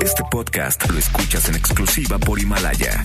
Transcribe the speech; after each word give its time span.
Este 0.00 0.22
podcast 0.30 0.88
lo 0.90 0.98
escuchas 0.98 1.48
en 1.48 1.56
exclusiva 1.56 2.18
por 2.18 2.38
Himalaya. 2.38 3.04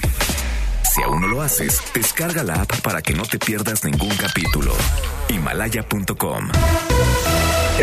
Si 0.93 1.01
aún 1.01 1.21
no 1.21 1.27
lo 1.27 1.42
haces, 1.42 1.81
descarga 1.93 2.43
la 2.43 2.61
app 2.61 2.81
para 2.81 3.01
que 3.01 3.13
no 3.13 3.23
te 3.23 3.39
pierdas 3.39 3.83
ningún 3.83 4.15
capítulo. 4.15 4.74
Himalaya.com. 5.30 6.50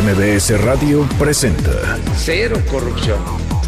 MBS 0.00 0.60
Radio 0.62 1.08
presenta 1.18 1.98
Cero 2.16 2.62
corrupción, 2.70 3.18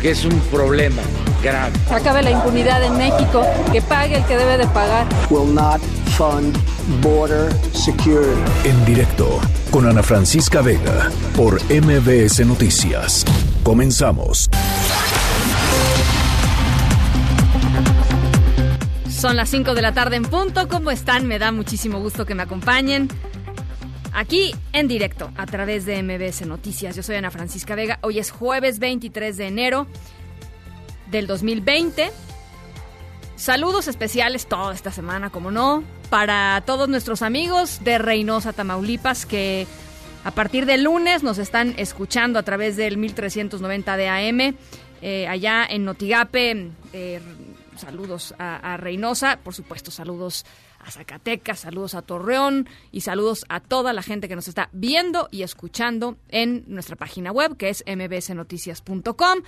que 0.01 0.11
es 0.11 0.25
un 0.25 0.39
problema 0.51 1.03
grave. 1.43 1.73
Acabe 1.91 2.23
la 2.23 2.31
impunidad 2.31 2.83
en 2.85 2.97
México, 2.97 3.45
que 3.73 3.83
pague 3.83 4.17
el 4.17 4.25
que 4.25 4.37
debe 4.37 4.57
de 4.57 4.67
pagar. 4.69 5.07
will 5.31 5.53
not 5.53 5.81
fund 6.17 6.57
border 7.03 7.53
security. 7.73 8.41
en 8.65 8.85
directo 8.85 9.41
con 9.71 9.87
Ana 9.87 10.03
Francisca 10.03 10.63
Vega 10.63 11.11
por 11.37 11.61
MBS 11.65 12.47
Noticias. 12.47 13.25
Comenzamos. 13.63 14.49
Son 19.09 19.37
las 19.37 19.51
5 19.51 19.75
de 19.75 19.83
la 19.83 19.93
tarde 19.93 20.17
en 20.17 20.25
punto. 20.25 20.67
¿Cómo 20.69 20.91
están? 20.91 21.27
Me 21.29 21.39
da 21.39 21.53
muchísimo 21.53 22.01
gusto 22.01 22.27
que 22.27 22.35
me 22.35 22.43
acompañen. 22.43 23.09
Aquí 24.13 24.55
en 24.73 24.89
directo 24.89 25.31
a 25.37 25.47
través 25.47 25.87
de 25.87 26.03
MBS 26.03 26.45
Noticias. 26.47 26.97
Yo 26.97 27.03
soy 27.03 27.17
Ana 27.17 27.31
Francisca 27.31 27.75
Vega. 27.75 27.99
Hoy 28.03 28.19
es 28.19 28.31
jueves 28.31 28.79
23 28.79 29.37
de 29.37 29.47
enero 29.47 29.87
del 31.13 31.29
2020. 31.29 32.11
Saludos 33.37 33.87
especiales 33.87 34.47
toda 34.47 34.75
esta 34.75 34.91
semana, 34.91 35.31
como 35.31 35.51
no, 35.51 35.85
para 36.11 36.63
todos 36.67 36.89
nuestros 36.89 37.23
amigos 37.23 37.81
de 37.85 37.99
Reynosa, 37.99 38.53
Tamaulipas, 38.53 39.27
que 39.27 39.67
a 40.25 40.31
partir 40.31 40.67
del 40.67 40.85
lunes 40.85 41.23
nos 41.23 41.39
están 41.39 41.75
escuchando 41.77 42.39
a 42.39 42.43
través 42.43 42.77
del 42.77 42.97
1390 42.97 43.97
de 43.97 44.09
AM. 44.09 44.57
eh, 45.03 45.27
allá 45.27 45.67
en 45.69 45.85
Notigape, 45.85 46.71
eh, 46.93 47.21
saludos 47.77 48.35
a, 48.39 48.75
a 48.75 48.77
Reynosa, 48.77 49.39
por 49.43 49.55
supuesto, 49.55 49.91
saludos 49.91 50.45
a 50.79 50.91
Zacatecas, 50.91 51.61
saludos 51.61 51.95
a 51.95 52.03
Torreón 52.03 52.69
y 52.93 53.01
saludos 53.03 53.45
a 53.49 53.61
toda 53.61 53.93
la 53.93 54.03
gente 54.03 54.29
que 54.29 54.37
nos 54.37 54.49
está 54.49 54.69
viendo 54.73 55.29
y 55.31 55.43
escuchando 55.43 56.17
en 56.29 56.65
nuestra 56.69 56.97
página 56.97 57.33
web, 57.33 57.57
que 57.57 57.69
es 57.69 57.85
mbsnoticias.com. 57.87 59.39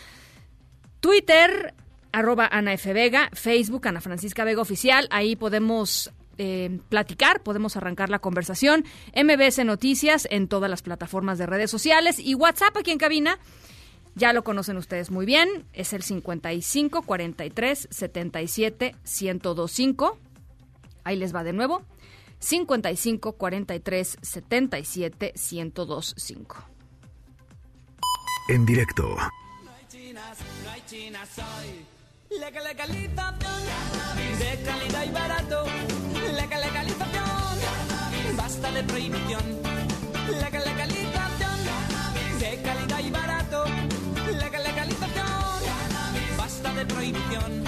Twitter, 1.04 1.74
arroba 2.12 2.48
Ana 2.50 2.72
F. 2.72 2.94
Vega, 2.94 3.28
Facebook, 3.34 3.86
Ana 3.86 4.00
Francisca 4.00 4.42
Vega 4.42 4.62
Oficial. 4.62 5.06
Ahí 5.10 5.36
podemos 5.36 6.10
eh, 6.38 6.78
platicar, 6.88 7.42
podemos 7.42 7.76
arrancar 7.76 8.08
la 8.08 8.20
conversación. 8.20 8.86
MBS 9.14 9.66
Noticias 9.66 10.26
en 10.30 10.48
todas 10.48 10.70
las 10.70 10.80
plataformas 10.80 11.36
de 11.36 11.44
redes 11.44 11.70
sociales 11.70 12.18
y 12.18 12.34
WhatsApp 12.34 12.78
aquí 12.78 12.90
en 12.90 12.96
cabina. 12.96 13.38
Ya 14.14 14.32
lo 14.32 14.44
conocen 14.44 14.78
ustedes 14.78 15.10
muy 15.10 15.26
bien. 15.26 15.66
Es 15.74 15.92
el 15.92 16.02
55 16.02 17.02
43 17.02 17.88
77 17.90 18.96
1025. 19.04 20.18
Ahí 21.04 21.16
les 21.16 21.34
va 21.34 21.44
de 21.44 21.52
nuevo. 21.52 21.82
55 22.38 23.32
43 23.32 24.16
77 24.22 25.34
1025. 25.52 26.56
En 28.48 28.64
directo 28.64 29.14
La 30.94 32.50
legalización 32.50 33.34
de 34.38 34.62
calidad 34.64 35.04
y 35.04 35.10
barato. 35.10 35.64
La 36.36 36.46
legalización 36.46 38.36
basta 38.36 38.70
de 38.70 38.84
prohibición. 38.84 39.60
La 40.40 40.50
legalización 40.50 41.58
de 42.38 42.62
calidad 42.62 43.00
y 43.00 43.10
barato. 43.10 43.64
La 44.38 44.48
legalización 44.48 45.26
basta 46.38 46.72
de 46.72 46.86
prohibición. 46.86 47.63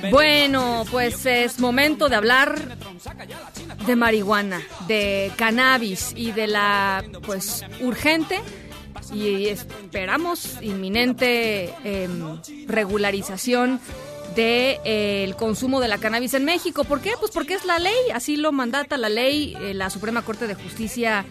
De. 0.00 0.10
Bueno, 0.10 0.84
pues 0.90 1.26
es 1.26 1.60
momento 1.60 2.08
de 2.08 2.16
hablar 2.16 2.76
de 3.86 3.96
marihuana, 3.96 4.60
de 4.86 5.32
cannabis 5.36 6.12
y 6.16 6.32
de 6.32 6.46
la 6.46 7.04
pues 7.24 7.64
urgente 7.80 8.40
y 9.12 9.48
esperamos 9.48 10.58
inminente 10.62 11.74
em, 11.84 12.38
regularización 12.66 13.80
del 14.34 15.36
consumo 15.36 15.80
de 15.80 15.88
la 15.88 15.98
cannabis 15.98 16.34
en 16.34 16.44
México. 16.44 16.84
¿Por 16.84 17.00
qué? 17.00 17.12
Pues 17.18 17.30
porque 17.32 17.54
es 17.54 17.64
la 17.64 17.78
ley, 17.78 17.92
así 18.14 18.36
lo 18.36 18.52
mandata 18.52 18.96
la 18.96 19.08
ley. 19.08 19.54
Eh, 19.60 19.74
la 19.74 19.90
Suprema 19.90 20.22
Corte 20.22 20.46
de 20.46 20.54
Justicia 20.54 21.24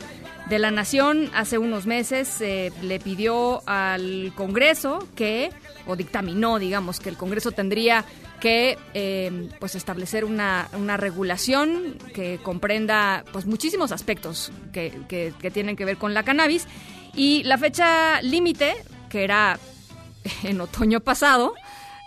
de 0.51 0.59
la 0.59 0.69
Nación 0.69 1.31
hace 1.33 1.57
unos 1.57 1.85
meses 1.87 2.41
eh, 2.41 2.71
le 2.81 2.99
pidió 2.99 3.63
al 3.67 4.33
Congreso 4.35 5.07
que, 5.15 5.49
o 5.87 5.95
dictaminó, 5.95 6.59
digamos, 6.59 6.99
que 6.99 7.07
el 7.07 7.15
Congreso 7.15 7.51
tendría 7.53 8.03
que 8.41 8.77
eh, 8.93 9.49
pues 9.61 9.75
establecer 9.75 10.25
una, 10.25 10.67
una 10.73 10.97
regulación 10.97 11.95
que 12.13 12.37
comprenda 12.43 13.23
pues 13.31 13.45
muchísimos 13.45 13.93
aspectos 13.93 14.51
que, 14.73 14.91
que- 15.07 15.33
que 15.39 15.51
tienen 15.51 15.77
que 15.77 15.85
ver 15.85 15.95
con 15.95 16.13
la 16.13 16.23
cannabis. 16.23 16.67
Y 17.15 17.43
la 17.43 17.57
fecha 17.57 18.21
límite, 18.21 18.73
que 19.09 19.23
era 19.23 19.57
en 20.43 20.59
otoño 20.59 20.99
pasado, 20.99 21.53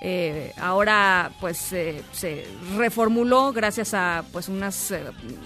eh, 0.00 0.52
ahora 0.58 1.30
pues 1.40 1.72
eh, 1.72 2.02
se 2.12 2.46
reformuló 2.76 3.52
gracias 3.52 3.94
a 3.94 4.24
pues 4.32 4.48
unas, 4.48 4.90
eh, 4.90 5.02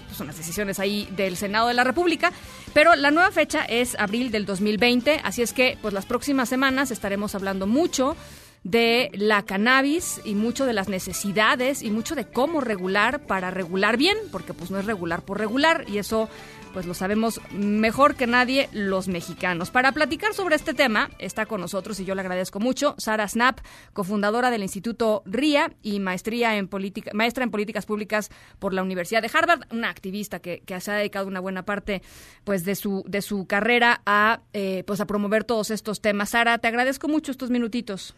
pues, 0.07 0.19
unas 0.19 0.37
decisiones 0.37 0.79
ahí 0.79 1.07
del 1.15 1.37
Senado 1.37 1.67
de 1.67 1.73
la 1.73 1.83
República, 1.83 2.31
pero 2.73 2.95
la 2.95 3.11
nueva 3.11 3.31
fecha 3.31 3.63
es 3.63 3.97
abril 3.97 4.31
del 4.31 4.45
2020, 4.45 5.21
así 5.23 5.41
es 5.41 5.53
que 5.53 5.77
pues 5.81 5.93
las 5.93 6.05
próximas 6.05 6.49
semanas 6.49 6.91
estaremos 6.91 7.35
hablando 7.35 7.67
mucho 7.67 8.17
de 8.63 9.09
la 9.13 9.43
cannabis 9.43 10.19
y 10.25 10.35
mucho 10.35 10.65
de 10.65 10.73
las 10.73 10.89
necesidades 10.89 11.81
y 11.81 11.91
mucho 11.91 12.15
de 12.15 12.25
cómo 12.25 12.59
regular 12.59 13.21
para 13.21 13.51
regular 13.51 13.97
bien, 13.97 14.17
porque 14.31 14.53
pues 14.53 14.71
no 14.71 14.79
es 14.79 14.85
regular 14.85 15.21
por 15.21 15.37
regular 15.37 15.85
y 15.87 15.97
eso 15.97 16.27
pues 16.73 16.85
lo 16.85 16.93
sabemos 16.93 17.41
mejor 17.51 18.15
que 18.15 18.27
nadie 18.27 18.69
los 18.71 19.07
mexicanos. 19.07 19.71
Para 19.71 19.91
platicar 19.91 20.33
sobre 20.33 20.55
este 20.55 20.73
tema 20.73 21.09
está 21.19 21.45
con 21.45 21.61
nosotros 21.61 21.99
y 21.99 22.05
yo 22.05 22.15
le 22.15 22.21
agradezco 22.21 22.59
mucho 22.59 22.95
Sara 22.97 23.27
Snap, 23.27 23.59
cofundadora 23.93 24.51
del 24.51 24.63
Instituto 24.63 25.23
RIA 25.25 25.73
y 25.81 25.99
maestría 25.99 26.57
en 26.57 26.67
política, 26.67 27.11
maestra 27.13 27.43
en 27.43 27.51
políticas 27.51 27.85
públicas 27.85 28.29
por 28.59 28.73
la 28.73 28.83
Universidad 28.83 29.21
de 29.21 29.31
Harvard, 29.33 29.61
una 29.71 29.89
activista 29.89 30.39
que, 30.39 30.61
que 30.65 30.79
se 30.79 30.91
ha 30.91 30.95
dedicado 30.95 31.27
una 31.27 31.39
buena 31.39 31.63
parte 31.63 32.01
pues 32.43 32.65
de 32.65 32.75
su 32.75 33.03
de 33.07 33.21
su 33.21 33.45
carrera 33.47 34.01
a 34.05 34.41
eh, 34.53 34.83
pues 34.85 35.01
a 35.01 35.07
promover 35.07 35.43
todos 35.43 35.71
estos 35.71 36.01
temas. 36.01 36.29
Sara, 36.29 36.57
te 36.57 36.67
agradezco 36.67 37.07
mucho 37.07 37.31
estos 37.31 37.49
minutitos. 37.49 38.15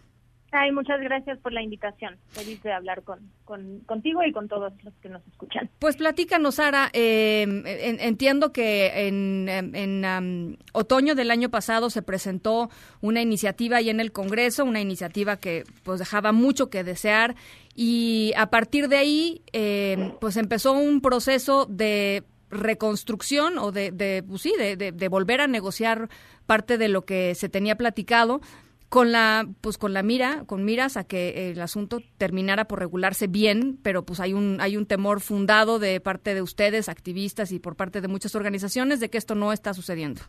Ay, 0.53 0.73
muchas 0.73 0.99
gracias 0.99 1.39
por 1.39 1.53
la 1.53 1.61
invitación. 1.61 2.17
Feliz 2.27 2.61
de 2.61 2.73
hablar 2.73 3.03
con, 3.03 3.19
con- 3.45 3.79
contigo 3.85 4.21
y 4.23 4.33
con 4.33 4.49
todos 4.49 4.73
los 4.83 4.93
que 4.95 5.07
nos 5.07 5.25
escuchan. 5.27 5.69
Pues 5.79 5.95
platícanos, 5.95 6.55
Sara. 6.55 6.89
eh, 6.91 7.43
en- 7.43 7.99
entiendo 8.01 8.51
que 8.51 9.07
en, 9.07 10.03
am, 10.05 10.57
otoño 10.73 11.15
del 11.15 11.31
año 11.31 11.49
pasado 11.49 11.89
se 11.89 12.01
presentó 12.01 12.69
una 12.99 13.21
iniciativa 13.21 13.77
ahí 13.77 13.89
en 13.89 14.01
el 14.01 14.11
Congreso, 14.11 14.65
una 14.65 14.81
iniciativa 14.81 15.37
que 15.37 15.63
pues 15.83 15.99
dejaba 15.99 16.33
mucho 16.33 16.69
que 16.69 16.83
desear 16.83 17.35
y 17.73 18.33
a 18.35 18.49
partir 18.49 18.89
de 18.89 18.97
ahí 18.97 19.41
eh, 19.53 20.11
pues 20.19 20.35
empezó 20.35 20.73
un 20.73 20.99
proceso 20.99 21.65
de 21.65 22.23
reconstrucción 22.49 23.57
o 23.57 23.71
de, 23.71 23.91
de 23.91 24.23
pues 24.27 24.41
sí, 24.41 24.53
de- 24.57 24.75
de 24.91 25.07
volver 25.07 25.39
a 25.39 25.47
negociar 25.47 26.09
parte 26.45 26.77
de 26.77 26.89
lo 26.89 27.03
que 27.05 27.35
se 27.35 27.47
tenía 27.47 27.77
platicado 27.77 28.41
con 28.91 29.11
la 29.11 29.47
pues 29.61 29.79
con 29.79 29.93
la 29.93 30.03
mira 30.03 30.43
con 30.45 30.63
miras 30.63 30.97
a 30.97 31.07
que 31.07 31.49
el 31.49 31.61
asunto 31.61 32.01
terminara 32.19 32.65
por 32.65 32.77
regularse 32.77 33.25
bien 33.25 33.79
pero 33.81 34.05
pues 34.05 34.19
hay 34.19 34.33
un 34.33 34.59
hay 34.61 34.77
un 34.77 34.85
temor 34.85 35.21
fundado 35.21 35.79
de 35.79 35.99
parte 35.99 36.35
de 36.35 36.43
ustedes 36.43 36.89
activistas 36.89 37.51
y 37.51 37.59
por 37.59 37.75
parte 37.75 38.01
de 38.01 38.07
muchas 38.07 38.35
organizaciones 38.35 38.99
de 38.99 39.09
que 39.09 39.17
esto 39.17 39.33
no 39.33 39.53
está 39.53 39.73
sucediendo 39.73 40.21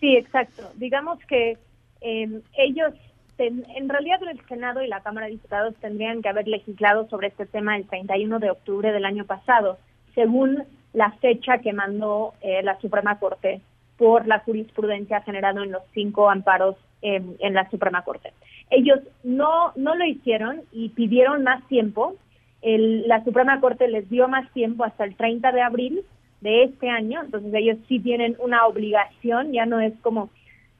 Sí, 0.00 0.16
exacto. 0.16 0.62
Digamos 0.74 1.18
que 1.26 1.58
eh, 2.00 2.42
ellos, 2.56 2.94
en 3.38 3.88
realidad 3.88 4.20
el 4.30 4.40
Senado 4.46 4.82
y 4.82 4.88
la 4.88 5.02
Cámara 5.02 5.26
de 5.26 5.32
Diputados 5.32 5.74
tendrían 5.80 6.22
que 6.22 6.28
haber 6.28 6.48
legislado 6.48 7.08
sobre 7.08 7.28
este 7.28 7.46
tema 7.46 7.76
el 7.76 7.86
31 7.86 8.38
de 8.38 8.50
octubre 8.50 8.92
del 8.92 9.04
año 9.04 9.24
pasado, 9.24 9.78
según 10.14 10.64
la 10.92 11.12
fecha 11.12 11.58
que 11.58 11.72
mandó 11.72 12.34
eh, 12.40 12.62
la 12.62 12.78
Suprema 12.80 13.18
Corte 13.18 13.60
por 13.98 14.26
la 14.26 14.40
jurisprudencia 14.40 15.22
generada 15.22 15.62
en 15.62 15.72
los 15.72 15.82
cinco 15.92 16.30
amparos 16.30 16.76
eh, 17.02 17.22
en 17.38 17.54
la 17.54 17.68
Suprema 17.70 18.02
Corte. 18.02 18.32
Ellos 18.70 19.00
no, 19.22 19.72
no 19.76 19.94
lo 19.94 20.04
hicieron 20.04 20.62
y 20.72 20.88
pidieron 20.90 21.44
más 21.44 21.66
tiempo 21.68 22.16
el, 22.62 23.06
la 23.06 23.22
Suprema 23.22 23.60
Corte 23.60 23.86
les 23.86 24.08
dio 24.10 24.28
más 24.28 24.50
tiempo 24.52 24.84
hasta 24.84 25.04
el 25.04 25.14
30 25.14 25.52
de 25.52 25.62
abril 25.62 26.00
de 26.40 26.64
este 26.64 26.88
año, 26.88 27.22
entonces 27.22 27.52
ellos 27.54 27.78
sí 27.88 28.00
tienen 28.00 28.36
una 28.40 28.66
obligación, 28.66 29.52
ya 29.52 29.66
no 29.66 29.80
es 29.80 29.92
como 30.00 30.30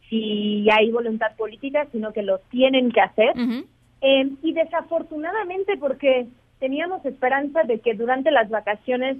si 0.09 0.69
hay 0.71 0.91
voluntad 0.91 1.35
política, 1.37 1.87
sino 1.93 2.13
que 2.13 2.23
lo 2.23 2.39
tienen 2.51 2.91
que 2.91 3.01
hacer. 3.01 3.35
Eh, 4.01 4.31
y 4.43 4.53
desafortunadamente, 4.53 5.77
porque 5.77 6.27
teníamos 6.59 7.05
esperanza 7.05 7.63
de 7.63 7.81
que 7.81 7.95
durante 7.95 8.31
las 8.31 8.51
vacaciones 8.51 9.19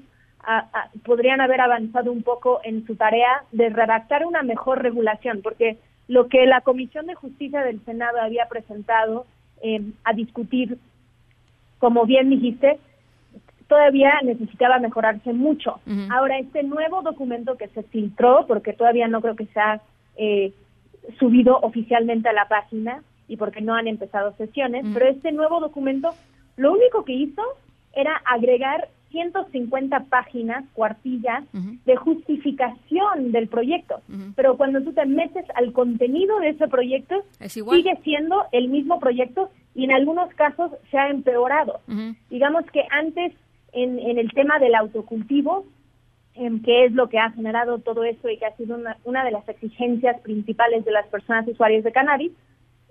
podrían 1.05 1.41
haber 1.41 1.61
avanzado 1.61 2.13
un 2.13 2.23
poco 2.23 2.61
en 2.63 2.87
su 2.87 2.95
tarea 2.95 3.43
de 3.51 3.69
redactar 3.69 4.25
una 4.25 4.43
mejor 4.43 4.81
regulación, 4.81 5.41
porque 5.43 5.79
lo 6.09 6.29
que 6.29 6.47
la 6.47 6.61
Comisión 6.61 7.07
de 7.07 7.15
Justicia 7.15 7.63
del 7.63 7.85
Senado 7.85 8.21
había 8.21 8.47
presentado 8.47 9.27
eh, 9.63 9.83
a 10.05 10.13
discutir, 10.13 10.79
como 11.79 12.07
bien 12.07 12.31
dijiste, 12.31 12.79
todavía 13.69 14.13
necesitaba 14.23 14.79
mejorarse 14.79 15.33
mucho. 15.33 15.81
Ahora, 16.11 16.39
este 16.39 16.63
nuevo 16.63 17.03
documento 17.03 17.57
que 17.57 17.69
se 17.69 17.83
filtró, 17.83 18.47
porque 18.47 18.73
todavía 18.73 19.09
no 19.09 19.21
creo 19.21 19.35
que 19.35 19.47
se 19.47 19.59
ha 19.59 19.81
eh, 20.17 20.53
subido 21.19 21.59
oficialmente 21.61 22.29
a 22.29 22.33
la 22.33 22.47
página 22.49 23.03
y 23.29 23.37
porque 23.37 23.61
no 23.61 23.75
han 23.75 23.89
empezado 23.89 24.33
sesiones, 24.37 24.85
pero 24.95 25.07
este 25.07 25.33
nuevo 25.33 25.59
documento 25.59 26.15
lo 26.57 26.73
único 26.73 27.05
que 27.05 27.13
hizo 27.13 27.43
era 27.93 28.15
agregar 28.25 28.89
150 29.11 30.01
páginas, 30.05 30.65
cuartillas, 30.73 31.45
de 31.53 31.97
justificación 31.97 33.33
del 33.33 33.49
proyecto. 33.49 34.01
Pero 34.35 34.57
cuando 34.57 34.83
tú 34.83 34.93
te 34.93 35.07
metes 35.07 35.45
al 35.55 35.73
contenido 35.73 36.39
de 36.41 36.51
ese 36.51 36.69
proyecto, 36.69 37.25
sigue 37.41 37.99
siendo 38.03 38.45
el 38.53 38.69
mismo 38.69 38.99
proyecto 38.99 39.51
y 39.75 39.85
en 39.85 39.93
algunos 39.93 40.33
casos 40.35 40.73
se 40.91 40.99
ha 40.99 41.09
empeorado. 41.09 41.81
Digamos 42.31 42.65
que 42.73 42.83
antes, 42.91 43.33
en, 43.73 43.99
en, 43.99 44.19
el 44.19 44.33
tema 44.33 44.59
del 44.59 44.75
autocultivo, 44.75 45.67
eh, 46.35 46.51
que 46.65 46.85
es 46.85 46.93
lo 46.93 47.09
que 47.09 47.19
ha 47.19 47.31
generado 47.31 47.79
todo 47.79 48.05
eso 48.05 48.29
y 48.29 48.37
que 48.37 48.47
ha 48.47 48.57
sido 48.57 48.77
una, 48.77 48.99
una 49.05 49.25
de 49.25 49.31
las 49.31 49.49
exigencias 49.49 50.21
principales 50.21 50.85
de 50.85 50.93
las 50.93 51.07
personas 51.07 51.49
usuarias 51.49 51.85
de 51.85 51.93
cannabis, 51.93 52.33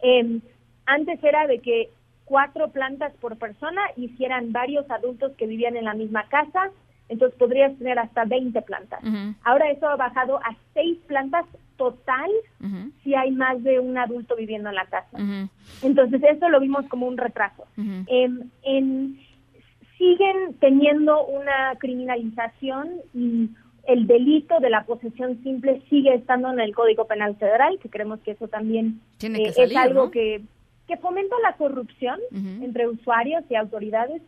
em, 0.01 0.41
antes 0.85 1.23
era 1.23 1.45
de 1.47 1.59
que 1.59 1.89
cuatro 2.25 2.69
plantas 2.69 3.13
por 3.21 3.37
persona 3.37 3.81
hicieran 3.95 4.51
varios 4.51 4.89
adultos 4.89 5.31
que 5.37 5.47
vivían 5.47 5.77
en 5.77 5.85
la 5.85 5.93
misma 5.93 6.27
casa, 6.27 6.71
entonces 7.07 7.37
podrías 7.37 7.77
tener 7.77 7.99
hasta 7.99 8.25
20 8.25 8.61
plantas. 8.63 8.99
Ahora 9.43 9.69
eso 9.69 9.87
ha 9.87 9.95
bajado 9.95 10.37
a 10.37 10.55
seis 10.73 10.97
plantas 11.07 11.45
total 11.77 12.31
si 13.03 13.13
hay 13.13 13.31
más 13.31 13.61
de 13.63 13.79
un 13.79 13.97
adulto 13.97 14.35
viviendo 14.35 14.69
en 14.69 14.75
la 14.75 14.85
casa. 14.85 15.17
Entonces 15.81 16.21
eso 16.23 16.49
lo 16.49 16.59
vimos 16.59 16.85
como 16.87 17.07
un 17.07 17.17
retraso. 17.17 17.65
Em, 17.77 18.49
en, 18.63 19.19
siguen 19.97 20.55
teniendo 20.59 21.25
una 21.25 21.75
criminalización 21.79 22.89
y 23.13 23.49
el 23.87 24.07
delito 24.07 24.59
de 24.59 24.69
la 24.71 24.83
posesión 24.83 25.41
simple 25.43 25.81
sigue 25.89 26.15
estando 26.15 26.51
en 26.51 26.59
el 26.59 26.73
Código 26.73 27.05
Penal 27.05 27.35
Federal, 27.35 27.77
que 27.79 27.89
creemos 27.89 28.19
que 28.21 28.31
eso 28.31 28.47
también 28.47 28.99
eh, 29.21 29.53
es 29.55 29.75
algo 29.75 30.09
que 30.09 30.41
que 30.87 30.97
fomenta 30.97 31.35
la 31.43 31.53
corrupción 31.53 32.19
entre 32.61 32.87
usuarios 32.87 33.43
y 33.49 33.55
autoridades 33.55 34.21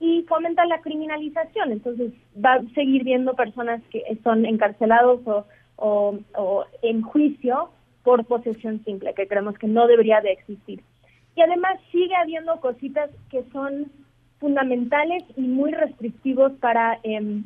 y 0.00 0.22
fomenta 0.22 0.64
la 0.64 0.80
criminalización. 0.80 1.72
Entonces 1.72 2.12
va 2.44 2.54
a 2.54 2.62
seguir 2.74 3.04
viendo 3.04 3.34
personas 3.34 3.82
que 3.90 4.02
son 4.22 4.46
encarcelados 4.46 5.20
o, 5.26 5.44
o, 5.76 6.64
en 6.82 7.02
juicio 7.02 7.70
por 8.04 8.24
posesión 8.24 8.82
simple, 8.84 9.14
que 9.14 9.26
creemos 9.26 9.58
que 9.58 9.66
no 9.66 9.86
debería 9.86 10.20
de 10.20 10.32
existir. 10.32 10.82
Y 11.34 11.42
además 11.42 11.78
sigue 11.92 12.14
habiendo 12.14 12.60
cositas 12.60 13.10
que 13.30 13.44
son 13.52 13.90
fundamentales 14.38 15.24
y 15.36 15.42
muy 15.42 15.72
restrictivos 15.72 16.52
para, 16.54 16.98
em, 17.02 17.44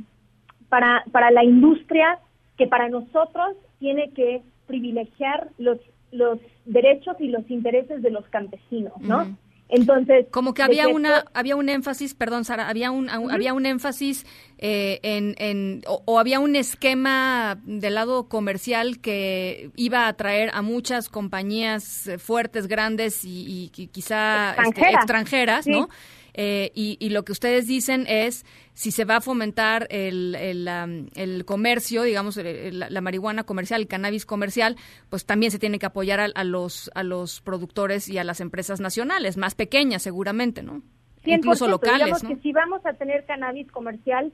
para, 0.69 1.05
para 1.11 1.31
la 1.31 1.45
industria, 1.45 2.19
que 2.57 2.67
para 2.67 2.89
nosotros 2.89 3.57
tiene 3.79 4.11
que 4.11 4.43
privilegiar 4.67 5.49
los 5.59 5.79
los 6.13 6.39
derechos 6.65 7.17
y 7.19 7.29
los 7.29 7.51
intereses 7.51 8.03
de 8.03 8.11
los 8.11 8.25
campesinos, 8.29 8.93
¿no? 9.01 9.37
Entonces, 9.69 10.27
como 10.31 10.53
que 10.53 10.63
había 10.63 10.87
una 10.87 11.25
había 11.33 11.57
un 11.57 11.71
énfasis, 11.71 12.13
perdón 12.13 12.45
Sara, 12.45 12.69
había 12.69 12.91
un 12.91 13.09
había 13.09 13.55
un 13.55 13.65
énfasis 13.65 14.27
eh, 14.59 15.01
en, 15.03 15.35
en 15.39 15.81
o, 15.87 16.19
había 16.19 16.41
un 16.41 16.57
esquema 16.57 17.59
del 17.65 17.95
lado 17.95 18.29
comercial 18.29 19.01
que 19.01 19.71
iba 19.77 20.01
a 20.01 20.09
atraer 20.09 20.51
a 20.53 20.61
muchas 20.61 21.09
compañías 21.09 22.11
fuertes, 22.19 22.69
grandes 22.69 23.23
y, 23.25 23.71
quizá 23.71 24.55
este, 24.63 24.91
extranjeras, 24.91 25.67
¿no? 25.67 25.89
Eh, 26.35 26.71
y, 26.75 27.11
lo 27.11 27.25
que 27.25 27.33
ustedes 27.33 27.67
dicen 27.67 28.07
es 28.09 28.47
si 28.73 28.91
se 28.91 29.05
va 29.05 29.17
a 29.17 29.21
fomentar 29.21 29.87
el, 29.91 30.35
el, 30.35 31.45
comercio, 31.45 32.03
digamos, 32.05 32.37
la, 32.39 33.01
marihuana 33.03 33.45
comercial, 33.45 33.83
el 33.83 33.87
cannabis 33.87 34.25
comercial, 34.25 34.77
pues 35.11 35.27
también 35.27 35.53
se 35.53 35.59
tiene 35.59 35.79
que 35.79 35.87
apoyar 35.87 36.21
a, 36.35 36.45
los, 36.45 36.91
a 36.95 37.03
los 37.03 37.43
productores 37.43 38.09
y 38.09 38.17
a 38.17 38.25
las 38.25 38.41
empresas 38.41 38.81
nacionales, 38.81 39.37
más 39.37 39.55
pequeñas 39.55 40.03
seguramente, 40.03 40.63
¿no? 40.63 40.83
Incluso 41.25 41.69
locales. 41.69 42.07
Digamos 42.07 42.23
que 42.23 42.43
si 42.43 42.53
vamos 42.53 42.85
a 42.87 42.95
tener 42.95 43.25
cannabis 43.27 43.71
comercial, 43.71 44.33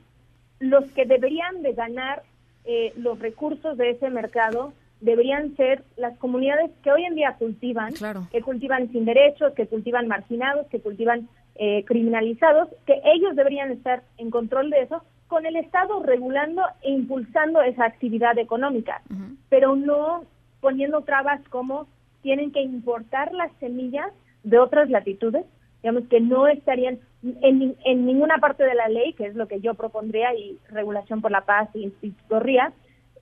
los 0.60 0.90
que 0.92 1.04
deberían 1.04 1.62
de 1.62 1.72
ganar 1.72 2.22
eh, 2.64 2.92
los 2.96 3.18
recursos 3.18 3.76
de 3.76 3.90
ese 3.90 4.08
mercado 4.10 4.72
deberían 5.00 5.54
ser 5.56 5.84
las 5.96 6.16
comunidades 6.18 6.70
que 6.82 6.90
hoy 6.90 7.04
en 7.04 7.14
día 7.14 7.36
cultivan, 7.38 7.94
que 8.30 8.42
cultivan 8.42 8.90
sin 8.90 9.04
derechos, 9.04 9.52
que 9.54 9.66
cultivan 9.66 10.08
marginados, 10.08 10.66
que 10.68 10.80
cultivan 10.80 11.28
eh, 11.58 11.84
criminalizados, 11.84 12.68
que 12.86 13.00
ellos 13.04 13.34
deberían 13.36 13.70
estar 13.72 14.02
en 14.16 14.30
control 14.30 14.70
de 14.70 14.82
eso, 14.82 15.02
con 15.26 15.44
el 15.44 15.56
Estado 15.56 16.02
regulando 16.02 16.62
e 16.82 16.90
impulsando 16.90 17.60
esa 17.62 17.84
actividad 17.84 18.38
económica, 18.38 19.02
pero 19.48 19.76
no 19.76 20.24
poniendo 20.60 21.02
trabas 21.02 21.40
como 21.50 21.86
tienen 22.22 22.50
que 22.50 22.62
importar 22.62 23.32
las 23.34 23.52
semillas 23.60 24.10
de 24.42 24.58
otras 24.58 24.88
latitudes, 24.88 25.44
digamos 25.82 26.08
que 26.08 26.20
no 26.20 26.48
estarían 26.48 26.98
en, 27.22 27.76
en 27.84 28.06
ninguna 28.06 28.38
parte 28.38 28.64
de 28.64 28.74
la 28.74 28.88
ley, 28.88 29.12
que 29.12 29.26
es 29.26 29.34
lo 29.34 29.48
que 29.48 29.60
yo 29.60 29.74
propondría, 29.74 30.34
y 30.34 30.58
Regulación 30.70 31.20
por 31.20 31.30
la 31.30 31.42
Paz 31.42 31.68
y 31.74 31.84
Instituto 31.84 32.40
RIA, 32.40 32.72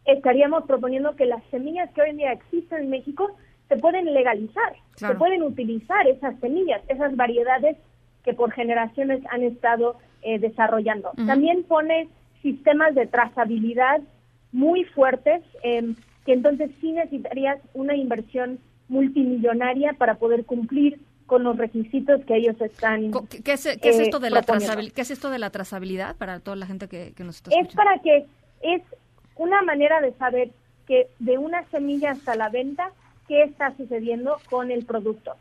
estaríamos 0.05 0.65
proponiendo 0.65 1.17
que 1.17 1.27
las 1.27 1.43
semillas 1.51 1.91
que 1.93 2.03
hoy 2.03 2.11
en 2.11 2.19
día 2.19 2.33
existen 2.33 2.85
en 2.85 2.91
México 2.91 3.37
se 3.69 3.77
pueden 3.77 4.13
legalizar, 4.15 4.77
se 4.95 5.15
pueden 5.17 5.43
utilizar 5.43 6.07
esas 6.07 6.39
semillas, 6.39 6.83
esas 6.89 7.17
variedades 7.17 7.77
que 8.27 8.35
por 8.35 8.53
generaciones 8.53 9.23
han 9.31 9.45
estado 9.45 9.97
eh, 10.23 10.39
desarrollando. 10.39 11.13
También 11.27 11.63
pone 11.63 12.09
sistemas 12.43 12.95
de 12.95 13.07
trazabilidad 13.07 14.01
muy 14.53 14.85
fuertes, 14.85 15.43
eh, 15.63 15.95
que 16.25 16.33
entonces 16.33 16.71
sí 16.81 16.93
necesitarías 16.93 17.61
una 17.73 17.95
inversión 17.95 18.59
multimillonaria 18.89 19.93
para 19.95 20.17
poder 20.17 20.45
cumplir 20.45 20.99
con 21.27 21.45
los 21.45 21.57
requisitos 21.57 22.25
que 22.25 22.37
ellos 22.37 22.61
están. 22.61 23.13
¿Qué, 23.45 23.53
es, 23.53 23.67
esto 23.67 24.19
de 24.19 24.31
la 24.31 24.43
trazabilidad? 24.43 24.95
¿Qué 24.95 25.03
es 25.03 25.11
esto 25.13 25.31
de 25.31 25.39
la 25.39 25.51
trazabilidad 25.51 26.17
para 26.17 26.41
toda 26.41 26.57
la 26.57 26.67
gente 26.67 26.89
que, 26.89 27.15
nos 27.21 27.37
está 27.37 27.51
escuchando? 27.51 27.69
Es 27.69 27.75
para 27.77 27.99
que 28.01 28.27
es 28.63 28.83
una 29.37 29.63
manera 29.63 30.01
de 30.01 30.13
saber 30.15 30.51
que 30.87 31.09
de 31.21 31.39
una 31.39 31.65
semilla 31.71 32.11
hasta 32.11 32.35
la 32.35 32.49
venta 32.49 32.91
qué 33.29 33.43
está 33.45 33.77
sucediendo 33.77 34.37
con 34.51 34.71
el 34.71 34.85
producto. 34.85 35.33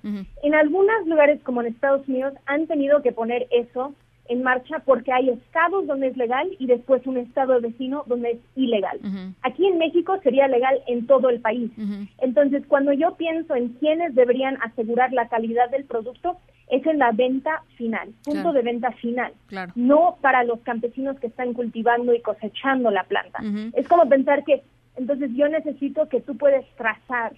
En 0.44 0.56
algunos 0.56 1.06
lugares, 1.08 1.42
como 1.44 1.62
en 1.62 1.68
Estados 1.68 2.08
Unidos, 2.08 2.34
han 2.46 2.68
tenido 2.68 3.02
que 3.02 3.12
poner 3.12 3.48
eso 3.52 3.94
en 4.28 4.42
marcha 4.42 4.80
porque 4.80 5.12
hay 5.12 5.30
estados 5.30 5.86
donde 5.86 6.08
es 6.08 6.18
legal 6.18 6.50
y 6.58 6.66
después 6.66 7.06
un 7.06 7.18
estado 7.18 7.62
vecino 7.62 8.04
donde 8.08 8.32
es 8.32 8.40
ilegal. 8.56 9.00
Aquí 9.44 9.66
en 9.68 9.78
México 9.78 10.18
sería 10.24 10.48
legal 10.48 10.82
en 10.88 11.06
todo 11.06 11.30
el 11.30 11.40
país. 11.42 11.72
Entonces, 12.20 12.64
cuando 12.68 12.94
yo 12.94 13.16
pienso 13.16 13.56
en 13.56 13.70
quiénes 13.74 14.16
deberían 14.16 14.58
asegurar 14.62 15.14
la 15.14 15.28
calidad 15.28 15.70
del 15.70 15.86
producto, 15.86 16.38
es 16.70 16.84
en 16.88 16.98
la 16.98 17.12
venta 17.12 17.62
final, 17.78 18.10
punto 18.24 18.52
de 18.52 18.64
venta 18.64 18.92
final, 18.94 19.34
no 19.76 20.18
para 20.22 20.44
los 20.44 20.60
campesinos 20.62 21.20
que 21.20 21.28
están 21.28 21.54
cultivando 21.54 22.14
y 22.14 22.22
cosechando 22.22 22.90
la 22.90 23.04
planta. 23.04 23.40
Es 23.74 23.88
como 23.88 24.10
pensar 24.10 24.44
que 24.44 24.64
entonces 24.96 25.30
yo 25.34 25.48
necesito 25.50 26.08
que 26.10 26.22
tú 26.22 26.38
puedes 26.38 26.66
trazar 26.76 27.34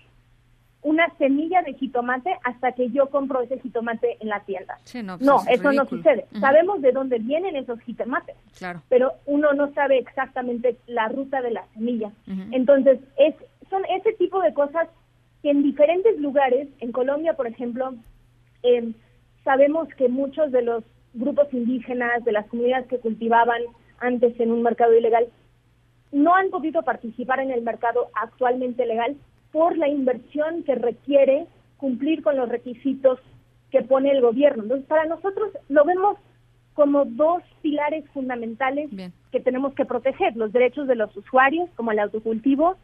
una 0.88 1.14
semilla 1.18 1.62
de 1.64 1.74
jitomate 1.74 2.38
hasta 2.46 2.72
que 2.72 2.90
yo 2.92 3.10
compro 3.10 3.42
ese 3.42 3.60
jitomate 3.60 4.16
en 4.22 4.30
la 4.30 4.40
tienda. 4.46 4.78
no, 5.04 5.18
pues 5.18 5.60
eso 5.60 5.74
no 5.74 5.86
sucede. 5.86 6.28
Sabemos 6.40 6.82
de 6.82 6.94
dónde 6.94 7.20
vienen 7.20 7.58
esos 7.58 7.82
jitomates, 7.82 8.38
claro. 8.58 8.82
pero 8.88 9.12
uno 9.26 9.52
no 9.52 9.74
sabe 9.74 9.98
exactamente 9.98 10.78
la 10.88 11.10
ruta 11.10 11.42
de 11.42 11.52
la 11.52 11.66
semilla. 11.74 12.12
Entonces, 12.52 13.00
es, 13.18 13.36
son 13.70 13.84
ese 13.90 14.14
tipo 14.14 14.42
de 14.42 14.54
cosas 14.54 14.88
que 15.44 15.52
en 15.52 15.62
diferentes 15.62 16.18
lugares, 16.22 16.70
en 16.80 16.94
Colombia, 16.94 17.34
por 17.34 17.48
ejemplo, 17.48 17.94
em, 18.64 18.94
sabemos 19.44 19.90
que 19.90 20.08
muchos 20.08 20.54
de 20.54 20.62
los 20.62 20.86
grupos 21.14 21.54
indígenas, 21.54 22.24
de 22.24 22.32
las 22.32 22.48
comunidades 22.48 22.88
que 22.88 23.00
cultivaban 23.00 23.62
antes 24.00 24.40
en 24.40 24.54
un 24.54 24.64
mercado 24.64 24.96
ilegal, 24.96 25.28
no 26.14 26.34
han 26.34 26.50
podido 26.50 26.82
participar 26.84 27.42
en 27.42 27.52
el 27.52 27.62
mercado 27.62 28.08
actualmente 28.14 28.86
legal 28.86 29.18
por 29.58 29.76
la 29.76 29.88
inversión 29.88 30.62
que 30.66 30.76
requiere 30.76 31.48
cumplir 31.78 32.22
con 32.22 32.38
los 32.38 32.48
requisitos 32.48 33.20
que 33.72 33.82
pone 33.82 34.12
el 34.12 34.22
gobierno. 34.22 34.62
Entonces, 34.62 34.86
para 34.86 35.06
nosotros 35.06 35.50
lo 35.68 35.84
vemos 35.84 36.20
como 36.76 37.06
dos 37.06 37.42
pilares 37.64 38.06
fundamentales 38.14 38.92
Bien. 38.92 39.12
que 39.32 39.40
tenemos 39.40 39.74
que 39.74 39.84
proteger, 39.84 40.38
los 40.38 40.54
derechos 40.54 40.88
de 40.88 40.94
los 40.94 41.18
usuarios, 41.18 41.72
como 41.76 41.92
el 41.92 41.98
autocultivo, 41.98 42.76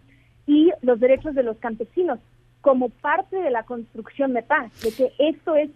y 0.47 0.71
los 0.81 0.99
derechos 0.99 1.35
de 1.35 1.43
los 1.43 1.57
campesinos, 1.57 2.17
como 2.61 2.89
parte 2.89 3.35
de 3.35 3.51
la 3.51 3.65
construcción 3.65 4.33
de 4.33 4.41
paz, 4.41 4.71
de 4.81 4.91
que 4.93 5.11
esto 5.19 5.55
es 5.55 5.69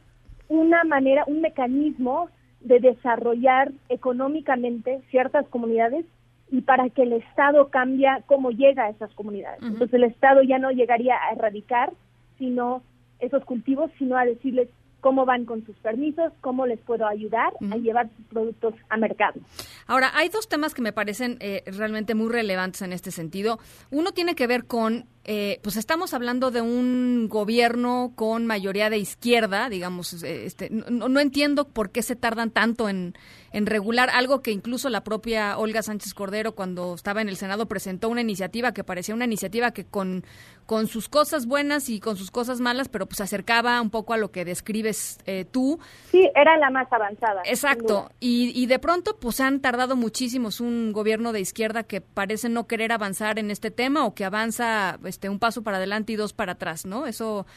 una 0.47 0.83
manera, 0.83 1.25
un 1.27 1.41
mecanismo 1.41 2.27
de 2.61 2.79
desarrollar 2.79 3.71
económicamente 3.89 4.99
ciertas 5.11 5.47
comunidades 5.49 6.07
y 6.49 6.61
para 6.61 6.89
que 6.89 7.03
el 7.03 7.13
Estado 7.13 7.69
cambia 7.69 8.23
cómo 8.25 8.51
llega 8.51 8.85
a 8.85 8.89
esas 8.89 9.13
comunidades. 9.13 9.61
Entonces 9.61 9.93
el 9.93 10.05
Estado 10.05 10.41
ya 10.43 10.59
no 10.59 10.71
llegaría 10.71 11.15
a 11.15 11.33
erradicar 11.33 11.91
sino 12.37 12.83
esos 13.19 13.43
cultivos, 13.45 13.91
sino 13.97 14.17
a 14.17 14.25
decirles 14.25 14.69
cómo 15.01 15.25
van 15.25 15.45
con 15.45 15.65
sus 15.65 15.75
permisos, 15.77 16.33
cómo 16.41 16.65
les 16.65 16.79
puedo 16.79 17.07
ayudar 17.07 17.53
a 17.71 17.77
llevar 17.77 18.09
sus 18.15 18.25
productos 18.25 18.73
a 18.89 18.97
mercado. 18.97 19.39
Ahora, 19.85 20.11
hay 20.13 20.29
dos 20.29 20.49
temas 20.49 20.73
que 20.73 20.81
me 20.81 20.91
parecen 20.91 21.37
eh, 21.39 21.63
realmente 21.65 22.15
muy 22.15 22.31
relevantes 22.31 22.81
en 22.81 22.93
este 22.93 23.11
sentido. 23.11 23.59
Uno 23.91 24.11
tiene 24.11 24.35
que 24.35 24.47
ver 24.47 24.65
con, 24.65 25.05
eh, 25.27 25.59
pues 25.61 25.75
estamos 25.75 26.13
hablando 26.13 26.51
de 26.51 26.61
un 26.61 27.27
gobierno 27.27 28.13
con 28.15 28.45
mayoría 28.45 28.89
de 28.89 28.97
izquierda, 28.97 29.67
digamos, 29.67 30.23
eh, 30.23 30.45
este, 30.45 30.69
no, 30.69 31.09
no 31.09 31.19
entiendo 31.19 31.67
por 31.67 31.91
qué 31.91 32.01
se 32.01 32.15
tardan 32.15 32.49
tanto 32.49 32.87
en, 32.87 33.13
en 33.51 33.65
regular 33.65 34.09
algo 34.09 34.41
que 34.41 34.51
incluso 34.51 34.89
la 34.89 35.03
propia 35.03 35.57
Olga 35.57 35.81
Sánchez 35.81 36.13
Cordero 36.13 36.53
cuando 36.53 36.95
estaba 36.95 37.21
en 37.21 37.29
el 37.29 37.37
Senado 37.37 37.67
presentó 37.67 38.07
una 38.07 38.21
iniciativa 38.21 38.71
que 38.71 38.83
parecía 38.83 39.15
una 39.15 39.25
iniciativa 39.25 39.71
que 39.71 39.85
con, 39.85 40.23
con 40.65 40.87
sus 40.87 41.09
cosas 41.09 41.45
buenas 41.45 41.89
y 41.89 41.99
con 41.99 42.17
sus 42.17 42.31
cosas 42.31 42.59
malas, 42.59 42.87
pero 42.87 43.05
pues 43.05 43.21
acercaba 43.21 43.81
un 43.81 43.89
poco 43.89 44.13
a 44.13 44.17
lo 44.17 44.31
que 44.31 44.45
describes 44.45 45.17
eh, 45.25 45.45
tú. 45.49 45.79
Sí, 46.11 46.29
era 46.35 46.57
la 46.57 46.69
más 46.69 46.91
avanzada. 46.91 47.41
Exacto. 47.45 48.11
Y, 48.19 48.51
y 48.55 48.67
de 48.67 48.79
pronto 48.79 49.17
pues 49.17 49.39
han 49.39 49.59
tardado 49.59 49.95
muchísimo. 49.95 50.49
Es 50.49 50.61
un 50.61 50.93
gobierno 50.93 51.31
de 51.33 51.39
izquierda 51.39 51.83
que 51.83 52.01
parece 52.01 52.49
no 52.49 52.67
querer 52.67 52.91
avanzar 52.91 53.39
en 53.39 53.51
este 53.51 53.71
tema 53.71 54.05
o 54.05 54.13
que 54.13 54.25
avanza 54.25 54.97
este 55.17 55.29
un 55.29 55.39
paso 55.39 55.63
para 55.63 55.77
adelante 55.77 56.13
y 56.13 56.15
dos 56.15 56.31
para 56.31 56.53
atrás, 56.53 56.85
¿no? 56.85 57.07
Eso 57.07 57.47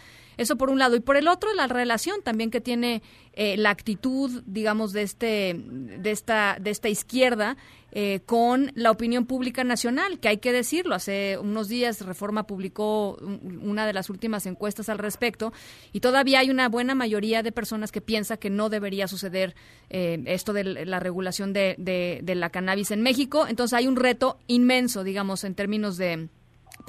eso 0.41 0.57
por 0.57 0.71
un 0.71 0.79
lado. 0.79 0.97
Y 0.97 1.01
por 1.01 1.19
el 1.19 1.29
otro, 1.29 1.53
la 1.53 1.67
relación 1.67 2.23
también 2.23 2.51
que 2.51 2.63
tiene 2.63 3.03
eh, 3.35 3.59
la 3.59 3.69
actitud, 3.69 4.43
digamos, 4.47 4.95
de, 4.95 5.03
este, 5.03 5.55
de, 5.55 6.11
esta, 6.11 6.57
de 6.59 6.71
esta 6.71 6.89
izquierda 6.89 7.59
eh, 7.93 8.21
con 8.25 8.73
la 8.75 8.91
opinión 8.91 9.27
pública 9.27 9.65
nacional, 9.65 10.19
que 10.19 10.29
hay 10.29 10.39
que 10.39 10.51
decirlo. 10.53 10.95
Hace 10.95 11.37
unos 11.37 11.69
días 11.69 12.01
Reforma 12.07 12.47
publicó 12.47 13.17
una 13.17 13.87
de 13.87 13.93
las 13.93 14.09
últimas 14.09 14.47
encuestas 14.47 14.89
al 14.89 14.97
respecto 14.97 15.53
y 15.93 16.01
todavía 16.01 16.39
hay 16.39 16.49
una 16.49 16.71
buena 16.71 16.95
mayoría 16.95 17.43
de 17.43 17.53
personas 17.53 17.93
que 17.93 18.01
piensa 18.01 18.39
que 18.39 18.49
no 18.49 18.71
debería 18.71 19.09
suceder 19.09 19.55
eh, 19.91 20.23
esto 20.25 20.55
de 20.55 20.65
la 20.65 21.01
regulación 21.01 21.53
de, 21.53 21.75
de, 21.77 22.21
de 22.23 22.35
la 22.35 22.49
cannabis 22.49 22.93
en 22.93 23.03
México. 23.03 23.47
Entonces 23.47 23.75
hay 23.77 23.87
un 23.87 23.97
reto 23.97 24.39
inmenso, 24.47 25.05
digamos, 25.05 25.45
en 25.45 25.55
términos 25.55 25.99
de 25.99 26.31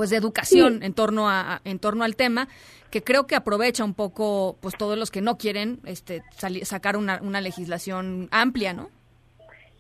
pues 0.02 0.10
de 0.10 0.18
educación 0.18 0.80
Sí. 0.80 0.86
en 0.88 0.94
torno 0.96 1.30
a 1.30 1.62
en 1.64 1.78
torno 1.78 2.04
al 2.04 2.16
tema 2.16 2.48
que 2.90 3.04
creo 3.04 3.28
que 3.28 3.36
aprovecha 3.36 3.84
un 3.84 3.94
poco 3.94 4.58
pues 4.60 4.76
todos 4.76 4.98
los 4.98 5.12
que 5.12 5.22
no 5.22 5.38
quieren 5.38 5.78
este 5.86 6.24
sacar 6.64 6.98
una, 6.98 7.20
una 7.22 7.40
legislación 7.40 8.28
amplia 8.32 8.74
no 8.74 8.90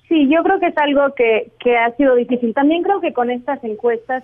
Sí, 0.08 0.28
yo 0.30 0.44
creo 0.44 0.60
que 0.60 0.68
es 0.68 0.78
algo 0.78 1.16
que, 1.16 1.52
que 1.60 1.76
ha 1.76 1.96
sido 1.96 2.14
difícil. 2.16 2.54
También 2.54 2.84
creo 2.84 3.02
que 3.02 3.14
con 3.14 3.32
estas 3.32 3.64
encuestas 3.64 4.24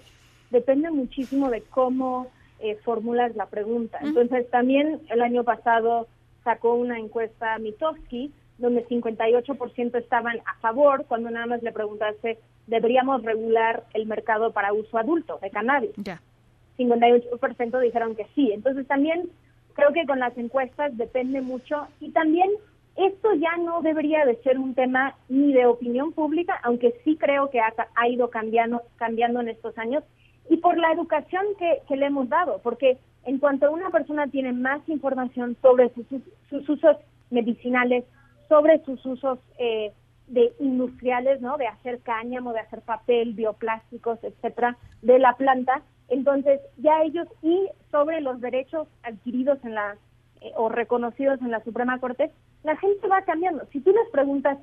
depende 0.51 0.91
muchísimo 0.91 1.49
de 1.49 1.61
cómo 1.63 2.27
eh, 2.59 2.75
formulas 2.83 3.35
la 3.35 3.47
pregunta. 3.47 3.97
Entonces, 4.03 4.47
también 4.51 4.99
el 5.09 5.21
año 5.23 5.43
pasado 5.43 6.07
sacó 6.43 6.75
una 6.75 6.99
encuesta 6.99 7.57
Mitofsky 7.57 8.31
donde 8.57 8.87
58% 8.87 9.95
estaban 9.97 10.39
a 10.45 10.55
favor 10.59 11.05
cuando 11.07 11.29
nada 11.29 11.45
más 11.45 11.61
le 11.63 11.71
preguntaste, 11.71 12.39
¿deberíamos 12.65 13.23
regular 13.23 13.83
el 13.93 14.07
mercado 14.07 14.51
para 14.51 14.73
uso 14.73 14.97
adulto 14.97 15.39
de 15.41 15.49
cannabis? 15.49 15.91
ya 15.97 16.21
58% 16.77 17.79
dijeron 17.79 18.15
que 18.15 18.27
sí. 18.35 18.51
Entonces 18.53 18.87
también 18.87 19.29
creo 19.73 19.93
que 19.93 20.05
con 20.05 20.19
las 20.19 20.37
encuestas 20.37 20.95
depende 20.97 21.41
mucho 21.41 21.87
y 21.99 22.11
también 22.11 22.51
esto 22.95 23.33
ya 23.35 23.57
no 23.57 23.81
debería 23.81 24.25
de 24.25 24.35
ser 24.37 24.57
un 24.57 24.73
tema 24.73 25.15
ni 25.29 25.53
de 25.53 25.67
opinión 25.67 26.13
pública, 26.13 26.59
aunque 26.63 26.95
sí 27.03 27.15
creo 27.15 27.49
que 27.51 27.59
ha, 27.59 27.73
ha 27.95 28.07
ido 28.07 28.29
cambiando, 28.29 28.81
cambiando 28.95 29.39
en 29.39 29.49
estos 29.49 29.77
años, 29.77 30.03
y 30.49 30.57
por 30.57 30.77
la 30.77 30.91
educación 30.93 31.45
que, 31.59 31.81
que 31.87 31.95
le 31.95 32.07
hemos 32.07 32.27
dado, 32.27 32.59
porque 32.63 32.97
en 33.25 33.37
cuanto 33.37 33.71
una 33.71 33.91
persona 33.91 34.27
tiene 34.27 34.51
más 34.51 34.81
información 34.89 35.55
sobre 35.61 35.89
sus, 35.93 36.05
sus 36.49 36.67
usos 36.67 36.97
medicinales, 37.29 38.03
sobre 38.49 38.83
sus 38.83 39.05
usos 39.05 39.39
eh, 39.59 39.91
de 40.27 40.53
industriales, 40.59 41.41
¿no? 41.41 41.57
De 41.57 41.67
hacer 41.67 41.99
cáñamo, 42.01 42.53
de 42.53 42.59
hacer 42.59 42.81
papel, 42.81 43.33
bioplásticos, 43.33 44.23
etcétera, 44.23 44.77
de 45.01 45.19
la 45.19 45.33
planta. 45.33 45.81
Entonces, 46.09 46.61
ya 46.77 47.01
ellos 47.03 47.27
y 47.41 47.67
sobre 47.91 48.21
los 48.21 48.39
derechos 48.41 48.87
adquiridos 49.03 49.63
en 49.63 49.75
la 49.75 49.97
eh, 50.41 50.51
o 50.55 50.69
reconocidos 50.69 51.41
en 51.41 51.51
la 51.51 51.63
Suprema 51.63 51.99
Corte, 51.99 52.31
la 52.63 52.75
gente 52.77 53.07
va 53.07 53.21
cambiando. 53.23 53.65
Si 53.71 53.79
tú 53.79 53.91
les 53.91 54.09
preguntas 54.11 54.57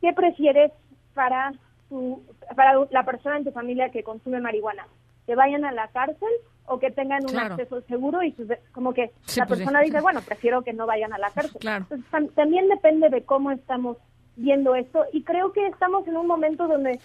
qué 0.00 0.12
prefieres 0.12 0.72
para 1.14 1.52
tu 1.88 2.22
para 2.54 2.86
la 2.90 3.04
persona 3.04 3.38
en 3.38 3.44
tu 3.44 3.52
familia 3.52 3.90
que 3.90 4.02
consume 4.02 4.40
marihuana, 4.40 4.86
que 5.28 5.34
vayan 5.34 5.66
a 5.66 5.72
la 5.72 5.88
cárcel 5.88 6.28
o 6.64 6.78
que 6.78 6.90
tengan 6.90 7.20
un 7.22 7.28
Claro. 7.32 7.54
acceso 7.54 7.82
seguro 7.82 8.22
y 8.22 8.30
de- 8.32 8.58
como 8.72 8.94
que 8.94 9.12
Sí, 9.26 9.38
la 9.40 9.46
pues 9.46 9.58
sí. 9.58 9.64
persona 9.66 9.82
dice, 9.84 10.00
bueno, 10.00 10.22
prefiero 10.22 10.62
que 10.62 10.72
no 10.72 10.86
vayan 10.86 11.12
a 11.12 11.18
la 11.18 11.28
cárcel. 11.30 11.60
Claro. 11.60 11.82
Entonces, 11.90 12.10
tam- 12.10 12.32
también 12.34 12.66
depende 12.68 13.10
de 13.10 13.22
cómo 13.24 13.50
estamos 13.50 13.98
viendo 14.36 14.74
esto 14.74 15.04
y 15.12 15.22
creo 15.24 15.52
que 15.52 15.66
estamos 15.66 16.08
en 16.08 16.16
un 16.16 16.26
momento 16.26 16.66
donde 16.66 16.98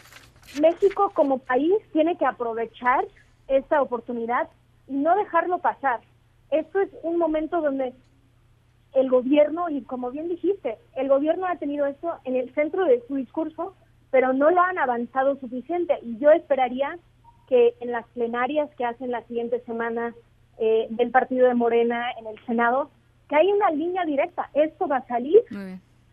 México 0.62 1.12
como 1.14 1.40
país 1.40 1.74
tiene 1.92 2.16
que 2.18 2.26
aprovechar 2.26 3.06
esta 3.50 3.82
oportunidad 3.82 4.48
y 4.88 4.94
no 4.94 5.18
dejarlo 5.18 5.58
pasar. 5.58 6.00
Esto 6.50 6.80
es 6.80 6.90
un 7.04 7.18
momento 7.18 7.60
donde 7.60 7.94
el 8.94 9.10
gobierno, 9.10 9.70
y 9.70 9.82
como 9.82 10.12
bien 10.12 10.30
dijiste, 10.30 10.78
el 10.96 11.10
gobierno 11.10 11.46
ha 11.46 11.58
tenido 11.58 11.86
esto 11.88 12.14
en 12.24 12.38
el 12.38 12.54
centro 12.54 12.86
de 12.86 13.04
su 13.06 13.16
discurso, 13.16 13.76
pero 14.12 14.32
no 14.32 14.50
lo 14.50 14.62
han 14.62 14.78
avanzado 14.78 15.36
suficiente. 15.42 15.98
Y 16.04 16.18
yo 16.20 16.32
esperaría 16.32 16.98
que 17.54 17.76
en 17.82 17.92
las 17.92 18.08
plenarias 18.16 18.68
que 18.78 18.84
hacen 18.84 19.12
la 19.12 19.22
siguiente 19.28 19.60
semana 19.60 20.16
eh, 20.58 20.88
del 20.90 21.12
partido 21.12 21.48
de 21.48 21.54
Morena 21.54 22.12
en 22.20 22.26
el 22.26 22.44
Senado, 22.48 22.90
que 23.30 23.36
hay 23.36 23.52
una 23.52 23.70
línea 23.70 24.06
directa. 24.06 24.50
Esto 24.56 24.88
va 24.88 24.98
a 24.98 25.06
salir 25.08 25.40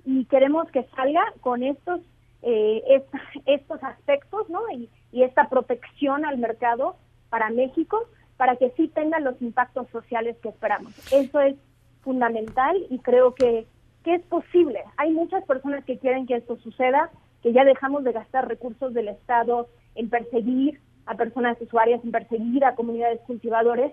y 0.04 0.26
queremos 0.26 0.70
que 0.70 0.82
salga 0.97 1.23
con 1.40 1.62
estos 1.62 2.00
eh, 2.42 2.82
est- 2.88 3.42
estos 3.47 3.82
aspectos 3.82 4.50
¿no? 4.50 4.61
y, 4.75 4.90
y 5.12 5.23
esta 5.23 5.49
protección 5.49 6.26
al 6.26 6.37
mercado 6.37 6.97
para 7.30 7.49
México 7.49 7.97
para 8.37 8.56
que 8.56 8.68
sí 8.76 8.88
tenga 8.88 9.18
los 9.20 9.40
impactos 9.40 9.88
sociales 9.88 10.37
que 10.42 10.50
esperamos. 10.50 10.92
Eso 11.11 11.40
es 11.40 11.56
fundamental 12.02 12.76
y 12.90 12.99
creo 12.99 13.35
que, 13.35 13.66
que 14.04 14.14
es 14.16 14.23
posible. 14.25 14.80
Hay 14.99 15.11
muchas 15.12 15.42
personas 15.44 15.85
que 15.87 15.97
quieren 15.99 16.26
que 16.26 16.37
esto 16.37 16.56
suceda, 16.59 17.11
que 17.42 17.54
ya 17.54 17.64
dejamos 17.64 18.04
de 18.04 18.12
gastar 18.12 18.47
recursos 18.47 18.92
del 18.92 19.09
Estado 19.09 19.68
en 19.94 20.11
perseguir 20.11 20.80
a 21.11 21.17
personas 21.17 21.61
usuarias, 21.61 22.00
en 22.05 22.12
perseguir 22.12 22.64
a 22.64 22.76
comunidades 22.76 23.21
cultivadores 23.23 23.93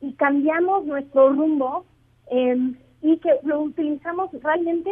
y 0.00 0.14
cambiamos 0.14 0.86
nuestro 0.86 1.28
rumbo 1.28 1.84
eh, 2.30 2.72
y 3.02 3.18
que 3.18 3.30
lo 3.42 3.60
utilizamos 3.60 4.30
realmente 4.42 4.90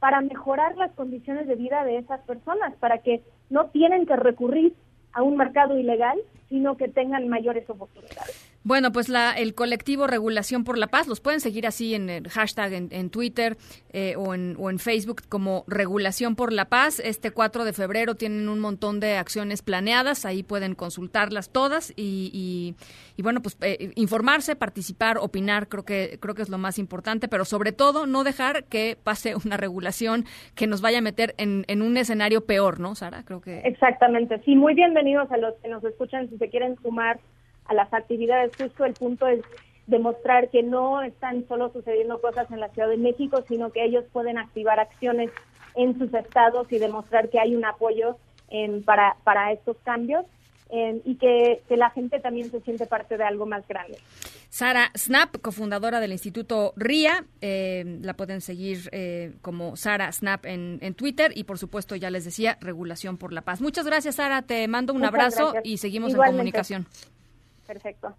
para 0.00 0.20
mejorar 0.20 0.76
las 0.76 0.90
condiciones 0.92 1.46
de 1.46 1.54
vida 1.54 1.84
de 1.84 1.98
esas 1.98 2.20
personas, 2.22 2.74
para 2.80 2.98
que 2.98 3.22
no 3.50 3.66
tienen 3.66 4.04
que 4.04 4.16
recurrir 4.16 4.74
a 5.12 5.22
un 5.22 5.36
mercado 5.36 5.78
ilegal, 5.78 6.18
sino 6.48 6.76
que 6.76 6.88
tengan 6.88 7.28
mayores 7.28 7.70
oportunidades. 7.70 8.55
Bueno, 8.66 8.90
pues 8.90 9.08
la, 9.08 9.30
el 9.30 9.54
colectivo 9.54 10.08
Regulación 10.08 10.64
por 10.64 10.76
la 10.76 10.88
Paz, 10.88 11.06
los 11.06 11.20
pueden 11.20 11.38
seguir 11.38 11.68
así 11.68 11.94
en 11.94 12.10
el 12.10 12.28
hashtag 12.28 12.72
en, 12.90 13.10
Twitter 13.10 13.56
eh, 13.92 14.16
o, 14.16 14.34
en, 14.34 14.56
o 14.58 14.70
en 14.70 14.80
Facebook 14.80 15.22
como 15.28 15.62
Regulación 15.68 16.34
por 16.34 16.52
la 16.52 16.64
Paz. 16.64 16.98
Este 16.98 17.30
4 17.30 17.64
de 17.64 17.72
febrero 17.72 18.16
tienen 18.16 18.48
un 18.48 18.58
montón 18.58 18.98
de 18.98 19.18
acciones 19.18 19.62
planeadas, 19.62 20.24
ahí 20.24 20.42
pueden 20.42 20.74
consultarlas 20.74 21.52
todas 21.52 21.92
y, 21.94 22.32
y, 22.34 22.74
y 23.16 23.22
bueno, 23.22 23.40
pues 23.40 23.56
eh, 23.60 23.92
informarse, 23.94 24.56
participar, 24.56 25.18
opinar, 25.18 25.68
creo 25.68 25.84
que, 25.84 26.18
creo 26.20 26.34
que 26.34 26.42
es 26.42 26.48
lo 26.48 26.58
más 26.58 26.80
importante, 26.80 27.28
pero 27.28 27.44
sobre 27.44 27.70
todo 27.70 28.08
no 28.08 28.24
dejar 28.24 28.64
que 28.64 28.98
pase 29.00 29.36
una 29.46 29.56
regulación 29.56 30.24
que 30.56 30.66
nos 30.66 30.80
vaya 30.80 30.98
a 30.98 31.02
meter 31.02 31.36
en, 31.38 31.66
en 31.68 31.82
un 31.82 31.96
escenario 31.96 32.46
peor, 32.46 32.80
¿no, 32.80 32.96
Sara? 32.96 33.22
Creo 33.22 33.40
que... 33.40 33.60
Exactamente, 33.60 34.40
sí, 34.44 34.56
muy 34.56 34.74
bienvenidos 34.74 35.30
a 35.30 35.36
los 35.36 35.54
que 35.62 35.68
nos 35.68 35.84
escuchan, 35.84 36.28
si 36.28 36.36
se 36.36 36.50
quieren 36.50 36.74
sumar 36.82 37.20
a 37.68 37.74
las 37.74 37.92
actividades, 37.92 38.52
justo 38.56 38.84
el 38.84 38.94
punto 38.94 39.26
es 39.26 39.40
demostrar 39.86 40.50
que 40.50 40.62
no 40.62 41.02
están 41.02 41.46
solo 41.46 41.70
sucediendo 41.72 42.20
cosas 42.20 42.50
en 42.50 42.60
la 42.60 42.68
Ciudad 42.70 42.88
de 42.88 42.96
México, 42.96 43.44
sino 43.46 43.70
que 43.70 43.84
ellos 43.84 44.04
pueden 44.12 44.38
activar 44.38 44.80
acciones 44.80 45.30
en 45.74 45.98
sus 45.98 46.12
estados 46.12 46.70
y 46.72 46.78
demostrar 46.78 47.28
que 47.28 47.38
hay 47.38 47.54
un 47.54 47.64
apoyo 47.64 48.16
em, 48.48 48.82
para, 48.82 49.16
para 49.24 49.52
estos 49.52 49.76
cambios 49.84 50.24
y 51.04 51.14
que, 51.16 51.62
que 51.68 51.76
la 51.76 51.90
gente 51.90 52.18
también 52.18 52.50
se 52.50 52.60
siente 52.60 52.86
parte 52.86 53.16
de 53.16 53.24
algo 53.24 53.46
más 53.46 53.66
grande. 53.68 53.98
Sara 54.48 54.90
Snap, 54.96 55.36
cofundadora 55.40 56.00
del 56.00 56.12
Instituto 56.12 56.72
RIA. 56.76 57.24
Eh, 57.40 57.98
la 58.02 58.14
pueden 58.14 58.40
seguir 58.40 58.88
eh, 58.92 59.34
como 59.42 59.76
Sara 59.76 60.10
Snap 60.10 60.46
en, 60.46 60.78
en, 60.82 60.94
Twitter 60.94 61.32
y, 61.36 61.44
por 61.44 61.58
supuesto, 61.58 61.94
ya 61.94 62.10
les 62.10 62.24
decía, 62.24 62.58
Regulación 62.60 63.16
por 63.16 63.32
la 63.32 63.42
Paz. 63.42 63.60
Muchas 63.60 63.86
gracias, 63.86 64.16
Sara. 64.16 64.42
Te 64.42 64.66
mando 64.66 64.92
un 64.92 65.04
abrazo 65.04 65.54
y 65.62 65.78
seguimos 65.78 66.14
en 66.14 66.20
comunicación. 66.20 66.86
Perfecto. 67.66 68.16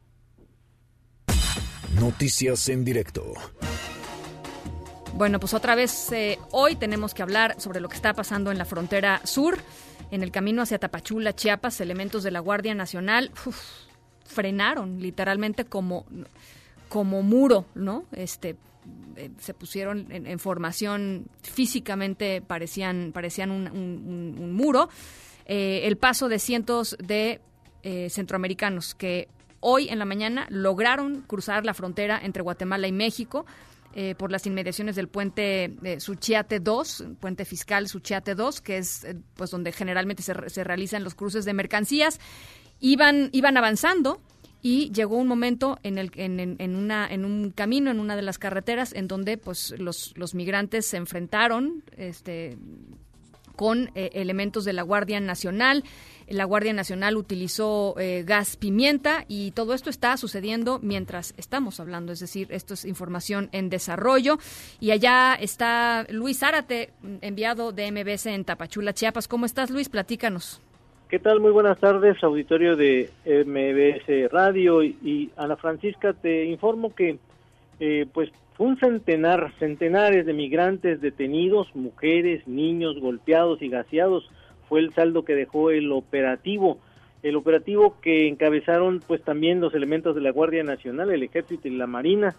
Noticias 1.99 2.69
en 2.69 2.85
directo. 2.85 3.33
Bueno, 5.15 5.39
pues 5.39 5.55
otra 5.55 5.73
vez 5.73 6.11
eh, 6.11 6.37
hoy 6.51 6.75
tenemos 6.75 7.15
que 7.15 7.23
hablar 7.23 7.59
sobre 7.59 7.79
lo 7.79 7.89
que 7.89 7.95
está 7.95 8.13
pasando 8.13 8.51
en 8.51 8.59
la 8.59 8.65
frontera 8.65 9.19
sur, 9.23 9.57
en 10.11 10.21
el 10.21 10.31
camino 10.31 10.61
hacia 10.61 10.77
Tapachula, 10.77 11.33
Chiapas. 11.33 11.81
Elementos 11.81 12.21
de 12.21 12.29
la 12.29 12.39
Guardia 12.39 12.75
Nacional 12.75 13.31
frenaron 14.25 15.01
literalmente 15.01 15.65
como, 15.65 16.05
como 16.87 17.23
muro, 17.23 17.65
¿no? 17.73 18.05
Este, 18.11 18.57
eh, 19.15 19.31
se 19.39 19.55
pusieron 19.55 20.05
en, 20.11 20.37
formación 20.37 21.25
físicamente, 21.41 22.41
parecían, 22.41 23.11
parecían 23.11 23.49
un, 23.49 24.53
muro. 24.53 24.87
Eh, 25.47 25.81
el 25.85 25.97
paso 25.97 26.29
de 26.29 26.37
cientos 26.37 26.95
de 26.99 27.41
centroamericanos 28.09 28.93
que 28.93 29.29
hoy 29.59 29.89
en 29.89 29.99
la 29.99 30.05
mañana 30.05 30.47
lograron 30.49 31.21
cruzar 31.21 31.65
la 31.65 31.73
frontera 31.73 32.19
entre 32.21 32.43
Guatemala 32.43 32.87
y 32.87 32.91
México. 32.91 33.45
Eh, 33.99 34.13
por 34.15 34.31
las 34.31 34.45
inmediaciones 34.45 34.95
del 34.95 35.07
puente 35.07 35.75
eh, 35.81 35.99
Suchiate 35.99 36.59
2, 36.59 37.05
puente 37.19 37.45
fiscal 37.45 37.87
Suchiate 37.87 38.35
2, 38.35 38.61
que 38.61 38.77
es 38.77 39.03
eh, 39.05 39.15
pues 39.33 39.49
donde 39.49 39.71
generalmente 39.71 40.21
se, 40.21 40.35
se, 40.49 40.63
realizan 40.63 41.03
los 41.03 41.15
cruces 41.15 41.45
de 41.45 41.53
mercancías, 41.53 42.19
iban, 42.79 43.29
iban 43.31 43.57
avanzando 43.57 44.21
y 44.61 44.91
llegó 44.91 45.17
un 45.17 45.27
momento 45.27 45.79
en 45.81 45.97
el 45.97 46.11
en, 46.13 46.57
en, 46.59 46.75
una 46.75 47.07
en 47.07 47.25
un 47.25 47.49
camino 47.49 47.89
en 47.89 47.99
una 47.99 48.15
de 48.15 48.21
las 48.21 48.37
carreteras 48.37 48.93
en 48.93 49.07
donde 49.07 49.37
pues 49.37 49.73
los, 49.79 50.13
los 50.15 50.35
migrantes 50.35 50.85
se 50.85 50.97
enfrentaron 50.97 51.83
este 51.95 52.57
con 53.55 53.89
elementos 53.95 54.63
de 54.65 54.73
la 54.73 54.83
Guardia 54.83 55.19
Nacional 55.19 55.83
la 56.29 56.45
Guardia 56.45 56.73
Nacional 56.73 57.17
utilizó 57.17 57.95
eh, 57.99 58.23
gas 58.25 58.57
pimienta 58.57 59.25
y 59.27 59.51
todo 59.51 59.73
esto 59.73 59.89
está 59.89 60.17
sucediendo 60.17 60.79
mientras 60.81 61.33
estamos 61.37 61.79
hablando, 61.79 62.11
es 62.11 62.19
decir, 62.19 62.47
esto 62.51 62.73
es 62.73 62.85
información 62.85 63.49
en 63.51 63.69
desarrollo. 63.69 64.37
Y 64.79 64.91
allá 64.91 65.35
está 65.35 66.05
Luis 66.09 66.39
Zárate, 66.39 66.91
enviado 67.21 67.71
de 67.71 67.91
MBS 67.91 68.27
en 68.27 68.45
Tapachula, 68.45 68.93
Chiapas. 68.93 69.27
¿Cómo 69.27 69.45
estás, 69.45 69.69
Luis? 69.69 69.89
Platícanos. 69.89 70.61
¿Qué 71.09 71.19
tal? 71.19 71.39
Muy 71.39 71.51
buenas 71.51 71.79
tardes, 71.79 72.21
auditorio 72.21 72.75
de 72.75 73.09
MBS 73.25 74.29
Radio 74.29 74.83
y, 74.83 75.31
Ana 75.37 75.55
Francisca, 75.55 76.11
te 76.11 76.45
informo 76.45 76.93
que 76.93 77.17
eh, 77.79 78.07
pues 78.11 78.29
un 78.57 78.77
centenar, 78.77 79.53
centenares 79.59 80.25
de 80.25 80.33
migrantes 80.33 80.99
detenidos, 80.99 81.73
mujeres, 81.75 82.45
niños 82.45 82.99
golpeados 82.99 83.61
y 83.61 83.69
gaseados 83.69 84.29
fue 84.67 84.79
el 84.79 84.93
saldo 84.93 85.25
que 85.25 85.35
dejó 85.35 85.71
el 85.71 85.91
operativo. 85.91 86.79
El 87.23 87.35
operativo 87.35 87.97
que 88.01 88.27
encabezaron 88.27 89.01
pues 89.05 89.21
también 89.23 89.59
los 89.59 89.73
elementos 89.73 90.15
de 90.15 90.21
la 90.21 90.31
Guardia 90.31 90.63
Nacional, 90.63 91.11
el 91.11 91.23
Ejército 91.23 91.67
y 91.67 91.71
la 91.71 91.87
Marina, 91.87 92.35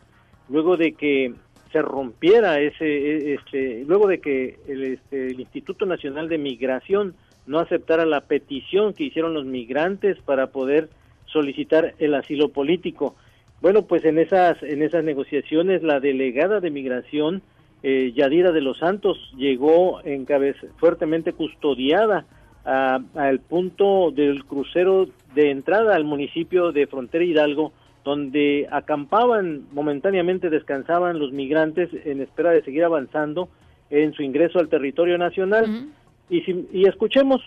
luego 0.49 0.76
de 0.76 0.92
que 0.92 1.35
se 1.73 1.82
rompiera 1.82 2.61
ese, 2.61 2.87
e, 2.87 3.35
este, 3.35 3.85
luego 3.87 4.06
de 4.06 4.20
que 4.20 4.58
el, 4.68 4.85
este, 4.85 5.28
el 5.28 5.40
Instituto 5.40 5.85
Nacional 5.85 6.28
de 6.28 6.38
Migración 6.38 7.14
no 7.47 7.58
aceptara 7.58 8.06
la 8.06 8.23
petición 8.23 8.94
que 8.94 9.04
hicieron 9.04 9.35
los 9.35 9.44
migrantes 9.44 10.18
para 10.20 10.49
poder 10.49 10.88
solicitar 11.26 11.94
el 11.99 12.14
asilo 12.14 12.50
político. 12.50 13.16
Bueno, 13.61 13.82
pues 13.82 14.04
en 14.04 14.18
esas 14.18 14.62
en 14.62 14.82
esas 14.82 15.02
negociaciones 15.04 15.82
la 15.82 15.99
delegada 16.00 16.61
de 16.61 16.70
migración 16.70 17.42
eh, 17.82 18.12
Yadira 18.14 18.52
de 18.52 18.61
los 18.61 18.78
Santos 18.78 19.16
llegó 19.37 20.00
en 20.04 20.25
cabeza, 20.25 20.66
fuertemente 20.78 21.32
custodiada 21.32 22.26
al 22.64 23.40
punto 23.40 24.11
del 24.11 24.44
crucero 24.44 25.08
de 25.34 25.50
entrada 25.50 25.97
al 25.97 26.04
municipio 26.04 26.71
de 26.71 26.86
Frontera 26.86 27.25
Hidalgo, 27.25 27.73
donde 28.04 28.69
acampaban 28.71 29.62
momentáneamente, 29.73 30.50
descansaban 30.50 31.19
los 31.19 31.32
migrantes 31.32 31.88
en 32.04 32.21
espera 32.21 32.50
de 32.50 32.62
seguir 32.62 32.84
avanzando 32.84 33.49
en 33.88 34.12
su 34.12 34.23
ingreso 34.23 34.58
al 34.58 34.69
territorio 34.69 35.17
nacional. 35.17 35.88
y, 36.28 36.43
y 36.71 36.86
escuchemos 36.86 37.41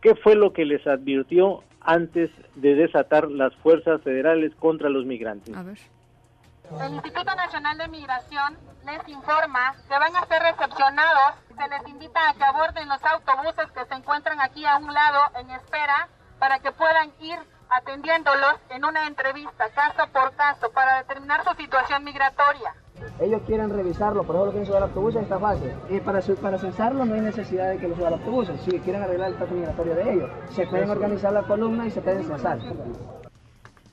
qué 0.00 0.14
fue 0.14 0.36
lo 0.36 0.52
que 0.52 0.64
les 0.64 0.86
advirtió 0.86 1.64
antes 1.80 2.30
de 2.54 2.74
desatar 2.74 3.30
las 3.30 3.54
fuerzas 3.56 4.00
federales 4.02 4.52
contra 4.60 4.88
los 4.88 5.04
migrantes. 5.06 5.56
A 5.56 5.62
ver. 5.62 5.78
El 6.80 6.94
Instituto 6.94 7.34
Nacional 7.34 7.78
de 7.78 7.88
Migración 7.88 8.58
les 8.84 9.08
informa 9.08 9.74
que 9.88 9.98
van 9.98 10.16
a 10.16 10.26
ser 10.26 10.42
recepcionados. 10.42 11.34
Se 11.56 11.68
les 11.68 11.88
invita 11.88 12.28
a 12.28 12.34
que 12.34 12.44
aborden 12.44 12.88
los 12.88 13.02
autobuses 13.04 13.70
que 13.72 13.84
se 13.84 13.94
encuentran 13.94 14.40
aquí 14.40 14.64
a 14.64 14.76
un 14.78 14.92
lado 14.92 15.20
en 15.38 15.50
espera 15.50 16.08
para 16.38 16.58
que 16.58 16.72
puedan 16.72 17.12
ir 17.20 17.38
atendiéndolos 17.70 18.54
en 18.70 18.84
una 18.84 19.06
entrevista 19.06 19.68
caso 19.70 20.10
por 20.12 20.34
caso 20.34 20.70
para 20.72 20.98
determinar 20.98 21.44
su 21.44 21.54
situación 21.54 22.04
migratoria. 22.04 22.74
Ellos 23.20 23.42
quieren 23.46 23.70
revisarlo, 23.70 24.24
por 24.24 24.36
ejemplo, 24.36 24.52
quieren 24.52 24.66
subir 24.66 24.76
al 24.78 24.82
autobús, 24.84 25.14
está 25.16 25.38
fácil. 25.38 25.72
Y 25.88 26.00
para, 26.00 26.20
para 26.20 26.58
censarlo 26.58 27.04
no 27.04 27.14
hay 27.14 27.20
necesidad 27.20 27.70
de 27.70 27.78
que 27.78 27.88
lo 27.88 27.96
suba 27.96 28.08
al 28.08 28.14
autobús. 28.14 28.48
Si 28.64 28.78
quieren 28.80 29.02
arreglar 29.02 29.28
el 29.28 29.34
estatus 29.34 29.56
migratorio 29.56 29.94
de 29.94 30.12
ellos, 30.12 30.30
se 30.50 30.66
pueden 30.66 30.90
organizar 30.90 31.32
la 31.32 31.42
columna 31.42 31.86
y 31.86 31.90
se 31.90 32.00
pueden 32.00 32.24
censar. 32.24 32.58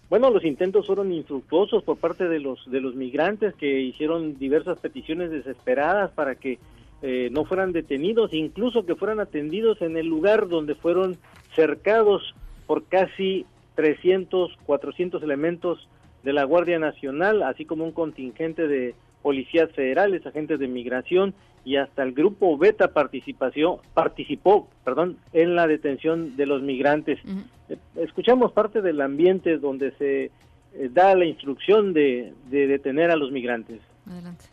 Bueno, 0.09 0.31
los 0.31 0.43
intentos 0.43 0.87
fueron 0.87 1.11
infructuosos 1.13 1.83
por 1.83 1.97
parte 1.97 2.27
de 2.27 2.39
los 2.39 2.59
de 2.71 2.81
los 2.81 2.95
migrantes 2.95 3.53
que 3.53 3.79
hicieron 3.79 4.39
diversas 4.39 4.79
peticiones 4.79 5.29
desesperadas 5.29 6.09
para 6.11 6.35
que 6.35 6.57
eh, 7.03 7.29
no 7.31 7.45
fueran 7.45 7.71
detenidos, 7.71 8.33
incluso 8.33 8.85
que 8.85 8.95
fueran 8.95 9.19
atendidos 9.19 9.81
en 9.81 9.97
el 9.97 10.07
lugar 10.07 10.47
donde 10.47 10.73
fueron 10.73 11.17
cercados 11.55 12.33
por 12.65 12.85
casi 12.85 13.45
300, 13.75 14.57
400 14.65 15.21
elementos 15.21 15.87
de 16.23 16.33
la 16.33 16.43
Guardia 16.43 16.79
Nacional, 16.79 17.43
así 17.43 17.65
como 17.65 17.85
un 17.85 17.91
contingente 17.91 18.67
de 18.67 18.95
policías 19.21 19.71
federales, 19.71 20.25
agentes 20.25 20.59
de 20.59 20.67
migración 20.67 21.33
y 21.69 21.77
hasta 21.77 22.01
el 22.01 22.13
grupo 22.13 22.57
Beta 22.57 22.93
participación, 22.93 23.75
participó 23.93 24.67
perdón, 24.83 25.17
en 25.33 25.55
la 25.55 25.67
detención 25.67 26.35
de 26.35 26.47
los 26.47 26.63
migrantes. 26.63 27.19
Eh, 27.69 27.77
escuchamos 27.97 28.53
parte 28.53 28.81
del 28.81 28.99
ambiente 29.01 29.59
donde 29.59 29.91
se 29.99 30.23
eh, 30.73 30.89
da 30.91 31.13
la 31.13 31.25
instrucción 31.25 31.93
de, 31.93 32.33
de 32.49 32.65
detener 32.65 33.11
a 33.11 33.15
los 33.15 33.31
migrantes. 33.31 33.81
Adelante. 34.07 34.45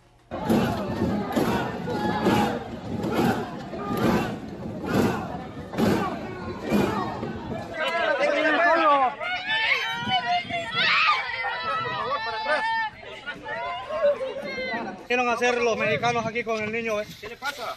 Quieren 15.07 15.29
hacer 15.29 15.61
los 15.63 15.77
mexicanos 15.77 16.27
aquí 16.27 16.45
con 16.45 16.63
el 16.63 16.73
niño? 16.73 17.01
Eh? 17.01 17.07
¿Qué 17.21 17.29
le 17.29 17.37
pasa? 17.37 17.77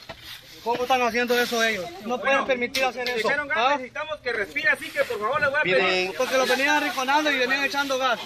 ¿Cómo 0.64 0.82
están 0.82 1.02
haciendo 1.02 1.40
eso 1.40 1.64
ellos? 1.64 1.86
No 2.06 2.20
pueden 2.20 2.46
permitir 2.46 2.84
hacer 2.84 3.08
eso. 3.08 3.28
Dijeron 3.28 3.48
gas, 3.48 3.58
¿Ah? 3.58 3.70
necesitamos 3.72 4.18
que 4.18 4.34
respire 4.34 4.70
así 4.70 4.90
que 4.90 5.04
por 5.04 5.20
favor 5.20 5.42
le 5.42 5.48
voy 5.48 5.60
a 5.60 5.62
pedir. 5.62 6.12
Porque 6.18 6.38
lo 6.38 6.46
venían 6.46 6.84
arrinconando 6.84 7.32
y 7.32 7.38
venían 7.38 7.64
echando 7.64 7.98
gas. 7.98 8.20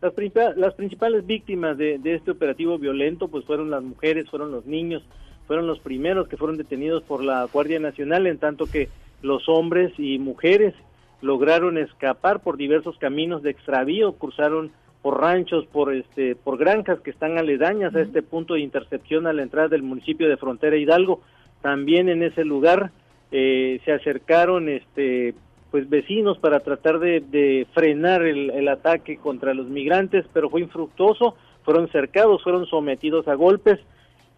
Las, 0.00 0.12
las 0.56 0.74
principales 0.74 1.24
víctimas 1.24 1.78
de, 1.78 1.98
de, 1.98 2.16
este 2.16 2.32
operativo 2.32 2.76
violento 2.76 3.28
pues 3.28 3.44
fueron 3.44 3.70
las 3.70 3.84
mujeres, 3.84 4.28
fueron 4.28 4.50
los 4.50 4.66
niños, 4.66 5.04
fueron 5.46 5.68
los 5.68 5.78
primeros 5.78 6.26
que 6.26 6.36
fueron 6.36 6.56
detenidos 6.56 7.04
por 7.04 7.22
la 7.22 7.44
Guardia 7.44 7.78
Nacional, 7.78 8.26
en 8.26 8.38
tanto 8.38 8.66
que 8.66 8.88
los 9.22 9.48
hombres 9.48 9.92
y 9.98 10.18
mujeres 10.18 10.74
lograron 11.20 11.78
escapar 11.78 12.40
por 12.40 12.56
diversos 12.56 12.98
caminos 12.98 13.44
de 13.44 13.50
extravío, 13.50 14.14
cruzaron 14.14 14.72
por 15.02 15.20
ranchos, 15.20 15.66
por 15.66 15.92
este, 15.92 16.36
por 16.36 16.56
granjas 16.56 17.00
que 17.00 17.10
están 17.10 17.36
aledañas 17.36 17.94
a 17.94 18.00
este 18.00 18.22
punto 18.22 18.54
de 18.54 18.60
intercepción 18.60 19.26
a 19.26 19.32
la 19.32 19.42
entrada 19.42 19.68
del 19.68 19.82
municipio 19.82 20.28
de 20.28 20.36
Frontera 20.36 20.76
Hidalgo. 20.76 21.20
También 21.60 22.08
en 22.08 22.22
ese 22.22 22.44
lugar 22.44 22.92
eh, 23.32 23.80
se 23.84 23.92
acercaron, 23.92 24.68
este, 24.68 25.34
pues 25.72 25.90
vecinos 25.90 26.38
para 26.38 26.60
tratar 26.60 27.00
de, 27.00 27.66
frenar 27.74 28.22
el, 28.22 28.50
el, 28.50 28.68
ataque 28.68 29.16
contra 29.16 29.54
los 29.54 29.66
migrantes, 29.68 30.24
pero 30.32 30.48
fue 30.48 30.60
infructuoso. 30.60 31.34
Fueron 31.64 31.88
cercados, 31.90 32.42
fueron 32.42 32.66
sometidos 32.66 33.26
a 33.28 33.34
golpes 33.34 33.78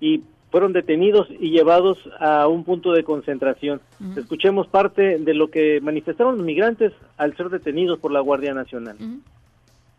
y 0.01 0.23
fueron 0.51 0.73
detenidos 0.73 1.27
y 1.31 1.51
llevados 1.51 1.99
a 2.21 2.47
un 2.47 2.65
punto 2.65 2.93
de 2.93 3.03
concentración. 3.03 3.81
Escuchemos 4.17 4.67
parte 4.69 5.19
de 5.19 5.35
lo 5.35 5.49
que 5.49 5.81
manifestaron 5.81 6.37
los 6.37 6.45
migrantes 6.45 6.93
al 7.17 7.37
ser 7.37 7.49
detenidos 7.49 7.99
por 7.99 8.13
la 8.13 8.21
Guardia 8.21 8.55
Nacional 8.55 8.97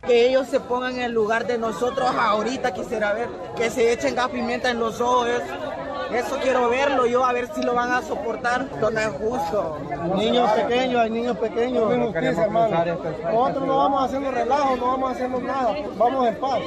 que 0.05 0.27
ellos 0.27 0.47
se 0.47 0.59
pongan 0.59 0.95
en 0.95 1.01
el 1.01 1.11
lugar 1.11 1.47
de 1.47 1.57
nosotros 1.57 2.09
ahorita 2.09 2.73
quisiera 2.73 3.13
ver 3.13 3.29
que 3.55 3.69
se 3.69 3.91
echen 3.91 4.15
gas 4.15 4.29
pimienta 4.29 4.69
en 4.69 4.79
los 4.79 5.01
ojos 5.01 5.27
Eso 6.11 6.37
quiero 6.41 6.69
verlo 6.69 7.07
yo, 7.07 7.25
a 7.25 7.33
ver 7.33 7.49
si 7.53 7.63
lo 7.63 7.73
van 7.73 7.91
a 7.91 8.01
soportar. 8.01 8.67
No 8.79 8.89
es 8.89 9.07
justo. 9.07 9.79
Niños 10.15 10.49
pequeños, 10.51 11.01
hay 11.01 11.09
niños 11.09 11.37
pequeños. 11.37 11.89
No 11.89 12.11
Nosotros 13.31 13.67
no 13.67 13.77
vamos 13.77 14.05
haciendo 14.05 14.31
relajo, 14.31 14.75
no 14.77 14.87
vamos 14.87 15.11
haciendo 15.11 15.39
nada. 15.39 15.75
Vamos 15.97 16.27
en 16.27 16.35
paz. 16.35 16.59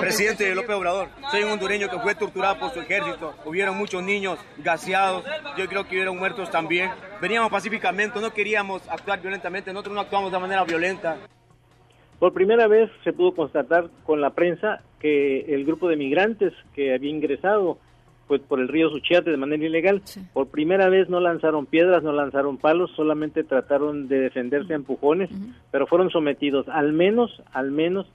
Presidente 0.00 0.54
López 0.54 0.76
Obrador, 0.76 1.08
soy 1.30 1.42
un 1.42 1.50
hondureño 1.50 1.90
que 1.90 1.98
fue 1.98 2.14
torturado 2.14 2.58
por 2.60 2.72
su 2.72 2.80
ejército. 2.80 3.34
Hubieron 3.44 3.76
muchos 3.76 4.02
niños 4.02 4.38
gaseados. 4.58 5.24
Yo 5.58 5.66
creo 5.66 5.86
que 5.86 5.96
hubieron 5.96 6.16
muertos 6.16 6.50
también. 6.50 6.90
Veníamos 7.20 7.50
pacíficamente, 7.50 8.20
no 8.20 8.32
queríamos 8.32 8.82
actuar 8.88 9.20
violentamente. 9.20 9.72
Nosotros 9.72 9.94
no 9.94 10.00
actuamos 10.02 10.30
de 10.30 10.38
manera 10.38 10.64
violenta. 10.64 11.16
Por 12.18 12.32
primera 12.32 12.66
vez 12.66 12.90
se 13.04 13.12
pudo 13.12 13.34
constatar 13.34 13.88
con 14.04 14.20
la 14.20 14.30
prensa 14.30 14.82
que 15.00 15.54
el 15.54 15.64
grupo 15.64 15.88
de 15.88 15.96
migrantes 15.96 16.52
que 16.74 16.94
había 16.94 17.10
ingresado 17.10 17.78
pues 18.26 18.40
por 18.40 18.58
el 18.58 18.68
río 18.68 18.90
Suchiate 18.90 19.30
de 19.30 19.36
manera 19.36 19.64
ilegal, 19.64 20.02
por 20.32 20.48
primera 20.48 20.88
vez 20.88 21.08
no 21.08 21.20
lanzaron 21.20 21.66
piedras, 21.66 22.02
no 22.02 22.12
lanzaron 22.12 22.56
palos, 22.56 22.90
solamente 22.96 23.44
trataron 23.44 24.08
de 24.08 24.18
defenderse 24.18 24.72
a 24.72 24.76
empujones, 24.76 25.30
pero 25.70 25.86
fueron 25.86 26.10
sometidos 26.10 26.66
al 26.68 26.92
menos, 26.92 27.42
al 27.52 27.70
menos 27.70 28.06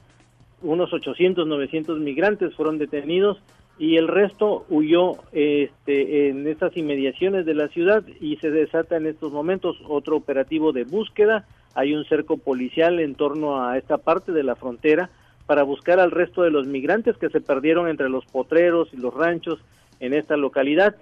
unos 0.62 0.94
800, 0.94 1.48
900 1.48 2.00
migrantes 2.00 2.54
fueron 2.56 2.78
detenidos 2.78 3.42
y 3.80 3.98
el 3.98 4.08
resto 4.08 4.66
huyó 4.70 5.14
este, 5.32 6.30
en 6.30 6.48
estas 6.48 6.76
inmediaciones 6.78 7.46
de 7.46 7.56
la 7.56 7.68
ciudad 7.70 8.04
y 8.20 8.36
se 8.38 8.52
desata 8.52 8.98
en 8.98 9.08
estos 9.08 9.32
momentos 9.32 9.78
otro 9.88 10.18
operativo 10.18 10.72
de 10.72 10.84
búsqueda. 10.84 11.48
Hay 11.76 11.94
un 11.94 12.06
cerco 12.06 12.38
policial 12.38 13.00
en 13.00 13.16
torno 13.16 13.66
a 13.66 13.78
esta 13.78 13.98
parte 13.98 14.32
de 14.32 14.44
la 14.44 14.56
frontera 14.56 15.10
para 15.46 15.64
buscar 15.64 16.00
al 16.00 16.12
resto 16.12 16.44
de 16.44 16.52
los 16.52 16.68
migrantes 16.68 17.18
que 17.18 17.30
se 17.30 17.42
perdieron 17.42 17.88
entre 17.88 18.10
los 18.10 18.26
potreros 18.26 18.90
y 18.94 18.98
los 18.98 19.14
ranchos 19.14 19.60
en 20.00 20.14
esta 20.14 20.38
localidad. 20.38 20.96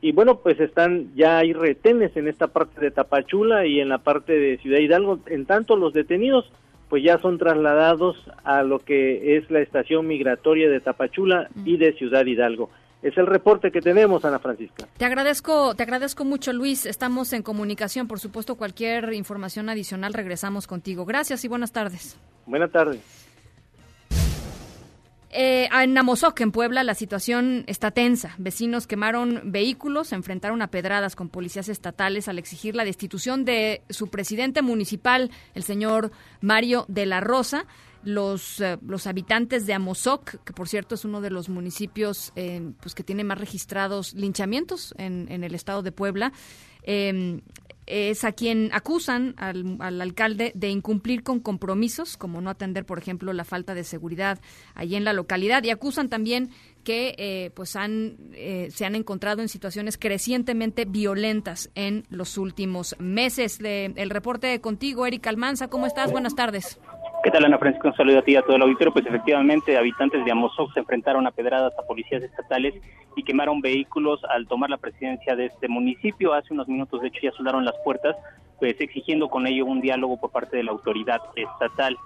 Y 0.00 0.12
bueno, 0.12 0.36
pues 0.36 0.58
están, 0.60 1.14
ya 1.14 1.38
hay 1.38 1.52
retenes 1.52 2.16
en 2.16 2.28
esta 2.28 2.48
parte 2.48 2.80
de 2.80 2.90
Tapachula 2.90 3.66
y 3.66 3.80
en 3.80 3.88
la 3.88 3.98
parte 3.98 4.32
de 4.32 4.58
Ciudad 4.58 4.78
Hidalgo. 4.78 5.20
En 5.26 5.44
tanto, 5.46 5.76
los 5.76 5.92
detenidos 5.92 6.50
pues 6.88 7.04
ya 7.04 7.18
son 7.18 7.38
trasladados 7.38 8.16
a 8.42 8.64
lo 8.64 8.80
que 8.80 9.36
es 9.36 9.48
la 9.48 9.60
estación 9.60 10.08
migratoria 10.08 10.68
de 10.68 10.80
Tapachula 10.80 11.48
y 11.64 11.76
de 11.76 11.92
Ciudad 11.92 12.26
Hidalgo. 12.26 12.70
Es 13.02 13.16
el 13.16 13.26
reporte 13.26 13.70
que 13.70 13.80
tenemos, 13.80 14.24
Ana 14.24 14.38
Francisca. 14.38 14.86
Te 14.96 15.04
agradezco, 15.04 15.74
te 15.74 15.82
agradezco 15.82 16.24
mucho, 16.24 16.52
Luis. 16.52 16.84
Estamos 16.84 17.32
en 17.32 17.42
comunicación. 17.42 18.06
Por 18.06 18.20
supuesto, 18.20 18.56
cualquier 18.56 19.12
información 19.14 19.68
adicional 19.70 20.12
regresamos 20.12 20.66
contigo. 20.66 21.06
Gracias 21.06 21.44
y 21.44 21.48
buenas 21.48 21.72
tardes. 21.72 22.18
Buenas 22.46 22.70
tardes. 22.70 23.00
Eh, 25.32 25.68
en 25.72 25.96
Amozoc, 25.96 26.40
en 26.40 26.50
Puebla, 26.50 26.82
la 26.82 26.94
situación 26.94 27.62
está 27.68 27.92
tensa. 27.92 28.34
Vecinos 28.38 28.88
quemaron 28.88 29.42
vehículos, 29.44 30.08
se 30.08 30.16
enfrentaron 30.16 30.60
a 30.60 30.66
pedradas 30.66 31.14
con 31.14 31.28
policías 31.28 31.68
estatales 31.68 32.26
al 32.26 32.38
exigir 32.38 32.74
la 32.74 32.84
destitución 32.84 33.44
de 33.44 33.82
su 33.90 34.08
presidente 34.08 34.60
municipal, 34.60 35.30
el 35.54 35.62
señor 35.62 36.10
Mario 36.40 36.84
de 36.88 37.06
la 37.06 37.20
Rosa. 37.20 37.64
Los, 38.02 38.60
eh, 38.60 38.78
los 38.86 39.06
habitantes 39.06 39.66
de 39.66 39.74
Amozoc, 39.74 40.42
que 40.42 40.52
por 40.54 40.68
cierto 40.68 40.94
es 40.94 41.04
uno 41.04 41.20
de 41.20 41.30
los 41.30 41.48
municipios 41.50 42.32
eh, 42.34 42.72
pues 42.80 42.94
que 42.94 43.04
tiene 43.04 43.24
más 43.24 43.38
registrados 43.38 44.14
linchamientos 44.14 44.94
en, 44.96 45.26
en 45.30 45.44
el 45.44 45.54
estado 45.54 45.82
de 45.82 45.92
Puebla, 45.92 46.32
eh, 46.82 47.40
es 47.90 48.24
a 48.24 48.32
quien 48.32 48.70
acusan 48.72 49.34
al, 49.36 49.80
alcalde 49.80 50.52
de 50.54 50.68
incumplir 50.68 51.24
con 51.24 51.40
compromisos, 51.40 52.16
como 52.16 52.40
no 52.40 52.48
atender, 52.48 52.86
por 52.86 52.98
ejemplo, 52.98 53.32
la 53.32 53.44
falta 53.44 53.74
de 53.74 53.82
seguridad 53.82 54.38
allí 54.74 54.94
en 54.94 55.04
la 55.04 55.12
localidad, 55.12 55.64
y 55.64 55.70
acusan 55.70 56.08
también 56.08 56.50
que 56.84 57.14
eh, 57.18 57.50
pues 57.54 57.74
han, 57.74 58.16
eh, 58.32 58.68
se 58.70 58.86
han 58.86 58.94
encontrado 58.94 59.42
en 59.42 59.48
situaciones 59.48 59.98
crecientemente 59.98 60.84
violentas 60.84 61.70
en 61.74 62.06
los 62.10 62.38
últimos 62.38 62.94
meses. 63.00 63.58
el 63.60 64.10
reporte 64.10 64.60
contigo, 64.60 65.04
Erika 65.04 65.30
Almanza, 65.30 65.68
¿cómo 65.68 65.86
estás? 65.86 66.12
Buenas 66.12 66.36
tardes. 66.36 66.78
¿Qué 67.22 67.30
tal, 67.30 67.44
Ana 67.44 67.58
Francisco? 67.58 67.88
Un 67.88 67.96
saludo 67.96 68.20
a 68.20 68.22
ti 68.22 68.32
y 68.32 68.36
a 68.36 68.42
todo 68.42 68.56
el 68.56 68.62
auditorio. 68.62 68.94
Pues 68.94 69.04
efectivamente, 69.04 69.76
habitantes 69.76 70.24
de 70.24 70.32
Amozoc 70.32 70.72
se 70.72 70.80
enfrentaron 70.80 71.26
a 71.26 71.30
pedradas 71.30 71.78
a 71.78 71.82
policías 71.82 72.22
estatales 72.22 72.74
y 73.14 73.22
quemaron 73.24 73.60
vehículos 73.60 74.22
al 74.30 74.48
tomar 74.48 74.70
la 74.70 74.78
presidencia 74.78 75.36
de 75.36 75.46
este 75.46 75.68
municipio. 75.68 76.32
Hace 76.32 76.54
unos 76.54 76.66
minutos, 76.66 77.02
de 77.02 77.08
hecho, 77.08 77.20
ya 77.22 77.32
soldaron 77.32 77.66
las 77.66 77.74
puertas, 77.84 78.16
pues 78.58 78.80
exigiendo 78.80 79.28
con 79.28 79.46
ello 79.46 79.66
un 79.66 79.82
diálogo 79.82 80.18
por 80.18 80.30
parte 80.30 80.56
de 80.56 80.62
la 80.62 80.70
autoridad 80.70 81.20
estatal. 81.36 81.98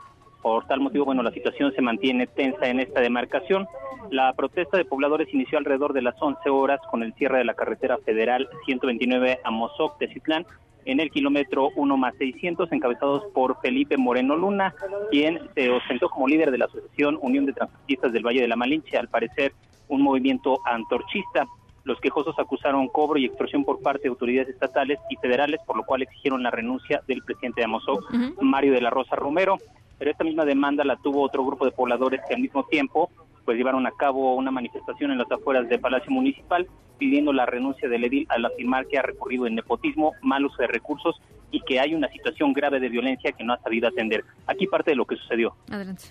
Por 0.42 0.66
tal 0.66 0.80
motivo, 0.80 1.04
bueno, 1.04 1.22
la 1.22 1.30
situación 1.30 1.72
se 1.72 1.80
mantiene 1.80 2.26
tensa 2.26 2.66
en 2.66 2.80
esta 2.80 3.00
demarcación. 3.00 3.68
La 4.10 4.32
protesta 4.32 4.76
de 4.76 4.84
pobladores 4.84 5.32
inició 5.32 5.58
alrededor 5.58 5.92
de 5.92 6.02
las 6.02 6.20
11 6.20 6.50
horas 6.50 6.80
con 6.90 7.04
el 7.04 7.14
cierre 7.14 7.38
de 7.38 7.44
la 7.44 7.54
carretera 7.54 7.98
federal 7.98 8.48
129 8.66 9.38
Amozoc 9.44 9.96
de 9.98 10.08
Citlán 10.08 10.44
en 10.84 11.00
el 11.00 11.10
kilómetro 11.10 11.70
1 11.76 11.96
más 11.96 12.14
600, 12.16 12.70
encabezados 12.72 13.24
por 13.32 13.60
Felipe 13.60 13.96
Moreno 13.96 14.36
Luna, 14.36 14.74
quien 15.10 15.40
se 15.54 15.70
ostentó 15.70 16.08
como 16.08 16.28
líder 16.28 16.50
de 16.50 16.58
la 16.58 16.66
Asociación 16.66 17.18
Unión 17.22 17.46
de 17.46 17.52
Transportistas 17.52 18.12
del 18.12 18.26
Valle 18.26 18.42
de 18.42 18.48
la 18.48 18.56
Malinche, 18.56 18.96
al 18.96 19.08
parecer 19.08 19.52
un 19.88 20.02
movimiento 20.02 20.58
antorchista. 20.64 21.46
Los 21.84 22.00
quejosos 22.00 22.38
acusaron 22.38 22.88
cobro 22.88 23.18
y 23.18 23.26
extorsión 23.26 23.64
por 23.64 23.82
parte 23.82 24.04
de 24.04 24.08
autoridades 24.08 24.48
estatales 24.48 24.98
y 25.10 25.16
federales, 25.16 25.60
por 25.66 25.76
lo 25.76 25.84
cual 25.84 26.02
exigieron 26.02 26.42
la 26.42 26.50
renuncia 26.50 27.02
del 27.06 27.22
presidente 27.22 27.60
de 27.60 27.66
Amozoc, 27.66 28.10
Mario 28.40 28.72
de 28.72 28.80
la 28.80 28.90
Rosa 28.90 29.16
Romero. 29.16 29.58
Pero 29.98 30.10
esta 30.10 30.24
misma 30.24 30.44
demanda 30.44 30.82
la 30.84 30.96
tuvo 30.96 31.22
otro 31.22 31.44
grupo 31.44 31.64
de 31.66 31.72
pobladores 31.72 32.20
que 32.26 32.34
al 32.34 32.40
mismo 32.40 32.64
tiempo 32.64 33.10
pues 33.44 33.56
llevaron 33.56 33.86
a 33.86 33.92
cabo 33.92 34.34
una 34.34 34.50
manifestación 34.50 35.10
en 35.10 35.18
las 35.18 35.30
afueras 35.30 35.68
del 35.68 35.80
Palacio 35.80 36.10
Municipal 36.10 36.66
pidiendo 36.98 37.32
la 37.32 37.46
renuncia 37.46 37.88
del 37.88 38.04
edil 38.04 38.26
al 38.30 38.44
afirmar 38.44 38.86
que 38.86 38.98
ha 38.98 39.02
recurrido 39.02 39.46
en 39.46 39.54
nepotismo, 39.54 40.12
mal 40.22 40.44
uso 40.44 40.62
de 40.62 40.68
recursos 40.68 41.20
y 41.50 41.60
que 41.60 41.80
hay 41.80 41.94
una 41.94 42.08
situación 42.08 42.52
grave 42.52 42.80
de 42.80 42.88
violencia 42.88 43.32
que 43.32 43.44
no 43.44 43.52
ha 43.52 43.58
sabido 43.58 43.88
atender. 43.88 44.24
Aquí 44.46 44.66
parte 44.66 44.92
de 44.92 44.96
lo 44.96 45.04
que 45.04 45.16
sucedió. 45.16 45.54
Adelante. 45.70 46.04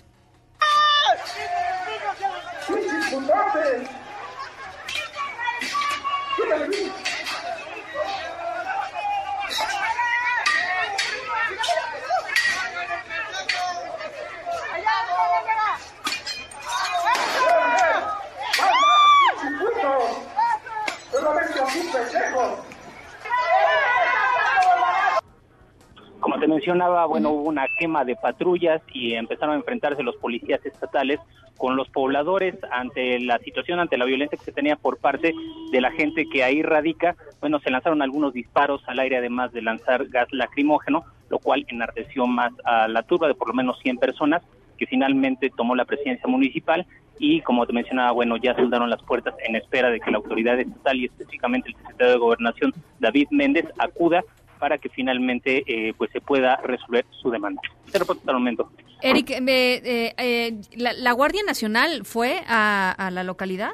Como 26.20 26.38
te 26.38 26.48
mencionaba, 26.48 27.06
bueno, 27.06 27.30
hubo 27.30 27.48
una 27.48 27.66
quema 27.78 28.04
de 28.04 28.16
patrullas 28.16 28.80
y 28.92 29.14
empezaron 29.14 29.54
a 29.54 29.58
enfrentarse 29.58 30.02
los 30.02 30.16
policías 30.16 30.64
estatales 30.64 31.20
con 31.56 31.76
los 31.76 31.88
pobladores 31.90 32.54
ante 32.70 33.20
la 33.20 33.38
situación, 33.38 33.78
ante 33.78 33.98
la 33.98 34.04
violencia 34.04 34.38
que 34.38 34.44
se 34.44 34.52
tenía 34.52 34.76
por 34.76 34.98
parte 34.98 35.34
de 35.70 35.80
la 35.80 35.90
gente 35.92 36.26
que 36.32 36.42
ahí 36.42 36.62
radica. 36.62 37.14
Bueno, 37.40 37.60
se 37.60 37.70
lanzaron 37.70 38.02
algunos 38.02 38.32
disparos 38.32 38.82
al 38.86 38.98
aire, 38.98 39.18
además 39.18 39.52
de 39.52 39.62
lanzar 39.62 40.06
gas 40.06 40.28
lacrimógeno, 40.32 41.04
lo 41.28 41.38
cual 41.38 41.64
enardeció 41.68 42.26
más 42.26 42.52
a 42.64 42.88
la 42.88 43.02
turba 43.02 43.28
de 43.28 43.34
por 43.34 43.48
lo 43.48 43.54
menos 43.54 43.78
100 43.80 43.98
personas 43.98 44.42
que 44.76 44.86
finalmente 44.86 45.50
tomó 45.56 45.74
la 45.74 45.84
presidencia 45.84 46.28
municipal 46.28 46.86
y 47.18 47.40
como 47.42 47.66
te 47.66 47.72
mencionaba, 47.72 48.12
bueno, 48.12 48.36
ya 48.36 48.54
soldaron 48.54 48.90
las 48.90 49.02
puertas 49.02 49.34
en 49.46 49.56
espera 49.56 49.90
de 49.90 50.00
que 50.00 50.10
la 50.10 50.18
autoridad 50.18 50.58
estatal 50.58 50.96
y 50.96 51.04
específicamente 51.06 51.68
el 51.68 51.76
secretario 51.76 52.12
de 52.12 52.18
Gobernación, 52.18 52.74
David 52.98 53.28
Méndez, 53.30 53.66
acuda 53.78 54.22
para 54.58 54.78
que 54.78 54.88
finalmente 54.88 55.62
eh, 55.66 55.94
pues 55.96 56.10
se 56.10 56.20
pueda 56.20 56.56
resolver 56.56 57.04
su 57.22 57.30
demanda. 57.30 57.60
Este 57.86 57.98
reporte 57.98 58.20
hasta 58.20 58.32
el 58.32 58.38
momento. 58.38 58.70
Eric, 59.02 59.30
eh, 59.30 60.14
eh, 60.16 60.60
la, 60.76 61.12
Guardia 61.12 61.42
Nacional 61.46 62.04
fue 62.04 62.40
a, 62.48 63.10
la 63.12 63.22
localidad? 63.24 63.72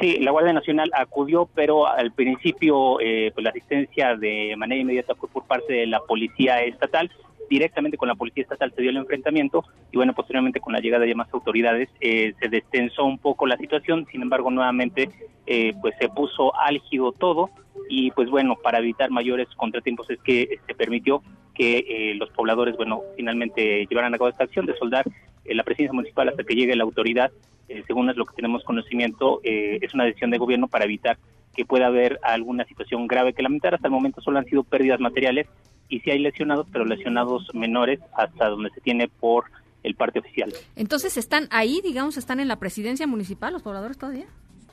Sí, 0.00 0.18
la 0.20 0.30
Guardia 0.30 0.52
Nacional 0.52 0.90
acudió, 0.94 1.48
pero 1.54 1.86
al 1.86 2.12
principio 2.12 2.96
pues 2.98 3.42
la 3.42 3.50
asistencia 3.50 4.16
de 4.16 4.54
manera 4.56 4.80
inmediata 4.80 5.14
fue 5.14 5.28
por 5.28 5.44
parte 5.44 5.72
de 5.72 5.86
la 5.86 6.00
Policía 6.00 6.62
Estatal 6.62 7.10
directamente 7.48 7.96
con 7.96 8.08
la 8.08 8.14
Policía 8.14 8.42
Estatal 8.42 8.72
se 8.74 8.82
dio 8.82 8.90
el 8.90 8.96
enfrentamiento 8.96 9.64
y 9.92 9.96
bueno, 9.96 10.14
posteriormente 10.14 10.60
con 10.60 10.72
la 10.72 10.80
llegada 10.80 11.04
de 11.04 11.14
más 11.14 11.32
autoridades 11.32 11.88
eh, 12.00 12.34
se 12.40 12.48
destensó 12.48 13.04
un 13.04 13.18
poco 13.18 13.46
la 13.46 13.56
situación, 13.56 14.06
sin 14.10 14.22
embargo 14.22 14.50
nuevamente 14.50 15.10
eh, 15.46 15.72
pues 15.80 15.94
se 16.00 16.08
puso 16.08 16.54
álgido 16.56 17.12
todo 17.12 17.50
y 17.88 18.10
pues 18.12 18.30
bueno, 18.30 18.56
para 18.62 18.78
evitar 18.78 19.10
mayores 19.10 19.48
contratiempos 19.56 20.08
es 20.10 20.18
que 20.22 20.58
se 20.66 20.74
permitió 20.74 21.22
que 21.54 21.84
eh, 21.88 22.14
los 22.16 22.30
pobladores, 22.30 22.76
bueno, 22.76 23.02
finalmente 23.16 23.86
llevaran 23.86 24.14
a 24.14 24.18
cabo 24.18 24.30
esta 24.30 24.44
acción 24.44 24.66
de 24.66 24.76
soldar 24.76 25.04
la 25.44 25.62
presidencia 25.62 25.92
municipal 25.92 26.28
hasta 26.28 26.42
que 26.42 26.54
llegue 26.54 26.74
la 26.74 26.84
autoridad, 26.84 27.30
según 27.86 28.08
es 28.08 28.16
lo 28.16 28.24
que 28.24 28.34
tenemos 28.34 28.64
conocimiento, 28.64 29.40
es 29.42 29.92
una 29.92 30.04
decisión 30.04 30.30
de 30.30 30.38
gobierno 30.38 30.68
para 30.68 30.86
evitar 30.86 31.18
que 31.54 31.64
pueda 31.64 31.86
haber 31.86 32.18
alguna 32.22 32.64
situación 32.64 33.06
grave 33.06 33.32
que 33.32 33.42
lamentar. 33.42 33.74
Hasta 33.74 33.88
el 33.88 33.92
momento 33.92 34.20
solo 34.20 34.38
han 34.38 34.46
sido 34.46 34.64
pérdidas 34.64 35.00
materiales 35.00 35.46
y 35.88 36.00
si 36.00 36.10
hay 36.10 36.18
lesionados, 36.18 36.66
pero 36.72 36.84
lesionados 36.84 37.48
menores 37.54 38.00
hasta 38.16 38.48
donde 38.48 38.70
se 38.70 38.80
tiene 38.80 39.08
por 39.08 39.44
el 39.82 39.94
parte 39.94 40.18
oficial. 40.18 40.52
Entonces, 40.76 41.16
¿están 41.16 41.46
ahí, 41.50 41.80
digamos, 41.82 42.16
están 42.16 42.40
en 42.40 42.48
la 42.48 42.56
presidencia 42.56 43.06
municipal 43.06 43.52
los 43.52 43.62
pobladores 43.62 43.98
todavía? 43.98 44.26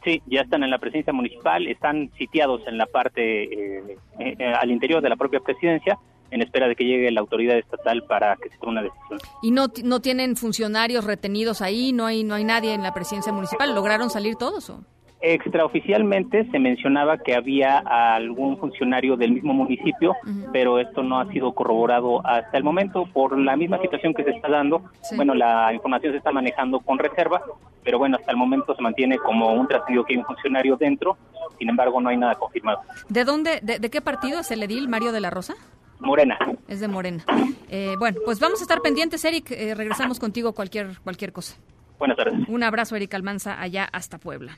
Sí, 0.04 0.22
ya 0.26 0.42
están 0.42 0.64
en 0.64 0.72
la 0.72 0.80
presidencia 0.80 1.14
municipal, 1.14 1.68
están 1.68 2.10
sitiados 2.18 2.62
en 2.66 2.78
la 2.78 2.88
parte 2.88 3.44
eh, 3.44 3.98
eh, 4.20 4.36
eh, 4.40 4.54
al 4.60 4.72
interior 4.72 5.02
de 5.02 5.10
la 5.10 5.16
propia 5.16 5.40
presidencia 5.42 6.00
en 6.32 6.42
espera 6.42 6.68
de 6.68 6.76
que 6.76 6.86
llegue 6.86 7.12
la 7.12 7.20
autoridad 7.20 7.58
estatal 7.58 8.04
para 8.04 8.38
que 8.38 8.50
se 8.50 8.58
tome 8.58 8.72
una 8.72 8.84
decisión. 8.84 9.20
¿Y 9.44 9.52
no, 9.52 9.68
no 9.84 10.00
tienen 10.00 10.38
funcionarios 10.38 11.04
retenidos 11.04 11.62
ahí? 11.62 11.92
¿No 11.92 12.06
hay, 12.06 12.24
no 12.24 12.36
hay 12.36 12.46
nadie 12.46 12.74
en 12.74 12.84
la 12.84 12.94
presidencia 12.94 13.34
municipal? 13.34 13.76
¿Lograron 13.76 14.10
salir 14.10 14.36
todos 14.38 14.70
o...? 14.70 14.84
Extraoficialmente 15.24 16.50
se 16.50 16.58
mencionaba 16.58 17.20
que 17.20 17.36
había 17.36 17.78
algún 17.78 18.58
funcionario 18.58 19.16
del 19.16 19.34
mismo 19.34 19.54
municipio, 19.54 20.16
pero 20.52 20.80
esto 20.80 21.04
no 21.04 21.20
ha 21.20 21.32
sido 21.32 21.54
corroborado 21.54 22.26
hasta 22.26 22.58
el 22.58 22.64
momento 22.64 23.06
por 23.06 23.38
la 23.38 23.56
misma 23.56 23.80
situación 23.80 24.16
que 24.16 24.24
se 24.24 24.32
está 24.32 24.50
dando. 24.50 24.82
Bueno, 25.16 25.36
la 25.36 25.72
información 25.74 26.14
se 26.14 26.18
está 26.18 26.32
manejando 26.32 26.80
con 26.80 26.98
reserva, 26.98 27.42
pero 27.84 28.00
bueno, 28.00 28.18
hasta 28.18 28.32
el 28.32 28.38
momento 28.38 28.76
se 28.76 28.82
mantiene 28.82 29.18
como 29.20 29.54
un 29.54 29.68
trascendido 29.68 30.04
que 30.06 30.14
hay 30.14 30.18
un 30.18 30.26
funcionario 30.26 30.76
dentro, 30.76 31.18
sin 31.60 31.70
embargo 31.70 32.02
no 32.02 32.10
hay 32.10 32.18
nada 32.18 32.34
confirmado. 32.36 32.80
¿De 33.08 33.24
dónde, 33.24 33.60
de, 33.62 33.90
qué 33.92 34.02
partido 34.02 34.40
es 34.40 34.50
el 34.50 34.64
edil 34.64 34.90
Mario 34.90 35.12
de 35.12 35.22
la 35.22 35.30
Rosa? 35.30 35.54
Morena. 36.00 36.38
Es 36.68 36.80
de 36.80 36.88
Morena. 36.88 37.24
Eh, 37.70 37.94
bueno, 38.00 38.20
pues 38.26 38.40
vamos 38.40 38.60
a 38.60 38.64
estar 38.64 38.82
pendientes, 38.82 39.24
Eric. 39.24 39.52
Eh, 39.52 39.76
regresamos 39.76 40.20
contigo 40.20 40.54
cualquier, 40.54 40.98
cualquier 41.04 41.32
cosa. 41.32 41.58
Buenas 42.00 42.18
tardes. 42.18 42.34
Un 42.48 42.64
abrazo, 42.64 42.96
Eric 42.96 43.14
Almanza, 43.14 43.62
allá 43.62 43.86
hasta 43.86 44.18
Puebla. 44.18 44.58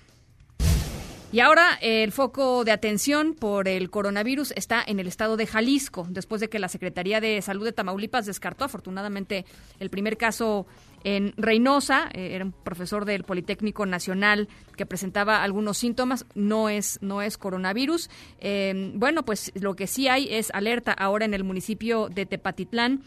Y 1.33 1.39
ahora 1.39 1.79
el 1.81 2.11
foco 2.11 2.63
de 2.63 2.71
atención 2.71 3.33
por 3.33 3.67
el 3.67 3.89
coronavirus 3.89 4.53
está 4.55 4.83
en 4.85 4.99
el 4.99 5.07
estado 5.07 5.35
de 5.35 5.47
Jalisco, 5.47 6.05
después 6.07 6.39
de 6.41 6.47
que 6.47 6.59
la 6.59 6.67
Secretaría 6.67 7.19
de 7.19 7.41
Salud 7.41 7.65
de 7.65 7.71
Tamaulipas 7.71 8.27
descartó 8.27 8.65
afortunadamente 8.65 9.43
el 9.79 9.89
primer 9.89 10.15
caso 10.15 10.67
en 11.03 11.33
Reynosa, 11.35 12.09
eh, 12.13 12.35
era 12.35 12.45
un 12.45 12.51
profesor 12.51 13.05
del 13.05 13.23
Politécnico 13.23 13.87
Nacional 13.87 14.47
que 14.77 14.85
presentaba 14.85 15.41
algunos 15.41 15.79
síntomas, 15.79 16.27
no 16.35 16.69
es, 16.69 16.99
no 17.01 17.23
es 17.23 17.39
coronavirus. 17.39 18.11
Eh, 18.39 18.91
bueno, 18.93 19.25
pues 19.25 19.51
lo 19.55 19.75
que 19.75 19.87
sí 19.87 20.07
hay 20.07 20.27
es 20.29 20.51
alerta 20.51 20.93
ahora 20.93 21.25
en 21.25 21.33
el 21.33 21.43
municipio 21.43 22.09
de 22.09 22.27
Tepatitlán 22.27 23.01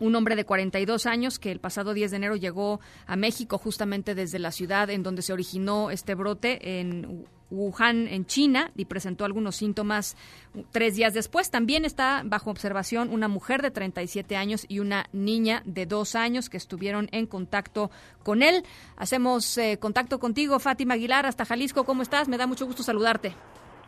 un 0.00 0.14
hombre 0.14 0.36
de 0.36 0.44
42 0.44 1.06
años 1.06 1.38
que 1.38 1.52
el 1.52 1.60
pasado 1.60 1.94
10 1.94 2.10
de 2.10 2.16
enero 2.16 2.36
llegó 2.36 2.80
a 3.06 3.16
México 3.16 3.58
justamente 3.58 4.14
desde 4.14 4.38
la 4.38 4.50
ciudad 4.50 4.90
en 4.90 5.02
donde 5.02 5.22
se 5.22 5.32
originó 5.32 5.90
este 5.90 6.14
brote 6.14 6.80
en 6.80 7.26
Wuhan, 7.50 8.08
en 8.08 8.26
China, 8.26 8.70
y 8.76 8.86
presentó 8.86 9.24
algunos 9.24 9.56
síntomas 9.56 10.16
tres 10.72 10.96
días 10.96 11.14
después. 11.14 11.50
También 11.50 11.84
está 11.84 12.22
bajo 12.24 12.50
observación 12.50 13.10
una 13.10 13.28
mujer 13.28 13.62
de 13.62 13.70
37 13.70 14.36
años 14.36 14.66
y 14.68 14.80
una 14.80 15.06
niña 15.12 15.62
de 15.64 15.86
dos 15.86 16.14
años 16.14 16.50
que 16.50 16.56
estuvieron 16.56 17.08
en 17.12 17.26
contacto 17.26 17.90
con 18.22 18.42
él. 18.42 18.64
Hacemos 18.96 19.56
eh, 19.58 19.78
contacto 19.78 20.18
contigo, 20.18 20.58
Fátima 20.58 20.94
Aguilar, 20.94 21.26
hasta 21.26 21.44
Jalisco. 21.44 21.84
¿Cómo 21.84 22.02
estás? 22.02 22.28
Me 22.28 22.38
da 22.38 22.46
mucho 22.46 22.66
gusto 22.66 22.82
saludarte. 22.82 23.34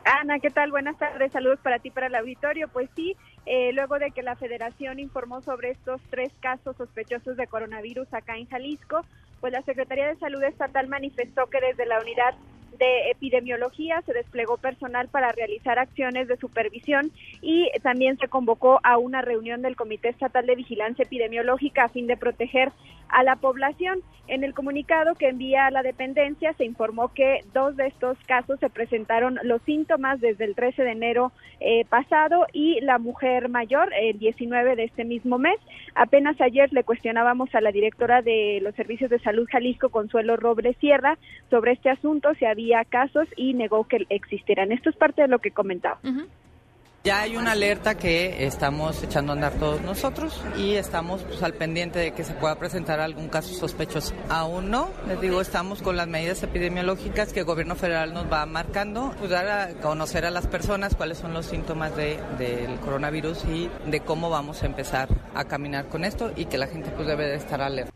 Ana, 0.05 0.39
¿qué 0.39 0.51
tal? 0.51 0.71
Buenas 0.71 0.97
tardes, 0.99 1.33
saludos 1.33 1.59
para 1.65 1.81
ti, 1.81 1.91
para 1.91 2.07
el 2.07 2.15
auditorio. 2.15 2.69
Pues 2.69 2.89
sí, 2.95 3.17
eh, 3.47 3.73
luego 3.73 3.99
de 3.99 4.11
que 4.11 4.23
la 4.23 4.37
federación 4.37 4.99
informó 4.99 5.41
sobre 5.41 5.71
estos 5.71 6.01
tres 6.11 6.33
casos 6.41 6.77
sospechosos 6.77 7.37
de 7.37 7.47
coronavirus 7.47 8.13
acá 8.13 8.37
en 8.37 8.49
Jalisco, 8.49 9.05
pues 9.41 9.53
la 9.53 9.63
Secretaría 9.63 10.09
de 10.09 10.17
Salud 10.17 10.43
Estatal 10.43 10.89
manifestó 10.89 11.47
que 11.47 11.61
desde 11.61 11.87
la 11.87 12.01
unidad 12.01 12.35
de 12.79 13.11
epidemiología 13.11 14.03
se 14.03 14.13
desplegó 14.13 14.57
personal 14.59 15.09
para 15.09 15.33
realizar 15.33 15.79
acciones 15.79 16.29
de 16.29 16.37
supervisión 16.37 17.11
y 17.43 17.69
también 17.83 18.19
se 18.19 18.29
convocó 18.29 18.81
a 18.83 18.99
una 18.99 19.23
reunión 19.23 19.63
del 19.63 19.77
Comité 19.77 20.09
Estatal 20.09 20.47
de 20.47 20.57
Vigilancia 20.57 21.05
Epidemiológica 21.05 21.85
a 21.85 21.89
fin 21.89 22.07
de 22.07 22.17
proteger 22.17 22.73
a 23.09 23.23
la 23.23 23.37
población. 23.37 24.03
En 24.29 24.43
el 24.43 24.55
comunicado 24.55 25.15
que 25.15 25.29
envía 25.29 25.67
a 25.67 25.71
la 25.71 25.85
dependencia 25.85 26.53
se 26.55 26.65
informó 26.65 27.13
que 27.15 27.41
dos 27.55 27.77
de 27.77 27.87
estos 27.87 28.19
casos 28.27 28.59
se 28.59 28.69
presentaron 28.71 29.39
los 29.45 29.63
síntomas 29.63 30.21
desde 30.21 30.45
el 30.45 30.57
13 30.57 30.83
de 30.83 30.91
enero 30.91 31.33
eh, 31.61 31.85
pasado 31.85 32.47
y 32.53 32.81
la 32.81 32.99
mujer 32.99 33.49
mayor 33.49 33.89
el 33.95 34.19
19 34.19 34.75
de 34.75 34.85
este 34.85 35.05
mismo 35.05 35.39
mes. 35.39 35.57
Apenas 35.95 36.41
ayer 36.41 36.73
le 36.73 36.83
cuestionábamos 36.83 37.55
a 37.55 37.61
la 37.61 37.71
directora 37.71 38.21
de 38.21 38.59
los 38.63 38.75
Servicios 38.75 39.11
de 39.11 39.21
Salud 39.21 39.47
Jalisco, 39.51 39.91
Consuelo 39.91 40.37
Robles 40.37 40.77
Sierra, 40.79 41.19
sobre 41.49 41.73
este 41.73 41.91
asunto, 41.91 42.35
si 42.35 42.45
había 42.45 42.66
casos 42.85 43.29
y 43.37 43.55
negó 43.55 43.85
que 43.85 44.07
existieran. 44.09 44.73
Esto 44.73 44.91
es 44.91 44.97
parte 44.97 45.23
de 45.23 45.29
lo 45.29 45.39
que 45.39 45.51
comentaba. 45.51 46.01
Ya 47.07 47.21
hay 47.21 47.37
una 47.37 47.53
alerta 47.53 47.97
que 47.97 48.47
estamos 48.47 49.01
echando 49.05 49.31
a 49.31 49.37
andar 49.37 49.53
todos 49.61 49.81
nosotros 49.81 50.43
y 50.59 50.75
estamos 50.75 51.23
pues, 51.23 51.41
al 51.45 51.55
pendiente 51.55 52.01
de 52.01 52.11
que 52.11 52.25
se 52.25 52.35
pueda 52.35 52.57
presentar 52.57 52.99
algún 52.99 53.29
caso 53.29 53.55
sospechoso. 53.55 54.13
Aún 54.29 54.73
no, 54.73 54.91
les 55.07 55.21
digo, 55.21 55.41
estamos 55.41 55.83
con 55.83 55.97
las 55.97 56.09
medidas 56.09 56.43
epidemiológicas 56.43 57.33
que 57.33 57.39
el 57.39 57.47
gobierno 57.47 57.77
federal 57.77 58.13
nos 58.13 58.25
va 58.25 58.45
marcando, 58.45 59.15
pues 59.21 59.31
dar 59.31 59.47
a 59.47 59.69
conocer 59.75 60.25
a 60.25 60.33
las 60.33 60.49
personas 60.49 60.97
cuáles 60.97 61.19
son 61.19 61.33
los 61.33 61.47
síntomas 61.47 61.95
de, 61.95 62.19
del 62.39 62.75
coronavirus 62.81 63.45
y 63.45 63.71
de 63.89 64.01
cómo 64.01 64.29
vamos 64.29 64.65
a 64.65 64.67
empezar 64.67 65.09
a 65.33 65.45
caminar 65.45 65.87
con 65.87 66.05
esto 66.05 66.33
y 66.35 66.47
que 66.47 66.59
la 66.59 66.67
gente 66.67 66.91
pues 66.91 67.07
debe 67.07 67.29
de 67.29 67.37
estar 67.37 67.63
alerta. 67.63 67.93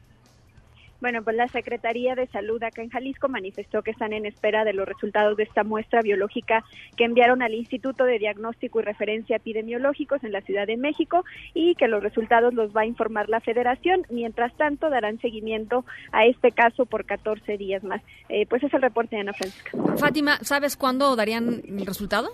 Bueno, 1.01 1.23
pues 1.23 1.37
la 1.37 1.49
Secretaría 1.49 2.15
de 2.15 2.27
Salud 2.27 2.63
acá 2.63 2.83
en 2.83 2.91
Jalisco 2.91 3.29
manifestó 3.29 3.83
que 3.83 3.91
están 3.91 4.13
en 4.13 4.27
espera 4.27 4.65
de 4.65 4.73
los 4.73 4.87
resultados 4.87 5.37
de 5.37 5.45
esta 5.45 5.65
muestra 5.65 6.03
biológica 6.03 6.65
que 6.97 7.05
enviaron 7.05 7.43
al 7.43 7.55
Instituto 7.55 8.05
de 8.05 8.19
Diagnóstico 8.19 8.81
y 8.81 8.85
Referencia 8.85 9.37
Epidemiológicos 9.37 10.23
en 10.25 10.33
la 10.33 10.43
Ciudad 10.43 10.67
de 10.67 10.77
México 10.77 11.25
y 11.55 11.75
que 11.75 11.89
los 11.89 12.03
resultados 12.03 12.53
los 12.55 12.77
va 12.77 12.83
a 12.83 12.87
informar 12.87 13.29
la 13.29 13.41
Federación. 13.41 14.03
Mientras 14.11 14.55
tanto, 14.57 14.91
darán 14.91 15.19
seguimiento 15.21 15.85
a 16.13 16.27
este 16.27 16.53
caso 16.53 16.87
por 16.87 17.05
14 17.05 17.57
días 17.57 17.83
más. 17.83 18.03
Eh, 18.29 18.47
pues 18.47 18.63
es 18.63 18.73
el 18.75 18.83
reporte 18.83 19.17
de 19.17 19.23
Ana 19.23 19.33
Francisca. 19.33 19.71
Fátima, 19.97 20.39
¿sabes 20.43 20.77
cuándo 20.77 21.17
darían 21.17 21.63
el 21.67 21.87
resultado? 21.87 22.31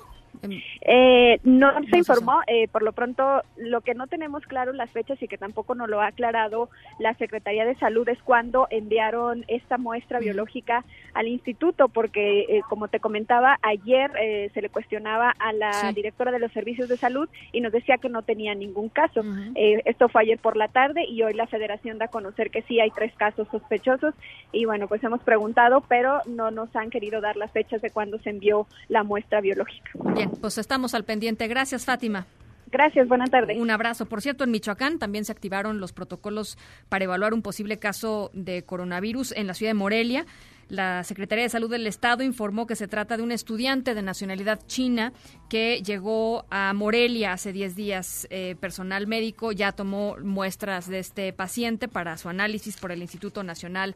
Eh, 0.80 1.38
no 1.44 1.72
se 1.90 1.98
informó, 1.98 2.40
eh, 2.46 2.68
por 2.68 2.82
lo 2.82 2.92
pronto 2.92 3.42
lo 3.56 3.80
que 3.80 3.94
no 3.94 4.06
tenemos 4.06 4.44
claro 4.44 4.72
las 4.72 4.90
fechas 4.90 5.22
y 5.22 5.28
que 5.28 5.38
tampoco 5.38 5.74
nos 5.74 5.88
lo 5.88 6.00
ha 6.00 6.08
aclarado 6.08 6.70
la 6.98 7.14
Secretaría 7.14 7.64
de 7.64 7.74
Salud 7.76 8.08
es 8.08 8.22
cuando 8.22 8.66
enviaron 8.70 9.44
esta 9.48 9.78
muestra 9.78 10.18
biológica 10.18 10.84
al 11.14 11.28
instituto, 11.28 11.88
porque 11.88 12.40
eh, 12.48 12.60
como 12.68 12.88
te 12.88 13.00
comentaba, 13.00 13.58
ayer 13.62 14.10
eh, 14.20 14.50
se 14.54 14.62
le 14.62 14.68
cuestionaba 14.68 15.34
a 15.38 15.52
la 15.52 15.92
directora 15.92 16.30
de 16.30 16.38
los 16.38 16.52
servicios 16.52 16.88
de 16.88 16.96
salud 16.96 17.28
y 17.52 17.60
nos 17.60 17.72
decía 17.72 17.98
que 17.98 18.08
no 18.08 18.22
tenía 18.22 18.54
ningún 18.54 18.88
caso. 18.88 19.22
esto 19.54 20.08
fue 20.08 20.22
ayer 20.22 20.38
por 20.38 20.56
la 20.56 20.68
tarde 20.68 21.04
y 21.04 21.22
hoy 21.22 21.34
la 21.34 21.46
federación 21.46 21.98
da 21.98 22.06
a 22.06 22.08
conocer 22.08 22.50
que 22.50 22.62
sí 22.62 22.80
hay 22.80 22.90
tres 22.90 23.12
casos 23.16 23.48
sospechosos 23.50 24.14
y 24.52 24.64
bueno, 24.64 24.88
pues 24.88 25.02
hemos 25.04 25.22
preguntado, 25.22 25.82
pero 25.88 26.20
no 26.26 26.50
nos 26.50 26.74
han 26.74 26.90
querido 26.90 27.20
dar 27.20 27.36
las 27.36 27.50
fechas 27.50 27.82
de 27.82 27.90
cuándo 27.90 28.18
se 28.20 28.30
envió 28.30 28.66
la 28.88 29.02
muestra 29.02 29.40
biológica. 29.40 29.90
Bien, 30.26 30.40
pues 30.40 30.58
estamos 30.58 30.94
al 30.94 31.04
pendiente. 31.04 31.46
Gracias, 31.48 31.84
Fátima. 31.84 32.26
Gracias, 32.70 33.06
buenas 33.06 33.30
tardes. 33.30 33.58
Un 33.58 33.70
abrazo. 33.70 34.06
Por 34.06 34.20
cierto, 34.20 34.44
en 34.44 34.50
Michoacán 34.50 34.98
también 34.98 35.24
se 35.24 35.32
activaron 35.32 35.78
los 35.80 35.92
protocolos 35.92 36.58
para 36.88 37.04
evaluar 37.04 37.32
un 37.32 37.42
posible 37.42 37.78
caso 37.78 38.30
de 38.34 38.64
coronavirus 38.64 39.32
en 39.32 39.46
la 39.46 39.54
ciudad 39.54 39.70
de 39.70 39.74
Morelia. 39.74 40.26
La 40.68 41.04
Secretaría 41.04 41.44
de 41.44 41.48
Salud 41.48 41.70
del 41.70 41.86
Estado 41.86 42.24
informó 42.24 42.66
que 42.66 42.74
se 42.74 42.88
trata 42.88 43.16
de 43.16 43.22
un 43.22 43.30
estudiante 43.30 43.94
de 43.94 44.02
nacionalidad 44.02 44.58
china 44.66 45.12
que 45.48 45.80
llegó 45.82 46.44
a 46.50 46.72
Morelia 46.72 47.32
hace 47.32 47.52
10 47.52 47.76
días. 47.76 48.26
Eh, 48.30 48.56
personal 48.58 49.06
médico 49.06 49.52
ya 49.52 49.70
tomó 49.70 50.16
muestras 50.20 50.88
de 50.88 50.98
este 50.98 51.32
paciente 51.32 51.86
para 51.86 52.16
su 52.16 52.28
análisis 52.28 52.76
por 52.78 52.90
el 52.90 53.00
Instituto 53.00 53.44
Nacional 53.44 53.94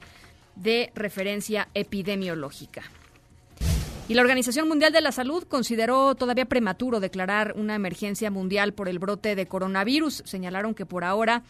de 0.54 0.92
Referencia 0.94 1.66
Epidemiológica. 1.74 2.82
Y 4.10 4.14
la 4.14 4.22
Organización 4.22 4.66
Mundial 4.66 4.92
de 4.92 5.02
la 5.02 5.12
Salud 5.12 5.44
consideró 5.44 6.16
todavía 6.16 6.44
prematuro 6.46 6.98
declarar 6.98 7.54
una 7.56 7.76
emergencia 7.76 8.28
mundial 8.28 8.74
por 8.74 8.88
el 8.88 8.98
brote 8.98 9.36
de 9.36 9.46
coronavirus. 9.46 10.24
Señalaron 10.26 10.74
que 10.74 10.84
por 10.84 11.04
ahora 11.04 11.44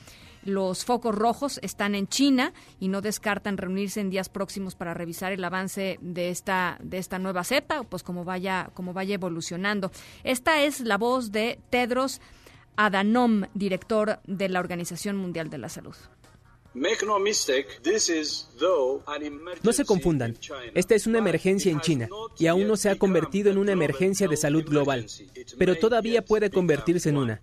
los 0.44 0.84
focos 0.84 1.14
rojos 1.14 1.58
están 1.62 1.94
en 1.94 2.06
China 2.06 2.52
y 2.78 2.88
no 2.88 3.00
descartan 3.00 3.56
reunirse 3.56 4.02
en 4.02 4.10
días 4.10 4.28
próximos 4.28 4.74
para 4.74 4.92
revisar 4.92 5.32
el 5.32 5.42
avance 5.42 5.98
de 6.02 6.28
esta 6.28 6.76
de 6.82 6.98
esta 6.98 7.18
nueva 7.18 7.44
cepa, 7.44 7.82
pues 7.84 8.02
como 8.02 8.24
vaya 8.26 8.68
como 8.74 8.92
vaya 8.92 9.14
evolucionando. 9.14 9.90
Esta 10.22 10.60
es 10.60 10.80
la 10.80 10.98
voz 10.98 11.32
de 11.32 11.60
Tedros 11.70 12.20
Adhanom, 12.76 13.44
director 13.54 14.20
de 14.26 14.50
la 14.50 14.60
Organización 14.60 15.16
Mundial 15.16 15.48
de 15.48 15.56
la 15.56 15.70
Salud. 15.70 15.96
No 19.62 19.72
se 19.72 19.84
confundan, 19.84 20.36
esta 20.74 20.94
es 20.94 21.06
una 21.06 21.18
emergencia 21.18 21.72
en 21.72 21.80
China 21.80 22.08
y 22.38 22.46
aún 22.46 22.68
no 22.68 22.76
se 22.76 22.90
ha 22.90 22.96
convertido 22.96 23.50
en 23.50 23.58
una 23.58 23.72
emergencia 23.72 24.28
de 24.28 24.36
salud 24.36 24.64
global, 24.64 25.06
pero 25.58 25.76
todavía 25.76 26.22
puede 26.22 26.50
convertirse 26.50 27.08
en 27.08 27.16
una. 27.16 27.40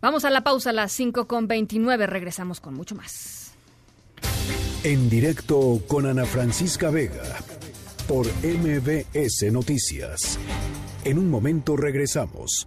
Vamos 0.00 0.24
a 0.24 0.30
la 0.30 0.42
pausa 0.42 0.70
a 0.70 0.72
las 0.72 0.98
5.29, 0.98 2.06
regresamos 2.06 2.60
con 2.60 2.74
mucho 2.74 2.94
más. 2.94 3.52
En 4.82 5.10
directo 5.10 5.82
con 5.86 6.06
Ana 6.06 6.24
Francisca 6.24 6.90
Vega 6.90 7.22
por 8.08 8.26
MBS 8.42 9.52
Noticias. 9.52 10.38
En 11.04 11.18
un 11.18 11.30
momento 11.30 11.76
regresamos. 11.76 12.66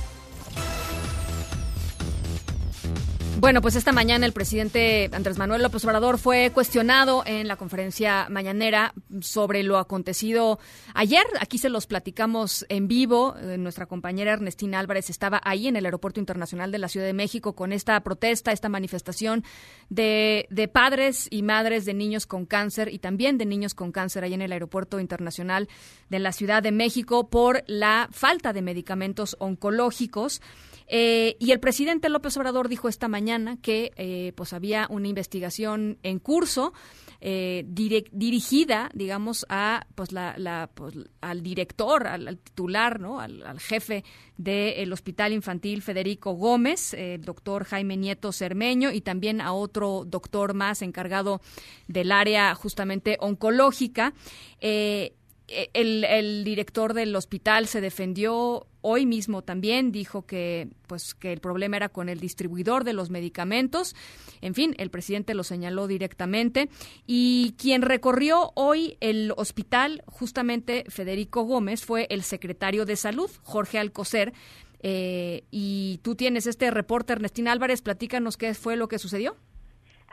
Bueno, 3.41 3.63
pues 3.63 3.75
esta 3.75 3.91
mañana 3.91 4.27
el 4.27 4.33
presidente 4.33 5.09
Andrés 5.13 5.39
Manuel 5.39 5.63
López 5.63 5.83
Obrador 5.83 6.19
fue 6.19 6.51
cuestionado 6.53 7.23
en 7.25 7.47
la 7.47 7.55
conferencia 7.55 8.27
mañanera 8.29 8.93
sobre 9.19 9.63
lo 9.63 9.79
acontecido 9.79 10.59
ayer. 10.93 11.23
Aquí 11.39 11.57
se 11.57 11.69
los 11.69 11.87
platicamos 11.87 12.67
en 12.69 12.87
vivo. 12.87 13.35
Eh, 13.37 13.57
nuestra 13.57 13.87
compañera 13.87 14.33
Ernestina 14.33 14.77
Álvarez 14.77 15.09
estaba 15.09 15.41
ahí 15.43 15.67
en 15.67 15.75
el 15.75 15.85
Aeropuerto 15.85 16.19
Internacional 16.19 16.71
de 16.71 16.77
la 16.77 16.87
Ciudad 16.87 17.07
de 17.07 17.13
México 17.13 17.55
con 17.55 17.73
esta 17.73 17.99
protesta, 18.01 18.51
esta 18.51 18.69
manifestación 18.69 19.43
de, 19.89 20.45
de 20.51 20.67
padres 20.67 21.27
y 21.31 21.41
madres 21.41 21.85
de 21.85 21.95
niños 21.95 22.27
con 22.27 22.45
cáncer 22.45 22.93
y 22.93 22.99
también 22.99 23.39
de 23.39 23.47
niños 23.47 23.73
con 23.73 23.91
cáncer 23.91 24.23
ahí 24.23 24.35
en 24.35 24.43
el 24.43 24.51
Aeropuerto 24.51 24.99
Internacional 24.99 25.67
de 26.09 26.19
la 26.19 26.31
Ciudad 26.31 26.61
de 26.61 26.71
México 26.71 27.27
por 27.27 27.63
la 27.65 28.07
falta 28.11 28.53
de 28.53 28.61
medicamentos 28.61 29.35
oncológicos. 29.39 30.43
Eh, 30.93 31.37
y 31.39 31.53
el 31.53 31.61
presidente 31.61 32.09
López 32.09 32.35
Obrador 32.35 32.67
dijo 32.67 32.89
esta 32.89 33.07
mañana 33.07 33.55
que 33.61 33.93
eh, 33.95 34.33
pues 34.35 34.51
había 34.51 34.87
una 34.89 35.07
investigación 35.07 35.99
en 36.03 36.19
curso 36.19 36.73
eh, 37.21 37.63
dirigida, 37.65 38.91
digamos, 38.93 39.45
a 39.47 39.87
pues 39.95 40.11
la, 40.11 40.69
pues, 40.73 40.95
al 41.21 41.43
director, 41.43 42.07
al, 42.07 42.37
titular, 42.39 42.99
¿no? 42.99 43.21
Al, 43.21 43.57
jefe 43.61 44.03
del 44.35 44.91
Hospital 44.91 45.31
Infantil 45.31 45.81
Federico 45.81 46.33
Gómez, 46.33 46.93
el 46.93 47.23
doctor 47.23 47.63
Jaime 47.63 47.95
Nieto 47.95 48.33
Cermeño, 48.33 48.91
y 48.91 48.99
también 48.99 49.39
a 49.39 49.53
otro 49.53 50.03
doctor 50.05 50.55
más 50.55 50.81
encargado 50.81 51.39
del 51.87 52.11
área 52.11 52.53
justamente 52.53 53.15
oncológica. 53.21 54.13
El, 55.73 56.03
el, 56.03 56.43
director 56.43 56.93
del 56.93 57.15
hospital 57.15 57.67
se 57.67 57.81
defendió 57.81 58.67
hoy 58.81 59.05
mismo 59.05 59.43
también 59.43 59.91
dijo 59.91 60.25
que 60.25 60.69
pues 60.87 61.13
que 61.13 61.31
el 61.31 61.39
problema 61.39 61.77
era 61.77 61.89
con 61.89 62.09
el 62.09 62.19
distribuidor 62.19 62.83
de 62.83 62.93
los 62.93 63.09
medicamentos. 63.09 63.95
En 64.41 64.53
fin, 64.53 64.75
el 64.77 64.89
presidente 64.89 65.33
lo 65.33 65.43
señaló 65.43 65.87
directamente 65.87 66.69
y 67.07 67.55
quien 67.57 67.83
recorrió 67.83 68.51
hoy 68.55 68.97
el 68.99 69.33
hospital, 69.37 70.03
justamente 70.07 70.83
Federico 70.89 71.43
Gómez, 71.43 71.85
fue 71.85 72.07
el 72.09 72.23
secretario 72.23 72.85
de 72.85 72.95
Salud, 72.95 73.29
Jorge 73.43 73.79
Alcocer. 73.79 74.33
Eh, 74.83 75.43
y 75.51 75.99
tú 76.01 76.15
tienes 76.15 76.47
este 76.47 76.71
reporte, 76.71 77.13
Ernestina 77.13 77.51
Álvarez, 77.51 77.83
platícanos 77.83 78.35
qué 78.35 78.55
fue 78.55 78.75
lo 78.75 78.87
que 78.87 78.97
sucedió. 78.97 79.37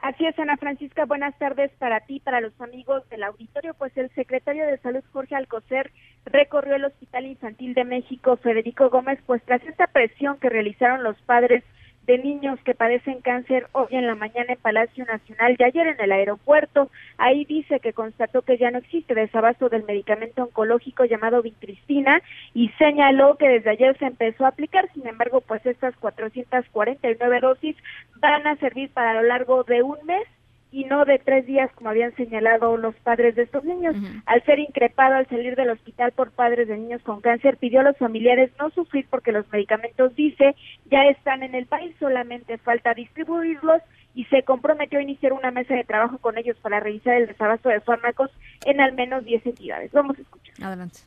Así 0.02 0.24
es, 0.26 0.38
Ana 0.38 0.56
Francisca, 0.56 1.06
buenas 1.06 1.37
tardes 1.38 1.72
para 1.78 2.00
ti, 2.00 2.20
para 2.20 2.40
los 2.40 2.58
amigos 2.61 3.08
del 3.08 3.24
auditorio. 3.24 3.74
Pues 3.74 3.96
el 3.96 4.11
secretario 4.11 4.66
de 4.66 4.78
Salud, 4.78 5.02
Jorge 5.12 5.34
Alcocer, 5.34 5.90
recorrió 6.24 6.76
el 6.76 6.84
Hospital 6.84 7.26
Infantil 7.26 7.74
de 7.74 7.84
México, 7.84 8.37
Federico 8.37 8.90
Gómez, 8.90 9.18
pues 9.26 9.42
tras 9.42 9.62
esta 9.64 9.88
presión 9.88 10.38
que 10.38 10.50
realizaron 10.50 11.02
los 11.02 11.16
padres 11.22 11.64
de 12.08 12.18
niños 12.18 12.58
que 12.64 12.74
padecen 12.74 13.20
cáncer 13.20 13.66
hoy 13.72 13.88
en 13.90 14.06
la 14.06 14.14
mañana 14.14 14.54
en 14.54 14.58
Palacio 14.58 15.04
Nacional 15.04 15.56
y 15.58 15.62
ayer 15.62 15.88
en 15.88 16.00
el 16.00 16.10
aeropuerto. 16.10 16.90
Ahí 17.18 17.44
dice 17.44 17.80
que 17.80 17.92
constató 17.92 18.40
que 18.40 18.56
ya 18.56 18.70
no 18.70 18.78
existe 18.78 19.14
desabasto 19.14 19.68
del 19.68 19.84
medicamento 19.84 20.42
oncológico 20.42 21.04
llamado 21.04 21.42
Vincristina 21.42 22.22
y 22.54 22.70
señaló 22.78 23.36
que 23.36 23.48
desde 23.50 23.70
ayer 23.70 23.96
se 23.98 24.06
empezó 24.06 24.46
a 24.46 24.48
aplicar. 24.48 24.88
Sin 24.94 25.06
embargo, 25.06 25.42
pues 25.42 25.64
estas 25.66 25.94
449 25.96 27.40
dosis 27.40 27.76
van 28.16 28.46
a 28.46 28.56
servir 28.56 28.90
para 28.90 29.12
lo 29.12 29.22
largo 29.22 29.64
de 29.64 29.82
un 29.82 29.98
mes 30.06 30.26
y 30.70 30.85
no 30.85 31.04
de 31.04 31.18
tres 31.18 31.46
días 31.46 31.70
como 31.74 31.90
habían 31.90 32.14
señalado 32.16 32.76
los 32.76 32.94
padres 32.96 33.35
de 33.37 33.42
estos 33.42 33.64
niños. 33.64 33.96
Al 34.26 34.44
ser 34.44 34.59
increpado 34.59 35.14
al 35.14 35.26
salir 35.28 35.57
del 35.57 35.70
hospital 35.70 36.12
por 36.12 36.31
padres 36.31 36.68
de 36.68 36.76
niños 36.76 37.02
con 37.02 37.20
cáncer, 37.20 37.57
pidió 37.57 37.81
a 37.81 37.85
los 37.85 37.96
familiares 37.96 38.50
no 38.59 38.70
sufrir 38.70 39.07
porque 39.09 39.33
los 39.33 39.50
medicamentos, 39.50 40.14
dice, 40.14 40.54
ya 40.90 41.04
están 41.04 41.42
en 41.42 41.54
el 41.54 41.66
país, 41.66 41.94
solamente 41.98 42.59
falta 42.59 42.94
distribuirlos 42.94 43.83
y 44.14 44.24
se 44.26 44.42
comprometió 44.42 44.98
a 44.98 45.02
iniciar 45.02 45.33
una 45.33 45.50
mesa 45.50 45.74
de 45.74 45.85
trabajo 45.85 46.18
con 46.18 46.38
ellos 46.38 46.57
para 46.61 46.81
revisar 46.81 47.14
el 47.14 47.28
desabasto 47.28 47.68
de 47.68 47.81
fármacos 47.81 48.31
en 48.64 48.81
al 48.81 48.92
menos 48.92 49.24
10 49.24 49.46
entidades. 49.46 49.92
Vamos 49.92 50.18
a 50.18 50.22
escuchar. 50.22 50.54
Adelante. 50.61 51.00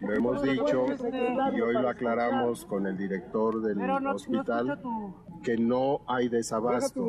Lo 0.00 0.12
hemos 0.12 0.42
dicho 0.42 0.86
y 1.54 1.60
hoy 1.60 1.74
lo 1.74 1.88
aclaramos 1.88 2.64
con 2.66 2.86
el 2.86 2.96
director 2.96 3.62
del 3.62 3.78
hospital 4.06 4.78
que 5.42 5.56
no 5.58 6.00
hay 6.08 6.28
desabasto. 6.28 7.06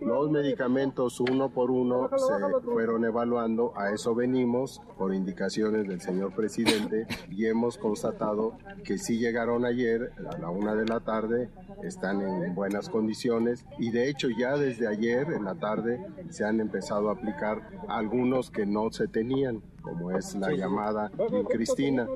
Los 0.00 0.30
medicamentos 0.30 1.20
uno 1.20 1.50
por 1.50 1.70
uno 1.70 2.10
se 2.16 2.60
fueron 2.64 3.04
evaluando, 3.04 3.72
a 3.76 3.90
eso 3.92 4.14
venimos 4.14 4.82
por 4.98 5.14
indicaciones 5.14 5.86
del 5.86 6.00
señor 6.00 6.34
presidente 6.34 7.06
y 7.30 7.46
hemos 7.46 7.78
constatado 7.78 8.58
que 8.84 8.98
sí 8.98 9.18
llegaron 9.18 9.64
ayer 9.64 10.12
a 10.28 10.38
la 10.38 10.50
una 10.50 10.74
de 10.74 10.86
la 10.86 11.00
tarde, 11.00 11.48
están 11.82 12.20
en 12.20 12.54
buenas 12.54 12.88
condiciones 12.88 13.64
y 13.78 13.90
de 13.90 14.08
hecho 14.08 14.28
ya 14.28 14.56
desde 14.56 14.88
ayer 14.88 15.32
en 15.32 15.44
la 15.44 15.54
tarde 15.54 16.04
se 16.28 16.44
han 16.44 16.60
empezado 16.60 17.08
a 17.08 17.12
aplicar 17.12 17.62
algunos 17.88 18.50
que 18.50 18.66
no 18.66 18.90
se 18.90 19.06
tenían 19.06 19.62
como 19.82 20.16
es 20.16 20.34
la 20.34 20.52
llamada 20.52 21.10
Cristina. 21.48 22.06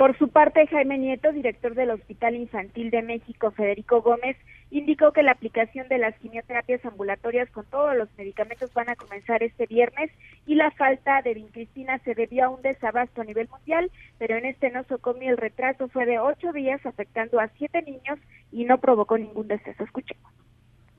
Por 0.00 0.16
su 0.16 0.28
parte, 0.28 0.66
Jaime 0.66 0.96
Nieto, 0.96 1.30
director 1.30 1.74
del 1.74 1.90
Hospital 1.90 2.34
Infantil 2.34 2.90
de 2.90 3.02
México, 3.02 3.50
Federico 3.50 4.00
Gómez, 4.00 4.34
indicó 4.70 5.12
que 5.12 5.22
la 5.22 5.32
aplicación 5.32 5.88
de 5.88 5.98
las 5.98 6.16
quimioterapias 6.20 6.82
ambulatorias 6.86 7.50
con 7.50 7.66
todos 7.66 7.94
los 7.94 8.08
medicamentos 8.16 8.72
van 8.72 8.88
a 8.88 8.96
comenzar 8.96 9.42
este 9.42 9.66
viernes 9.66 10.10
y 10.46 10.54
la 10.54 10.70
falta 10.70 11.20
de 11.20 11.34
vincristina 11.34 11.98
se 11.98 12.14
debió 12.14 12.46
a 12.46 12.48
un 12.48 12.62
desabasto 12.62 13.20
a 13.20 13.24
nivel 13.24 13.48
mundial, 13.50 13.90
pero 14.16 14.36
en 14.36 14.46
este 14.46 14.70
nosocomio 14.70 15.30
el 15.30 15.36
retraso 15.36 15.88
fue 15.88 16.06
de 16.06 16.18
ocho 16.18 16.50
días, 16.52 16.80
afectando 16.86 17.38
a 17.38 17.48
siete 17.58 17.82
niños 17.82 18.18
y 18.50 18.64
no 18.64 18.78
provocó 18.78 19.18
ningún 19.18 19.48
deceso. 19.48 19.84
Escuchemos. 19.84 20.32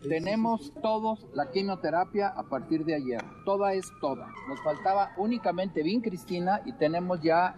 Tenemos 0.07 0.73
todos 0.81 1.27
la 1.33 1.51
quimioterapia 1.51 2.29
a 2.29 2.43
partir 2.43 2.85
de 2.85 2.95
ayer. 2.95 3.21
Toda 3.45 3.73
es 3.73 3.85
toda. 4.01 4.27
Nos 4.49 4.59
faltaba 4.63 5.11
únicamente 5.17 5.83
vincristina 5.83 6.61
y 6.65 6.73
tenemos 6.73 7.21
ya 7.21 7.55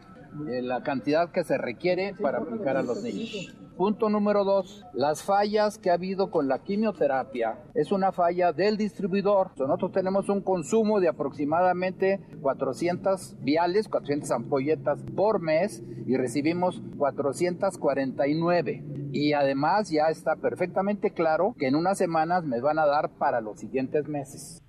eh, 0.50 0.62
la 0.62 0.84
cantidad 0.84 1.32
que 1.32 1.44
se 1.44 1.58
requiere 1.58 2.14
para 2.22 2.40
aplicar 2.40 2.78
a 2.78 2.84
los 2.84 3.02
niños. 3.04 3.56
Punto 3.78 4.08
número 4.08 4.44
dos, 4.44 4.86
las 4.94 5.24
fallas 5.24 5.80
que 5.80 5.90
ha 5.90 5.96
habido 5.96 6.30
con 6.30 6.48
la 6.48 6.60
quimioterapia 6.60 7.58
es 7.74 7.92
una 7.92 8.12
falla 8.12 8.54
del 8.54 8.78
distribuidor. 8.78 9.50
Nosotros 9.58 9.92
tenemos 9.92 10.30
un 10.30 10.42
consumo 10.42 11.00
de 11.00 11.08
aproximadamente 11.08 12.20
400 12.42 13.38
viales, 13.40 13.88
400 13.90 14.30
ampolletas 14.30 15.04
por 15.16 15.42
mes 15.42 15.82
y 16.06 16.18
recibimos 16.18 16.84
449. 16.98 18.84
Y 19.12 19.34
además 19.34 19.90
ya 19.90 20.10
está 20.10 20.36
perfectamente 20.36 21.12
claro 21.12 21.56
que 21.58 21.68
en 21.68 21.76
unas 21.76 21.98
semanas 21.98 22.44
me 22.44 22.62
van 22.62 22.78
a 22.78 22.86
dar 22.86 23.10
para 23.18 23.42
los 23.42 23.60
siguientes 23.60 24.08
meses 24.08 24.63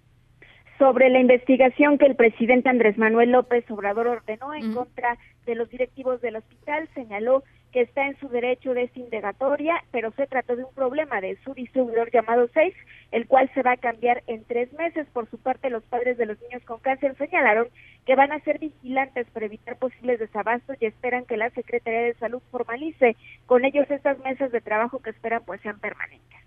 sobre 0.78 1.08
la 1.10 1.20
investigación 1.20 1.98
que 1.98 2.06
el 2.06 2.16
presidente 2.16 2.68
Andrés 2.68 2.98
Manuel 2.98 3.32
López 3.32 3.64
Obrador 3.70 4.06
ordenó 4.06 4.54
en 4.54 4.74
contra 4.74 5.18
de 5.46 5.54
los 5.54 5.68
directivos 5.70 6.20
del 6.20 6.36
hospital, 6.36 6.88
señaló 6.94 7.42
que 7.74 7.82
está 7.82 8.06
en 8.06 8.16
su 8.20 8.28
derecho 8.28 8.72
de 8.72 8.84
esta 8.84 9.00
indagatoria, 9.00 9.82
pero 9.90 10.12
se 10.12 10.28
trató 10.28 10.54
de 10.54 10.62
un 10.62 10.72
problema 10.74 11.20
de 11.20 11.36
su 11.42 11.54
distribuidor 11.54 12.08
llamado 12.12 12.46
SAFE, 12.46 12.72
el 13.10 13.26
cual 13.26 13.50
se 13.52 13.62
va 13.62 13.72
a 13.72 13.76
cambiar 13.76 14.22
en 14.28 14.44
tres 14.44 14.72
meses. 14.74 15.08
Por 15.12 15.28
su 15.28 15.38
parte, 15.38 15.70
los 15.70 15.82
padres 15.82 16.16
de 16.16 16.26
los 16.26 16.40
niños 16.40 16.62
con 16.62 16.78
cáncer 16.78 17.16
señalaron 17.18 17.66
que 18.06 18.14
van 18.14 18.30
a 18.30 18.38
ser 18.40 18.60
vigilantes 18.60 19.26
para 19.32 19.46
evitar 19.46 19.76
posibles 19.76 20.20
desabastos 20.20 20.76
y 20.80 20.86
esperan 20.86 21.24
que 21.24 21.36
la 21.36 21.50
Secretaría 21.50 22.02
de 22.02 22.14
Salud 22.14 22.42
formalice 22.52 23.16
con 23.46 23.64
ellos 23.64 23.90
estas 23.90 24.20
mesas 24.20 24.52
de 24.52 24.60
trabajo 24.60 25.00
que 25.00 25.10
esperan 25.10 25.42
pues 25.44 25.60
sean 25.62 25.80
permanentes. 25.80 26.38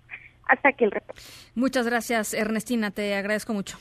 Hasta 0.48 0.70
aquí 0.70 0.86
el 0.86 0.92
reporte. 0.92 1.22
Muchas 1.56 1.86
gracias, 1.86 2.34
Ernestina, 2.34 2.92
te 2.92 3.16
agradezco 3.16 3.54
mucho. 3.54 3.78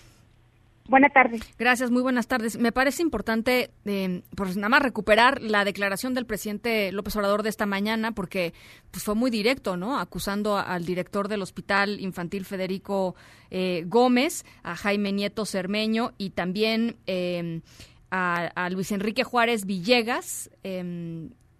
Buenas 0.88 1.12
tardes. 1.12 1.42
Gracias, 1.58 1.90
muy 1.90 2.02
buenas 2.02 2.28
tardes. 2.28 2.58
Me 2.58 2.72
parece 2.72 3.02
importante, 3.02 3.70
eh, 3.84 4.22
pues 4.36 4.56
nada 4.56 4.68
más 4.68 4.82
recuperar 4.82 5.42
la 5.42 5.64
declaración 5.64 6.14
del 6.14 6.26
presidente 6.26 6.92
López 6.92 7.16
Obrador 7.16 7.42
de 7.42 7.48
esta 7.48 7.66
mañana, 7.66 8.12
porque 8.12 8.54
pues 8.90 9.02
fue 9.02 9.14
muy 9.14 9.30
directo, 9.30 9.76
¿no? 9.76 9.98
Acusando 9.98 10.56
al 10.56 10.84
director 10.84 11.28
del 11.28 11.42
Hospital 11.42 12.00
Infantil 12.00 12.44
Federico 12.44 13.16
eh, 13.50 13.84
Gómez, 13.86 14.44
a 14.62 14.76
Jaime 14.76 15.12
Nieto 15.12 15.44
Cermeño 15.44 16.12
y 16.18 16.30
también 16.30 16.96
eh, 17.06 17.62
a, 18.10 18.46
a, 18.54 18.70
Luis 18.70 18.92
Enrique 18.92 19.24
Juárez 19.24 19.66
Villegas. 19.66 20.50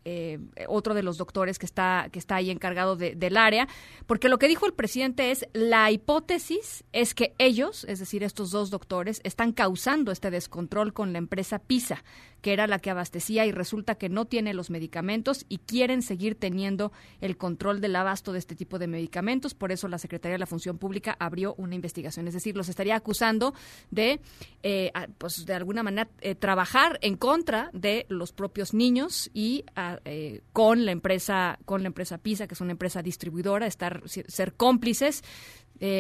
Eh, 0.09 0.39
otro 0.69 0.95
de 0.95 1.03
los 1.03 1.19
doctores 1.19 1.59
que 1.59 1.67
está, 1.67 2.11
que 2.13 2.21
está 2.21 2.37
ahí 2.37 2.53
encargado 2.53 2.95
del 2.95 3.37
área, 3.37 3.67
porque 4.07 4.29
lo 4.29 4.39
que 4.39 4.47
dijo 4.47 4.65
el 4.65 4.73
presidente 4.73 5.33
es, 5.33 5.49
la 5.53 5.91
hipótesis 5.91 6.85
es 6.93 7.13
que 7.13 7.35
ellos, 7.39 7.83
es 7.89 7.99
decir, 7.99 8.23
estos 8.23 8.53
dos 8.53 8.71
doctores, 8.71 9.21
están 9.25 9.51
causando 9.51 10.13
este 10.13 10.31
descontrol 10.31 10.93
con 10.93 11.13
la 11.13 11.19
empresa 11.19 11.59
PISA, 11.59 12.05
que 12.47 12.53
era 12.53 12.69
la 12.69 12.79
que 12.79 12.91
abastecía 12.91 13.45
y 13.45 13.51
resulta 13.51 13.97
que 13.97 14.09
no 14.09 14.25
tiene 14.25 14.55
los 14.55 14.71
medicamentos 14.71 15.45
y 15.49 15.59
quieren 15.59 16.01
seguir 16.01 16.37
teniendo 16.37 16.93
el 17.21 17.37
control 17.37 17.81
del 17.81 17.97
abasto 17.97 18.33
de 18.33 18.39
este 18.39 18.55
tipo 18.55 18.79
de 18.79 18.87
medicamentos. 18.87 19.53
Por 19.53 19.73
eso 19.73 19.89
la 19.89 19.99
Secretaría 19.99 20.35
de 20.35 20.39
la 20.39 20.47
Función 20.47 20.79
Pública 20.79 21.17
abrió 21.19 21.57
una 21.59 21.75
investigación. 21.75 22.29
Es 22.29 22.35
decir, 22.35 22.57
los 22.57 22.69
estaría 22.69 22.95
acusando 22.95 23.53
de, 23.91 24.21
eh, 24.63 24.93
pues 25.19 25.45
de 25.45 25.55
alguna 25.55 25.83
manera, 25.83 26.09
eh, 26.21 26.37
trabajar 26.37 27.01
en 27.03 27.17
contra 27.17 27.69
de 27.73 28.07
los 28.11 28.31
propios 28.31 28.75
niños 28.75 29.29
y 29.35 29.65
eh, 30.05 30.41
con 30.53 30.87
la 30.87 30.93
empresa 30.93 31.59
con 31.65 31.83
la 31.83 31.89
empresa 31.89 32.19
PISA, 32.19 32.47
que 32.47 32.55
es 32.55 32.61
una 32.61 32.71
empresa 32.71 33.03
distribuidora, 33.03 33.67
estar 33.67 34.05
ser 34.07 34.55
cómplices. 34.55 35.25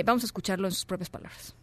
Vamos 0.05 0.22
a 0.22 0.26
escucharlo 0.26 0.68
en 0.68 0.72
sus 0.72 0.86
propias 0.86 1.11
palabras. 1.11 1.57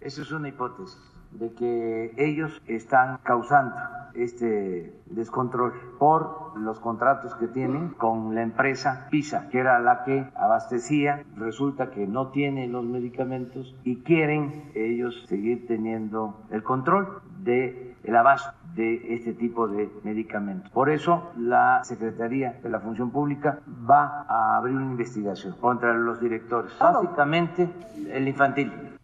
Esa 0.00 0.22
es 0.22 0.32
una 0.32 0.48
hipótesis 0.48 0.96
de 1.32 1.52
que 1.52 2.14
ellos 2.16 2.60
están 2.66 3.18
causando 3.22 3.76
este 4.14 4.92
descontrol 5.06 5.72
por 5.98 6.58
los 6.58 6.80
contratos 6.80 7.34
que 7.36 7.48
tienen 7.48 7.90
con 7.90 8.34
la 8.34 8.42
empresa 8.42 9.06
PISA, 9.10 9.48
que 9.50 9.58
era 9.58 9.78
la 9.78 10.04
que 10.04 10.26
abastecía, 10.34 11.24
resulta 11.36 11.90
que 11.90 12.06
no 12.06 12.28
tiene 12.28 12.66
los 12.66 12.84
medicamentos 12.84 13.76
y 13.84 14.02
quieren 14.02 14.70
ellos 14.74 15.24
seguir 15.28 15.66
teniendo 15.66 16.40
el 16.50 16.62
control 16.62 17.22
de 17.38 17.94
el 18.02 18.16
abasto 18.16 18.52
de 18.74 19.14
este 19.14 19.32
tipo 19.34 19.68
de 19.68 19.90
medicamentos. 20.04 20.70
Por 20.70 20.90
eso 20.90 21.32
la 21.36 21.82
Secretaría 21.84 22.60
de 22.62 22.68
la 22.68 22.80
Función 22.80 23.10
Pública 23.10 23.58
va 23.88 24.24
a 24.28 24.56
abrir 24.56 24.76
una 24.76 24.92
investigación 24.92 25.54
contra 25.60 25.92
los 25.92 26.20
directores, 26.20 26.72
básicamente 26.78 27.68
el 28.10 28.28
infantil. 28.28 28.99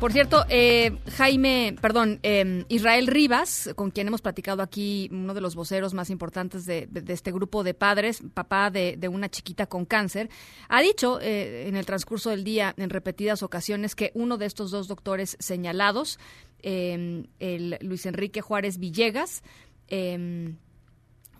Por 0.00 0.12
cierto, 0.12 0.44
eh, 0.48 0.98
Jaime, 1.16 1.76
perdón, 1.80 2.18
eh, 2.22 2.64
Israel 2.68 3.06
Rivas, 3.06 3.70
con 3.74 3.90
quien 3.90 4.08
hemos 4.08 4.20
platicado 4.20 4.62
aquí, 4.62 5.08
uno 5.12 5.32
de 5.32 5.40
los 5.40 5.54
voceros 5.54 5.94
más 5.94 6.10
importantes 6.10 6.66
de, 6.66 6.88
este 7.08 7.32
grupo 7.32 7.64
de 7.64 7.74
padres, 7.74 8.22
papá 8.34 8.70
de, 8.70 8.98
una 9.08 9.30
chiquita 9.30 9.66
con 9.66 9.86
cáncer, 9.86 10.28
ha 10.68 10.82
dicho 10.82 11.20
eh, 11.20 11.68
en 11.68 11.76
el 11.76 11.86
transcurso 11.86 12.30
del 12.30 12.44
día 12.44 12.74
en 12.76 12.90
repetidas 12.90 13.42
ocasiones 13.42 13.94
que 13.94 14.10
uno 14.14 14.36
de 14.36 14.46
estos 14.46 14.70
dos 14.70 14.88
doctores 14.88 15.36
señalados, 15.40 16.18
el 16.62 17.78
Luis 17.80 18.06
Enrique 18.06 18.40
Juárez 18.40 18.78
Villegas, 18.78 19.42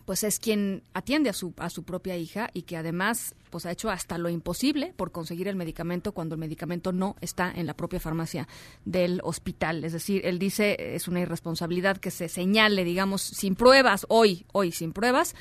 pues 0.05 0.23
es 0.23 0.39
quien 0.39 0.83
atiende 0.93 1.29
a 1.29 1.33
su, 1.33 1.53
a 1.57 1.69
su 1.69 1.83
propia 1.83 2.15
hija 2.15 2.49
y 2.53 2.63
que 2.63 2.77
además 2.77 3.35
pues 3.49 3.65
ha 3.65 3.71
hecho 3.71 3.89
hasta 3.89 4.17
lo 4.17 4.29
imposible 4.29 4.93
por 4.95 5.11
conseguir 5.11 5.47
el 5.47 5.55
medicamento 5.55 6.13
cuando 6.13 6.35
el 6.35 6.39
medicamento 6.39 6.91
no 6.91 7.15
está 7.21 7.51
en 7.51 7.65
la 7.65 7.75
propia 7.75 7.99
farmacia 7.99 8.47
del 8.85 9.19
hospital. 9.23 9.83
Es 9.83 9.93
decir, 9.93 10.21
él 10.25 10.39
dice 10.39 10.95
es 10.95 11.07
una 11.07 11.21
irresponsabilidad 11.21 11.97
que 11.97 12.11
se 12.11 12.29
señale, 12.29 12.83
digamos, 12.83 13.21
sin 13.21 13.55
pruebas, 13.55 14.05
hoy, 14.09 14.45
hoy 14.51 14.71
sin 14.71 14.93
pruebas, 14.93 15.35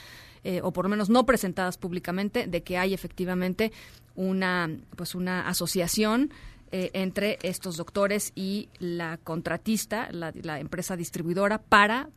eh, 0.45 0.61
o 0.63 0.73
por 0.73 0.87
lo 0.87 0.91
menos 0.91 1.11
no 1.11 1.27
presentadas 1.27 1.77
públicamente, 1.77 2.47
de 2.47 2.63
que 2.63 2.79
hay 2.79 2.95
efectivamente 2.95 3.73
una, 4.15 4.71
pues 4.97 5.15
una 5.15 5.49
asociación 5.49 6.31
eh, 6.71 6.91
entre 6.93 7.39
estos 7.43 7.77
doctores 7.77 8.33
y 8.35 8.69
la 8.79 9.19
contratista, 9.19 10.09
la, 10.13 10.33
la 10.43 10.61
empresa 10.61 10.97
distribuidora, 10.97 11.59
para 11.59 12.09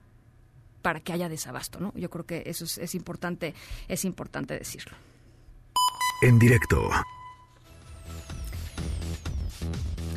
para 0.87 1.01
que 1.01 1.11
haya 1.11 1.27
desabasto, 1.27 1.81
¿no? 1.81 1.91
Yo 1.95 2.09
creo 2.09 2.25
que 2.25 2.43
eso 2.45 2.63
es, 2.63 2.95
importante, 2.95 3.53
es 3.89 4.05
importante 4.05 4.53
decirlo. 4.53 4.95
En 6.21 6.39
directo. 6.39 6.89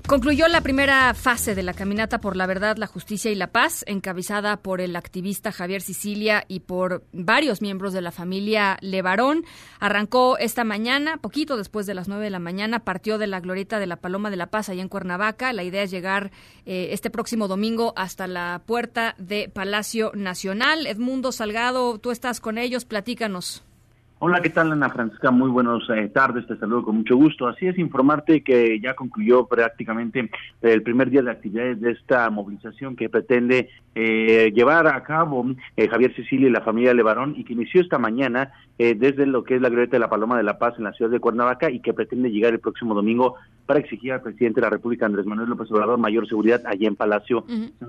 Concluyó 0.06 0.48
la 0.48 0.60
primera 0.60 1.14
fase 1.14 1.54
de 1.54 1.62
la 1.62 1.72
caminata 1.72 2.20
por 2.20 2.36
la 2.36 2.46
verdad, 2.46 2.76
la 2.76 2.88
justicia 2.88 3.30
y 3.30 3.36
la 3.36 3.52
paz, 3.52 3.84
encabezada 3.86 4.56
por 4.56 4.80
el 4.80 4.96
activista 4.96 5.52
Javier 5.52 5.82
Sicilia 5.82 6.44
y 6.48 6.60
por 6.60 7.04
varios 7.12 7.62
miembros 7.62 7.92
de 7.92 8.00
la 8.00 8.10
familia 8.10 8.76
Levarón. 8.80 9.44
Arrancó 9.78 10.36
esta 10.38 10.64
mañana, 10.64 11.18
poquito 11.18 11.56
después 11.56 11.86
de 11.86 11.94
las 11.94 12.08
nueve 12.08 12.24
de 12.24 12.30
la 12.30 12.40
mañana, 12.40 12.80
partió 12.80 13.18
de 13.18 13.28
la 13.28 13.38
glorieta 13.40 13.78
de 13.78 13.86
la 13.86 13.96
Paloma 13.96 14.30
de 14.30 14.36
la 14.36 14.50
Paz 14.50 14.68
allá 14.68 14.82
en 14.82 14.88
Cuernavaca. 14.88 15.52
La 15.52 15.62
idea 15.62 15.84
es 15.84 15.92
llegar 15.92 16.32
eh, 16.66 16.88
este 16.90 17.10
próximo 17.10 17.46
domingo 17.46 17.92
hasta 17.96 18.26
la 18.26 18.62
puerta 18.66 19.14
de 19.18 19.48
Palacio 19.48 20.10
Nacional. 20.14 20.86
Edmundo 20.86 21.30
Salgado, 21.30 21.98
tú 21.98 22.10
estás 22.10 22.40
con 22.40 22.58
ellos, 22.58 22.84
platícanos. 22.84 23.62
Hola, 24.22 24.42
¿qué 24.42 24.50
tal 24.50 24.70
Ana 24.70 24.90
Francisca? 24.90 25.30
Muy 25.30 25.48
buenas 25.48 25.80
eh, 25.88 26.10
tardes, 26.12 26.46
te 26.46 26.54
saludo 26.58 26.82
con 26.82 26.96
mucho 26.96 27.16
gusto. 27.16 27.48
Así 27.48 27.66
es, 27.66 27.78
informarte 27.78 28.42
que 28.42 28.78
ya 28.78 28.92
concluyó 28.92 29.46
prácticamente 29.46 30.30
el 30.60 30.82
primer 30.82 31.08
día 31.08 31.22
de 31.22 31.30
actividades 31.30 31.80
de 31.80 31.92
esta 31.92 32.28
movilización 32.28 32.96
que 32.96 33.08
pretende 33.08 33.70
eh, 33.94 34.52
llevar 34.54 34.86
a 34.88 35.02
cabo 35.04 35.46
eh, 35.74 35.88
Javier 35.88 36.14
Cecilia 36.14 36.48
y 36.48 36.52
la 36.52 36.60
familia 36.60 36.92
Levarón 36.92 37.32
y 37.34 37.44
que 37.44 37.54
inició 37.54 37.80
esta 37.80 37.96
mañana 37.96 38.52
desde 38.80 39.26
lo 39.26 39.44
que 39.44 39.56
es 39.56 39.60
la 39.60 39.68
glorieta 39.68 39.96
de 39.96 40.00
la 40.00 40.08
Paloma 40.08 40.38
de 40.38 40.42
la 40.42 40.58
Paz 40.58 40.74
en 40.78 40.84
la 40.84 40.92
ciudad 40.94 41.10
de 41.10 41.20
Cuernavaca 41.20 41.70
y 41.70 41.80
que 41.80 41.92
pretende 41.92 42.30
llegar 42.30 42.54
el 42.54 42.60
próximo 42.60 42.94
domingo 42.94 43.34
para 43.66 43.78
exigir 43.78 44.12
al 44.12 44.22
presidente 44.22 44.60
de 44.60 44.66
la 44.66 44.70
República, 44.70 45.04
Andrés 45.04 45.26
Manuel 45.26 45.50
López 45.50 45.70
Obrador, 45.70 45.98
mayor 45.98 46.26
seguridad 46.26 46.62
allí 46.64 46.86
en 46.86 46.96
Palacio 46.96 47.44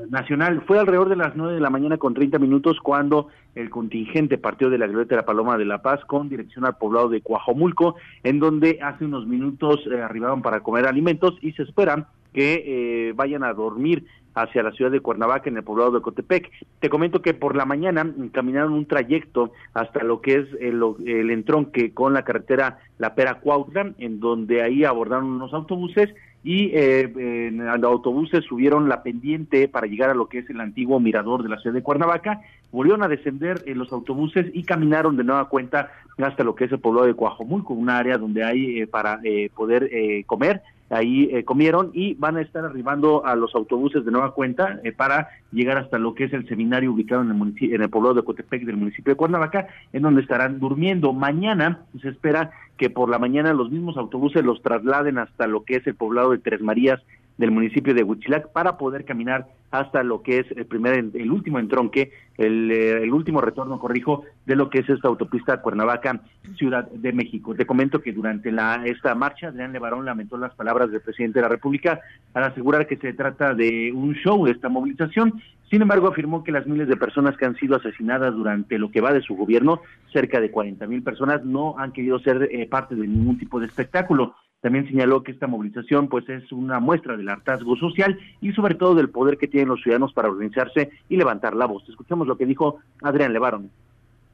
Nacional. 0.10 0.62
Fue 0.68 0.78
alrededor 0.78 1.08
de 1.08 1.16
las 1.16 1.36
nueve 1.36 1.54
de 1.54 1.62
la 1.62 1.70
mañana 1.70 1.98
con 1.98 2.14
30 2.14 2.40
minutos 2.40 2.78
cuando 2.84 3.30
el 3.56 3.70
contingente 3.70 4.38
partió 4.38 4.70
de 4.70 4.78
la 4.78 4.88
glorieta 4.88 5.16
de 5.16 5.22
la 5.22 5.26
Paloma 5.26 5.58
de 5.58 5.66
la 5.66 5.82
Paz 5.82 6.04
con 6.06 6.30
dirección 6.30 6.66
al 6.66 6.78
poblado 6.78 7.10
de 7.10 7.22
Coajomulco, 7.22 7.96
en 8.24 8.40
donde 8.40 8.80
hace 8.82 9.06
unos 9.06 9.26
minutos 9.26 9.80
eh, 9.92 10.02
arribaron 10.02 10.42
para 10.42 10.60
comer 10.60 10.86
alimentos 10.86 11.38
y 11.42 11.54
se 11.54 11.64
esperan 11.64 12.06
que 12.34 12.64
eh, 12.66 13.14
vayan 13.14 13.44
a 13.44 13.54
dormir 13.54 14.06
hacia 14.34 14.64
la 14.64 14.72
ciudad 14.72 14.92
de 14.92 15.00
Cuernavaca 15.00 15.50
en 15.50 15.58
el 15.58 15.64
poblado 15.64 15.92
de 15.92 16.02
Cotepec. 16.02 16.50
Te 16.80 16.90
comento 16.90 17.22
que 17.22 17.34
por 17.34 17.56
la 17.56 17.66
mañana 17.66 18.10
caminaron 18.32 18.74
un 18.74 18.86
trayecto 18.86 19.52
hasta 19.74 20.04
lo 20.04 20.22
que 20.22 20.36
es 20.36 20.48
el, 20.60 20.82
el 21.06 21.30
entronque 21.32 21.94
con 21.94 22.14
la 22.14 22.24
carretera 22.24 22.80
La 22.98 23.16
Pera 23.16 23.36
Cuautla, 23.36 23.94
en 23.98 24.20
donde 24.20 24.62
ahí 24.62 24.84
abordaron 24.84 25.26
unos 25.26 25.54
autobuses 25.54 26.14
y 26.44 26.72
eh, 26.74 27.12
en 27.48 27.62
autobuses 27.68 28.44
subieron 28.46 28.90
la 28.90 29.04
pendiente 29.04 29.68
para 29.68 29.86
llegar 29.86 30.10
a 30.10 30.16
lo 30.16 30.28
que 30.28 30.40
es 30.40 30.50
el 30.50 30.60
antiguo 30.60 31.00
mirador 31.00 31.44
de 31.44 31.50
la 31.50 31.60
ciudad 31.60 31.76
de 31.76 31.84
Cuernavaca, 31.84 32.42
volvieron 32.72 33.04
a 33.04 33.08
descender 33.08 33.62
en 33.68 33.78
los 33.78 33.92
autobuses 33.92 34.48
y 34.54 34.64
caminaron 34.64 35.18
de 35.18 35.24
nueva 35.24 35.50
cuenta 35.50 35.92
hasta 36.18 36.44
lo 36.44 36.56
que 36.56 36.66
es 36.66 36.72
el 36.72 36.80
poblado 36.80 37.08
de 37.08 37.16
Coajomulco, 37.16 37.74
un 37.74 37.90
área 37.90 38.18
donde 38.18 38.44
hay 38.44 38.82
eh, 38.82 38.88
para 38.88 39.20
eh, 39.24 39.50
poder 39.56 39.90
eh, 39.92 40.24
comer 40.26 40.62
ahí 40.92 41.30
eh, 41.32 41.44
comieron 41.44 41.90
y 41.94 42.14
van 42.16 42.38
a 42.38 42.42
estar 42.42 42.66
arribando 42.66 43.26
a 43.26 43.36
los 43.36 43.56
autobuses 43.56 44.06
de 44.06 44.12
nueva 44.12 44.34
cuenta 44.34 44.80
eh, 44.84 44.92
para 44.92 45.30
llegar 45.52 45.78
hasta 45.78 45.98
lo 45.98 46.14
que 46.14 46.26
es 46.26 46.34
el 46.34 46.48
seminario 46.48 46.92
ubicado 46.92 47.22
en 47.22 47.30
el, 47.30 47.34
municipio, 47.34 47.76
en 47.76 47.82
el 47.82 47.90
poblado 47.90 48.16
de 48.16 48.24
Cotepec 48.24 48.66
del 48.66 48.78
municipio 48.78 49.14
de 49.14 49.18
Cuernavaca, 49.18 49.68
en 49.94 50.02
donde 50.04 50.22
estarán 50.22 50.60
durmiendo. 50.60 51.14
Mañana 51.14 51.80
se 52.02 52.10
espera 52.10 52.52
que 52.78 52.90
por 52.90 53.10
la 53.10 53.20
mañana 53.20 53.54
los 53.54 53.72
mismos 53.72 53.98
autobuses 53.98 54.44
los 54.44 54.62
trasladen 54.62 55.18
hasta 55.18 55.48
lo 55.48 55.64
que 55.64 55.78
es 55.78 55.88
el 55.88 55.96
poblado 55.96 56.32
de 56.32 56.40
Tres 56.40 56.62
Marías 56.62 57.02
del 57.42 57.52
municipio 57.52 57.96
de 57.96 58.04
Huichilac 58.04 58.52
para 58.52 58.78
poder 58.78 59.04
caminar 59.04 59.48
hasta 59.72 60.04
lo 60.04 60.22
que 60.22 60.40
es 60.40 60.46
el 60.52 60.66
primer, 60.68 60.94
el 61.14 61.32
último 61.32 61.58
entronque, 61.58 62.12
el, 62.38 62.70
eh, 62.70 63.04
el, 63.04 63.12
último 63.12 63.42
retorno, 63.42 63.80
corrijo, 63.80 64.24
de 64.46 64.56
lo 64.56 64.70
que 64.70 64.80
es 64.80 64.90
esta 64.90 65.08
autopista 65.08 65.62
Cuernavaca, 65.62 66.22
Ciudad 66.56 66.88
de 66.92 67.12
México. 67.14 67.56
Te 67.56 67.66
comento 67.66 68.02
que 68.02 68.14
durante 68.14 68.52
la, 68.52 68.84
esta 68.86 69.16
marcha, 69.16 69.48
Adrián 69.48 69.74
Levarón 69.74 70.06
lamentó 70.06 70.38
las 70.38 70.54
palabras 70.54 70.92
del 70.92 71.02
presidente 71.02 71.40
de 71.40 71.44
la 71.44 71.50
República 71.50 72.00
al 72.36 72.44
asegurar 72.44 72.86
que 72.86 72.98
se 72.98 73.14
trata 73.14 73.56
de 73.56 73.92
un 73.92 74.14
show 74.14 74.46
esta 74.46 74.70
movilización. 74.70 75.42
Sin 75.72 75.82
embargo, 75.82 76.10
afirmó 76.10 76.44
que 76.44 76.52
las 76.52 76.68
miles 76.68 76.90
de 76.90 76.98
personas 76.98 77.36
que 77.38 77.46
han 77.46 77.56
sido 77.56 77.78
asesinadas 77.78 78.36
durante 78.36 78.78
lo 78.78 78.92
que 78.92 79.02
va 79.02 79.14
de 79.14 79.22
su 79.22 79.36
gobierno, 79.36 79.82
cerca 80.14 80.40
de 80.40 80.52
40 80.52 80.86
mil 80.86 81.02
personas, 81.02 81.44
no 81.44 81.76
han 81.80 81.92
querido 81.92 82.20
ser 82.20 82.50
eh, 82.52 82.68
parte 82.68 82.94
de 82.94 83.08
ningún 83.08 83.40
tipo 83.40 83.60
de 83.60 83.66
espectáculo. 83.66 84.36
También 84.62 84.88
señaló 84.88 85.24
que 85.24 85.32
esta 85.32 85.48
movilización 85.48 86.08
pues 86.08 86.30
es 86.30 86.52
una 86.52 86.80
muestra 86.80 87.18
del 87.18 87.30
hartazgo 87.30 87.76
social 87.76 88.18
y 88.42 88.54
sobre 88.54 88.76
todo 88.76 88.94
del 88.94 89.10
poder 89.10 89.38
que 89.38 89.48
tienen 89.48 89.70
los 89.70 89.82
ciudadanos 89.82 90.14
para 90.14 90.30
organizarse 90.30 90.92
y 91.10 91.18
levantar 91.18 91.56
la 91.56 91.66
voz. 91.66 91.88
Escuchemos 91.90 92.28
lo 92.28 92.38
que 92.38 92.46
dijo 92.46 92.80
Adrián 93.02 93.34
Levarón. 93.34 93.72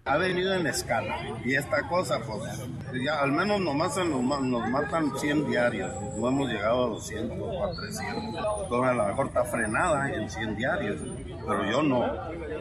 Ha 0.03 0.17
venido 0.17 0.53
en 0.53 0.67
escala 0.67 1.17
y 1.43 1.55
esta 1.55 1.85
cosa 1.89 2.19
pues 2.25 3.03
ya 3.03 3.21
al 3.21 3.31
menos 3.31 3.59
nos, 3.59 3.97
nos 4.41 4.69
matan 4.69 5.11
100 5.17 5.47
diarios, 5.47 5.91
no 6.17 6.29
hemos 6.29 6.49
llegado 6.49 6.85
a 6.85 6.89
200 6.89 7.37
o 7.39 7.65
a 7.65 7.75
300. 7.75 8.69
Toda 8.69 8.93
la 8.93 9.07
mejor 9.07 9.27
está 9.27 9.43
frenada 9.43 10.13
en 10.13 10.29
100 10.29 10.55
diarios, 10.55 11.01
pero 11.45 11.69
yo 11.69 11.83
no, 11.83 12.05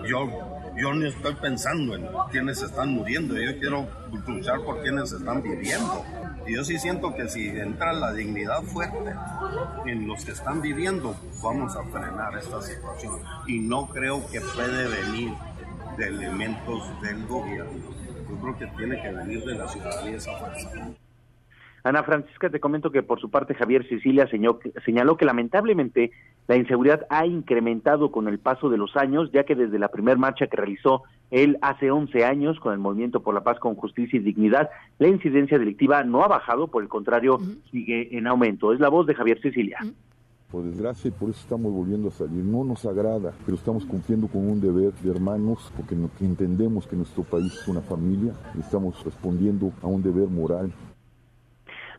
yo 0.09 0.29
yo 0.77 0.93
no 0.93 1.07
estoy 1.07 1.35
pensando 1.35 1.95
en 1.95 2.07
quienes 2.31 2.61
están 2.63 2.91
muriendo, 2.91 3.35
yo 3.35 3.59
quiero 3.59 3.87
luchar 4.27 4.61
por 4.63 4.83
quienes 4.83 5.11
están 5.11 5.43
viviendo. 5.43 6.05
Y 6.47 6.55
yo 6.55 6.65
sí 6.65 6.79
siento 6.79 7.15
que 7.15 7.29
si 7.29 7.49
entra 7.49 7.93
la 7.93 8.13
dignidad 8.13 8.63
fuerte 8.63 9.15
en 9.87 10.07
los 10.07 10.25
que 10.25 10.33
están 10.33 10.61
viviendo, 10.61 11.17
vamos 11.43 11.77
a 11.77 11.83
frenar 11.85 12.39
esta 12.39 12.63
situación. 12.63 13.21
Y 13.47 13.59
no 13.59 13.89
creo 13.89 14.25
que 14.29 14.41
puede 14.41 14.89
venir 14.89 15.33
de 15.97 16.07
elementos 16.07 17.01
del 17.03 17.27
gobierno. 17.27 17.73
Yo 18.29 18.37
creo 18.41 18.59
que 18.59 18.67
tiene 18.77 19.03
que 19.03 19.11
venir 19.13 19.45
de 19.45 19.55
la 19.55 19.69
ciudadanía 19.69 20.17
esa 20.17 20.37
fuerza. 20.39 20.71
Ana 21.87 22.03
Francisca, 22.03 22.51
te 22.51 22.59
comento 22.59 22.91
que 22.91 23.05
por 23.05 23.21
su 23.21 23.31
parte 23.31 23.55
Javier 23.55 23.89
Sicilia 23.89 24.29
señaló 24.29 25.17
que 25.17 25.25
lamentablemente 25.25 26.11
la 26.49 26.57
inseguridad 26.57 27.07
ha 27.11 27.27
incrementado 27.27 28.11
con 28.11 28.27
el 28.27 28.41
paso 28.41 28.69
de 28.69 28.77
los 28.77 28.97
años, 28.97 29.31
ya 29.33 29.45
que 29.45 29.55
desde 29.55 29.79
la 29.79 29.87
primera 29.87 30.17
marcha 30.17 30.49
que 30.49 30.57
realizó 30.57 31.05
él 31.31 31.59
hace 31.63 31.93
11 31.93 32.25
años 32.25 32.59
con 32.59 32.73
el 32.73 32.81
Movimiento 32.81 33.23
por 33.23 33.35
la 33.35 33.45
Paz 33.45 33.61
con 33.61 33.77
Justicia 33.77 34.19
y 34.19 34.23
Dignidad, 34.23 34.69
la 34.99 35.07
incidencia 35.07 35.61
delictiva 35.61 36.03
no 36.03 36.25
ha 36.25 36.29
bajado, 36.29 36.67
por 36.67 36.83
el 36.83 36.89
contrario, 36.89 37.39
sigue 37.71 38.17
en 38.19 38.27
aumento. 38.27 38.73
Es 38.73 38.81
la 38.81 38.89
voz 38.89 39.07
de 39.07 39.15
Javier 39.15 39.41
Sicilia. 39.41 39.79
Por 40.51 40.65
desgracia, 40.65 41.09
y 41.09 41.13
por 41.13 41.31
eso 41.31 41.41
estamos 41.41 41.73
volviendo 41.73 42.09
a 42.09 42.11
salir. 42.13 42.45
No 42.45 42.65
nos 42.65 42.85
agrada, 42.85 43.33
pero 43.45 43.57
estamos 43.57 43.85
cumpliendo 43.85 44.27
con 44.27 44.49
un 44.49 44.61
deber 44.61 44.93
de 44.93 45.11
hermanos, 45.13 45.73
porque 45.77 45.95
entendemos 46.25 46.85
que 46.89 46.97
nuestro 46.97 47.23
país 47.23 47.53
es 47.53 47.69
una 47.69 47.81
familia 47.81 48.33
y 48.57 48.61
estamos 48.61 49.05
respondiendo 49.05 49.73
a 49.83 49.87
un 49.87 50.03
deber 50.03 50.29
moral. 50.29 50.73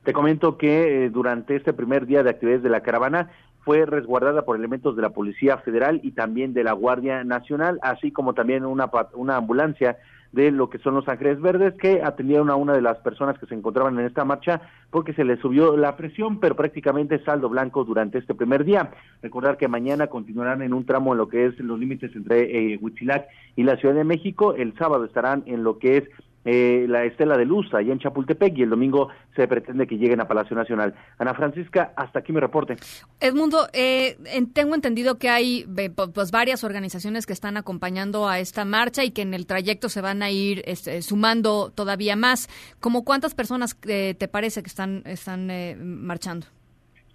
Te 0.08 0.14
comento 0.14 0.58
que 0.58 1.03
eh, 1.03 1.10
durante 1.10 1.58
este 1.58 1.74
primer 1.74 2.05
día 2.05 2.24
de 2.24 2.30
actividades 2.30 2.64
de 2.64 2.70
la 2.70 2.80
caravana 2.80 3.30
fue 3.66 3.86
resguardada 3.86 4.45
por 4.45 4.55
elementos 4.55 4.95
de 4.95 5.01
la 5.01 5.10
Policía 5.10 5.58
Federal 5.58 5.99
y 6.01 6.12
también 6.12 6.53
de 6.53 6.64
la 6.64 6.72
Guardia 6.72 7.26
Nacional, 7.26 7.78
así 7.82 8.14
como 8.14 8.34
también 8.34 8.64
una, 8.64 8.89
una 9.16 9.36
ambulancia 9.36 9.97
de 10.32 10.51
lo 10.51 10.70
que 10.70 10.78
son 10.78 10.95
los 10.95 11.10
Ángeles 11.10 11.41
Verdes, 11.41 11.74
que 11.74 12.03
atendieron 12.03 12.49
a 12.49 12.55
una 12.55 12.72
de 12.72 12.82
las 12.82 12.99
personas 12.99 13.38
que 13.38 13.47
se 13.47 13.55
encontraban 13.55 13.99
en 13.99 14.05
esta 14.05 14.24
marcha 14.24 14.62
porque 14.91 15.12
se 15.12 15.26
le 15.26 15.36
subió 15.41 15.76
la 15.76 15.97
presión, 15.97 16.39
pero 16.39 16.55
prácticamente 16.55 17.22
saldo 17.26 17.49
blanco 17.49 17.84
durante 17.84 18.18
este 18.18 18.34
primer 18.34 18.64
día. 18.64 18.91
Recordar 19.22 19.58
que 19.58 19.68
mañana 19.68 20.08
continuarán 20.08 20.62
en 20.62 20.74
un 20.74 20.86
tramo 20.86 21.12
en 21.12 21.18
lo 21.18 21.28
que 21.28 21.47
es 21.47 21.60
los 21.60 21.78
límites 21.78 22.16
entre 22.16 22.74
eh, 22.74 22.80
Huitzilac 22.82 23.28
y 23.58 23.64
la 23.64 23.76
Ciudad 23.76 23.95
de 23.95 24.05
México, 24.05 24.53
el 24.53 24.74
sábado 24.78 25.03
estarán 25.03 25.43
en 25.47 25.66
lo 25.66 25.80
que 25.80 25.97
es 25.97 26.03
eh, 26.49 26.85
la 26.87 27.03
Estela 27.03 27.35
de 27.37 27.43
Luz 27.43 27.73
allá 27.73 27.91
en 27.91 27.99
Chapultepec 27.99 28.57
y 28.57 28.61
el 28.61 28.69
domingo 28.69 29.09
se 29.35 29.49
pretende 29.49 29.85
que 29.85 29.97
lleguen 29.97 30.21
a 30.21 30.29
Palacio 30.29 30.55
Nacional. 30.55 30.95
Ana 31.17 31.33
Francisca, 31.33 31.91
hasta 31.97 32.19
aquí 32.19 32.31
mi 32.31 32.39
reporte. 32.39 32.77
Edmundo, 33.19 33.67
eh, 33.73 34.17
tengo 34.53 34.73
entendido 34.73 35.17
que 35.17 35.27
hay 35.27 35.67
pues 36.13 36.31
varias 36.31 36.63
organizaciones 36.63 37.25
que 37.25 37.33
están 37.33 37.57
acompañando 37.57 38.29
a 38.29 38.39
esta 38.39 38.63
marcha 38.63 39.03
y 39.03 39.11
que 39.11 39.23
en 39.23 39.33
el 39.33 39.45
trayecto 39.45 39.89
se 39.89 39.99
van 39.99 40.23
a 40.23 40.31
ir 40.31 40.63
este, 40.65 41.01
sumando 41.01 41.69
todavía 41.75 42.15
más. 42.15 42.47
¿Cómo 42.79 43.03
cuántas 43.03 43.35
personas 43.35 43.77
eh, 43.85 44.15
te 44.17 44.29
parece 44.29 44.61
que 44.63 44.67
están, 44.67 45.01
están 45.05 45.51
marchando? 45.83 46.47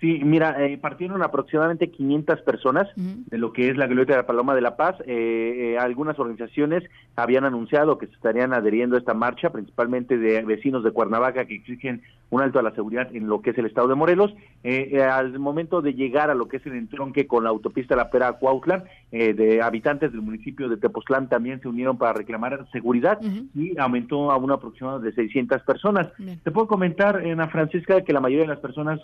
Sí, 0.03 0.19
mira, 0.25 0.57
eh, 0.67 0.79
partieron 0.79 1.23
aproximadamente 1.23 1.93
500 1.93 2.41
personas 2.41 2.89
de 2.97 3.39
lo 3.39 3.53
que 3.53 3.71
es 3.71 3.77
la 3.77 3.87
Glorieta 3.87 4.15
de 4.15 4.23
la 4.23 4.27
Paloma 4.27 4.53
de 4.53 4.61
la 4.61 4.75
Paz. 4.75 4.97
Eh, 5.07 5.75
eh, 5.77 5.79
algunas 5.79 6.19
organizaciones 6.19 6.83
habían 7.15 7.45
anunciado 7.45 7.99
que 7.99 8.09
se 8.09 8.15
estarían 8.15 8.53
adheriendo 8.53 8.97
a 8.97 8.99
esta 8.99 9.15
marcha, 9.15 9.51
principalmente 9.51 10.19
de 10.19 10.43
vecinos 10.43 10.83
de 10.83 10.91
Cuernavaca 10.91 11.45
que 11.45 11.55
exigen 11.55 12.03
un 12.33 12.43
alto 12.43 12.59
a 12.59 12.63
la 12.63 12.75
seguridad 12.75 13.15
en 13.15 13.29
lo 13.29 13.41
que 13.41 13.51
es 13.51 13.59
el 13.59 13.67
estado 13.67 13.89
de 13.89 13.95
Morelos. 13.95 14.35
al 15.11 15.39
momento 15.39 15.83
de 15.83 15.95
llegar 15.95 16.31
a 16.31 16.35
lo 16.35 16.49
que 16.49 16.57
es 16.57 16.67
el 16.67 16.75
entronque 16.75 17.27
con 17.27 17.45
la 17.45 17.51
autopista 17.51 17.95
La 17.95 18.11
Pera 18.11 18.33
Cuautla, 18.33 18.85
de 19.11 19.61
habitantes 19.63 20.13
del 20.13 20.23
municipio 20.23 20.69
de 20.69 20.79
Tepoztlán 20.79 21.29
también 21.29 21.61
se 21.61 21.69
unieron 21.69 21.99
para 21.99 22.15
reclamar 22.15 22.67
seguridad 22.73 23.21
y 23.55 23.79
aumentó 23.79 24.31
a 24.31 24.37
un 24.37 24.51
aproximado 24.51 24.99
de 25.01 25.13
600 25.13 25.63
personas. 25.63 26.09
Te 26.43 26.51
puedo 26.51 26.67
comentar, 26.67 27.19
Ana 27.19 27.49
Francisca, 27.49 28.03
que 28.03 28.13
la 28.13 28.21
mayoría 28.21 28.45
de 28.45 28.55
las 28.55 28.61
personas 28.61 29.01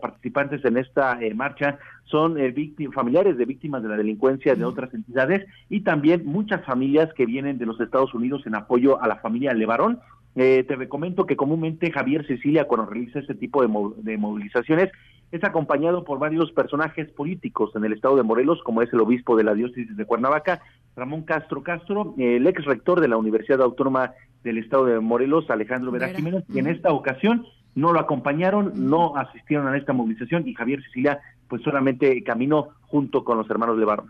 participantes 0.00 0.64
en 0.64 0.76
esta 0.76 1.20
eh, 1.20 1.34
marcha 1.34 1.78
son 2.04 2.38
eh, 2.38 2.54
familiares 2.92 3.36
de 3.36 3.44
víctimas 3.44 3.82
de 3.82 3.88
la 3.88 3.96
delincuencia 3.96 4.54
de 4.54 4.64
otras 4.64 4.92
entidades 4.92 5.46
y 5.68 5.80
también 5.80 6.26
muchas 6.26 6.64
familias 6.64 7.12
que 7.14 7.26
vienen 7.26 7.58
de 7.58 7.66
los 7.66 7.80
Estados 7.80 8.12
Unidos 8.14 8.42
en 8.46 8.54
apoyo 8.54 9.00
a 9.00 9.06
la 9.06 9.16
familia 9.16 9.54
Levarón. 9.54 10.00
Eh, 10.36 10.64
te 10.66 10.88
comento 10.88 11.26
que 11.26 11.36
comúnmente 11.36 11.90
Javier 11.90 12.26
Cecilia, 12.26 12.66
cuando 12.66 12.86
realiza 12.86 13.18
este 13.18 13.34
tipo 13.34 13.62
de, 13.62 14.16
movilizaciones, 14.18 14.90
es 15.32 15.44
acompañado 15.44 16.04
por 16.04 16.18
varios 16.18 16.50
personajes 16.52 17.08
políticos 17.10 17.70
en 17.74 17.84
el 17.84 17.92
estado 17.92 18.16
de 18.16 18.22
Morelos, 18.22 18.60
como 18.64 18.82
es 18.82 18.92
el 18.92 19.00
obispo 19.00 19.36
de 19.36 19.44
la 19.44 19.54
diócesis 19.54 19.96
de 19.96 20.04
Cuernavaca, 20.04 20.60
Ramón 20.96 21.22
Castro 21.22 21.62
Castro, 21.62 22.14
el 22.18 22.46
ex 22.46 22.64
rector 22.64 23.00
de 23.00 23.08
la 23.08 23.16
Universidad 23.16 23.62
Autónoma 23.62 24.12
del 24.42 24.58
estado 24.58 24.86
de 24.86 25.00
Morelos, 25.00 25.50
Alejandro 25.50 25.90
Vera 25.90 26.08
Jiménez, 26.08 26.44
y 26.48 26.58
en 26.58 26.66
esta 26.66 26.92
ocasión 26.92 27.46
no 27.74 27.92
lo 27.92 28.00
acompañaron, 28.00 28.72
no 28.90 29.16
asistieron 29.16 29.68
a 29.68 29.76
esta 29.76 29.92
movilización 29.92 30.46
y 30.48 30.54
Javier 30.54 30.82
Sicilia 30.82 31.20
pues 31.48 31.62
solamente 31.62 32.22
caminó 32.22 32.68
junto 32.82 33.24
con 33.24 33.36
los 33.36 33.50
hermanos 33.50 33.76
de 33.76 33.84
Barón. 33.84 34.08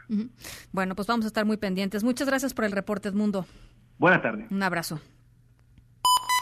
Bueno, 0.73 0.95
pues 0.95 1.09
vamos 1.09 1.25
a 1.25 1.29
estar 1.29 1.45
muy 1.45 1.57
pendientes. 1.57 2.05
Muchas 2.05 2.29
gracias 2.29 2.55
por 2.55 2.65
el 2.65 2.73
reporte, 2.73 3.09
Edmundo. 3.09 3.47
Buenas 3.99 4.23
tardes. 4.23 4.51
Un 4.51 4.63
abrazo. 4.63 5.01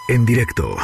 En 0.08 0.24
directo. 0.24 0.74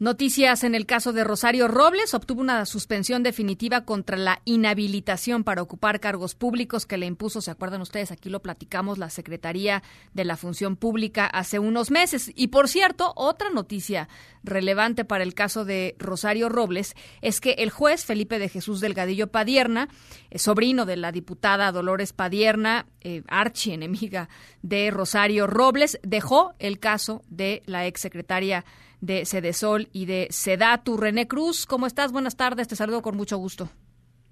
Noticias 0.00 0.64
en 0.64 0.74
el 0.74 0.86
caso 0.86 1.12
de 1.12 1.24
Rosario 1.24 1.68
Robles. 1.68 2.14
Obtuvo 2.14 2.40
una 2.40 2.64
suspensión 2.64 3.22
definitiva 3.22 3.84
contra 3.84 4.16
la 4.16 4.40
inhabilitación 4.46 5.44
para 5.44 5.60
ocupar 5.60 6.00
cargos 6.00 6.34
públicos 6.34 6.86
que 6.86 6.96
le 6.96 7.04
impuso, 7.04 7.42
¿se 7.42 7.50
acuerdan 7.50 7.82
ustedes? 7.82 8.10
Aquí 8.10 8.30
lo 8.30 8.40
platicamos, 8.40 8.96
la 8.96 9.10
Secretaría 9.10 9.82
de 10.14 10.24
la 10.24 10.38
Función 10.38 10.76
Pública 10.76 11.26
hace 11.26 11.58
unos 11.58 11.90
meses. 11.90 12.32
Y 12.34 12.46
por 12.46 12.68
cierto, 12.68 13.12
otra 13.14 13.50
noticia 13.50 14.08
relevante 14.42 15.04
para 15.04 15.22
el 15.22 15.34
caso 15.34 15.66
de 15.66 15.96
Rosario 15.98 16.48
Robles 16.48 16.94
es 17.20 17.42
que 17.42 17.56
el 17.58 17.68
juez 17.68 18.06
Felipe 18.06 18.38
de 18.38 18.48
Jesús 18.48 18.80
Delgadillo 18.80 19.26
Padierna, 19.26 19.90
eh, 20.30 20.38
sobrino 20.38 20.86
de 20.86 20.96
la 20.96 21.12
diputada 21.12 21.72
Dolores 21.72 22.14
Padierna, 22.14 22.86
eh, 23.02 23.22
archienemiga 23.28 24.30
de 24.62 24.90
Rosario 24.90 25.46
Robles, 25.46 26.00
dejó 26.02 26.54
el 26.58 26.78
caso 26.78 27.22
de 27.28 27.62
la 27.66 27.84
exsecretaria 27.84 28.64
de 29.00 29.24
Cedesol 29.24 29.88
y 29.92 30.06
de 30.06 30.28
Sedatu. 30.30 30.96
René 30.96 31.28
Cruz, 31.28 31.66
¿cómo 31.66 31.86
estás? 31.86 32.12
Buenas 32.12 32.36
tardes, 32.36 32.68
te 32.68 32.76
saludo 32.76 33.02
con 33.02 33.16
mucho 33.16 33.36
gusto. 33.36 33.68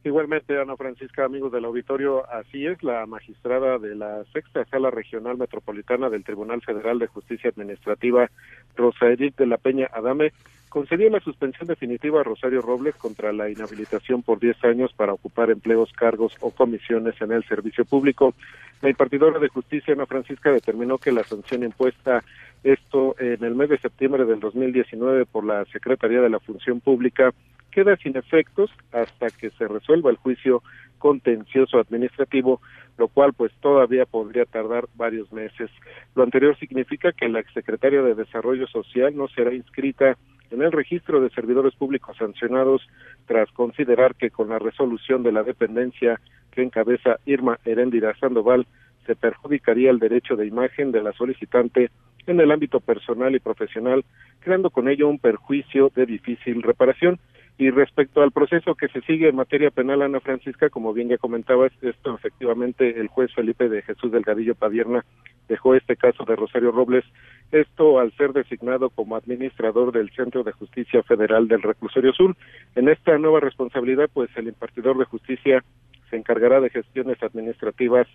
Igualmente, 0.04 0.58
Ana 0.58 0.76
Francisca, 0.76 1.24
amigos 1.24 1.52
del 1.52 1.64
auditorio, 1.64 2.24
así 2.30 2.66
es, 2.66 2.82
la 2.82 3.04
magistrada 3.06 3.78
de 3.78 3.96
la 3.96 4.24
Sexta 4.32 4.64
Sala 4.66 4.90
Regional 4.90 5.36
Metropolitana 5.36 6.08
del 6.08 6.24
Tribunal 6.24 6.62
Federal 6.62 6.98
de 6.98 7.08
Justicia 7.08 7.50
Administrativa, 7.50 8.30
Rosa 8.76 9.06
Edith 9.08 9.36
de 9.36 9.46
la 9.46 9.58
Peña 9.58 9.88
Adame, 9.92 10.32
concedió 10.68 11.10
la 11.10 11.20
suspensión 11.20 11.66
definitiva 11.66 12.20
a 12.20 12.24
Rosario 12.24 12.62
Robles 12.62 12.94
contra 12.94 13.32
la 13.32 13.50
inhabilitación 13.50 14.22
por 14.22 14.38
10 14.38 14.64
años 14.64 14.92
para 14.94 15.12
ocupar 15.12 15.50
empleos, 15.50 15.92
cargos 15.92 16.32
o 16.40 16.52
comisiones 16.52 17.20
en 17.20 17.32
el 17.32 17.44
servicio 17.44 17.84
público. 17.84 18.34
La 18.80 18.90
impartidora 18.90 19.40
de 19.40 19.48
justicia, 19.48 19.94
Ana 19.94 20.06
Francisca, 20.06 20.52
determinó 20.52 20.98
que 20.98 21.10
la 21.10 21.24
sanción 21.24 21.64
impuesta 21.64 22.22
esto 22.64 23.14
en 23.18 23.44
el 23.44 23.54
mes 23.54 23.68
de 23.68 23.78
septiembre 23.78 24.24
del 24.24 24.40
2019 24.40 25.26
por 25.26 25.44
la 25.44 25.64
Secretaría 25.66 26.20
de 26.20 26.30
la 26.30 26.40
Función 26.40 26.80
Pública 26.80 27.32
queda 27.70 27.96
sin 27.96 28.16
efectos 28.16 28.70
hasta 28.92 29.28
que 29.30 29.50
se 29.50 29.68
resuelva 29.68 30.10
el 30.10 30.16
juicio 30.16 30.62
contencioso 30.98 31.78
administrativo, 31.78 32.60
lo 32.96 33.08
cual 33.08 33.32
pues 33.34 33.52
todavía 33.60 34.04
podría 34.04 34.44
tardar 34.44 34.88
varios 34.96 35.32
meses. 35.32 35.70
Lo 36.14 36.24
anterior 36.24 36.58
significa 36.58 37.12
que 37.12 37.28
la 37.28 37.40
exsecretaria 37.40 38.02
de 38.02 38.14
Desarrollo 38.14 38.66
Social 38.66 39.16
no 39.16 39.28
será 39.28 39.54
inscrita 39.54 40.16
en 40.50 40.62
el 40.62 40.72
registro 40.72 41.20
de 41.20 41.30
servidores 41.30 41.74
públicos 41.74 42.16
sancionados 42.16 42.82
tras 43.26 43.50
considerar 43.52 44.14
que 44.14 44.30
con 44.30 44.48
la 44.48 44.58
resolución 44.58 45.22
de 45.22 45.32
la 45.32 45.42
dependencia 45.42 46.20
que 46.50 46.62
encabeza 46.62 47.18
Irma 47.26 47.58
Heréndira 47.64 48.16
Sandoval 48.18 48.66
se 49.06 49.14
perjudicaría 49.14 49.90
el 49.90 49.98
derecho 49.98 50.36
de 50.36 50.46
imagen 50.46 50.90
de 50.90 51.02
la 51.02 51.12
solicitante 51.12 51.90
en 52.28 52.40
el 52.40 52.50
ámbito 52.50 52.80
personal 52.80 53.34
y 53.34 53.40
profesional, 53.40 54.04
creando 54.40 54.70
con 54.70 54.88
ello 54.88 55.08
un 55.08 55.18
perjuicio 55.18 55.90
de 55.94 56.06
difícil 56.06 56.62
reparación. 56.62 57.18
Y 57.60 57.70
respecto 57.70 58.22
al 58.22 58.30
proceso 58.30 58.76
que 58.76 58.86
se 58.86 59.00
sigue 59.00 59.28
en 59.28 59.34
materia 59.34 59.72
penal, 59.72 60.02
Ana 60.02 60.20
Francisca, 60.20 60.70
como 60.70 60.92
bien 60.92 61.08
ya 61.08 61.18
comentabas, 61.18 61.72
esto 61.82 62.14
efectivamente 62.14 63.00
el 63.00 63.08
juez 63.08 63.34
Felipe 63.34 63.68
de 63.68 63.82
Jesús 63.82 64.12
Delgadillo 64.12 64.54
Padierna 64.54 65.04
dejó 65.48 65.74
este 65.74 65.96
caso 65.96 66.24
de 66.24 66.36
Rosario 66.36 66.70
Robles, 66.70 67.04
esto 67.50 67.98
al 67.98 68.12
ser 68.12 68.32
designado 68.32 68.90
como 68.90 69.16
administrador 69.16 69.90
del 69.90 70.10
Centro 70.10 70.44
de 70.44 70.52
Justicia 70.52 71.02
Federal 71.02 71.48
del 71.48 71.62
Reclusorio 71.62 72.12
Sur. 72.12 72.36
En 72.76 72.88
esta 72.88 73.18
nueva 73.18 73.40
responsabilidad, 73.40 74.08
pues 74.12 74.30
el 74.36 74.48
impartidor 74.48 74.96
de 74.98 75.06
justicia 75.06 75.64
se 76.10 76.16
encargará 76.16 76.60
de 76.60 76.70
gestiones 76.70 77.20
administrativas, 77.22 78.06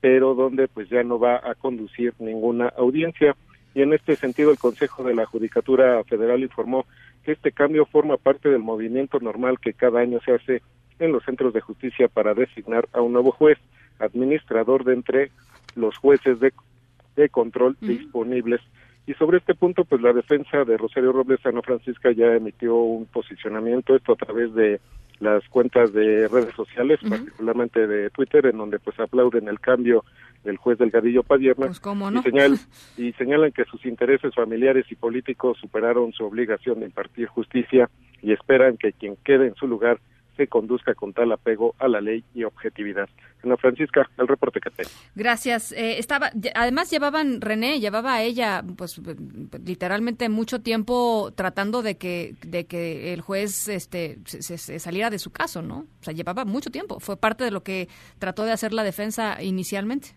pero 0.00 0.34
donde 0.34 0.68
pues 0.68 0.88
ya 0.90 1.02
no 1.02 1.18
va 1.18 1.40
a 1.42 1.54
conducir 1.54 2.12
ninguna 2.18 2.68
audiencia 2.68 3.34
y 3.74 3.82
en 3.82 3.92
este 3.92 4.16
sentido 4.16 4.50
el 4.50 4.58
Consejo 4.58 5.02
de 5.02 5.14
la 5.14 5.26
Judicatura 5.26 6.02
Federal 6.04 6.42
informó 6.42 6.86
que 7.24 7.32
este 7.32 7.52
cambio 7.52 7.86
forma 7.86 8.16
parte 8.16 8.48
del 8.48 8.60
movimiento 8.60 9.18
normal 9.20 9.58
que 9.60 9.72
cada 9.72 10.00
año 10.00 10.20
se 10.24 10.32
hace 10.32 10.62
en 10.98 11.12
los 11.12 11.24
centros 11.24 11.52
de 11.52 11.60
justicia 11.60 12.08
para 12.08 12.34
designar 12.34 12.88
a 12.92 13.00
un 13.00 13.12
nuevo 13.12 13.32
juez 13.32 13.58
administrador 13.98 14.84
de 14.84 14.94
entre 14.94 15.30
los 15.74 15.96
jueces 15.96 16.38
de, 16.40 16.52
de 17.16 17.28
control 17.28 17.76
disponibles. 17.80 18.60
Y 19.06 19.14
sobre 19.14 19.38
este 19.38 19.54
punto, 19.54 19.84
pues 19.84 20.00
la 20.00 20.12
defensa 20.12 20.64
de 20.64 20.76
Rosario 20.76 21.12
Robles 21.12 21.44
Ana 21.44 21.62
Francisca 21.62 22.12
ya 22.12 22.34
emitió 22.34 22.76
un 22.76 23.06
posicionamiento, 23.06 23.96
esto 23.96 24.12
a 24.12 24.16
través 24.16 24.54
de 24.54 24.80
las 25.22 25.46
cuentas 25.48 25.92
de 25.92 26.28
redes 26.28 26.54
sociales, 26.54 26.98
particularmente 27.08 27.86
de 27.86 28.10
Twitter, 28.10 28.46
en 28.46 28.58
donde 28.58 28.78
pues 28.78 28.98
aplauden 28.98 29.48
el 29.48 29.60
cambio 29.60 30.04
del 30.44 30.56
juez 30.56 30.78
Delgadillo 30.78 31.22
Padierna 31.22 31.66
pues, 31.66 31.80
y, 32.16 32.22
y 33.08 33.12
señalan 33.12 33.52
que 33.52 33.64
sus 33.64 33.84
intereses 33.86 34.34
familiares 34.34 34.86
y 34.90 34.96
políticos 34.96 35.58
superaron 35.60 36.12
su 36.12 36.24
obligación 36.24 36.80
de 36.80 36.86
impartir 36.86 37.28
justicia 37.28 37.88
y 38.20 38.32
esperan 38.32 38.76
que 38.76 38.92
quien 38.92 39.16
quede 39.24 39.46
en 39.46 39.54
su 39.54 39.66
lugar 39.66 39.98
se 40.36 40.46
conduzca 40.46 40.94
con 40.94 41.12
tal 41.12 41.32
apego 41.32 41.74
a 41.78 41.88
la 41.88 42.00
ley 42.00 42.24
y 42.34 42.44
objetividad. 42.44 43.08
Ana 43.44 43.56
Francisca, 43.56 44.08
el 44.18 44.28
reporte 44.28 44.60
que 44.60 44.70
tengo. 44.70 44.90
Gracias. 45.14 45.72
Eh, 45.72 45.98
estaba, 45.98 46.30
además 46.54 46.90
llevaban 46.90 47.40
René, 47.40 47.80
llevaba 47.80 48.14
a 48.14 48.22
ella, 48.22 48.62
pues 48.76 49.00
literalmente 49.64 50.28
mucho 50.28 50.60
tiempo 50.60 51.32
tratando 51.34 51.82
de 51.82 51.96
que 51.96 52.34
de 52.46 52.66
que 52.66 53.12
el 53.12 53.20
juez 53.20 53.68
este 53.68 54.18
se, 54.24 54.78
saliera 54.78 55.10
de 55.10 55.18
su 55.18 55.30
caso, 55.30 55.62
¿no? 55.62 55.86
O 56.00 56.04
sea, 56.04 56.14
llevaba 56.14 56.44
mucho 56.44 56.70
tiempo. 56.70 57.00
Fue 57.00 57.16
parte 57.16 57.44
de 57.44 57.50
lo 57.50 57.62
que 57.62 57.88
trató 58.18 58.44
de 58.44 58.52
hacer 58.52 58.72
la 58.72 58.84
defensa 58.84 59.42
inicialmente. 59.42 60.14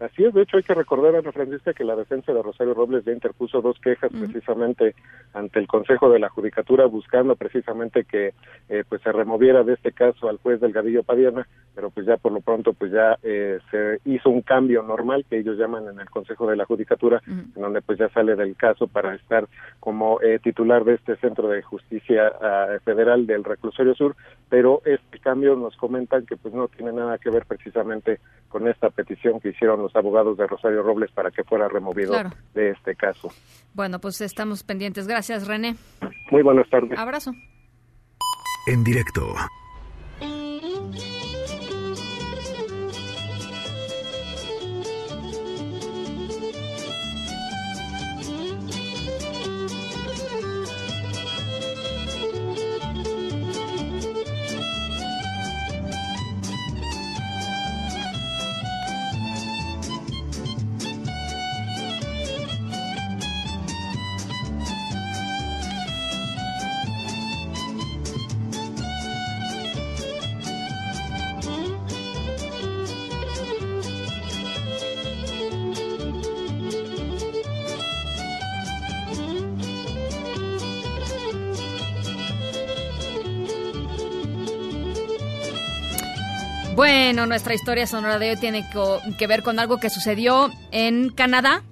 Así 0.00 0.24
es, 0.24 0.32
de 0.32 0.42
hecho 0.42 0.56
hay 0.56 0.62
que 0.62 0.74
recordar, 0.74 1.16
Ana 1.16 1.32
Francisca, 1.32 1.72
que 1.72 1.82
la 1.82 1.96
defensa 1.96 2.32
de 2.32 2.40
Rosario 2.40 2.72
Robles 2.72 3.04
ya 3.04 3.12
interpuso 3.12 3.60
dos 3.60 3.80
quejas 3.80 4.12
precisamente 4.12 4.94
ante 5.34 5.58
el 5.58 5.66
Consejo 5.66 6.08
de 6.08 6.20
la 6.20 6.28
Judicatura 6.28 6.86
buscando 6.86 7.34
precisamente 7.34 8.04
que 8.04 8.32
eh, 8.68 8.84
pues 8.88 9.02
se 9.02 9.10
removiera 9.10 9.64
de 9.64 9.74
este 9.74 9.90
caso 9.90 10.28
al 10.28 10.38
juez 10.38 10.60
Delgadillo 10.60 11.02
Padiana, 11.02 11.48
pero 11.74 11.90
pues 11.90 12.06
ya 12.06 12.16
por 12.16 12.30
lo 12.30 12.40
pronto 12.40 12.74
pues 12.74 12.92
ya 12.92 13.18
eh, 13.24 13.58
se 13.72 14.00
hizo 14.04 14.30
un 14.30 14.42
cambio 14.42 14.84
normal 14.84 15.24
que 15.28 15.38
ellos 15.38 15.58
llaman 15.58 15.88
en 15.88 15.98
el 15.98 16.08
Consejo 16.08 16.48
de 16.48 16.56
la 16.56 16.64
Judicatura, 16.64 17.20
en 17.26 17.60
donde 17.60 17.82
pues 17.82 17.98
ya 17.98 18.08
sale 18.10 18.36
del 18.36 18.54
caso 18.54 18.86
para 18.86 19.16
estar 19.16 19.48
como 19.80 20.20
eh, 20.20 20.38
titular 20.38 20.84
de 20.84 20.94
este 20.94 21.16
Centro 21.16 21.48
de 21.48 21.62
Justicia 21.62 22.32
ah, 22.40 22.78
Federal 22.84 23.26
del 23.26 23.42
Reclusorio 23.42 23.96
Sur, 23.96 24.14
pero 24.48 24.82
este 24.84 25.18
cambio 25.18 25.54
nos 25.56 25.76
comentan 25.76 26.26
que 26.26 26.36
pues 26.36 26.54
no 26.54 26.68
tiene 26.68 26.92
nada 26.92 27.18
que 27.18 27.30
ver 27.30 27.44
precisamente 27.46 28.20
con 28.48 28.66
esta 28.66 28.90
petición 28.90 29.40
que 29.40 29.50
hicieron 29.50 29.82
los 29.82 29.94
abogados 29.94 30.36
de 30.38 30.46
Rosario 30.46 30.82
Robles 30.82 31.10
para 31.12 31.30
que 31.30 31.44
fuera 31.44 31.68
removido 31.68 32.14
de 32.54 32.70
este 32.70 32.94
caso. 32.94 33.28
Bueno, 33.74 33.98
pues 34.00 34.20
estamos 34.20 34.62
pendientes. 34.62 35.06
Gracias, 35.06 35.46
René. 35.46 35.76
Muy 36.30 36.42
buenas 36.42 36.68
tardes. 36.70 36.98
Abrazo. 36.98 37.32
En 38.66 38.84
directo. 38.84 39.22
Bueno, 87.18 87.30
nuestra 87.30 87.52
historia 87.52 87.84
sonora 87.88 88.20
de 88.20 88.30
hoy 88.30 88.36
tiene 88.36 88.64
que 89.18 89.26
ver 89.26 89.42
con 89.42 89.58
algo 89.58 89.78
que 89.78 89.90
sucedió 89.90 90.52
en 90.70 91.10
Canadá. 91.10 91.64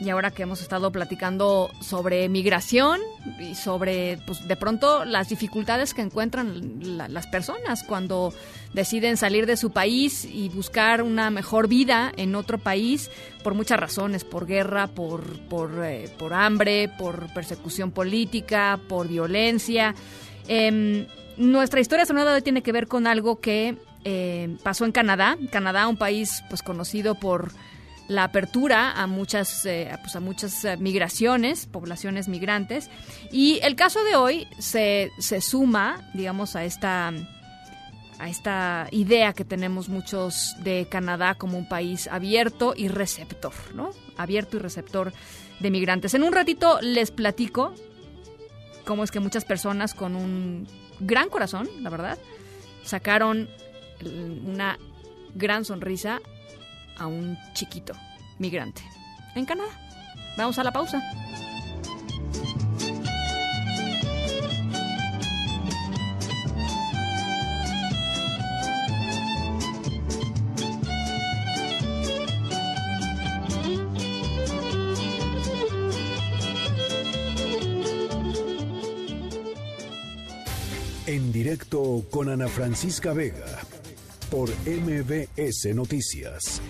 Y 0.00 0.10
ahora 0.10 0.32
que 0.32 0.42
hemos 0.42 0.60
estado 0.60 0.90
platicando 0.90 1.70
sobre 1.80 2.28
migración 2.28 2.98
y 3.38 3.54
sobre, 3.54 4.18
pues, 4.26 4.48
de 4.48 4.56
pronto 4.56 5.04
las 5.04 5.28
dificultades 5.28 5.94
que 5.94 6.02
encuentran 6.02 6.80
las 6.96 7.28
personas 7.28 7.84
cuando 7.84 8.34
deciden 8.74 9.16
salir 9.16 9.46
de 9.46 9.56
su 9.56 9.70
país 9.70 10.24
y 10.24 10.48
buscar 10.48 11.04
una 11.04 11.30
mejor 11.30 11.68
vida 11.68 12.10
en 12.16 12.34
otro 12.34 12.58
país 12.58 13.08
por 13.44 13.54
muchas 13.54 13.78
razones, 13.78 14.24
por 14.24 14.46
guerra, 14.46 14.88
por, 14.88 15.38
por, 15.42 15.84
eh, 15.84 16.12
por 16.18 16.34
hambre, 16.34 16.88
por 16.98 17.32
persecución 17.32 17.92
política, 17.92 18.80
por 18.88 19.06
violencia. 19.06 19.94
Em, 20.48 21.06
nuestra 21.36 21.78
historia 21.78 22.04
sonora 22.04 22.34
hoy 22.34 22.42
tiene 22.42 22.64
que 22.64 22.72
ver 22.72 22.88
con 22.88 23.06
algo 23.06 23.38
que 23.38 23.76
eh, 24.04 24.56
pasó 24.62 24.84
en 24.84 24.92
Canadá. 24.92 25.36
Canadá, 25.50 25.88
un 25.88 25.96
país 25.96 26.42
pues 26.48 26.62
conocido 26.62 27.14
por 27.14 27.52
la 28.08 28.24
apertura 28.24 28.90
a 29.00 29.06
muchas, 29.06 29.64
eh, 29.66 29.88
pues, 30.02 30.16
a 30.16 30.20
muchas 30.20 30.64
eh, 30.64 30.76
migraciones, 30.76 31.66
poblaciones 31.66 32.26
migrantes. 32.26 32.90
Y 33.30 33.60
el 33.62 33.76
caso 33.76 34.02
de 34.02 34.16
hoy 34.16 34.48
se, 34.58 35.12
se 35.18 35.40
suma, 35.40 36.10
digamos, 36.12 36.56
a 36.56 36.64
esta, 36.64 37.12
a 38.18 38.28
esta 38.28 38.88
idea 38.90 39.32
que 39.32 39.44
tenemos 39.44 39.88
muchos 39.88 40.56
de 40.64 40.88
Canadá 40.90 41.36
como 41.36 41.56
un 41.56 41.68
país 41.68 42.08
abierto 42.08 42.74
y 42.76 42.88
receptor, 42.88 43.52
¿no? 43.74 43.90
Abierto 44.16 44.56
y 44.56 44.60
receptor 44.60 45.12
de 45.60 45.70
migrantes. 45.70 46.12
En 46.14 46.24
un 46.24 46.32
ratito 46.32 46.80
les 46.80 47.12
platico 47.12 47.74
cómo 48.84 49.04
es 49.04 49.12
que 49.12 49.20
muchas 49.20 49.44
personas 49.44 49.94
con 49.94 50.16
un 50.16 50.66
gran 50.98 51.28
corazón, 51.28 51.68
la 51.80 51.90
verdad, 51.90 52.18
sacaron 52.82 53.48
una 54.02 54.78
gran 55.34 55.64
sonrisa 55.64 56.20
a 56.96 57.06
un 57.06 57.38
chiquito 57.54 57.94
migrante 58.38 58.82
en 59.34 59.44
Canadá. 59.44 59.70
Vamos 60.36 60.58
a 60.58 60.64
la 60.64 60.72
pausa. 60.72 61.02
En 81.06 81.32
directo 81.32 82.04
con 82.08 82.28
Ana 82.28 82.46
Francisca 82.46 83.12
Vega 83.12 83.58
por 84.30 84.48
MBS 84.64 85.74
Noticias. 85.74 86.62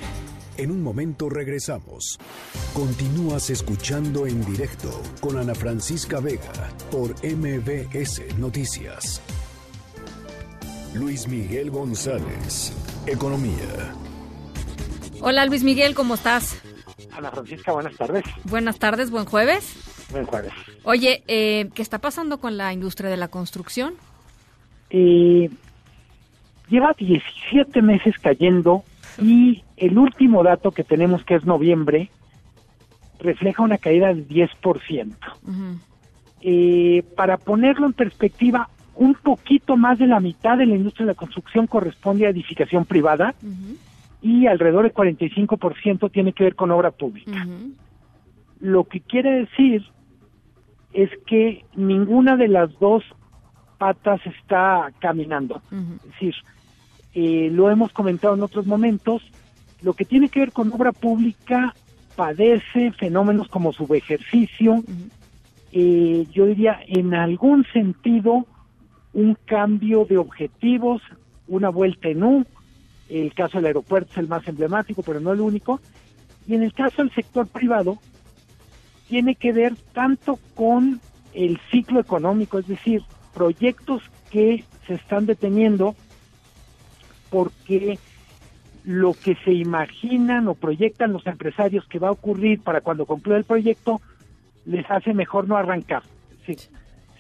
En 0.56 0.70
un 0.70 0.82
momento 0.82 1.28
regresamos. 1.28 2.18
Continúas 2.72 3.50
escuchando 3.50 4.26
en 4.26 4.44
directo 4.44 4.90
con 5.20 5.38
Ana 5.38 5.54
Francisca 5.54 6.20
Vega 6.20 6.70
por 6.90 7.10
MBS 7.24 8.38
Noticias. 8.38 9.20
Luis 10.94 11.28
Miguel 11.28 11.70
González, 11.70 12.72
Economía. 13.06 13.94
Hola 15.20 15.44
Luis 15.44 15.62
Miguel, 15.62 15.94
¿cómo 15.94 16.14
estás? 16.14 16.60
Ana 17.12 17.30
Francisca, 17.30 17.72
buenas 17.72 17.96
tardes. 17.96 18.24
Buenas 18.44 18.78
tardes, 18.78 19.10
buen 19.10 19.26
jueves. 19.26 19.76
Buen 20.10 20.24
jueves. 20.24 20.52
Oye, 20.84 21.22
eh, 21.28 21.68
¿qué 21.74 21.82
está 21.82 21.98
pasando 21.98 22.38
con 22.38 22.56
la 22.56 22.72
industria 22.72 23.10
de 23.10 23.16
la 23.18 23.28
construcción? 23.28 23.94
Eh, 24.88 25.50
lleva 26.70 26.94
17 26.96 27.82
meses 27.82 28.14
cayendo 28.18 28.84
y 29.20 29.64
el 29.76 29.98
último 29.98 30.42
dato 30.42 30.70
que 30.70 30.84
tenemos, 30.84 31.24
que 31.24 31.34
es 31.34 31.44
noviembre, 31.44 32.10
refleja 33.18 33.62
una 33.62 33.78
caída 33.78 34.08
del 34.08 34.26
10%. 34.26 35.14
eh, 36.42 37.04
para 37.16 37.36
ponerlo 37.36 37.86
en 37.86 37.92
perspectiva, 37.92 38.70
un 38.94 39.14
poquito 39.14 39.76
más 39.76 39.98
de 39.98 40.06
la 40.06 40.20
mitad 40.20 40.56
de 40.58 40.66
la 40.66 40.74
industria 40.74 41.06
de 41.06 41.12
la 41.12 41.18
construcción 41.18 41.66
corresponde 41.66 42.26
a 42.26 42.30
edificación 42.30 42.84
privada 42.84 43.34
y 44.22 44.46
alrededor 44.46 44.84
del 44.84 44.94
45% 44.94 46.10
tiene 46.10 46.32
que 46.32 46.44
ver 46.44 46.54
con 46.54 46.70
obra 46.70 46.90
pública. 46.90 47.46
Lo 48.60 48.84
que 48.84 49.00
quiere 49.00 49.40
decir 49.40 49.84
es 50.92 51.10
que 51.26 51.64
ninguna 51.76 52.36
de 52.36 52.48
las 52.48 52.78
dos 52.78 53.02
patas 53.78 54.20
está 54.26 54.90
caminando. 54.98 55.62
Es 55.70 56.10
decir, 56.12 56.34
eh, 57.14 57.48
lo 57.52 57.70
hemos 57.70 57.92
comentado 57.92 58.34
en 58.34 58.42
otros 58.42 58.66
momentos, 58.66 59.22
lo 59.82 59.94
que 59.94 60.04
tiene 60.04 60.28
que 60.28 60.40
ver 60.40 60.52
con 60.52 60.72
obra 60.72 60.92
pública 60.92 61.74
padece 62.16 62.92
fenómenos 62.92 63.48
como 63.48 63.72
subejercicio, 63.72 64.82
eh, 65.72 66.26
yo 66.32 66.46
diría 66.46 66.80
en 66.86 67.14
algún 67.14 67.64
sentido 67.72 68.46
un 69.12 69.36
cambio 69.44 70.04
de 70.04 70.18
objetivos, 70.18 71.02
una 71.48 71.68
vuelta 71.68 72.08
en 72.08 72.22
U, 72.22 72.46
el 73.08 73.34
caso 73.34 73.58
del 73.58 73.66
aeropuerto 73.66 74.12
es 74.12 74.18
el 74.18 74.28
más 74.28 74.46
emblemático, 74.46 75.02
pero 75.02 75.20
no 75.20 75.32
el 75.32 75.40
único, 75.40 75.80
y 76.46 76.54
en 76.54 76.62
el 76.62 76.72
caso 76.72 77.02
del 77.02 77.12
sector 77.12 77.46
privado, 77.46 77.98
tiene 79.08 79.34
que 79.34 79.52
ver 79.52 79.74
tanto 79.92 80.38
con 80.54 81.00
el 81.34 81.58
ciclo 81.70 82.00
económico, 82.00 82.58
es 82.58 82.68
decir, 82.68 83.02
proyectos 83.34 84.02
que 84.30 84.64
se 84.86 84.94
están 84.94 85.26
deteniendo 85.26 85.96
porque 87.30 87.98
lo 88.84 89.14
que 89.14 89.36
se 89.44 89.52
imaginan 89.52 90.48
o 90.48 90.54
proyectan 90.54 91.12
los 91.12 91.26
empresarios 91.26 91.86
que 91.86 91.98
va 91.98 92.08
a 92.08 92.12
ocurrir 92.12 92.60
para 92.60 92.80
cuando 92.80 93.06
concluya 93.06 93.38
el 93.38 93.44
proyecto 93.44 94.00
les 94.64 94.88
hace 94.90 95.14
mejor 95.14 95.48
no 95.48 95.56
arrancar. 95.56 96.02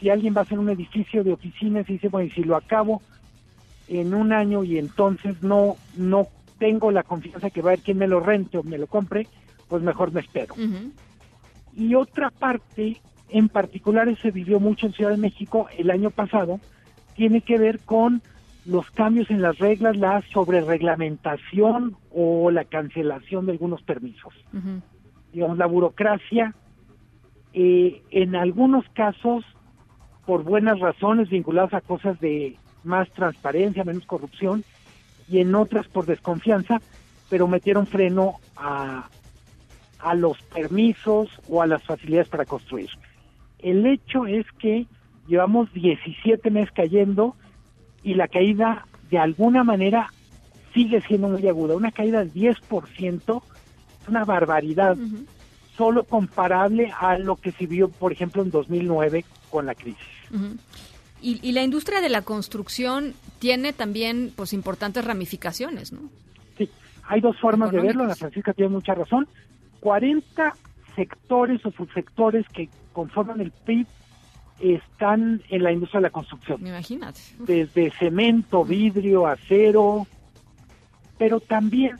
si 0.00 0.08
alguien 0.08 0.34
va 0.34 0.40
a 0.40 0.44
hacer 0.44 0.58
un 0.58 0.70
edificio 0.70 1.22
de 1.22 1.32
oficinas 1.32 1.88
y 1.88 1.94
dice, 1.94 2.08
bueno, 2.08 2.26
y 2.26 2.30
si 2.30 2.42
lo 2.42 2.56
acabo 2.56 3.02
en 3.88 4.14
un 4.14 4.32
año 4.32 4.64
y 4.64 4.78
entonces 4.78 5.42
no, 5.42 5.76
no 5.96 6.28
tengo 6.58 6.90
la 6.90 7.02
confianza 7.02 7.50
que 7.50 7.60
va 7.60 7.70
a 7.70 7.72
haber 7.72 7.84
quien 7.84 7.98
me 7.98 8.08
lo 8.08 8.20
rente 8.20 8.58
o 8.58 8.62
me 8.62 8.78
lo 8.78 8.86
compre, 8.86 9.26
pues 9.68 9.82
mejor 9.82 10.12
me 10.12 10.20
espero. 10.20 10.54
Y 11.76 11.94
otra 11.94 12.30
parte, 12.30 13.00
en 13.28 13.48
particular, 13.48 14.08
se 14.20 14.30
vivió 14.30 14.58
mucho 14.58 14.86
en 14.86 14.92
Ciudad 14.92 15.10
de 15.10 15.16
México 15.16 15.68
el 15.76 15.90
año 15.90 16.10
pasado, 16.10 16.60
tiene 17.14 17.42
que 17.42 17.58
ver 17.58 17.80
con 17.80 18.22
los 18.70 18.88
cambios 18.92 19.28
en 19.30 19.42
las 19.42 19.58
reglas, 19.58 19.96
la 19.96 20.22
sobrereglamentación 20.32 21.96
o 22.12 22.52
la 22.52 22.64
cancelación 22.64 23.46
de 23.46 23.52
algunos 23.52 23.82
permisos. 23.82 24.32
Digamos, 25.32 25.58
la 25.58 25.66
burocracia, 25.66 26.54
eh, 27.52 28.00
en 28.12 28.36
algunos 28.36 28.88
casos, 28.90 29.44
por 30.24 30.44
buenas 30.44 30.78
razones 30.78 31.30
vinculadas 31.30 31.74
a 31.74 31.80
cosas 31.80 32.20
de 32.20 32.56
más 32.84 33.10
transparencia, 33.10 33.82
menos 33.82 34.06
corrupción, 34.06 34.62
y 35.28 35.40
en 35.40 35.52
otras 35.56 35.88
por 35.88 36.06
desconfianza, 36.06 36.80
pero 37.28 37.48
metieron 37.48 37.88
freno 37.88 38.36
a, 38.56 39.08
a 39.98 40.14
los 40.14 40.40
permisos 40.42 41.28
o 41.48 41.60
a 41.60 41.66
las 41.66 41.82
facilidades 41.82 42.28
para 42.28 42.44
construir. 42.44 42.90
El 43.58 43.84
hecho 43.84 44.26
es 44.26 44.46
que 44.60 44.86
llevamos 45.26 45.72
17 45.72 46.50
meses 46.50 46.70
cayendo 46.72 47.34
y 48.02 48.14
la 48.14 48.28
caída 48.28 48.86
de 49.10 49.18
alguna 49.18 49.64
manera 49.64 50.08
sigue 50.72 51.00
siendo 51.02 51.28
muy 51.28 51.46
aguda. 51.46 51.74
Una 51.74 51.90
caída 51.90 52.20
del 52.20 52.32
10% 52.32 53.42
es 54.02 54.08
una 54.08 54.24
barbaridad, 54.24 54.96
solo 55.76 56.04
comparable 56.04 56.92
a 56.98 57.18
lo 57.18 57.36
que 57.36 57.52
se 57.52 57.66
vio, 57.66 57.88
por 57.88 58.12
ejemplo, 58.12 58.42
en 58.42 58.50
2009 58.50 59.24
con 59.50 59.66
la 59.66 59.74
crisis. 59.74 59.98
y, 61.20 61.52
la 61.52 61.62
industria 61.62 62.00
de 62.00 62.08
la 62.08 62.22
construcción 62.22 63.14
tiene 63.38 63.72
también 63.72 64.32
pues 64.36 64.52
importantes 64.52 65.04
ramificaciones, 65.04 65.92
¿no? 65.92 66.00
Sí, 66.56 66.68
hay 67.08 67.20
dos 67.20 67.38
formas 67.40 67.72
de 67.72 67.80
verlo, 67.80 68.06
la 68.06 68.14
Francisca 68.14 68.52
tiene 68.52 68.70
mucha 68.70 68.94
razón. 68.94 69.26
40 69.80 70.54
sectores 70.94 71.64
o 71.64 71.72
subsectores 71.72 72.46
que 72.48 72.68
conforman 72.92 73.40
el 73.40 73.50
PIB 73.50 73.86
están 74.60 75.42
en 75.48 75.62
la 75.62 75.72
industria 75.72 76.00
de 76.00 76.04
la 76.04 76.10
construcción. 76.10 76.66
Imagínate. 76.66 77.20
Desde 77.38 77.90
cemento, 77.90 78.64
vidrio, 78.64 79.26
acero, 79.26 80.06
pero 81.18 81.40
también, 81.40 81.96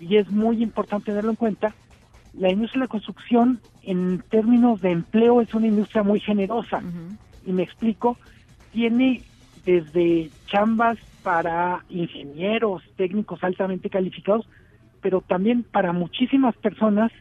y 0.00 0.16
es 0.16 0.30
muy 0.30 0.62
importante 0.62 1.06
tenerlo 1.06 1.30
en 1.30 1.36
cuenta, 1.36 1.74
la 2.34 2.50
industria 2.50 2.80
de 2.80 2.86
la 2.86 2.90
construcción 2.90 3.60
en 3.82 4.22
términos 4.30 4.80
de 4.80 4.90
empleo 4.90 5.40
es 5.40 5.52
una 5.54 5.66
industria 5.66 6.02
muy 6.02 6.20
generosa. 6.20 6.82
Y 7.44 7.52
me 7.52 7.62
explico, 7.62 8.16
tiene 8.72 9.22
desde 9.64 10.30
chambas 10.46 10.98
para 11.22 11.84
ingenieros, 11.88 12.82
técnicos 12.96 13.44
altamente 13.44 13.90
calificados, 13.90 14.48
pero 15.00 15.20
también 15.20 15.62
para 15.62 15.92
muchísimas 15.92 16.56
personas 16.56 17.12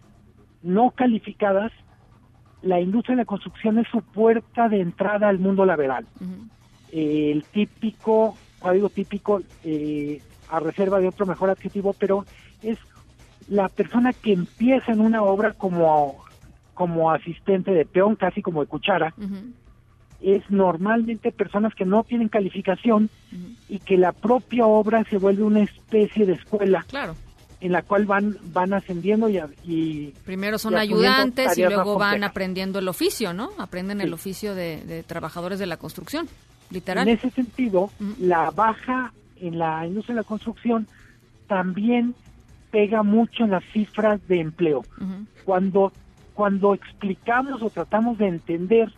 no 0.63 0.91
calificadas 0.91 1.71
la 2.61 2.79
industria 2.79 3.15
de 3.15 3.21
la 3.21 3.25
construcción 3.25 3.79
es 3.79 3.87
su 3.87 4.01
puerta 4.01 4.69
de 4.69 4.81
entrada 4.81 5.29
al 5.29 5.39
mundo 5.39 5.65
laboral. 5.65 6.05
el 6.91 7.43
típico, 7.51 8.37
código 8.59 8.89
típico, 8.89 9.41
eh, 9.63 10.21
a 10.49 10.59
reserva 10.59 10.99
de 10.99 11.07
otro 11.07 11.25
mejor 11.25 11.49
adjetivo, 11.49 11.93
pero 11.97 12.25
es 12.61 12.77
la 13.47 13.69
persona 13.69 14.13
que 14.13 14.33
empieza 14.33 14.91
en 14.91 14.99
una 14.99 15.23
obra 15.23 15.53
como, 15.53 16.17
como 16.73 17.11
asistente 17.11 17.71
de 17.71 17.85
peón, 17.85 18.15
casi 18.15 18.41
como 18.41 18.61
de 18.61 18.67
cuchara, 18.67 19.13
es 20.21 20.43
normalmente 20.51 21.31
personas 21.31 21.73
que 21.73 21.85
no 21.85 22.03
tienen 22.03 22.27
calificación 22.27 23.09
y 23.69 23.79
que 23.79 23.97
la 23.97 24.11
propia 24.11 24.65
obra 24.67 25.03
se 25.05 25.17
vuelve 25.17 25.43
una 25.43 25.61
especie 25.61 26.25
de 26.25 26.33
escuela. 26.33 26.85
Claro 26.89 27.15
en 27.61 27.71
la 27.71 27.83
cual 27.83 28.05
van 28.05 28.37
van 28.51 28.73
ascendiendo 28.73 29.29
y, 29.29 30.13
primero 30.25 30.57
son 30.57 30.75
ayudantes 30.75 31.57
y 31.57 31.63
luego 31.63 31.97
van 31.97 32.23
aprendiendo 32.23 32.79
el 32.79 32.87
oficio, 32.87 33.33
¿no? 33.33 33.51
Aprenden 33.59 34.01
el 34.01 34.13
oficio 34.13 34.55
de, 34.55 35.03
trabajadores 35.07 35.59
de 35.59 35.67
la 35.67 35.77
construcción, 35.77 36.27
literal. 36.71 37.07
En 37.07 37.15
ese 37.15 37.29
sentido, 37.29 37.91
la 38.19 38.49
baja 38.49 39.13
en 39.37 39.59
la 39.59 39.85
industria 39.85 40.15
de 40.15 40.21
la 40.21 40.27
construcción 40.27 40.87
también 41.47 42.15
pega 42.71 43.03
mucho 43.03 43.43
en 43.43 43.51
las 43.51 43.63
cifras 43.71 44.19
de 44.27 44.39
empleo. 44.39 44.83
Cuando 45.45 45.93
cuando 46.33 46.73
explicamos 46.73 47.61
o 47.61 47.69
tratamos 47.69 48.17
de 48.17 48.27
entender 48.27 48.91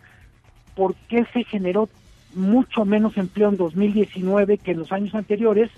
por 0.74 0.94
qué 1.08 1.26
se 1.32 1.44
generó 1.44 1.88
mucho 2.34 2.84
menos 2.84 3.16
empleo 3.16 3.50
en 3.50 3.56
2019 3.56 4.58
que 4.58 4.70
en 4.70 4.78
los 4.78 4.92
años 4.92 5.14
anteriores, 5.14 5.70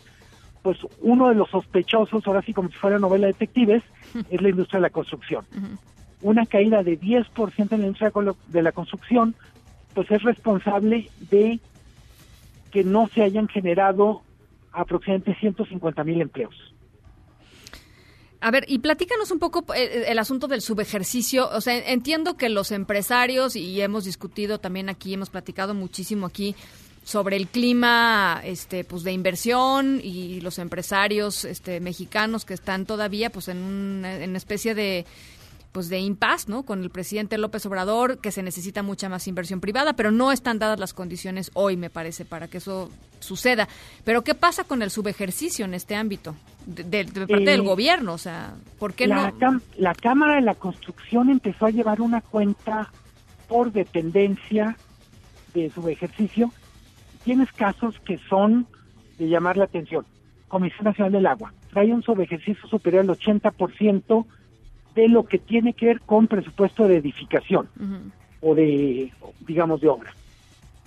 pues 0.67 0.79
uno 1.01 1.29
de 1.29 1.37
los 1.37 1.49
sospechosos, 1.49 2.27
ahora 2.27 2.43
sí 2.43 2.53
como 2.53 2.69
si 2.69 2.75
fuera 2.75 2.99
novela 2.99 3.29
de 3.29 3.35
detectives, 3.35 3.85
es 4.31 4.43
la 4.43 4.49
industria 4.49 4.79
de 4.79 4.83
la 4.83 4.91
construcción. 4.91 5.45
Una 6.23 6.45
caída 6.45 6.83
de 6.83 6.99
10% 6.99 7.71
en 7.71 7.81
la 7.83 7.87
industria 7.87 8.11
de 8.49 8.63
la 8.63 8.73
construcción, 8.73 9.37
pues 9.95 10.11
es 10.11 10.21
responsable 10.25 11.09
de 11.31 11.61
que 12.73 12.83
no 12.83 13.07
se 13.15 13.23
hayan 13.23 13.47
generado 13.47 14.23
aproximadamente 14.73 15.37
150 15.39 16.03
mil 16.03 16.21
empleos. 16.21 16.75
A 18.41 18.51
ver, 18.51 18.65
y 18.67 18.81
platícanos 18.81 19.31
un 19.31 19.39
poco 19.39 19.73
el, 19.73 19.83
eh, 19.83 20.11
el, 20.11 20.19
asunto 20.19 20.49
del 20.49 20.63
subejercicio. 20.63 21.49
O 21.51 21.61
sea, 21.61 21.79
entiendo 21.79 22.37
que 22.37 22.49
los 22.49 22.73
empresarios, 22.73 23.55
y 23.55 23.81
hemos 23.81 24.05
discutido 24.05 24.59
también 24.59 24.89
aquí, 24.89 25.15
hemos 25.15 25.31
platicado 25.31 25.75
muchísimo 25.75 26.27
aquí 26.27 26.57
sobre 27.07 27.37
el 27.37 27.47
clima 27.47 28.41
este 28.43 28.83
pues 28.83 29.05
de 29.05 29.13
inversión 29.13 30.01
y 30.03 30.41
los 30.41 30.59
empresarios 30.59 31.45
este 31.45 31.79
mexicanos 31.79 32.45
que 32.45 32.53
están 32.53 32.85
todavía 32.85 33.31
pues 33.31 33.47
en 33.47 33.59
una 33.59 34.17
en 34.17 34.35
especie 34.35 34.75
de 34.75 35.07
pues 35.71 35.89
de 35.89 36.01
impas, 36.01 36.49
¿no? 36.49 36.63
Con 36.63 36.83
el 36.83 36.89
presidente 36.89 37.37
López 37.37 37.67
Obrador, 37.67 38.17
que 38.17 38.33
se 38.33 38.43
necesita 38.43 38.83
mucha 38.83 39.11
más 39.11 39.29
inversión 39.29 39.61
privada, 39.61 39.93
pero 39.93 40.11
no 40.11 40.33
están 40.33 40.59
dadas 40.59 40.81
las 40.81 40.95
condiciones 40.95 41.51
hoy, 41.53 41.77
me 41.77 41.91
parece, 41.91 42.25
para 42.25 42.49
que 42.49 42.57
eso 42.57 42.91
suceda. 43.21 43.69
Pero 44.03 44.25
¿qué 44.25 44.35
pasa 44.35 44.65
con 44.65 44.81
el 44.81 44.91
subejercicio 44.91 45.67
en 45.67 45.75
este 45.75 45.95
ámbito? 45.95 46.35
De, 46.65 47.05
parte 47.05 47.51
del 47.51 47.61
eh, 47.61 47.63
gobierno, 47.63 48.15
o 48.15 48.19
sea, 48.19 48.55
¿por 48.79 48.95
qué 48.95 49.07
la 49.07 49.35
no? 49.39 49.61
la 49.77 49.95
Cámara 49.95 50.37
de 50.37 50.41
la 50.41 50.55
Construcción 50.55 51.29
empezó 51.29 51.67
a 51.67 51.71
llevar 51.71 52.01
una 52.01 52.23
cuenta 52.23 52.91
por 53.47 53.71
dependencia 53.71 54.79
de 55.53 55.69
subejercicio 55.69 56.53
tienes 57.27 57.51
casos 57.51 57.99
que 58.05 58.19
son 58.29 58.69
de 59.19 59.29
llamar 59.29 59.57
la 59.57 59.65
atención. 59.65 60.07
Comisión 60.47 60.85
Nacional 60.85 61.13
del 61.13 61.27
Agua 61.27 61.53
trae 61.73 61.93
un 61.93 62.05
ejercicio 62.21 62.69
superior 62.69 63.01
al 63.01 63.09
80% 63.09 64.25
de 64.95 65.09
lo 65.09 65.25
que 65.25 65.39
tiene 65.39 65.73
que 65.73 65.87
ver 65.87 66.01
con 66.03 66.29
presupuesto 66.29 66.87
de 66.87 66.99
edificación 66.99 67.69
o 68.41 68.55
de, 68.55 69.13
digamos, 69.41 69.81
de 69.81 69.89
obra. 69.89 70.15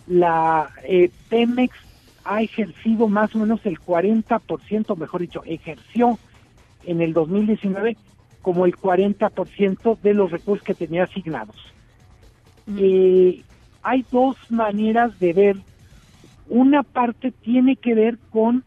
La 0.08 0.70
eh, 0.86 1.12
Pemex 1.28 1.76
ha 2.24 2.42
ejercido 2.42 3.10
más 3.10 3.36
o 3.36 3.40
menos 3.40 3.60
el 3.66 3.78
40%, 3.78 4.96
mejor 4.96 5.22
dicho, 5.22 5.44
ejerció 5.46 6.18
en 6.86 7.02
el 7.02 7.12
2019 7.12 7.98
como 8.42 8.66
el 8.66 8.78
40% 8.78 10.00
de 10.00 10.14
los 10.14 10.32
recursos 10.32 10.66
que 10.66 10.74
tenía 10.74 11.04
asignados. 11.04 11.58
Eh, 12.78 13.44
hay 13.84 14.06
dos 14.10 14.38
maneras 14.50 15.20
de 15.20 15.34
ver 15.34 15.58
una 16.50 16.84
parte 16.84 17.32
tiene 17.32 17.76
que 17.76 17.94
ver 17.94 18.18
con 18.32 18.64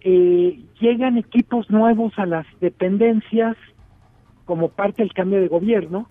eh, 0.00 0.60
llegan 0.80 1.16
equipos 1.16 1.70
nuevos 1.70 2.12
a 2.18 2.26
las 2.26 2.46
dependencias 2.60 3.56
como 4.44 4.68
parte 4.68 5.02
del 5.02 5.14
cambio 5.14 5.40
de 5.40 5.48
gobierno 5.48 6.08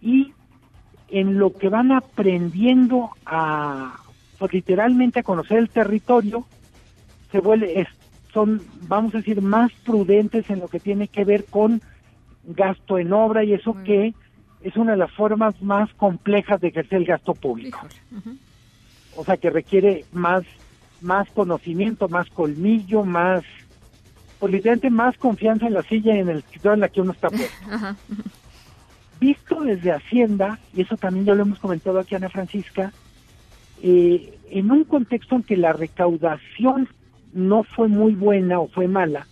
y 0.00 0.32
en 1.08 1.38
lo 1.38 1.52
que 1.52 1.68
van 1.68 1.92
aprendiendo 1.92 3.10
a 3.24 3.96
pues, 4.38 4.52
literalmente 4.52 5.20
a 5.20 5.22
conocer 5.22 5.58
el 5.58 5.68
territorio 5.68 6.46
se 7.30 7.40
vuelve 7.40 7.86
son 8.32 8.62
vamos 8.82 9.14
a 9.14 9.18
decir 9.18 9.42
más 9.42 9.72
prudentes 9.84 10.48
en 10.50 10.60
lo 10.60 10.68
que 10.68 10.80
tiene 10.80 11.08
que 11.08 11.24
ver 11.24 11.44
con 11.44 11.82
gasto 12.44 12.98
en 12.98 13.12
obra 13.12 13.44
y 13.44 13.52
eso 13.52 13.76
que 13.84 14.14
es 14.62 14.76
una 14.76 14.92
de 14.92 14.98
las 14.98 15.12
formas 15.12 15.60
más 15.62 15.92
complejas 15.94 16.60
de 16.60 16.68
ejercer 16.68 16.98
el 16.98 17.04
gasto 17.04 17.34
público 17.34 17.80
o 19.18 19.24
sea 19.24 19.36
que 19.36 19.50
requiere 19.50 20.04
más 20.12 20.44
más 21.00 21.28
conocimiento, 21.30 22.08
más 22.08 22.28
colmillo, 22.30 23.04
más 23.04 23.42
pues 24.38 24.52
literalmente 24.52 24.90
más 24.90 25.16
confianza 25.18 25.66
en 25.66 25.74
la 25.74 25.82
silla 25.82 26.14
y 26.14 26.20
en 26.20 26.28
el 26.28 26.38
escritorio 26.38 26.74
en 26.74 26.80
la 26.80 26.88
que 26.88 27.00
uno 27.00 27.12
está 27.12 27.28
puesto. 27.28 27.66
Visto 29.20 29.60
desde 29.62 29.90
Hacienda, 29.90 30.60
y 30.72 30.82
eso 30.82 30.96
también 30.96 31.26
ya 31.26 31.34
lo 31.34 31.42
hemos 31.42 31.58
comentado 31.58 31.98
aquí 31.98 32.14
Ana 32.14 32.28
Francisca, 32.28 32.92
eh, 33.82 34.38
en 34.50 34.70
un 34.70 34.84
contexto 34.84 35.34
en 35.34 35.42
que 35.42 35.56
la 35.56 35.72
recaudación 35.72 36.88
no 37.32 37.64
fue 37.64 37.88
muy 37.88 38.14
buena 38.14 38.60
o 38.60 38.68
fue 38.68 38.86
mala 38.86 39.26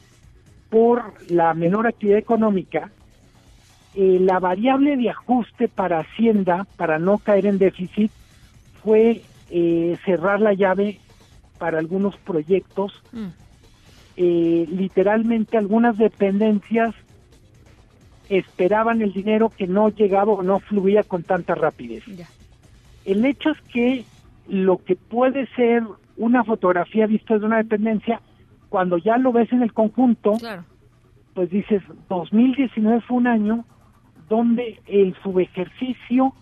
por 0.71 1.15
la 1.31 1.55
menor 1.55 1.87
actividad 1.87 2.19
económica, 2.19 2.91
eh, 3.95 4.19
la 4.21 4.41
variable 4.41 4.97
de 4.97 5.11
ajuste 5.11 5.69
para 5.69 6.01
Hacienda, 6.01 6.67
para 6.77 6.99
no 6.99 7.19
caer 7.19 7.47
en 7.47 7.59
déficit, 7.59 8.11
fue 8.83 9.23
eh, 9.51 9.97
cerrar 10.05 10.41
la 10.41 10.55
llave 10.55 11.01
para 11.59 11.79
algunos 11.79 12.17
proyectos. 12.17 13.03
Mm. 13.13 13.27
Eh, 14.19 14.67
literalmente 14.71 15.59
algunas 15.59 15.99
dependencias 15.99 16.95
esperaban 18.29 19.03
el 19.03 19.13
dinero 19.13 19.51
que 19.51 19.67
no 19.67 19.89
llegaba 19.91 20.33
o 20.33 20.43
no 20.43 20.59
fluía 20.61 21.03
con 21.03 21.23
tanta 21.23 21.55
rapidez. 21.55 22.05
El 23.05 23.25
hecho 23.25 23.51
es 23.51 23.61
que 23.73 24.05
lo 24.49 24.79
que 24.79 24.97
puede 24.97 25.47
ser 25.55 25.85
una 26.17 26.45
fotografía 26.45 27.07
vista 27.07 27.35
desde 27.35 27.47
una 27.47 27.59
dependencia, 27.59 28.21
cuando 28.69 28.99
ya 28.99 29.17
lo 29.19 29.33
ves 29.33 29.53
en 29.53 29.63
el 29.63 29.73
conjunto, 29.73 30.33
Claro. 30.39 30.65
pues 31.35 31.51
dices, 31.51 31.83
2019 32.09 33.01
fue 33.03 33.19
un 33.19 33.27
año 33.27 33.65
donde 34.29 34.81
el 34.87 35.15
subejercicio 35.23 36.33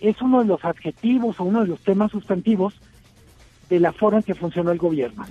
es 0.00 0.20
uno 0.22 0.40
de 0.40 0.46
los 0.46 0.64
adjetivos 0.64 1.38
o 1.40 1.44
uno 1.44 1.62
de 1.62 1.68
los 1.68 1.80
temas 1.80 2.10
sustantivos 2.12 2.74
de 3.68 3.80
la 3.80 3.92
forma 3.92 4.18
en 4.18 4.24
que 4.24 4.34
funcionó 4.34 4.70
el 4.72 4.78
gobierno. 4.78 5.24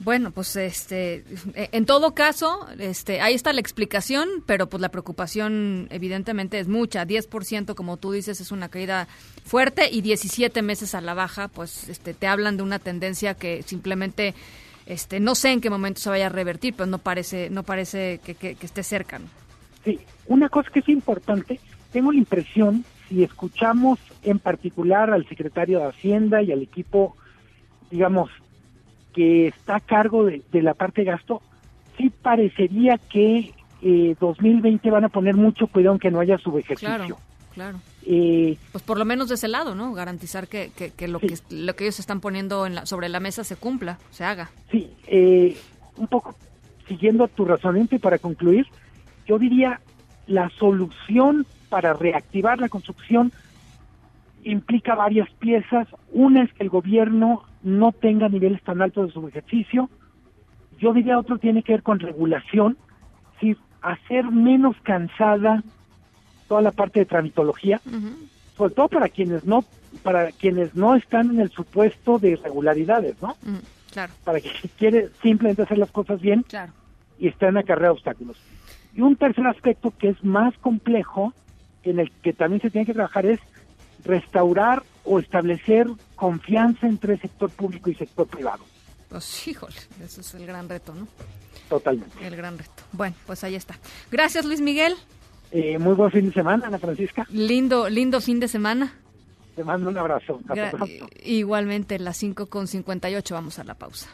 Bueno, 0.00 0.32
pues 0.32 0.56
este, 0.56 1.24
eh, 1.54 1.68
en 1.72 1.86
todo 1.86 2.14
caso, 2.14 2.66
este, 2.78 3.20
ahí 3.20 3.32
está 3.34 3.52
la 3.52 3.60
explicación, 3.60 4.28
pero 4.44 4.68
pues 4.68 4.80
la 4.80 4.88
preocupación 4.90 5.86
evidentemente 5.90 6.58
es 6.58 6.68
mucha. 6.68 7.06
10%, 7.06 7.74
como 7.74 7.96
tú 7.96 8.10
dices, 8.12 8.40
es 8.40 8.50
una 8.50 8.68
caída 8.68 9.06
fuerte 9.46 9.88
y 9.90 10.00
17 10.02 10.60
meses 10.62 10.94
a 10.94 11.00
la 11.00 11.14
baja, 11.14 11.48
pues 11.48 11.88
este, 11.88 12.12
te 12.12 12.26
hablan 12.26 12.56
de 12.56 12.64
una 12.64 12.80
tendencia 12.80 13.34
que 13.34 13.62
simplemente, 13.62 14.34
este, 14.86 15.20
no 15.20 15.34
sé 15.36 15.52
en 15.52 15.60
qué 15.60 15.70
momento 15.70 16.00
se 16.00 16.10
vaya 16.10 16.26
a 16.26 16.30
revertir, 16.30 16.74
pero 16.76 16.86
no 16.86 16.98
parece, 16.98 17.48
no 17.48 17.62
parece 17.62 18.20
que, 18.24 18.34
que- 18.34 18.56
que 18.56 18.66
esté 18.66 18.82
cerca. 18.82 19.20
¿no? 19.20 19.26
Sí, 19.84 20.00
una 20.26 20.48
cosa 20.48 20.70
que 20.70 20.80
es 20.80 20.88
importante, 20.88 21.60
tengo 21.94 22.10
la 22.12 22.18
impresión, 22.18 22.84
si 23.08 23.22
escuchamos 23.22 24.00
en 24.24 24.40
particular 24.40 25.10
al 25.12 25.26
secretario 25.28 25.78
de 25.78 25.86
Hacienda 25.86 26.42
y 26.42 26.50
al 26.50 26.60
equipo, 26.60 27.16
digamos, 27.88 28.30
que 29.14 29.46
está 29.46 29.76
a 29.76 29.80
cargo 29.80 30.24
de, 30.24 30.42
de 30.50 30.60
la 30.62 30.74
parte 30.74 31.02
de 31.02 31.12
gasto, 31.12 31.40
sí 31.96 32.10
parecería 32.10 32.98
que 32.98 33.52
eh, 33.80 34.16
2020 34.18 34.90
van 34.90 35.04
a 35.04 35.08
poner 35.08 35.36
mucho 35.36 35.68
cuidado 35.68 35.94
en 35.94 36.00
que 36.00 36.10
no 36.10 36.18
haya 36.18 36.36
subejercicio. 36.38 36.96
Claro, 36.96 37.16
claro. 37.54 37.78
Eh, 38.04 38.56
Pues 38.72 38.82
por 38.82 38.98
lo 38.98 39.04
menos 39.04 39.28
de 39.28 39.36
ese 39.36 39.46
lado, 39.46 39.76
¿no? 39.76 39.92
Garantizar 39.94 40.48
que, 40.48 40.72
que, 40.76 40.90
que 40.90 41.06
lo 41.06 41.20
que 41.20 41.38
lo 41.50 41.76
que 41.76 41.84
ellos 41.84 42.00
están 42.00 42.20
poniendo 42.20 42.66
en 42.66 42.74
la- 42.74 42.86
sobre 42.86 43.08
la 43.08 43.20
mesa 43.20 43.44
se 43.44 43.54
cumpla, 43.54 43.98
se 44.10 44.24
haga. 44.24 44.50
Sí, 44.72 44.90
eh, 45.06 45.56
un 45.96 46.08
poco 46.08 46.34
siguiendo 46.88 47.28
tu 47.28 47.44
razonamiento 47.44 47.94
y 47.94 48.00
para 48.00 48.18
concluir, 48.18 48.66
yo 49.28 49.38
diría 49.38 49.80
la 50.26 50.50
solución 50.58 51.46
para 51.74 51.92
reactivar 51.92 52.60
la 52.60 52.68
construcción 52.68 53.32
implica 54.44 54.94
varias 54.94 55.28
piezas. 55.40 55.88
Una 56.12 56.44
es 56.44 56.52
que 56.52 56.62
el 56.62 56.68
gobierno 56.68 57.42
no 57.64 57.90
tenga 57.90 58.28
niveles 58.28 58.62
tan 58.62 58.80
altos 58.80 59.08
de 59.08 59.12
su 59.12 59.26
ejercicio. 59.26 59.90
Yo 60.78 60.92
diría 60.92 61.18
otro 61.18 61.36
tiene 61.38 61.64
que 61.64 61.72
ver 61.72 61.82
con 61.82 61.98
regulación, 61.98 62.76
sí, 63.40 63.56
hacer 63.82 64.26
menos 64.30 64.76
cansada 64.84 65.64
toda 66.46 66.62
la 66.62 66.70
parte 66.70 67.00
de 67.00 67.06
tramitología, 67.06 67.80
sobre 68.56 68.74
todo 68.74 68.86
para 68.86 69.08
quienes 69.08 69.44
no 69.44 69.64
para 70.04 70.30
quienes 70.30 70.76
no 70.76 70.94
están 70.94 71.30
en 71.30 71.40
el 71.40 71.50
supuesto 71.50 72.20
de 72.20 72.30
irregularidades, 72.32 73.20
¿no? 73.20 73.34
Claro. 73.90 74.12
para 74.22 74.40
que 74.40 74.50
quiere 74.78 75.08
simplemente 75.22 75.62
hacer 75.62 75.78
las 75.78 75.90
cosas 75.90 76.20
bien 76.20 76.44
Claro. 76.44 76.72
y 77.18 77.26
está 77.26 77.48
en 77.48 77.54
la 77.54 77.64
carrera 77.64 77.88
de 77.88 77.94
obstáculos. 77.94 78.36
Y 78.94 79.00
un 79.00 79.16
tercer 79.16 79.44
aspecto 79.48 79.92
que 79.98 80.10
es 80.10 80.22
más 80.24 80.56
complejo, 80.58 81.32
en 81.84 82.00
el 82.00 82.10
que 82.22 82.32
también 82.32 82.60
se 82.62 82.70
tiene 82.70 82.86
que 82.86 82.94
trabajar, 82.94 83.26
es 83.26 83.40
restaurar 84.04 84.82
o 85.04 85.18
establecer 85.18 85.86
confianza 86.16 86.86
entre 86.86 87.18
sector 87.18 87.50
público 87.50 87.90
y 87.90 87.94
sector 87.94 88.26
privado. 88.26 88.64
Pues 89.08 89.46
híjole, 89.48 89.74
eso 90.04 90.20
es 90.20 90.34
el 90.34 90.46
gran 90.46 90.68
reto, 90.68 90.94
¿no? 90.94 91.06
Totalmente. 91.68 92.26
El 92.26 92.36
gran 92.36 92.58
reto. 92.58 92.82
Bueno, 92.92 93.14
pues 93.26 93.42
ahí 93.44 93.54
está. 93.54 93.78
Gracias, 94.10 94.44
Luis 94.44 94.60
Miguel. 94.60 94.94
Eh, 95.52 95.78
muy 95.78 95.94
buen 95.94 96.10
fin 96.10 96.26
de 96.26 96.32
semana, 96.32 96.66
Ana 96.66 96.78
Francisca. 96.78 97.26
Lindo, 97.30 97.88
lindo 97.88 98.20
fin 98.20 98.40
de 98.40 98.48
semana. 98.48 98.92
Te 99.54 99.62
mando 99.62 99.88
un 99.88 99.96
abrazo. 99.96 100.40
Hasta 100.48 100.54
Gra- 100.54 100.70
pronto. 100.72 101.06
Igualmente, 101.22 101.98
las 102.00 102.16
5 102.16 102.46
con 102.46 102.66
58, 102.66 103.34
vamos 103.34 103.58
a 103.60 103.64
la 103.64 103.74
pausa. 103.74 104.08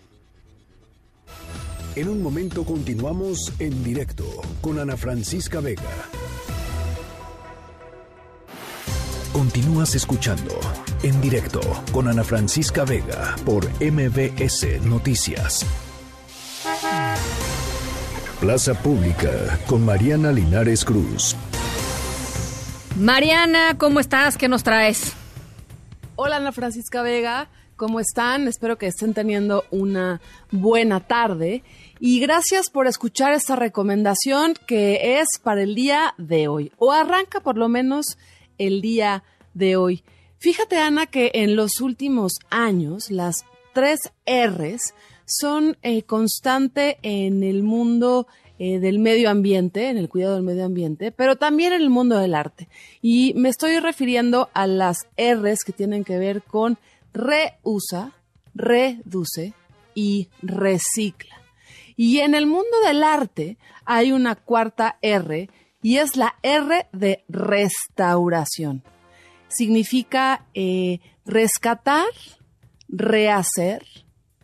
En 1.96 2.08
un 2.08 2.22
momento 2.22 2.64
continuamos 2.64 3.52
en 3.58 3.82
directo 3.82 4.24
con 4.60 4.78
Ana 4.78 4.96
Francisca 4.96 5.60
Vega. 5.60 5.82
Continúas 9.32 9.94
escuchando 9.94 10.58
en 11.04 11.20
directo 11.20 11.60
con 11.92 12.08
Ana 12.08 12.24
Francisca 12.24 12.84
Vega 12.84 13.36
por 13.44 13.64
MBS 13.80 14.82
Noticias. 14.84 15.64
Plaza 18.40 18.74
Pública 18.82 19.60
con 19.68 19.84
Mariana 19.84 20.32
Linares 20.32 20.84
Cruz. 20.84 21.36
Mariana, 22.98 23.78
¿cómo 23.78 24.00
estás? 24.00 24.36
¿Qué 24.36 24.48
nos 24.48 24.64
traes? 24.64 25.12
Hola 26.16 26.38
Ana 26.38 26.50
Francisca 26.50 27.02
Vega, 27.02 27.48
¿cómo 27.76 28.00
están? 28.00 28.48
Espero 28.48 28.78
que 28.78 28.88
estén 28.88 29.14
teniendo 29.14 29.64
una 29.70 30.20
buena 30.50 30.98
tarde 30.98 31.62
y 32.00 32.18
gracias 32.18 32.68
por 32.68 32.88
escuchar 32.88 33.32
esta 33.32 33.54
recomendación 33.54 34.54
que 34.66 35.20
es 35.20 35.38
para 35.40 35.62
el 35.62 35.76
día 35.76 36.14
de 36.18 36.48
hoy 36.48 36.72
o 36.78 36.90
arranca 36.90 37.38
por 37.38 37.56
lo 37.56 37.68
menos 37.68 38.18
el 38.60 38.80
día 38.82 39.24
de 39.54 39.76
hoy. 39.76 40.04
Fíjate 40.38 40.78
Ana 40.78 41.06
que 41.06 41.32
en 41.34 41.56
los 41.56 41.80
últimos 41.80 42.34
años 42.50 43.10
las 43.10 43.44
tres 43.72 44.12
R's 44.26 44.94
son 45.24 45.76
eh, 45.82 46.02
constante 46.02 46.98
en 47.02 47.42
el 47.42 47.62
mundo 47.62 48.26
eh, 48.58 48.78
del 48.78 48.98
medio 48.98 49.30
ambiente, 49.30 49.88
en 49.88 49.96
el 49.96 50.08
cuidado 50.08 50.34
del 50.34 50.42
medio 50.42 50.66
ambiente, 50.66 51.12
pero 51.12 51.36
también 51.36 51.72
en 51.72 51.80
el 51.80 51.90
mundo 51.90 52.18
del 52.18 52.34
arte. 52.34 52.68
Y 53.00 53.32
me 53.34 53.48
estoy 53.48 53.78
refiriendo 53.80 54.50
a 54.52 54.66
las 54.66 55.06
R's 55.16 55.64
que 55.64 55.72
tienen 55.72 56.04
que 56.04 56.18
ver 56.18 56.42
con 56.42 56.78
reusa, 57.12 58.12
reduce 58.54 59.54
y 59.94 60.28
recicla. 60.42 61.36
Y 61.96 62.18
en 62.18 62.34
el 62.34 62.46
mundo 62.46 62.80
del 62.86 63.02
arte 63.02 63.56
hay 63.84 64.12
una 64.12 64.36
cuarta 64.36 64.98
R 65.02 65.48
y 65.82 65.98
es 65.98 66.16
la 66.16 66.36
R 66.42 66.86
de 66.92 67.24
restauración. 67.28 68.82
Significa 69.48 70.46
eh, 70.54 71.00
rescatar, 71.24 72.08
rehacer, 72.88 73.84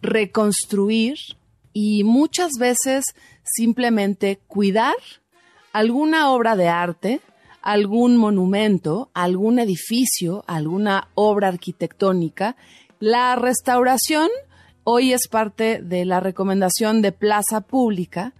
reconstruir 0.01 1.19
y 1.73 2.05
muchas 2.05 2.53
veces 2.59 3.05
simplemente 3.43 4.41
cuidar 4.47 4.97
alguna 5.73 6.31
obra 6.31 6.57
de 6.57 6.69
arte, 6.69 7.21
algún 7.63 8.17
monumento, 8.17 9.11
algún 9.13 9.59
edificio, 9.59 10.45
alguna 10.47 11.09
obra 11.15 11.49
arquitectónica. 11.49 12.57
La 12.99 13.37
restauración 13.37 14.29
hoy 14.85 15.13
es 15.13 15.29
parte 15.29 15.83
de 15.83 16.05
la 16.05 16.21
recomendación 16.21 17.03
de 17.03 17.13
Plaza 17.13 17.61
Pública 17.61 18.33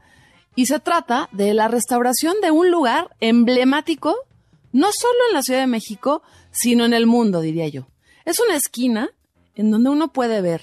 y 0.57 0.67
se 0.67 0.81
trata 0.81 1.29
de 1.33 1.55
la 1.55 1.69
restauración 1.69 2.35
de 2.43 2.51
un 2.51 2.71
lugar 2.71 3.15
emblemático, 3.21 4.17
no 4.73 4.91
solo 4.91 5.19
en 5.29 5.35
la 5.35 5.43
Ciudad 5.43 5.61
de 5.61 5.67
México, 5.67 6.23
sino 6.51 6.87
en 6.87 6.95
el 6.95 7.07
mundo, 7.07 7.43
diría 7.43 7.69
yo. 7.69 7.87
Es 8.25 8.41
una 8.41 8.57
esquina 8.57 9.11
en 9.55 9.71
donde 9.71 9.91
uno 9.91 10.13
puede 10.13 10.41
ver 10.41 10.63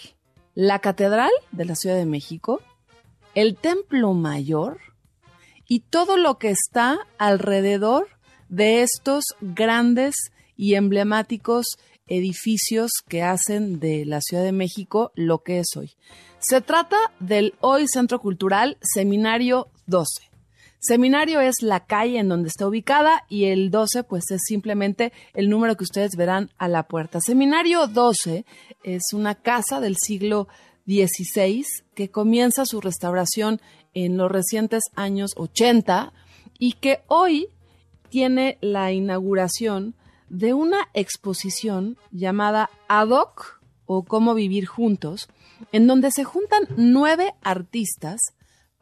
la 0.56 0.80
Catedral 0.80 1.32
de 1.52 1.66
la 1.66 1.76
Ciudad 1.76 1.96
de 1.96 2.06
México, 2.06 2.62
el 3.36 3.56
Templo 3.56 4.14
Mayor 4.14 4.80
y 5.68 5.82
todo 5.82 6.18
lo 6.18 6.40
que 6.40 6.50
está 6.50 7.00
alrededor 7.18 8.08
de 8.50 8.82
estos 8.82 9.24
grandes 9.42 10.16
y 10.58 10.74
emblemáticos 10.74 11.78
edificios 12.08 12.92
que 13.08 13.24
hacen 13.24 13.80
de 13.80 14.06
la 14.06 14.22
Ciudad 14.22 14.44
de 14.44 14.52
México 14.52 15.12
lo 15.16 15.44
que 15.44 15.60
es 15.60 15.68
hoy. 15.78 15.96
Se 16.40 16.62
trata 16.62 16.98
del 17.20 17.54
hoy 17.62 17.88
Centro 17.88 18.20
Cultural 18.20 18.78
Seminario 18.82 19.68
12. 19.88 20.34
Seminario 20.80 21.40
es 21.40 21.62
la 21.62 21.86
calle 21.86 22.20
en 22.20 22.28
donde 22.28 22.50
está 22.50 22.68
ubicada 22.68 23.24
y 23.30 23.46
el 23.46 23.72
12 23.72 24.04
pues 24.04 24.32
es 24.32 24.42
simplemente 24.46 25.14
el 25.34 25.50
número 25.50 25.78
que 25.78 25.86
ustedes 25.86 26.18
verán 26.18 26.50
a 26.58 26.68
la 26.68 26.84
puerta. 26.84 27.22
Seminario 27.22 27.88
12 27.88 28.46
es 28.84 29.14
una 29.14 29.36
casa 29.36 29.80
del 29.80 29.96
siglo 29.96 30.50
XVI 30.86 31.66
que 31.96 32.10
comienza 32.10 32.66
su 32.66 32.82
restauración 32.82 33.62
en 33.94 34.18
los 34.18 34.30
recientes 34.30 34.84
años 34.96 35.32
80 35.38 36.12
y 36.60 36.74
que 36.74 37.00
hoy 37.08 37.48
tiene 38.10 38.58
la 38.60 38.92
inauguración 38.92 39.96
de 40.30 40.54
una 40.54 40.90
exposición 40.94 41.98
llamada 42.12 42.70
Ad 42.88 43.10
hoc 43.10 43.62
o 43.86 44.04
Cómo 44.04 44.34
vivir 44.34 44.66
juntos, 44.66 45.30
en 45.72 45.88
donde 45.88 46.12
se 46.12 46.24
juntan 46.24 46.64
nueve 46.76 47.34
artistas 47.42 48.34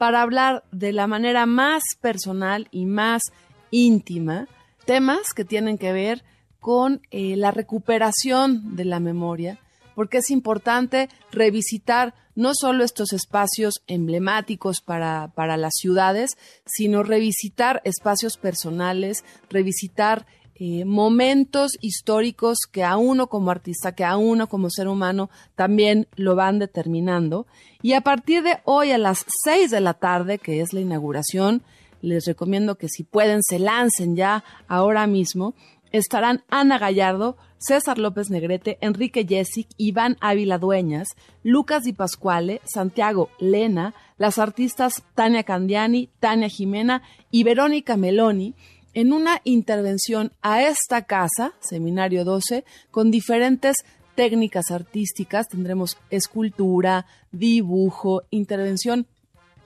para 0.02 0.24
hablar 0.24 0.64
de 0.72 0.94
la 0.94 1.06
manera 1.06 1.46
más 1.46 1.84
personal 2.02 2.68
y 2.72 2.88
más 2.88 3.22
íntima 3.70 4.48
temas 4.84 5.32
que 5.36 5.46
tienen 5.46 5.78
que 5.78 5.94
ver 5.94 6.24
con 6.60 7.04
eh, 7.12 7.36
la 7.36 7.52
recuperación 7.52 8.76
de 8.76 8.86
la 8.86 9.00
memoria, 9.00 9.60
porque 9.94 10.18
es 10.18 10.32
importante 10.32 11.08
revisitar 11.32 12.16
no 12.34 12.56
solo 12.56 12.84
estos 12.84 13.14
espacios 13.14 13.84
emblemáticos 13.86 14.82
para, 14.82 15.34
para 15.36 15.56
las 15.56 15.76
ciudades, 15.76 16.32
sino 16.66 17.04
revisitar 17.04 17.80
espacios 17.86 18.38
personales, 18.38 19.24
revisitar 19.52 20.26
eh, 20.64 20.86
momentos 20.86 21.72
históricos 21.82 22.60
que 22.72 22.84
a 22.84 22.96
uno 22.96 23.26
como 23.26 23.50
artista, 23.50 23.96
que 23.96 24.04
a 24.04 24.16
uno 24.16 24.46
como 24.46 24.70
ser 24.70 24.88
humano 24.88 25.32
también 25.56 26.08
lo 26.16 26.36
van 26.36 26.60
determinando. 26.60 27.48
Y 27.82 27.94
a 27.94 28.02
partir 28.02 28.44
de 28.44 28.60
hoy 28.64 28.92
a 28.92 29.00
las 29.00 29.26
6 29.44 29.72
de 29.72 29.82
la 29.82 29.96
tarde, 29.96 30.38
que 30.38 30.62
es 30.62 30.72
la 30.72 30.82
inauguración, 30.82 31.64
les 32.04 32.26
recomiendo 32.28 32.76
que 32.76 32.90
si 32.90 33.04
pueden 33.04 33.42
se 33.42 33.58
lancen 33.58 34.16
ya 34.16 34.44
ahora 34.68 35.08
mismo. 35.08 35.56
Estarán 35.92 36.44
Ana 36.48 36.78
Gallardo, 36.78 37.38
César 37.58 37.98
López 37.98 38.30
Negrete, 38.30 38.78
Enrique 38.82 39.26
Jessic, 39.28 39.68
Iván 39.78 40.16
Ávila 40.22 40.60
Dueñas, 40.60 41.08
Lucas 41.42 41.86
Di 41.86 41.94
Pascuale, 41.94 42.62
Santiago 42.72 43.30
Lena, 43.40 43.96
las 44.20 44.38
artistas 44.38 45.02
Tania 45.16 45.42
Candiani, 45.42 46.12
Tania 46.20 46.50
Jimena 46.50 47.02
y 47.32 47.46
Verónica 47.46 47.98
Meloni 47.98 48.54
en 48.94 49.14
una 49.14 49.42
intervención 49.44 50.32
a 50.42 50.64
esta 50.64 51.04
casa, 51.04 51.54
Seminario 51.60 52.26
12, 52.26 52.66
con 52.92 53.12
diferentes 53.12 53.78
técnicas 54.16 54.72
artísticas. 54.72 55.48
Tendremos 55.48 55.98
escultura, 56.10 57.06
dibujo, 57.32 58.24
intervención 58.30 59.08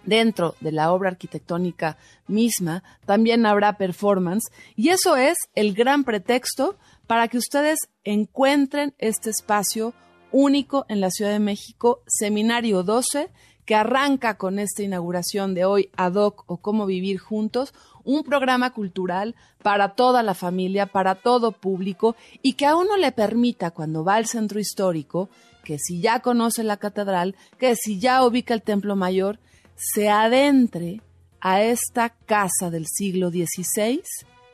dentro 0.05 0.55
de 0.59 0.71
la 0.71 0.91
obra 0.93 1.09
arquitectónica 1.09 1.97
misma. 2.27 2.83
También 3.05 3.45
habrá 3.45 3.77
performance. 3.77 4.51
Y 4.75 4.89
eso 4.89 5.15
es 5.15 5.37
el 5.55 5.73
gran 5.73 6.03
pretexto 6.03 6.77
para 7.07 7.27
que 7.27 7.37
ustedes 7.37 7.79
encuentren 8.03 8.93
este 8.97 9.29
espacio 9.29 9.93
único 10.31 10.85
en 10.89 11.01
la 11.01 11.11
Ciudad 11.11 11.31
de 11.31 11.39
México, 11.39 12.01
Seminario 12.07 12.83
12, 12.83 13.29
que 13.65 13.75
arranca 13.75 14.37
con 14.37 14.59
esta 14.59 14.83
inauguración 14.83 15.53
de 15.53 15.65
hoy 15.65 15.89
ad 15.97 16.15
hoc 16.15 16.43
o 16.47 16.57
cómo 16.57 16.85
vivir 16.85 17.19
juntos, 17.19 17.73
un 18.05 18.23
programa 18.23 18.71
cultural 18.71 19.35
para 19.61 19.89
toda 19.95 20.23
la 20.23 20.33
familia, 20.33 20.85
para 20.85 21.15
todo 21.15 21.51
público 21.51 22.15
y 22.41 22.53
que 22.53 22.65
a 22.65 22.75
uno 22.75 22.95
le 22.95 23.11
permita 23.11 23.71
cuando 23.71 24.03
va 24.03 24.15
al 24.15 24.27
centro 24.27 24.59
histórico, 24.59 25.29
que 25.63 25.77
si 25.79 25.99
ya 25.99 26.21
conoce 26.21 26.63
la 26.63 26.77
catedral, 26.77 27.35
que 27.57 27.75
si 27.75 27.99
ya 27.99 28.23
ubica 28.23 28.53
el 28.53 28.61
templo 28.61 28.95
mayor, 28.95 29.39
se 29.75 30.09
adentre 30.09 31.01
a 31.41 31.61
esta 31.61 32.09
casa 32.09 32.69
del 32.69 32.85
siglo 32.87 33.29
XVI 33.29 34.01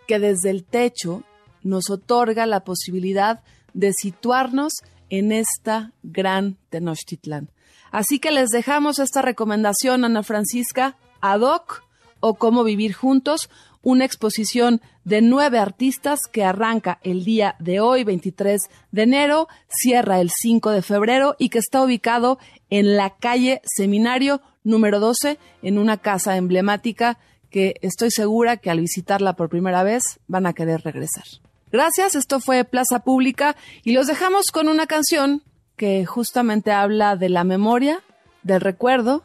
que 0.08 0.20
desde 0.20 0.50
el 0.50 0.64
techo 0.64 1.24
nos 1.64 1.90
otorga 1.90 2.46
la 2.46 2.64
posibilidad 2.64 3.44
de 3.74 3.94
situarnos 3.94 4.74
en 5.10 5.32
esta 5.32 5.92
gran 6.04 6.58
Tenochtitlán. 6.70 7.50
Así 7.92 8.20
que 8.20 8.32
les 8.32 8.50
dejamos 8.50 9.00
esta 9.00 9.22
recomendación, 9.22 10.06
Ana 10.06 10.24
Francisca, 10.24 10.98
ad 11.20 11.42
hoc 11.42 11.84
o 12.22 12.36
cómo 12.36 12.64
vivir 12.64 12.94
juntos, 12.94 13.50
una 13.84 14.06
exposición 14.06 14.82
de 15.04 15.22
nueve 15.22 15.60
artistas 15.60 16.22
que 16.32 16.44
arranca 16.44 17.00
el 17.04 17.26
día 17.26 17.56
de 17.60 17.80
hoy, 17.80 18.04
23 18.04 18.62
de 18.92 19.02
enero, 19.02 19.48
cierra 19.68 20.22
el 20.22 20.30
5 20.30 20.70
de 20.72 20.82
febrero 20.82 21.36
y 21.38 21.50
que 21.50 21.60
está 21.60 21.84
ubicado 21.84 22.38
en 22.70 22.96
la 22.96 23.10
calle 23.10 23.62
Seminario 23.66 24.42
número 24.64 25.00
12, 25.00 25.40
en 25.64 25.78
una 25.78 25.98
casa 25.98 26.38
emblemática 26.38 27.18
que 27.50 27.76
estoy 27.82 28.12
segura 28.12 28.58
que 28.58 28.70
al 28.70 28.80
visitarla 28.80 29.36
por 29.36 29.50
primera 29.50 29.84
vez 29.84 30.04
van 30.28 30.46
a 30.46 30.54
querer 30.54 30.82
regresar. 30.82 31.26
Gracias, 31.72 32.16
esto 32.16 32.40
fue 32.40 32.64
Plaza 32.64 33.00
Pública 33.00 33.56
y 33.84 33.94
los 33.94 34.08
dejamos 34.08 34.48
con 34.52 34.68
una 34.68 34.88
canción 34.88 35.42
que 35.76 36.06
justamente 36.06 36.72
habla 36.72 37.16
de 37.16 37.30
la 37.30 37.44
memoria, 37.44 38.02
del 38.44 38.62
recuerdo 38.62 39.24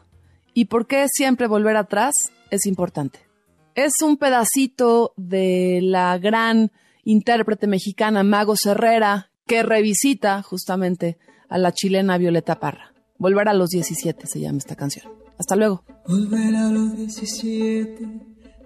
y 0.53 0.65
por 0.65 0.87
qué 0.87 1.07
siempre 1.07 1.47
volver 1.47 1.77
atrás 1.77 2.13
es 2.51 2.65
importante. 2.65 3.19
Es 3.75 3.93
un 4.03 4.17
pedacito 4.17 5.13
de 5.17 5.79
la 5.83 6.17
gran 6.17 6.71
intérprete 7.03 7.67
mexicana 7.67 8.23
Mago 8.23 8.55
Herrera 8.65 9.31
que 9.45 9.63
revisita 9.63 10.41
justamente 10.41 11.17
a 11.49 11.57
la 11.57 11.71
chilena 11.71 12.17
Violeta 12.17 12.59
Parra. 12.59 12.93
Volver 13.17 13.47
a 13.47 13.53
los 13.53 13.69
17 13.69 14.27
se 14.27 14.39
llama 14.39 14.57
esta 14.57 14.75
canción. 14.75 15.11
Hasta 15.37 15.55
luego. 15.55 15.83
Volver 16.07 16.55
a 16.55 16.69
los 16.69 16.97
17 16.97 18.36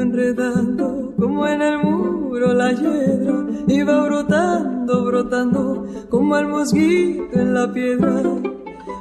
enredando, 0.00 1.12
enredando 1.12 1.14
como 1.16 1.46
en 1.46 1.62
el 1.62 1.78
muro 1.78 2.52
la 2.52 2.72
hiedra, 2.72 3.46
iba 3.68 4.02
brotando, 4.02 5.04
brotando, 5.04 5.86
como 6.08 6.36
el 6.36 6.48
mosquito 6.48 7.40
en 7.40 7.54
la 7.54 7.72
piedra, 7.72 8.22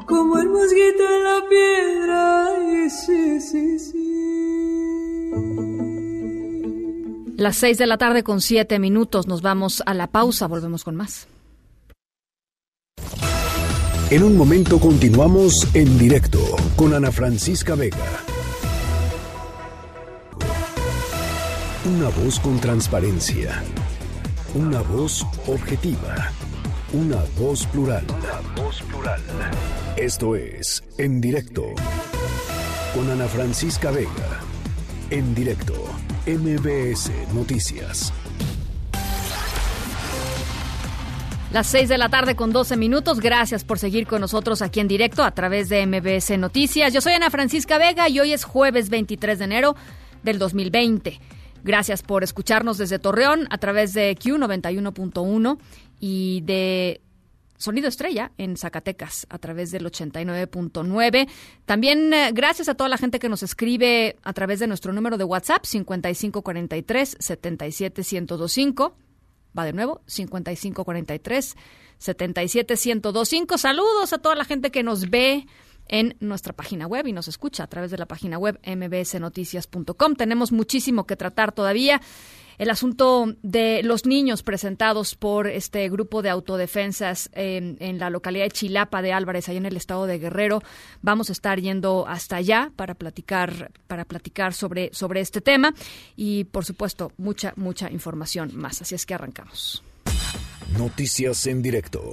como 0.08 0.40
el 0.40 0.50
mosquito 0.50 1.04
en 1.16 1.24
la 1.24 1.44
piedra, 1.50 2.48
y 2.86 2.90
sí, 2.90 3.42
sí, 3.42 3.80
sí. 3.80 3.96
Las 7.38 7.58
seis 7.58 7.78
de 7.78 7.86
la 7.86 7.98
tarde 7.98 8.24
con 8.24 8.40
siete 8.42 8.80
minutos, 8.80 9.28
nos 9.28 9.42
vamos 9.42 9.84
a 9.86 9.94
la 9.94 10.08
pausa, 10.08 10.48
volvemos 10.48 10.84
con 10.84 10.96
más. 10.96 11.28
En 14.12 14.24
un 14.24 14.38
momento 14.38 14.80
continuamos 14.80 15.68
en 15.74 15.98
directo 15.98 16.40
con 16.76 16.94
Ana 16.94 17.12
Francisca 17.12 17.74
Vega. 17.76 18.35
Una 21.86 22.10
voz 22.10 22.40
con 22.40 22.60
transparencia. 22.60 23.62
Una 24.56 24.82
voz 24.82 25.24
objetiva. 25.46 26.32
Una 26.94 27.24
voz 27.38 27.68
plural. 27.68 28.04
Una 28.10 28.64
voz 28.64 28.82
plural. 28.82 29.22
Esto 29.96 30.36
es 30.36 30.84
En 30.98 31.22
Directo. 31.22 31.76
Con 32.96 33.12
Ana 33.12 33.28
Francisca 33.28 33.92
Vega. 33.92 34.10
En 35.12 35.36
directo. 35.36 35.76
MBS 36.26 37.12
Noticias. 37.36 38.12
Las 41.54 41.68
6 41.68 41.88
de 41.88 42.00
la 42.00 42.10
tarde 42.10 42.36
con 42.36 42.52
12 42.52 42.78
minutos. 42.78 43.20
Gracias 43.20 43.64
por 43.64 43.78
seguir 43.78 44.08
con 44.08 44.22
nosotros 44.22 44.64
aquí 44.64 44.80
en 44.80 44.88
directo 44.88 45.24
a 45.24 45.36
través 45.36 45.70
de 45.70 45.86
MBS 45.86 46.36
Noticias. 46.40 46.92
Yo 46.92 47.02
soy 47.02 47.14
Ana 47.14 47.30
Francisca 47.30 47.78
Vega 47.78 48.10
y 48.10 48.20
hoy 48.20 48.34
es 48.34 48.44
jueves 48.44 48.90
23 48.90 49.38
de 49.38 49.46
enero 49.46 49.76
del 50.24 50.40
2020. 50.40 51.20
Gracias 51.66 52.04
por 52.04 52.24
escucharnos 52.24 52.78
desde 52.78 53.00
Torreón 53.00 53.48
a 53.50 53.58
través 53.58 53.96
de 53.96 54.16
Q91.1 54.16 55.58
y 56.00 56.42
de 56.42 57.02
Sonido 57.58 57.88
Estrella 57.88 58.32
en 58.38 58.56
Zacatecas 58.56 59.26
a 59.32 59.40
través 59.40 59.72
del 59.72 59.84
89.9. 59.84 61.28
También 61.66 62.14
eh, 62.14 62.30
gracias 62.34 62.70
a 62.70 62.76
toda 62.76 62.88
la 62.88 63.00
gente 63.00 63.18
que 63.18 63.30
nos 63.30 63.42
escribe 63.42 64.16
a 64.22 64.34
través 64.34 64.60
de 64.60 64.68
nuestro 64.68 64.94
número 64.94 65.18
de 65.18 65.24
WhatsApp 65.24 65.66
5543 65.66 67.18
77125. 67.20 68.96
Va 69.58 69.66
de 69.66 69.74
nuevo 69.74 70.04
5543 70.06 71.56
77125. 71.98 73.58
Saludos 73.58 74.14
a 74.14 74.20
toda 74.20 74.36
la 74.36 74.46
gente 74.46 74.70
que 74.70 74.84
nos 74.84 75.10
ve 75.10 75.48
en 75.88 76.16
nuestra 76.20 76.54
página 76.54 76.88
web 76.88 77.08
y 77.08 77.14
nos 77.14 77.28
escucha 77.28 77.64
a 77.64 77.68
través 77.68 77.92
de 77.92 77.98
la 77.98 78.06
página 78.06 78.38
web 78.38 78.60
mbsnoticias.com. 78.66 80.16
Tenemos 80.16 80.52
muchísimo 80.52 81.06
que 81.06 81.16
tratar 81.16 81.52
todavía. 81.52 82.02
El 82.58 82.70
asunto 82.70 83.36
de 83.44 83.84
los 83.84 84.06
niños 84.06 84.42
presentados 84.42 85.16
por 85.16 85.48
este 85.48 85.90
grupo 85.90 86.22
de 86.22 86.30
autodefensas 86.30 87.30
en, 87.34 87.76
en, 87.82 88.00
la 88.00 88.10
localidad 88.10 88.46
de 88.46 88.52
Chilapa 88.52 89.02
de 89.02 89.12
Álvarez, 89.12 89.50
allá 89.50 89.58
en 89.58 89.66
el 89.66 89.76
estado 89.76 90.08
de 90.08 90.20
Guerrero. 90.20 90.62
Vamos 91.02 91.30
a 91.30 91.34
estar 91.34 91.60
yendo 91.60 92.06
hasta 92.08 92.38
allá 92.38 92.72
para 92.76 92.96
platicar, 92.96 93.72
para 93.88 94.06
platicar 94.06 94.54
sobre, 94.54 94.90
sobre 94.94 95.20
este 95.20 95.42
tema 95.42 95.74
y, 96.16 96.46
por 96.46 96.64
supuesto, 96.64 97.12
mucha, 97.18 97.52
mucha 97.58 97.92
información 97.92 98.56
más. 98.56 98.82
Así 98.82 98.96
es 98.96 99.06
que 99.06 99.16
arrancamos. 99.16 99.84
Noticias 100.78 101.48
en 101.48 101.62
directo. 101.62 102.12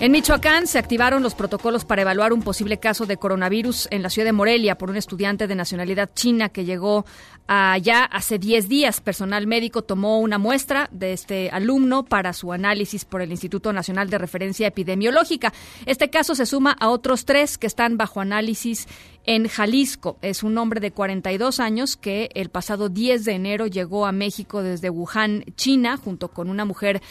En 0.00 0.12
Michoacán 0.12 0.68
se 0.68 0.78
activaron 0.78 1.24
los 1.24 1.34
protocolos 1.34 1.84
para 1.84 2.02
evaluar 2.02 2.32
un 2.32 2.42
posible 2.42 2.78
caso 2.78 3.04
de 3.04 3.16
coronavirus 3.16 3.88
en 3.90 4.04
la 4.04 4.10
ciudad 4.10 4.26
de 4.28 4.32
Morelia 4.32 4.78
por 4.78 4.90
un 4.90 4.96
estudiante 4.96 5.48
de 5.48 5.56
nacionalidad 5.56 6.10
china 6.14 6.50
que 6.50 6.64
llegó 6.64 7.04
allá 7.48 8.04
hace 8.04 8.38
10 8.38 8.68
días. 8.68 9.00
Personal 9.00 9.48
médico 9.48 9.82
tomó 9.82 10.20
una 10.20 10.38
muestra 10.38 10.88
de 10.92 11.12
este 11.12 11.50
alumno 11.50 12.04
para 12.04 12.32
su 12.32 12.52
análisis 12.52 13.04
por 13.04 13.22
el 13.22 13.32
Instituto 13.32 13.72
Nacional 13.72 14.08
de 14.08 14.18
Referencia 14.18 14.68
Epidemiológica. 14.68 15.52
Este 15.84 16.10
caso 16.10 16.36
se 16.36 16.46
suma 16.46 16.76
a 16.78 16.90
otros 16.90 17.24
tres 17.24 17.58
que 17.58 17.66
están 17.66 17.96
bajo 17.96 18.20
análisis 18.20 18.86
en 19.24 19.48
Jalisco. 19.48 20.16
Es 20.22 20.44
un 20.44 20.58
hombre 20.58 20.78
de 20.78 20.92
42 20.92 21.58
años 21.58 21.96
que 21.96 22.30
el 22.34 22.50
pasado 22.50 22.88
10 22.88 23.24
de 23.24 23.32
enero 23.32 23.66
llegó 23.66 24.06
a 24.06 24.12
México 24.12 24.62
desde 24.62 24.90
Wuhan, 24.90 25.44
China, 25.56 25.96
junto 25.96 26.28
con 26.28 26.50
una 26.50 26.64
mujer 26.64 27.02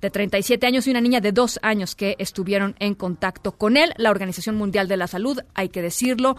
de 0.00 0.10
37 0.10 0.66
años 0.66 0.86
y 0.86 0.90
una 0.90 1.00
niña 1.00 1.20
de 1.20 1.32
2 1.32 1.60
años 1.62 1.94
que 1.94 2.16
estuvieron 2.18 2.74
en 2.78 2.94
contacto 2.94 3.52
con 3.52 3.76
él. 3.76 3.92
La 3.96 4.10
Organización 4.10 4.56
Mundial 4.56 4.88
de 4.88 4.96
la 4.96 5.06
Salud, 5.06 5.40
hay 5.54 5.68
que 5.68 5.82
decirlo, 5.82 6.36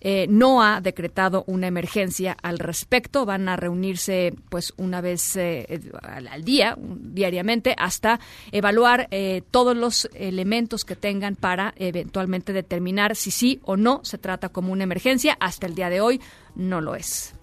eh, 0.00 0.26
no 0.28 0.62
ha 0.62 0.80
decretado 0.80 1.44
una 1.46 1.66
emergencia 1.66 2.36
al 2.42 2.58
respecto. 2.58 3.26
Van 3.26 3.48
a 3.48 3.56
reunirse 3.56 4.34
pues 4.48 4.72
una 4.76 5.00
vez 5.00 5.36
eh, 5.36 5.80
al, 6.02 6.44
día, 6.44 6.76
diariamente, 6.78 7.74
hasta 7.76 8.20
evaluar 8.52 9.08
eh, 9.10 9.42
todos 9.50 9.76
los 9.76 10.08
elementos 10.14 10.84
que 10.84 10.96
tengan 10.96 11.34
para 11.34 11.74
eventualmente 11.76 12.52
determinar 12.52 13.16
si 13.16 13.30
sí 13.30 13.60
o 13.64 13.76
no 13.76 14.00
se 14.04 14.18
trata 14.18 14.50
como 14.50 14.72
una 14.72 14.84
emergencia. 14.84 15.36
Hasta 15.40 15.66
el 15.66 15.74
día 15.74 15.90
de 15.90 16.00
hoy 16.00 16.20
no 16.54 16.80
lo 16.80 16.94
es. 16.94 17.34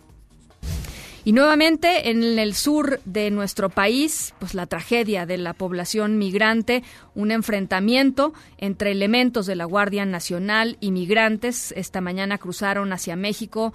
Y 1.25 1.33
nuevamente 1.33 2.11
en 2.11 2.37
el 2.37 2.53
sur 2.53 2.99
de 3.03 3.31
nuestro 3.31 3.69
país, 3.69 4.35
pues 4.37 4.53
la 4.53 4.67
tragedia 4.67 5.25
de 5.25 5.39
la 5.39 5.53
población 5.53 6.19
migrante, 6.19 6.83
un 7.15 7.31
enfrentamiento 7.31 8.31
entre 8.59 8.91
elementos 8.91 9.47
de 9.47 9.55
la 9.55 9.65
Guardia 9.65 10.05
Nacional 10.05 10.77
y 10.81 10.91
migrantes. 10.91 11.73
Esta 11.75 11.99
mañana 11.99 12.37
cruzaron 12.37 12.93
hacia 12.93 13.15
México 13.15 13.73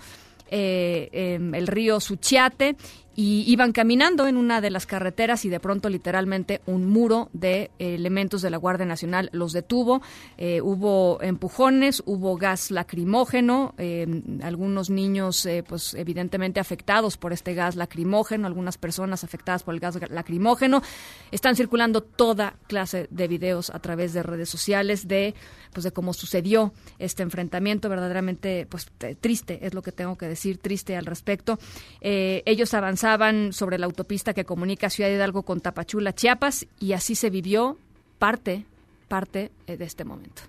eh, 0.49 1.09
em, 1.13 1.53
el 1.57 1.67
río 1.67 1.99
Suchiate 1.99 2.77
y 3.21 3.45
iban 3.53 3.73
caminando 3.73 4.27
en 4.27 4.39
una 4.39 4.63
de 4.63 4.71
las 4.71 4.87
carreteras 4.87 5.45
y 5.45 5.51
de 5.51 5.61
pronto 5.61 5.91
literalmente 5.91 6.63
un 6.65 6.87
muro 6.87 7.29
de 7.35 7.71
elementos 7.79 8.41
de 8.41 8.49
la 8.49 8.57
Guardia 8.57 8.87
Nacional 8.87 9.29
los 9.35 9.53
detuvo. 9.53 10.01
Eh, 10.39 10.63
hubo 10.63 11.21
empujones, 11.21 12.03
hubo 12.07 12.39
gas 12.39 12.71
lacrimógeno, 12.71 13.75
eh, 13.77 14.07
algunos 14.43 14.89
niños 14.89 15.45
eh, 15.45 15.63
pues 15.69 15.93
evidentemente 15.93 16.61
afectados 16.61 17.19
por 17.19 17.35
este 17.35 17.53
gas 17.53 17.77
lacrimógeno, 17.77 18.47
algunas 18.47 18.79
personas 18.79 19.23
afectadas 19.23 19.65
por 19.65 19.75
el 19.75 19.81
gas 19.81 19.99
lacrimógeno. 20.09 20.83
Están 21.31 21.57
circulando 21.57 22.01
toda 22.01 22.55
clase 22.69 23.07
de 23.11 23.29
videos 23.29 23.69
a 23.69 23.81
través 23.81 24.15
de 24.15 24.23
redes 24.23 24.49
sociales 24.49 25.09
de 25.09 25.35
pues 25.75 25.85
de 25.85 25.93
cómo 25.93 26.15
sucedió 26.15 26.73
este 26.99 27.23
enfrentamiento 27.23 27.91
verdaderamente 27.91 28.67
pues 28.69 28.91
triste 29.21 29.65
es 29.65 29.75
lo 29.75 29.83
que 29.83 29.93
tengo 29.93 30.19
que 30.19 30.27
decir 30.27 30.59
triste 30.59 30.97
al 30.97 31.07
respecto 31.07 31.61
ellos 32.01 32.75
avanzaron 32.75 33.10
avanzaban 33.11 33.53
sobre 33.53 33.79
la 33.79 33.87
autopista 33.87 34.35
que 34.35 34.45
comunica 34.45 34.91
Ciudad 34.91 35.11
Hidalgo 35.11 35.43
con 35.43 35.61
Tapachula, 35.61 36.15
Chiapas, 36.15 36.67
y 36.79 36.93
así 36.93 37.15
se 37.15 37.31
vivió 37.31 37.77
parte, 38.19 38.65
parte 39.09 39.51
eh, 39.67 39.77
de 39.77 39.85
este 39.85 40.05
momento. 40.05 40.43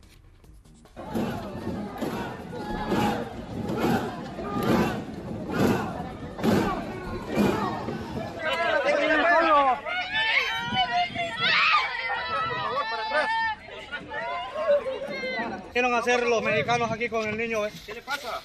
quieren 15.73 15.93
hacer 15.93 16.27
los 16.27 16.43
mexicanos 16.43 16.91
aquí 16.91 17.07
con 17.07 17.25
el 17.27 17.37
niño? 17.37 17.65
Eh? 17.65 17.71
¿Qué 17.85 17.93
le 17.93 18.01
pasa? 18.01 18.41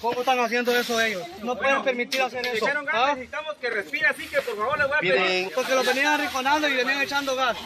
¿Cómo 0.00 0.20
están 0.20 0.38
haciendo 0.40 0.76
eso 0.76 1.00
ellos? 1.00 1.22
No 1.42 1.56
pueden 1.56 1.82
permitir 1.82 2.22
hacer 2.22 2.46
eso. 2.46 2.66
¿Ah? 2.92 3.12
Necesitamos 3.14 3.54
que 3.60 3.70
respire, 3.70 4.06
así 4.06 4.26
que 4.26 4.40
por 4.42 4.56
favor 4.56 4.78
les 4.78 4.88
voy 4.88 4.96
a 4.96 5.00
pedir. 5.00 5.52
Porque 5.54 5.74
lo 5.74 5.84
venían 5.84 6.06
arrinconando 6.06 6.68
y 6.68 6.74
venían 6.74 7.02
echando 7.02 7.34
gas. 7.34 7.56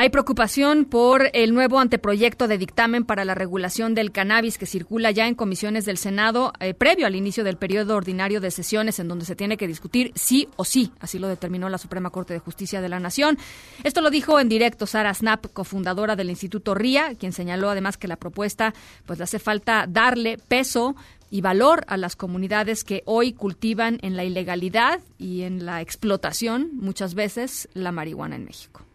Hay 0.00 0.10
preocupación 0.10 0.84
por 0.84 1.28
el 1.32 1.52
nuevo 1.52 1.80
anteproyecto 1.80 2.46
de 2.46 2.56
dictamen 2.56 3.04
para 3.04 3.24
la 3.24 3.34
regulación 3.34 3.96
del 3.96 4.12
cannabis 4.12 4.56
que 4.56 4.64
circula 4.64 5.10
ya 5.10 5.26
en 5.26 5.34
comisiones 5.34 5.86
del 5.86 5.98
Senado 5.98 6.52
eh, 6.60 6.72
previo 6.72 7.04
al 7.04 7.16
inicio 7.16 7.42
del 7.42 7.56
periodo 7.56 7.96
ordinario 7.96 8.40
de 8.40 8.52
sesiones 8.52 9.00
en 9.00 9.08
donde 9.08 9.24
se 9.24 9.34
tiene 9.34 9.56
que 9.56 9.66
discutir 9.66 10.12
sí 10.14 10.46
o 10.54 10.64
sí. 10.64 10.92
Así 11.00 11.18
lo 11.18 11.26
determinó 11.26 11.68
la 11.68 11.78
Suprema 11.78 12.10
Corte 12.10 12.32
de 12.32 12.38
Justicia 12.38 12.80
de 12.80 12.88
la 12.88 13.00
Nación. 13.00 13.38
Esto 13.82 14.00
lo 14.00 14.10
dijo 14.10 14.38
en 14.38 14.48
directo 14.48 14.86
Sara 14.86 15.12
Snap, 15.12 15.46
cofundadora 15.52 16.14
del 16.14 16.30
Instituto 16.30 16.76
RIA, 16.76 17.16
quien 17.16 17.32
señaló 17.32 17.68
además 17.68 17.96
que 17.96 18.06
la 18.06 18.14
propuesta 18.14 18.74
pues 19.04 19.18
le 19.18 19.24
hace 19.24 19.40
falta 19.40 19.86
darle 19.88 20.38
peso 20.46 20.94
y 21.28 21.40
valor 21.40 21.82
a 21.88 21.96
las 21.96 22.14
comunidades 22.14 22.84
que 22.84 23.02
hoy 23.04 23.32
cultivan 23.32 23.98
en 24.02 24.16
la 24.16 24.22
ilegalidad 24.22 25.00
y 25.18 25.42
en 25.42 25.66
la 25.66 25.80
explotación 25.80 26.70
muchas 26.74 27.14
veces 27.16 27.68
la 27.74 27.90
marihuana 27.90 28.36
en 28.36 28.44
México 28.44 28.87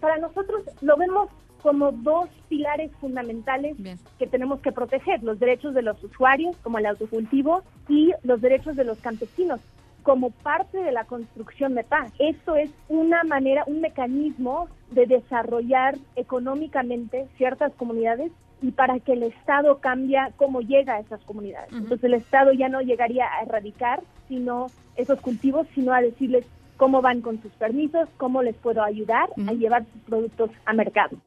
para 0.00 0.18
nosotros 0.18 0.62
lo 0.80 0.96
vemos 0.96 1.28
como 1.62 1.92
dos 1.92 2.28
pilares 2.48 2.90
fundamentales 3.00 3.76
que 4.18 4.26
tenemos 4.26 4.60
que 4.60 4.72
proteger, 4.72 5.22
los 5.22 5.38
derechos 5.38 5.74
de 5.74 5.82
los 5.82 6.02
usuarios, 6.02 6.56
como 6.62 6.78
el 6.78 6.86
autocultivo, 6.86 7.62
y 7.88 8.12
los 8.22 8.40
derechos 8.40 8.76
de 8.76 8.84
los 8.84 8.98
campesinos, 8.98 9.60
como 10.02 10.30
parte 10.30 10.78
de 10.78 10.92
la 10.92 11.04
construcción 11.04 11.74
de 11.74 11.84
paz. 11.84 12.12
Esto 12.18 12.56
es 12.56 12.70
una 12.88 13.24
manera, 13.24 13.64
un 13.66 13.80
mecanismo 13.80 14.68
de 14.90 15.06
desarrollar 15.06 15.96
económicamente 16.16 17.28
ciertas 17.36 17.72
comunidades 17.74 18.32
y 18.62 18.72
para 18.72 18.98
que 19.00 19.12
el 19.12 19.22
Estado 19.22 19.78
cambie 19.78 20.18
cómo 20.36 20.60
llega 20.60 20.94
a 20.94 21.00
esas 21.00 21.22
comunidades. 21.24 21.72
Entonces 21.72 22.04
el 22.04 22.14
Estado 22.14 22.52
ya 22.52 22.68
no 22.68 22.80
llegaría 22.80 23.26
a 23.26 23.42
erradicar 23.42 24.02
sino 24.28 24.66
esos 24.96 25.20
cultivos, 25.20 25.66
sino 25.74 25.92
a 25.92 26.00
decirles 26.00 26.46
cómo 26.80 27.02
van 27.02 27.20
con 27.20 27.40
sus 27.42 27.52
permisos, 27.52 28.08
cómo 28.16 28.42
les 28.42 28.56
puedo 28.56 28.82
ayudar 28.82 29.28
a 29.46 29.52
llevar 29.52 29.84
sus 29.92 30.00
productos 30.04 30.50
a 30.64 30.72
mercado. 30.72 31.18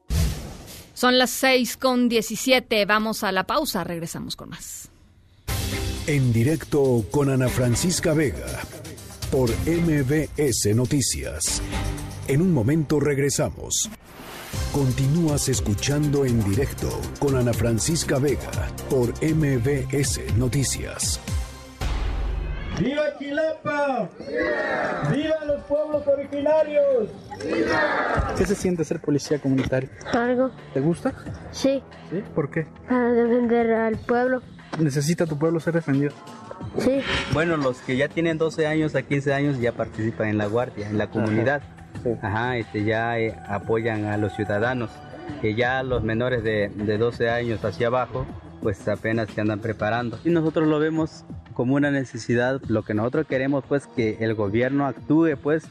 Son 0.94 1.16
las 1.16 1.30
6 1.30 1.76
con 1.76 2.08
17. 2.08 2.84
Vamos 2.86 3.22
a 3.22 3.30
la 3.30 3.44
pausa. 3.44 3.84
Regresamos 3.84 4.34
con 4.34 4.48
más. 4.48 4.90
En 6.08 6.32
directo 6.32 7.04
con 7.12 7.30
Ana 7.30 7.48
Francisca 7.48 8.14
Vega 8.14 8.62
por 9.30 9.48
MBS 9.64 10.74
Noticias. 10.74 11.62
En 12.26 12.42
un 12.42 12.52
momento 12.52 12.98
regresamos. 12.98 13.88
Continúas 14.72 15.48
escuchando 15.48 16.24
en 16.24 16.42
directo 16.42 16.88
con 17.20 17.36
Ana 17.36 17.52
Francisca 17.52 18.18
Vega 18.18 18.50
por 18.90 19.10
MBS 19.22 20.36
Noticias. 20.36 21.20
¡Viva 22.78 23.02
Chilapa! 23.18 24.08
¡Viva! 25.10 25.34
los 25.46 25.62
pueblos 25.62 26.06
originarios! 26.06 27.08
¡Viva! 27.44 28.34
¿Qué 28.36 28.46
se 28.46 28.54
siente 28.54 28.84
ser 28.84 29.00
policía 29.00 29.38
comunitario? 29.38 29.88
Algo. 30.12 30.50
¿Te 30.72 30.80
gusta? 30.80 31.12
Sí. 31.52 31.82
¿Sí? 32.10 32.22
¿Por 32.34 32.50
qué? 32.50 32.66
Para 32.88 33.12
defender 33.12 33.72
al 33.72 33.96
pueblo. 33.98 34.42
¿Necesita 34.78 35.26
tu 35.26 35.38
pueblo 35.38 35.60
ser 35.60 35.74
defendido? 35.74 36.12
Sí. 36.78 37.00
Bueno, 37.32 37.56
los 37.56 37.78
que 37.78 37.96
ya 37.96 38.08
tienen 38.08 38.38
12 38.38 38.66
años 38.66 38.94
a 38.96 39.02
15 39.02 39.32
años 39.34 39.60
ya 39.60 39.72
participan 39.72 40.28
en 40.28 40.38
la 40.38 40.46
guardia, 40.46 40.88
en 40.88 40.98
la 40.98 41.08
comunidad. 41.08 41.62
Ajá, 42.22 42.56
este, 42.56 42.84
ya 42.84 43.18
eh, 43.18 43.36
apoyan 43.46 44.06
a 44.06 44.16
los 44.16 44.34
ciudadanos. 44.34 44.90
Que 45.40 45.54
ya 45.54 45.82
los 45.82 46.02
menores 46.02 46.42
de, 46.42 46.70
de 46.74 46.98
12 46.98 47.30
años 47.30 47.64
hacia 47.64 47.86
abajo, 47.86 48.26
pues 48.64 48.88
apenas 48.88 49.28
se 49.28 49.42
andan 49.42 49.60
preparando. 49.60 50.18
Y 50.24 50.30
nosotros 50.30 50.66
lo 50.66 50.78
vemos 50.78 51.26
como 51.52 51.74
una 51.74 51.90
necesidad. 51.90 52.62
Lo 52.66 52.82
que 52.82 52.94
nosotros 52.94 53.26
queremos 53.26 53.62
pues 53.68 53.86
que 53.86 54.16
el 54.20 54.34
gobierno 54.34 54.86
actúe 54.86 55.36
pues 55.36 55.64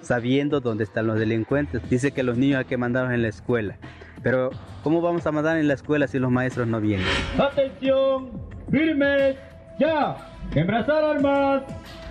sabiendo 0.00 0.58
dónde 0.60 0.82
están 0.82 1.06
los 1.06 1.16
delincuentes. 1.16 1.80
Dice 1.88 2.10
que 2.10 2.24
los 2.24 2.36
niños 2.36 2.58
hay 2.58 2.64
que 2.64 2.76
mandarlos 2.76 3.14
en 3.14 3.22
la 3.22 3.28
escuela. 3.28 3.76
Pero 4.24 4.50
¿cómo 4.82 5.00
vamos 5.00 5.24
a 5.28 5.30
mandar 5.30 5.58
en 5.58 5.68
la 5.68 5.74
escuela 5.74 6.08
si 6.08 6.18
los 6.18 6.32
maestros 6.32 6.66
no 6.66 6.80
vienen? 6.80 7.06
Atención, 7.38 8.32
firmes, 8.68 9.36
ya. 9.78 10.16
Embrazar 10.52 11.04
armas, 11.04 11.62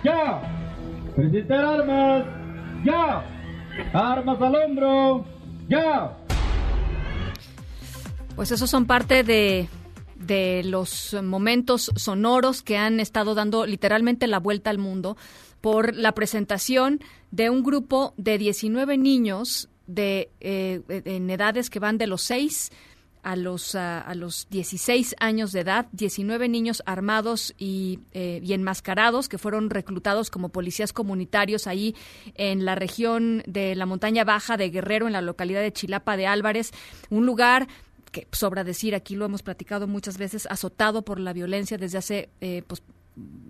ya. 0.02 0.40
Presentar 1.16 1.64
armas, 1.66 2.24
ya. 2.82 3.22
Armas 3.92 4.40
al 4.40 4.54
hombro, 4.54 5.26
ya. 5.68 6.16
Pues 8.36 8.50
esos 8.50 8.70
son 8.70 8.86
parte 8.86 9.22
de 9.22 9.68
de 10.20 10.62
los 10.64 11.16
momentos 11.22 11.90
sonoros 11.96 12.62
que 12.62 12.76
han 12.76 13.00
estado 13.00 13.34
dando 13.34 13.66
literalmente 13.66 14.26
la 14.26 14.38
vuelta 14.38 14.70
al 14.70 14.78
mundo 14.78 15.16
por 15.60 15.94
la 15.94 16.12
presentación 16.12 17.00
de 17.30 17.50
un 17.50 17.62
grupo 17.62 18.14
de 18.16 18.38
19 18.38 18.98
niños 18.98 19.68
de, 19.86 20.30
eh, 20.40 20.82
en 20.88 21.28
edades 21.30 21.70
que 21.70 21.80
van 21.80 21.98
de 21.98 22.06
los 22.06 22.22
6 22.22 22.70
a 23.22 23.36
los, 23.36 23.74
a, 23.74 24.14
los 24.14 24.48
16 24.50 25.16
años 25.20 25.52
de 25.52 25.60
edad, 25.60 25.88
19 25.92 26.48
niños 26.48 26.82
armados 26.86 27.54
y, 27.58 28.00
eh, 28.12 28.40
y, 28.42 28.54
enmascarados 28.54 29.28
que 29.28 29.36
fueron 29.36 29.68
reclutados 29.68 30.30
como 30.30 30.48
policías 30.48 30.94
comunitarios 30.94 31.66
ahí 31.66 31.94
en 32.34 32.64
la 32.64 32.76
región 32.76 33.42
de 33.46 33.74
la 33.74 33.84
montaña 33.84 34.24
baja 34.24 34.56
de 34.56 34.70
Guerrero, 34.70 35.06
en 35.06 35.12
la 35.12 35.20
localidad 35.20 35.60
de 35.60 35.72
Chilapa 35.72 36.16
de 36.16 36.26
Álvarez, 36.26 36.72
un 37.10 37.26
lugar 37.26 37.68
que 38.10 38.26
sobra 38.32 38.64
decir, 38.64 38.94
aquí 38.94 39.16
lo 39.16 39.24
hemos 39.24 39.42
platicado 39.42 39.86
muchas 39.86 40.18
veces, 40.18 40.46
azotado 40.50 41.02
por 41.02 41.20
la 41.20 41.32
violencia 41.32 41.78
desde 41.78 41.98
hace 41.98 42.28
eh, 42.40 42.62
pues, 42.66 42.82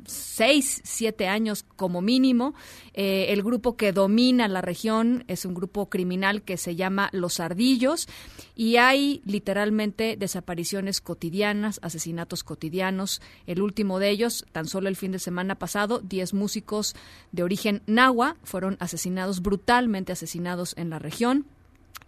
seis, 0.06 0.80
siete 0.84 1.28
años 1.28 1.64
como 1.76 2.00
mínimo. 2.00 2.54
Eh, 2.94 3.26
el 3.28 3.42
grupo 3.42 3.76
que 3.76 3.92
domina 3.92 4.48
la 4.48 4.60
región 4.60 5.24
es 5.28 5.44
un 5.44 5.54
grupo 5.54 5.88
criminal 5.88 6.42
que 6.42 6.56
se 6.56 6.74
llama 6.76 7.10
Los 7.12 7.40
Ardillos 7.40 8.08
y 8.56 8.76
hay 8.76 9.22
literalmente 9.24 10.16
desapariciones 10.16 11.00
cotidianas, 11.00 11.78
asesinatos 11.82 12.42
cotidianos. 12.42 13.20
El 13.46 13.62
último 13.62 13.98
de 13.98 14.10
ellos, 14.10 14.46
tan 14.52 14.66
solo 14.66 14.88
el 14.88 14.96
fin 14.96 15.12
de 15.12 15.18
semana 15.18 15.56
pasado, 15.56 16.00
diez 16.00 16.34
músicos 16.34 16.96
de 17.32 17.42
origen 17.42 17.82
nahua 17.86 18.36
fueron 18.42 18.76
asesinados, 18.80 19.42
brutalmente 19.42 20.12
asesinados 20.12 20.74
en 20.76 20.90
la 20.90 20.98
región. 20.98 21.46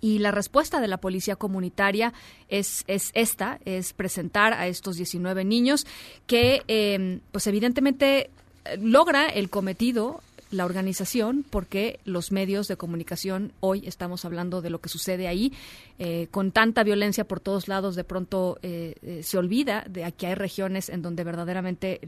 Y 0.00 0.18
la 0.18 0.30
respuesta 0.30 0.80
de 0.80 0.88
la 0.88 0.98
policía 0.98 1.36
comunitaria 1.36 2.12
es, 2.48 2.84
es 2.86 3.10
esta, 3.14 3.60
es 3.64 3.92
presentar 3.92 4.52
a 4.52 4.66
estos 4.66 4.96
19 4.96 5.44
niños 5.44 5.86
que, 6.26 6.62
em, 6.66 7.20
pues 7.30 7.46
evidentemente, 7.46 8.30
logra 8.78 9.26
el 9.26 9.50
cometido 9.50 10.20
la 10.52 10.66
organización 10.66 11.44
porque 11.48 11.98
los 12.04 12.30
medios 12.30 12.68
de 12.68 12.76
comunicación 12.76 13.52
hoy 13.60 13.82
estamos 13.86 14.24
hablando 14.24 14.60
de 14.60 14.70
lo 14.70 14.80
que 14.80 14.90
sucede 14.90 15.26
ahí 15.26 15.52
eh, 15.98 16.28
con 16.30 16.52
tanta 16.52 16.84
violencia 16.84 17.24
por 17.24 17.40
todos 17.40 17.68
lados 17.68 17.96
de 17.96 18.04
pronto 18.04 18.58
eh, 18.62 18.94
eh, 19.02 19.22
se 19.22 19.38
olvida 19.38 19.84
de 19.88 20.12
que 20.12 20.26
hay 20.26 20.34
regiones 20.34 20.90
en 20.90 21.00
donde 21.00 21.24
verdaderamente 21.24 22.00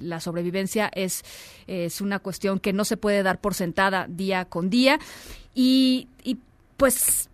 la 0.00 0.20
sobrevivencia 0.20 0.90
es 0.94 1.24
es 1.66 2.00
una 2.00 2.20
cuestión 2.20 2.60
que 2.60 2.72
no 2.72 2.84
se 2.84 2.96
puede 2.96 3.22
dar 3.22 3.40
por 3.40 3.54
sentada 3.54 4.06
día 4.08 4.44
con 4.44 4.70
día. 4.70 4.98
Y, 5.54 6.06
y 6.22 6.38
pues 6.80 7.28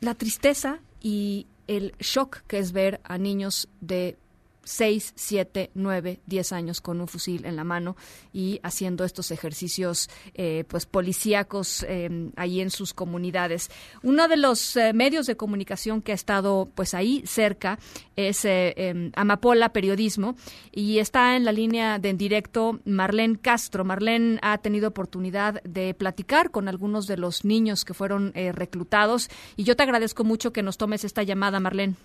la 0.00 0.14
tristeza 0.14 0.78
y 1.00 1.46
el 1.68 1.94
shock 2.00 2.42
que 2.46 2.58
es 2.58 2.72
ver 2.72 3.00
a 3.02 3.16
niños 3.16 3.66
de 3.80 4.18
6, 4.64 5.12
7, 5.16 5.70
9, 5.74 6.20
10 6.26 6.52
años 6.52 6.80
con 6.80 7.00
un 7.00 7.08
fusil 7.08 7.44
en 7.44 7.56
la 7.56 7.64
mano 7.64 7.96
y 8.32 8.60
haciendo 8.62 9.04
estos 9.04 9.30
ejercicios 9.30 10.10
eh, 10.34 10.64
pues 10.68 10.86
policíacos 10.86 11.84
eh, 11.88 12.30
ahí 12.36 12.60
en 12.60 12.70
sus 12.70 12.94
comunidades. 12.94 13.70
Uno 14.02 14.28
de 14.28 14.36
los 14.36 14.76
eh, 14.76 14.92
medios 14.92 15.26
de 15.26 15.36
comunicación 15.36 16.02
que 16.02 16.12
ha 16.12 16.14
estado 16.14 16.68
pues 16.74 16.94
ahí 16.94 17.22
cerca 17.26 17.78
es 18.16 18.44
em, 18.44 19.10
Amapola 19.16 19.72
Periodismo 19.72 20.36
y 20.72 20.98
está 20.98 21.36
en 21.36 21.44
la 21.44 21.52
línea 21.52 21.98
de 21.98 22.10
en 22.10 22.18
directo 22.18 22.80
Marlene 22.84 23.38
Castro. 23.38 23.84
Marlene 23.84 24.38
ha 24.42 24.58
tenido 24.58 24.88
oportunidad 24.88 25.62
de 25.64 25.94
platicar 25.94 26.50
con 26.50 26.68
algunos 26.68 27.06
de 27.06 27.16
los 27.16 27.44
niños 27.44 27.84
que 27.84 27.94
fueron 27.94 28.32
reclutados 28.34 29.28
y 29.56 29.64
yo 29.64 29.76
te 29.76 29.82
agradezco 29.82 30.24
mucho 30.24 30.52
que 30.52 30.62
nos 30.62 30.78
tomes 30.78 31.04
esta 31.04 31.22
llamada, 31.22 31.60
Marlene. 31.60 31.96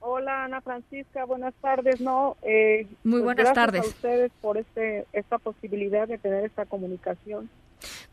Hola 0.00 0.44
Ana 0.44 0.60
Francisca, 0.60 1.24
buenas 1.24 1.54
tardes. 1.60 2.00
No, 2.00 2.36
eh, 2.42 2.86
muy 3.02 3.20
pues 3.20 3.36
buenas 3.36 3.52
tardes 3.52 3.84
a 3.84 3.88
ustedes 3.88 4.32
por 4.40 4.56
este 4.56 5.06
esta 5.12 5.38
posibilidad 5.38 6.06
de 6.06 6.18
tener 6.18 6.44
esta 6.44 6.66
comunicación 6.66 7.50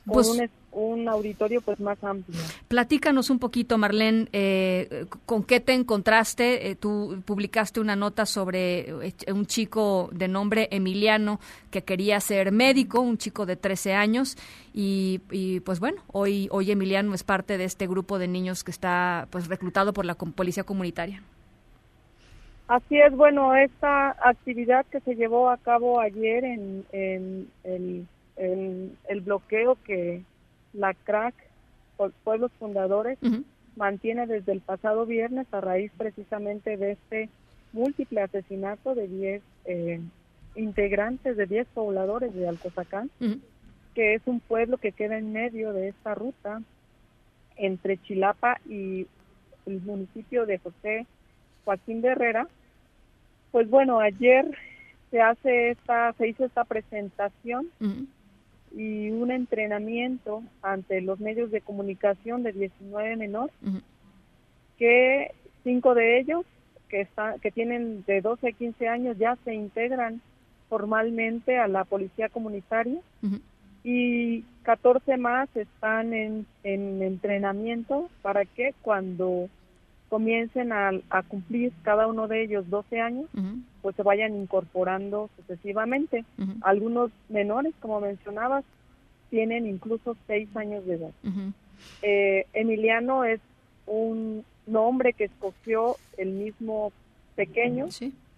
pues, 0.06 0.28
con 0.28 0.49
un, 0.72 1.07
auditorio 1.07 1.62
pues 1.62 1.80
más 1.80 2.03
amplio. 2.03 2.40
Platícanos 2.68 3.30
un 3.30 3.40
poquito, 3.40 3.78
Marlene, 3.78 4.28
eh, 4.34 5.06
con 5.26 5.44
qué 5.44 5.60
te 5.60 5.74
encontraste. 5.74 6.70
Eh, 6.70 6.76
tú 6.76 7.22
publicaste 7.26 7.80
una 7.80 7.95
nota 7.95 8.26
sobre 8.26 8.94
un 9.28 9.45
chico 9.45 10.10
de 10.12 10.28
nombre 10.28 10.68
Emiliano 10.72 11.40
que 11.72 11.84
quería 11.84 12.20
ser 12.20 12.52
médico, 12.52 12.99
un 12.99 13.18
chico 13.18 13.45
de 13.45 13.56
13 13.56 13.94
años 13.94 14.38
y, 14.74 15.22
y, 15.32 15.60
pues 15.62 15.80
bueno, 15.80 16.02
hoy 16.12 16.48
hoy 16.52 16.72
Emiliano 16.72 17.14
es 17.14 17.24
parte 17.24 17.57
de 17.57 17.66
este 17.66 17.88
grupo 17.88 18.20
de 18.20 18.28
niños 18.28 18.64
que 18.64 18.72
está 18.72 19.28
pues 19.30 19.48
reclutado 19.48 19.94
por 19.94 20.06
la 20.06 20.16
policía 20.16 20.64
comunitaria. 20.64 21.24
Así 22.68 22.98
es, 22.98 23.16
bueno, 23.16 23.56
esta 23.56 24.16
actividad 24.28 24.86
que 24.88 25.00
se 25.02 25.16
llevó 25.16 25.50
a 25.50 25.58
cabo 25.58 26.00
ayer 26.00 26.44
en, 26.44 26.86
en, 26.92 27.48
el 29.08 29.22
bloqueo 29.22 29.78
que 29.84 30.24
la 30.74 30.94
CRAC, 30.94 31.36
Pueblos 32.24 32.52
Fundadores, 32.60 33.20
mantiene 33.76 34.26
desde 34.26 34.52
el 34.52 34.62
pasado 34.62 35.06
viernes 35.06 35.48
a 35.52 35.62
raíz 35.62 35.92
precisamente 35.96 36.76
de 36.78 36.94
este 36.94 37.30
múltiple 37.72 38.22
asesinato 38.22 38.96
de 38.96 39.08
10 39.08 39.44
eh, 39.66 40.02
integrantes, 40.56 41.38
de 41.38 41.46
10 41.46 41.68
pobladores 41.74 42.34
de 42.34 42.48
Alcozacán, 42.48 43.12
que 43.94 44.16
es 44.16 44.22
un 44.26 44.40
pueblo 44.40 44.78
que 44.78 44.92
queda 44.92 45.18
en 45.18 45.34
medio 45.34 45.72
de 45.72 45.90
esta 45.90 46.16
ruta 46.16 46.62
entre 47.58 47.98
Chilapa 47.98 48.60
y 48.68 49.08
el 49.66 49.82
municipio 49.82 50.46
de 50.46 50.58
José 50.58 51.06
Joaquín 51.66 52.02
de 52.02 52.10
Herrera, 52.10 52.48
pues 53.52 53.70
bueno, 53.70 54.00
ayer 54.00 54.46
se 55.12 55.22
hace 55.22 55.72
esta, 55.72 56.14
se 56.14 56.28
hizo 56.28 56.46
esta 56.46 56.64
presentación 56.64 57.70
y 58.76 59.10
un 59.10 59.32
entrenamiento 59.32 60.44
ante 60.62 61.02
los 61.02 61.20
medios 61.20 61.52
de 61.52 61.62
comunicación 61.62 62.44
de 62.44 62.52
19 62.52 63.16
menores, 63.16 63.54
que 64.78 65.32
cinco 65.64 65.96
de 65.96 66.20
ellos 66.20 66.46
que 66.90 67.02
están, 67.02 67.40
que 67.40 67.52
tienen 67.52 68.04
de 68.06 68.22
12 68.22 68.50
a 68.50 68.52
15 68.52 68.88
años 68.88 69.18
ya 69.18 69.38
se 69.44 69.54
integran 69.54 70.22
formalmente 70.70 71.58
a 71.58 71.68
la 71.68 71.84
policía 71.86 72.30
comunitaria 72.30 73.00
y 73.84 74.42
14 74.64 75.18
más 75.18 75.48
están 75.56 76.14
en, 76.14 76.46
en 76.64 77.02
entrenamiento 77.02 78.10
para 78.22 78.44
que 78.46 78.74
cuando 78.82 79.48
comiencen 80.16 80.72
a, 80.72 80.94
cumplir 81.28 81.74
cada 81.84 82.08
uno 82.08 82.30
de 82.30 82.42
ellos 82.42 82.70
12 82.70 83.02
años, 83.02 83.26
pues 83.82 83.98
se 83.98 84.02
vayan 84.02 84.34
incorporando 84.34 85.30
sucesivamente. 85.36 86.24
Algunos 86.62 87.12
menores, 87.28 87.74
como 87.82 88.00
mencionabas, 88.00 88.64
tienen 89.30 89.68
incluso 89.68 90.16
6 90.28 90.56
años 90.56 90.86
de 90.86 90.94
edad. 90.94 91.12
Eh, 92.02 92.46
Emiliano 92.54 93.26
es 93.26 93.42
un 93.88 94.46
nombre 94.66 95.12
que 95.12 95.26
escogió 95.26 95.98
el 96.18 96.30
mismo 96.30 96.94
pequeño 97.36 97.88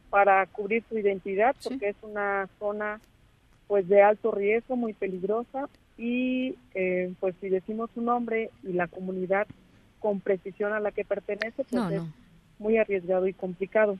para 0.10 0.44
cubrir 0.48 0.84
su 0.90 0.98
identidad, 0.98 1.56
porque 1.64 1.90
es 1.90 1.98
una 2.02 2.50
zona 2.58 3.00
pues 3.68 3.88
de 3.88 4.02
alto 4.02 4.32
riesgo, 4.32 4.76
muy 4.76 4.94
peligrosa, 4.94 5.70
y 5.96 6.56
eh, 6.74 7.14
pues 7.20 7.36
si 7.40 7.50
decimos 7.50 7.92
su 7.94 8.02
nombre 8.02 8.50
y 8.64 8.74
la 8.74 8.88
comunidad 8.88 9.46
con 10.00 10.20
precisión 10.20 10.74
a 10.74 10.80
la 10.80 10.92
que 10.92 11.06
pertenece, 11.06 11.64
pues 11.70 11.92
es 11.92 12.02
muy 12.60 12.78
arriesgado 12.78 13.28
y 13.28 13.34
complicado. 13.34 13.98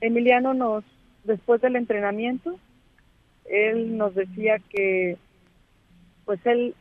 Emiliano 0.00 0.54
nos, 0.54 0.84
después 1.24 1.60
del 1.60 1.76
entrenamiento, 1.76 2.58
él 3.44 3.96
nos 3.96 4.14
decía 4.14 4.58
que 4.70 5.16
pues 6.24 6.40
él 6.46 6.74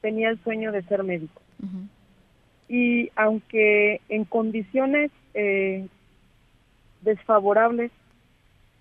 tenía 0.00 0.30
el 0.30 0.42
sueño 0.42 0.72
de 0.72 0.82
ser 0.82 1.02
médico. 1.02 1.40
Y 2.68 3.10
aunque 3.16 4.00
en 4.08 4.24
condiciones 4.24 5.10
eh, 5.34 5.86
desfavorables, 7.02 7.90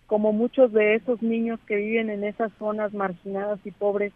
como 0.07 0.32
muchos 0.34 0.72
de 0.72 0.95
esos 0.95 1.22
niños 1.22 1.60
que 1.68 1.76
viven 1.76 2.10
en 2.10 2.24
esas 2.24 2.52
zonas 2.57 2.94
marginadas 2.94 3.60
y 3.64 3.72
pobres, 3.72 4.11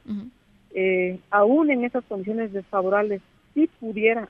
eh, 0.73 1.19
aún 1.29 1.71
en 1.71 1.83
esas 1.83 2.03
condiciones 2.05 2.51
desfavorables, 2.51 3.21
si 3.53 3.67
pudiera 3.79 4.29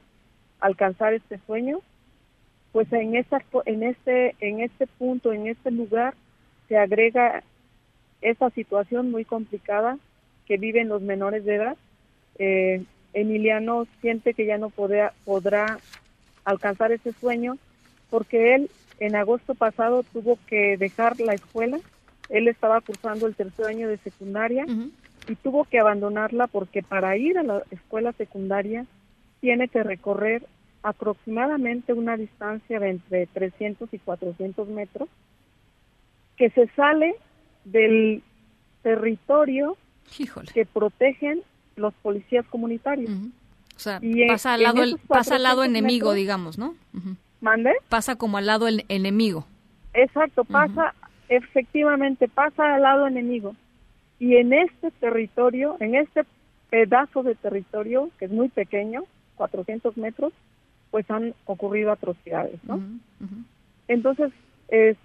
alcanzar 0.64 1.14
este 1.14 1.40
sueño, 1.46 1.80
pues 2.72 2.92
en 2.94 3.16
esta, 3.16 3.44
en 3.66 3.84
este 3.84 4.36
en 4.40 4.62
este 4.62 4.88
punto, 4.88 5.34
en 5.34 5.48
este 5.48 5.72
lugar 5.72 6.16
se 6.70 6.78
agrega 6.78 7.44
esa 8.22 8.50
situación 8.52 9.12
muy 9.12 9.26
complicada 9.26 9.98
que 10.46 10.58
viven 10.58 10.88
los 10.88 11.02
menores 11.02 11.44
de 11.44 11.56
edad. 11.56 11.78
Eh, 12.40 12.84
Emiliano 13.14 13.86
siente 14.02 14.34
que 14.34 14.46
ya 14.46 14.58
no 14.58 14.70
podrá, 14.70 15.14
podrá 15.26 15.80
alcanzar 16.46 16.94
ese 16.94 17.12
sueño 17.12 17.58
porque 18.10 18.56
él 18.56 18.72
en 19.00 19.18
agosto 19.18 19.56
pasado 19.56 20.04
tuvo 20.14 20.40
que 20.48 20.78
dejar 20.78 21.20
la 21.20 21.34
escuela. 21.34 21.78
Él 22.30 22.48
estaba 22.48 22.80
cursando 22.80 23.28
el 23.28 23.36
tercer 23.36 23.66
año 23.66 23.90
de 23.90 23.98
secundaria 23.98 24.66
y 25.28 25.36
tuvo 25.36 25.66
que 25.66 25.80
abandonarla 25.80 26.48
porque 26.48 26.84
para 26.84 27.18
ir 27.18 27.38
a 27.38 27.44
la 27.44 27.64
escuela 27.70 28.14
secundaria 28.14 28.86
tiene 29.44 29.68
que 29.68 29.84
recorrer 29.84 30.48
aproximadamente 30.84 31.92
una 31.92 32.16
distancia 32.16 32.80
de 32.80 32.92
entre 32.92 33.28
300 33.28 33.94
y 33.94 34.00
400 34.00 34.70
metros, 34.70 35.10
que 36.38 36.50
se 36.52 36.68
sale 36.78 37.14
del 37.66 38.24
territorio 38.84 39.76
que 40.54 40.66
protegen 40.66 41.42
los 41.76 41.94
policías 41.96 42.46
comunitarios. 42.46 43.12
O 43.76 43.80
sea, 43.80 44.00
pasa 44.30 44.54
al 44.54 44.64
lado, 44.64 44.82
pasa 45.10 45.36
al 45.36 45.44
lado 45.44 45.66
enemigo, 45.66 46.14
digamos, 46.14 46.58
¿no? 46.58 46.74
¿Mande? 47.42 47.74
Pasa 47.90 48.16
como 48.16 48.38
al 48.38 48.46
lado 48.46 48.70
el 48.70 48.86
enemigo. 48.88 49.46
Exacto, 49.94 50.46
pasa, 50.46 50.94
efectivamente, 51.28 52.30
pasa 52.30 52.76
al 52.76 52.82
lado 52.82 53.08
enemigo. 53.08 53.58
Y 54.20 54.38
en 54.38 54.54
este 54.54 54.90
territorio, 55.02 55.76
en 55.82 55.96
este 55.96 56.24
pedazo 56.70 57.24
de 57.24 57.36
territorio, 57.36 58.10
que 58.18 58.24
es 58.24 58.32
muy 58.32 58.48
pequeño, 58.48 59.04
400 59.36 59.98
metros, 59.98 60.34
pues 60.92 61.10
han 61.10 61.34
ocurrido 61.46 61.92
atrocidades, 61.92 62.64
¿no? 62.64 62.82
Entonces, 63.88 64.32
es, 64.68 64.98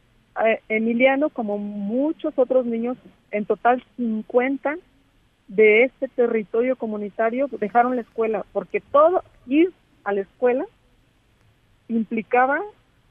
eh, 0.45 0.61
Emiliano, 0.69 1.31
como 1.31 1.59
muchos 1.59 2.35
otros 2.39 2.67
niños, 2.67 2.97
en 3.31 3.45
total 3.45 3.83
50 3.97 4.77
de 5.49 5.85
este 5.85 6.09
territorio 6.09 6.77
comunitario 6.77 7.49
dejaron 7.59 7.97
la 7.97 8.03
escuela, 8.03 8.45
porque 8.53 8.81
todo 8.81 9.23
ir 9.47 9.73
a 10.05 10.13
la 10.13 10.21
escuela 10.21 10.65
implicaba 11.89 12.61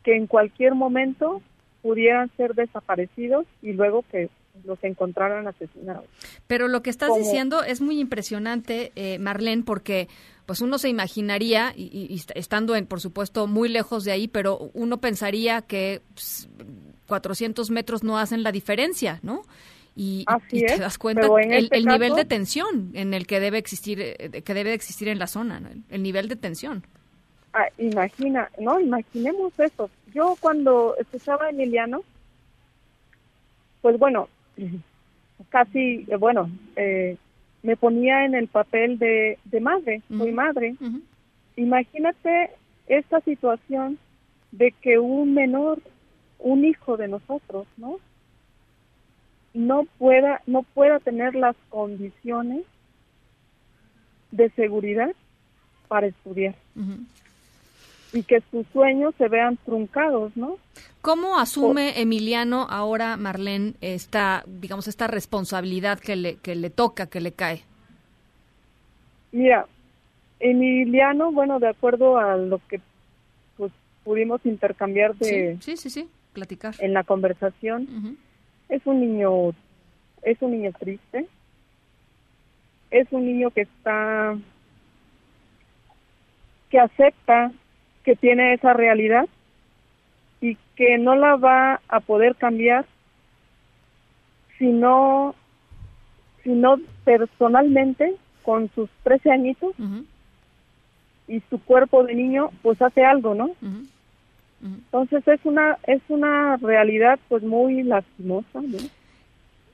que 0.04 0.16
en 0.16 0.28
cualquier 0.28 0.76
momento 0.76 1.42
pudieran 1.82 2.30
ser 2.38 2.54
desaparecidos 2.54 3.46
y 3.62 3.74
luego 3.74 4.04
que 4.12 4.30
los 4.66 4.84
encontraran 4.84 5.48
asesinados. 5.48 6.06
Pero 6.48 6.68
lo 6.68 6.82
que 6.82 6.90
estás 6.90 7.16
diciendo 7.18 7.64
es 7.64 7.82
muy 7.82 8.00
impresionante, 8.00 8.92
eh, 8.96 9.20
Marlene, 9.20 9.64
porque 9.64 10.08
pues 10.46 10.62
uno 10.62 10.78
se 10.78 10.88
imaginaría, 10.88 11.74
y, 11.76 12.22
estando 12.34 12.76
en, 12.76 12.88
por 12.88 13.02
supuesto, 13.02 13.48
muy 13.48 13.68
lejos 13.68 14.06
de 14.06 14.14
ahí, 14.14 14.30
pero 14.30 14.72
uno 14.74 14.98
pensaría 15.00 15.62
que 15.62 16.02
400 17.08 17.70
metros 17.70 18.04
no 18.04 18.18
hacen 18.18 18.44
la 18.44 18.54
diferencia, 18.54 19.20
¿no? 19.24 19.42
Y, 19.94 20.26
te 20.50 20.78
das 20.78 20.98
cuenta 20.98 21.28
el, 21.42 21.66
este 21.66 21.82
nivel 21.82 22.14
de 22.14 22.24
tensión 22.24 22.92
en 22.94 23.14
el 23.14 23.28
que 23.28 23.40
debe 23.40 23.58
existir, 23.58 24.00
eh, 24.00 24.44
que 24.44 24.54
debe 24.54 24.74
existir 24.74 25.10
en 25.10 25.20
la 25.20 25.28
zona, 25.28 25.60
el 25.90 26.04
nivel 26.04 26.30
de 26.30 26.36
tensión. 26.36 26.84
Ah, 27.54 27.66
imagina, 27.78 28.50
no, 28.60 28.80
imaginemos 28.80 29.52
eso. 29.60 29.90
Yo 30.14 30.38
cuando 30.40 30.96
escuchaba 30.98 31.48
a 31.48 31.50
Emiliano, 31.50 32.04
pues 33.82 33.98
bueno, 33.98 34.30
casi, 35.50 36.06
eh, 36.08 36.16
bueno, 36.18 36.50
eh, 36.76 37.18
me 37.64 37.76
ponía 37.76 38.26
en 38.26 38.36
el 38.36 38.48
papel 38.48 38.98
de, 38.98 39.40
de 39.46 39.60
madre, 39.60 40.02
soy 40.10 40.32
madre. 40.32 40.76
Imagínate 41.56 42.52
esta 42.88 43.20
situación 43.22 43.98
de 44.52 44.72
que 44.82 45.00
un 45.00 45.34
menor, 45.34 45.82
un 46.40 46.66
hijo 46.66 46.98
de 46.98 47.08
nosotros, 47.08 47.68
¿no? 47.78 47.98
No 49.54 49.86
pueda, 49.98 50.42
no 50.46 50.64
pueda 50.64 51.00
tener 51.00 51.36
las 51.36 51.56
condiciones 51.70 52.64
de 54.32 54.50
seguridad 54.52 55.14
para 55.88 56.08
estudiar 56.08 56.56
y 58.18 58.24
que 58.24 58.42
sus 58.50 58.66
sueños 58.74 59.14
se 59.20 59.28
vean 59.28 59.58
truncados, 59.64 60.36
¿no? 60.36 60.58
¿Cómo 61.02 61.38
asume 61.38 62.02
Emiliano 62.02 62.66
ahora, 62.68 63.16
Marlene, 63.16 63.76
esta, 63.80 64.44
digamos, 64.48 64.88
esta 64.88 65.06
responsabilidad 65.06 66.00
que 66.00 66.16
le, 66.16 66.38
que 66.38 66.56
le 66.56 66.72
toca, 66.72 67.06
que 67.06 67.22
le 67.22 67.34
cae? 67.34 67.62
Mira, 69.32 69.68
Emiliano, 70.40 71.32
bueno, 71.32 71.60
de 71.60 71.70
acuerdo 71.70 72.18
a 72.18 72.38
lo 72.38 72.60
que 72.68 72.82
pues, 73.56 73.72
pudimos 74.04 74.44
intercambiar 74.46 75.16
de... 75.16 75.60
Sí, 75.62 75.78
sí, 75.78 75.92
sí, 75.92 76.10
platicar. 76.34 76.74
En 76.80 76.94
la 76.94 77.04
conversación, 77.04 78.18
es 78.68 78.82
un 78.86 79.00
niño, 79.00 79.50
es 80.24 80.42
un 80.42 80.52
niño 80.54 80.72
triste, 80.80 81.28
es 82.90 83.08
un 83.12 83.28
niño 83.28 83.52
que 83.52 83.62
está, 83.62 84.36
que 86.72 86.80
acepta 86.80 87.52
que 88.08 88.16
tiene 88.16 88.54
esa 88.54 88.72
realidad 88.72 89.28
y 90.40 90.56
que 90.78 90.98
no 90.98 91.18
la 91.18 91.36
va 91.36 91.82
a 91.90 92.00
poder 92.00 92.38
cambiar 92.38 92.86
si 94.58 94.68
no, 94.68 95.36
si 96.42 96.52
no 96.52 96.78
personalmente 97.04 98.16
con 98.44 98.72
sus 98.74 98.90
13 99.04 99.30
añitos 99.30 99.76
y 101.28 101.42
su 101.50 101.60
cuerpo 101.60 102.06
de 102.06 102.16
niño 102.16 102.50
pues 102.62 102.82
hace 102.82 103.04
algo, 103.04 103.36
¿no? 103.36 103.50
Entonces 104.62 105.28
es 105.28 105.42
una 105.44 105.78
es 105.86 106.02
una 106.08 106.56
realidad 106.56 107.20
pues 107.28 107.44
muy 107.44 107.84
lastimosa, 107.84 108.62
¿no? 108.62 108.78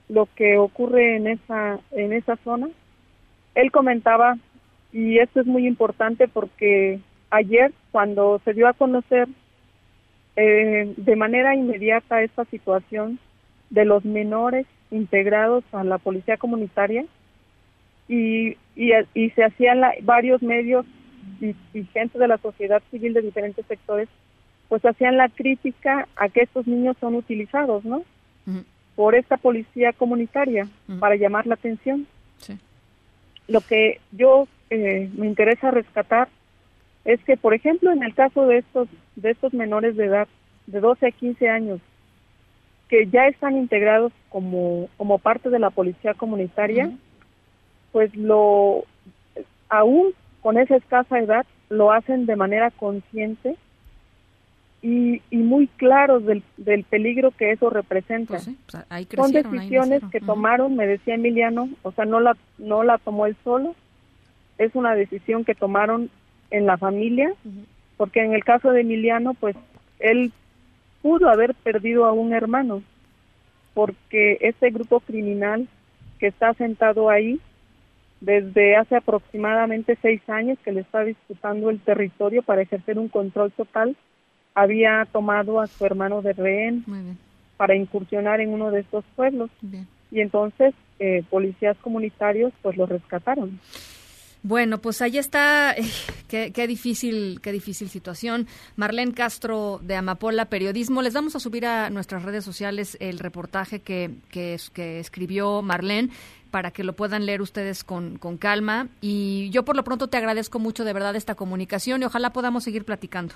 Lo 0.08 0.28
que 0.34 0.56
ocurre 0.56 1.18
en 1.18 1.28
esa 1.28 1.78
en 1.92 2.12
esa 2.12 2.34
zona. 2.38 2.66
Él 3.54 3.70
comentaba 3.70 4.38
y 4.92 5.20
esto 5.20 5.40
es 5.40 5.46
muy 5.46 5.68
importante 5.68 6.26
porque 6.26 6.98
ayer, 7.34 7.72
cuando 7.90 8.40
se 8.44 8.54
dio 8.54 8.68
a 8.68 8.72
conocer 8.72 9.28
eh, 10.36 10.94
de 10.96 11.16
manera 11.16 11.54
inmediata 11.54 12.22
esta 12.22 12.44
situación 12.46 13.18
de 13.70 13.84
los 13.84 14.04
menores 14.04 14.66
integrados 14.90 15.64
a 15.72 15.82
la 15.82 15.98
policía 15.98 16.36
comunitaria 16.36 17.04
y, 18.08 18.56
y, 18.76 19.30
se 19.30 19.44
hacían 19.44 19.80
varios 20.02 20.42
medios 20.42 20.86
y, 21.40 21.54
gente 21.92 22.18
de 22.18 22.28
la 22.28 22.38
sociedad 22.38 22.82
civil 22.90 23.14
de 23.14 23.22
diferentes 23.22 23.66
sectores, 23.66 24.08
pues 24.68 24.84
hacían 24.84 25.16
la 25.16 25.28
crítica 25.28 26.06
a 26.16 26.28
que 26.28 26.42
estos 26.42 26.66
niños 26.66 26.96
son 27.00 27.14
utilizados, 27.14 27.84
¿no? 27.84 28.02
Por 28.94 29.14
esta 29.14 29.38
policía 29.38 29.92
comunitaria 29.92 30.68
para 31.00 31.16
llamar 31.16 31.46
la 31.46 31.54
atención. 31.54 32.06
Lo 33.48 33.60
que 33.60 34.00
yo 34.12 34.46
eh, 34.70 35.10
me 35.16 35.26
interesa 35.26 35.70
rescatar 35.70 36.28
es 37.04 37.22
que, 37.24 37.36
por 37.36 37.54
ejemplo, 37.54 37.92
en 37.92 38.02
el 38.02 38.14
caso 38.14 38.46
de 38.46 38.58
estos, 38.58 38.88
de 39.16 39.30
estos 39.30 39.52
menores 39.52 39.96
de 39.96 40.06
edad, 40.06 40.28
de 40.66 40.80
12 40.80 41.06
a 41.06 41.10
15 41.10 41.48
años, 41.48 41.80
que 42.88 43.06
ya 43.06 43.26
están 43.26 43.56
integrados 43.56 44.12
como, 44.28 44.88
como 44.96 45.18
parte 45.18 45.50
de 45.50 45.58
la 45.58 45.70
policía 45.70 46.14
comunitaria, 46.14 46.90
pues 47.92 48.14
lo, 48.16 48.84
aún 49.68 50.12
con 50.40 50.58
esa 50.58 50.76
escasa 50.76 51.18
edad, 51.18 51.46
lo 51.68 51.92
hacen 51.92 52.26
de 52.26 52.36
manera 52.36 52.70
consciente 52.70 53.56
y, 54.82 55.22
y 55.30 55.38
muy 55.38 55.66
claros 55.66 56.26
del, 56.26 56.42
del 56.58 56.84
peligro 56.84 57.30
que 57.30 57.52
eso 57.52 57.70
representa. 57.70 58.34
Pues 58.34 58.50
pues 58.70 59.08
Son 59.14 59.32
decisiones 59.32 60.02
que 60.12 60.20
tomaron, 60.20 60.76
me 60.76 60.86
decía 60.86 61.14
Emiliano, 61.14 61.70
o 61.82 61.92
sea, 61.92 62.04
no 62.04 62.20
la, 62.20 62.36
no 62.58 62.82
la 62.82 62.98
tomó 62.98 63.26
él 63.26 63.36
solo, 63.42 63.74
es 64.58 64.74
una 64.74 64.94
decisión 64.94 65.44
que 65.44 65.54
tomaron 65.54 66.10
en 66.54 66.66
la 66.66 66.78
familia, 66.78 67.32
porque 67.96 68.24
en 68.24 68.32
el 68.32 68.44
caso 68.44 68.70
de 68.70 68.82
Emiliano, 68.82 69.34
pues 69.34 69.56
él 69.98 70.32
pudo 71.02 71.28
haber 71.28 71.54
perdido 71.54 72.04
a 72.04 72.12
un 72.12 72.32
hermano, 72.32 72.82
porque 73.74 74.38
ese 74.40 74.70
grupo 74.70 75.00
criminal 75.00 75.66
que 76.18 76.28
está 76.28 76.54
sentado 76.54 77.10
ahí 77.10 77.40
desde 78.20 78.76
hace 78.76 78.96
aproximadamente 78.96 79.98
seis 80.00 80.22
años 80.28 80.58
que 80.64 80.72
le 80.72 80.80
está 80.80 81.04
disputando 81.04 81.70
el 81.70 81.80
territorio 81.80 82.42
para 82.42 82.62
ejercer 82.62 82.98
un 82.98 83.08
control 83.08 83.50
total, 83.52 83.96
había 84.54 85.06
tomado 85.10 85.60
a 85.60 85.66
su 85.66 85.84
hermano 85.84 86.22
de 86.22 86.32
rehén 86.34 86.84
para 87.56 87.74
incursionar 87.74 88.40
en 88.40 88.50
uno 88.50 88.70
de 88.70 88.80
estos 88.80 89.04
pueblos. 89.16 89.50
Y 90.12 90.20
entonces 90.20 90.72
eh, 91.00 91.24
policías 91.28 91.76
comunitarios 91.78 92.52
pues 92.62 92.76
lo 92.76 92.86
rescataron. 92.86 93.58
Bueno, 94.46 94.76
pues 94.76 95.00
ahí 95.00 95.16
está, 95.16 95.74
qué, 96.28 96.66
difícil, 96.66 97.40
qué 97.40 97.50
difícil 97.50 97.88
situación. 97.88 98.46
Marlene 98.76 99.14
Castro 99.14 99.80
de 99.82 99.96
Amapola 99.96 100.44
Periodismo, 100.50 101.00
les 101.00 101.14
vamos 101.14 101.34
a 101.34 101.40
subir 101.40 101.64
a 101.64 101.88
nuestras 101.88 102.24
redes 102.24 102.44
sociales 102.44 102.98
el 103.00 103.20
reportaje 103.20 103.80
que, 103.80 104.10
que, 104.30 104.56
que 104.74 105.00
escribió 105.00 105.62
Marlene 105.62 106.10
para 106.50 106.72
que 106.72 106.84
lo 106.84 106.92
puedan 106.92 107.24
leer 107.24 107.40
ustedes 107.40 107.84
con, 107.84 108.18
con 108.18 108.36
calma. 108.36 108.88
Y 109.00 109.48
yo 109.48 109.64
por 109.64 109.76
lo 109.76 109.82
pronto 109.82 110.08
te 110.08 110.18
agradezco 110.18 110.58
mucho 110.58 110.84
de 110.84 110.92
verdad 110.92 111.16
esta 111.16 111.36
comunicación 111.36 112.02
y 112.02 112.04
ojalá 112.04 112.34
podamos 112.34 112.64
seguir 112.64 112.84
platicando. 112.84 113.34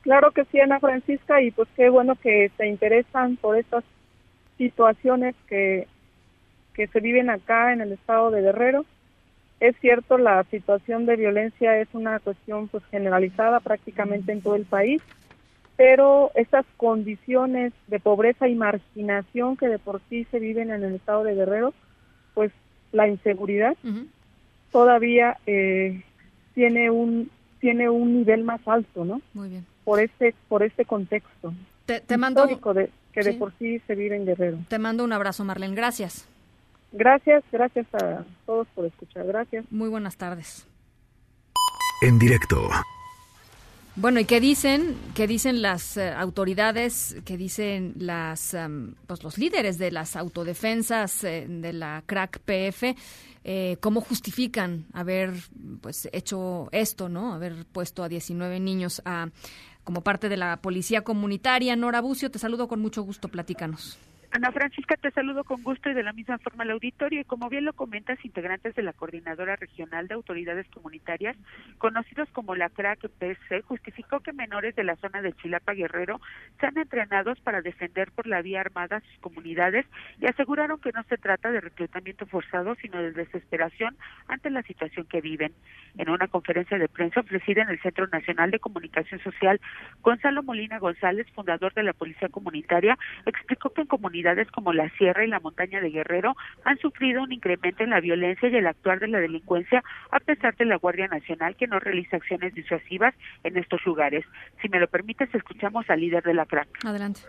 Claro 0.00 0.30
que 0.30 0.46
sí, 0.46 0.58
Ana 0.60 0.80
Francisca, 0.80 1.42
y 1.42 1.50
pues 1.50 1.68
qué 1.76 1.90
bueno 1.90 2.14
que 2.14 2.50
se 2.56 2.66
interesan 2.66 3.36
por 3.36 3.58
estas 3.58 3.84
situaciones 4.56 5.34
que, 5.46 5.88
que 6.72 6.86
se 6.86 7.00
viven 7.00 7.28
acá 7.28 7.74
en 7.74 7.82
el 7.82 7.92
estado 7.92 8.30
de 8.30 8.40
Guerrero 8.40 8.86
es 9.60 9.76
cierto, 9.80 10.16
la 10.18 10.42
situación 10.44 11.06
de 11.06 11.16
violencia 11.16 11.78
es 11.78 11.88
una 11.92 12.18
cuestión 12.18 12.68
pues 12.68 12.82
generalizada 12.90 13.60
prácticamente 13.60 14.32
en 14.32 14.40
todo 14.40 14.54
el 14.54 14.64
país, 14.64 15.02
pero 15.76 16.30
estas 16.34 16.64
condiciones 16.76 17.72
de 17.86 18.00
pobreza 18.00 18.48
y 18.48 18.54
marginación 18.54 19.56
que 19.56 19.68
de 19.68 19.78
por 19.78 20.00
sí 20.08 20.26
se 20.30 20.38
viven 20.38 20.70
en 20.70 20.82
el 20.82 20.94
estado 20.94 21.24
de 21.24 21.34
Guerrero, 21.34 21.74
pues 22.34 22.52
la 22.92 23.06
inseguridad 23.06 23.76
todavía 24.72 25.36
eh, 25.46 26.02
tiene 26.54 26.90
un 26.90 27.30
tiene 27.60 27.90
un 27.90 28.16
nivel 28.16 28.42
más 28.42 28.66
alto, 28.66 29.04
¿no? 29.04 29.20
Muy 29.34 29.50
bien. 29.50 29.66
Por 29.84 30.00
este 30.00 30.34
por 30.48 30.62
este 30.62 30.86
contexto 30.86 31.52
te, 31.84 32.00
te 32.00 32.16
mando 32.16 32.46
de, 32.46 32.90
que 33.12 33.22
de 33.22 33.32
por 33.34 33.52
sí 33.58 33.80
se 33.86 33.94
vive 33.94 34.16
en 34.16 34.24
Guerrero. 34.24 34.58
Te 34.68 34.78
mando 34.78 35.04
un 35.04 35.12
abrazo, 35.12 35.44
Marlene. 35.44 35.74
Gracias. 35.74 36.28
Gracias, 36.92 37.44
gracias 37.52 37.86
a 37.94 38.24
todos 38.46 38.66
por 38.74 38.86
escuchar. 38.86 39.26
Gracias. 39.26 39.64
Muy 39.70 39.88
buenas 39.88 40.16
tardes. 40.16 40.66
En 42.02 42.18
directo. 42.18 42.68
Bueno, 43.96 44.20
¿y 44.20 44.24
qué 44.24 44.40
dicen? 44.40 44.96
¿Qué 45.14 45.26
dicen 45.26 45.62
las 45.62 45.96
eh, 45.96 46.10
autoridades? 46.10 47.16
¿Qué 47.24 47.36
dicen 47.36 47.94
las, 47.98 48.54
em, 48.54 48.94
pues 49.06 49.22
los 49.22 49.36
líderes 49.36 49.78
de 49.78 49.90
las 49.90 50.16
autodefensas 50.16 51.22
eh, 51.24 51.46
de 51.48 51.72
la 51.72 52.02
CRAC 52.06 52.38
PF? 52.38 52.94
Eh, 53.44 53.76
¿Cómo 53.80 54.00
justifican 54.00 54.86
haber 54.92 55.32
pues 55.80 56.08
hecho 56.12 56.68
esto, 56.72 57.08
no? 57.08 57.34
Haber 57.34 57.66
puesto 57.66 58.02
a 58.02 58.08
19 58.08 58.60
niños 58.60 59.02
a 59.04 59.28
como 59.84 60.02
parte 60.02 60.28
de 60.28 60.36
la 60.36 60.58
policía 60.58 61.02
comunitaria. 61.02 61.76
Nora 61.76 62.00
Bucio, 62.00 62.30
te 62.30 62.38
saludo 62.38 62.68
con 62.68 62.80
mucho 62.80 63.02
gusto. 63.02 63.28
Platícanos. 63.28 63.98
Ana 64.32 64.52
Francisca, 64.52 64.96
te 64.96 65.10
saludo 65.10 65.42
con 65.42 65.60
gusto 65.64 65.90
y 65.90 65.94
de 65.94 66.04
la 66.04 66.12
misma 66.12 66.38
forma 66.38 66.62
al 66.62 66.70
auditorio. 66.70 67.20
Y 67.20 67.24
como 67.24 67.48
bien 67.48 67.64
lo 67.64 67.72
comentas, 67.72 68.24
integrantes 68.24 68.76
de 68.76 68.82
la 68.82 68.92
Coordinadora 68.92 69.56
Regional 69.56 70.06
de 70.06 70.14
Autoridades 70.14 70.68
Comunitarias, 70.68 71.36
conocidos 71.78 72.28
como 72.30 72.54
la 72.54 72.68
CRAC 72.68 73.08
PC, 73.18 73.62
justificó 73.62 74.20
que 74.20 74.32
menores 74.32 74.76
de 74.76 74.84
la 74.84 74.94
zona 74.96 75.20
de 75.20 75.32
Chilapa 75.32 75.72
Guerrero 75.72 76.20
sean 76.60 76.78
entrenados 76.78 77.40
para 77.40 77.60
defender 77.60 78.12
por 78.12 78.28
la 78.28 78.40
vía 78.40 78.60
armada 78.60 79.00
sus 79.00 79.18
comunidades 79.18 79.84
y 80.20 80.26
aseguraron 80.26 80.80
que 80.80 80.92
no 80.92 81.02
se 81.08 81.18
trata 81.18 81.50
de 81.50 81.60
reclutamiento 81.60 82.24
forzado, 82.26 82.76
sino 82.76 83.02
de 83.02 83.10
desesperación 83.10 83.96
ante 84.28 84.48
la 84.50 84.62
situación 84.62 85.06
que 85.06 85.20
viven. 85.20 85.52
En 85.98 86.08
una 86.08 86.28
conferencia 86.28 86.78
de 86.78 86.88
prensa 86.88 87.18
ofrecida 87.18 87.62
en 87.62 87.70
el 87.70 87.82
Centro 87.82 88.06
Nacional 88.06 88.52
de 88.52 88.60
Comunicación 88.60 89.20
Social, 89.22 89.60
Gonzalo 90.02 90.44
Molina 90.44 90.78
González, 90.78 91.26
fundador 91.34 91.74
de 91.74 91.82
la 91.82 91.94
Policía 91.94 92.28
Comunitaria, 92.28 92.96
explicó 93.26 93.70
que 93.70 93.80
en 93.80 93.88
comunidades 93.88 94.19
como 94.50 94.72
la 94.72 94.88
Sierra 94.90 95.24
y 95.24 95.28
la 95.28 95.40
Montaña 95.40 95.80
de 95.80 95.90
Guerrero 95.90 96.36
han 96.64 96.78
sufrido 96.78 97.22
un 97.22 97.32
incremento 97.32 97.84
en 97.84 97.90
la 97.90 98.00
violencia 98.00 98.48
y 98.48 98.56
el 98.56 98.66
actuar 98.66 99.00
de 99.00 99.08
la 99.08 99.20
delincuencia 99.20 99.82
a 100.10 100.20
pesar 100.20 100.56
de 100.56 100.64
la 100.64 100.76
Guardia 100.76 101.08
Nacional 101.08 101.56
que 101.56 101.66
no 101.66 101.78
realiza 101.78 102.16
acciones 102.16 102.54
disuasivas 102.54 103.14
en 103.44 103.56
estos 103.56 103.84
lugares. 103.84 104.24
Si 104.62 104.68
me 104.68 104.80
lo 104.80 104.88
permites, 104.88 105.34
escuchamos 105.34 105.88
al 105.88 106.00
líder 106.00 106.22
de 106.22 106.34
la 106.34 106.46
CRAC. 106.46 106.68
Adelante. 106.84 107.20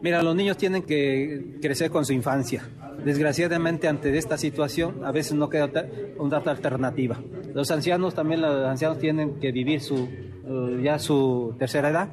Mira, 0.00 0.22
los 0.22 0.34
niños 0.34 0.58
tienen 0.58 0.82
que 0.82 1.56
crecer 1.62 1.90
con 1.90 2.04
su 2.04 2.12
infancia. 2.12 2.62
Desgraciadamente, 3.04 3.88
ante 3.88 4.16
esta 4.18 4.36
situación, 4.36 5.04
a 5.04 5.12
veces 5.12 5.34
no 5.34 5.48
queda 5.48 5.86
una 6.18 6.38
alternativa. 6.38 7.18
Los 7.54 7.70
ancianos 7.70 8.14
también, 8.14 8.42
los 8.42 8.66
ancianos 8.66 8.98
tienen 8.98 9.38
que 9.40 9.52
vivir 9.52 9.80
su, 9.80 9.96
eh, 9.96 10.80
ya 10.82 10.98
su 10.98 11.56
tercera 11.58 11.88
edad 11.88 12.08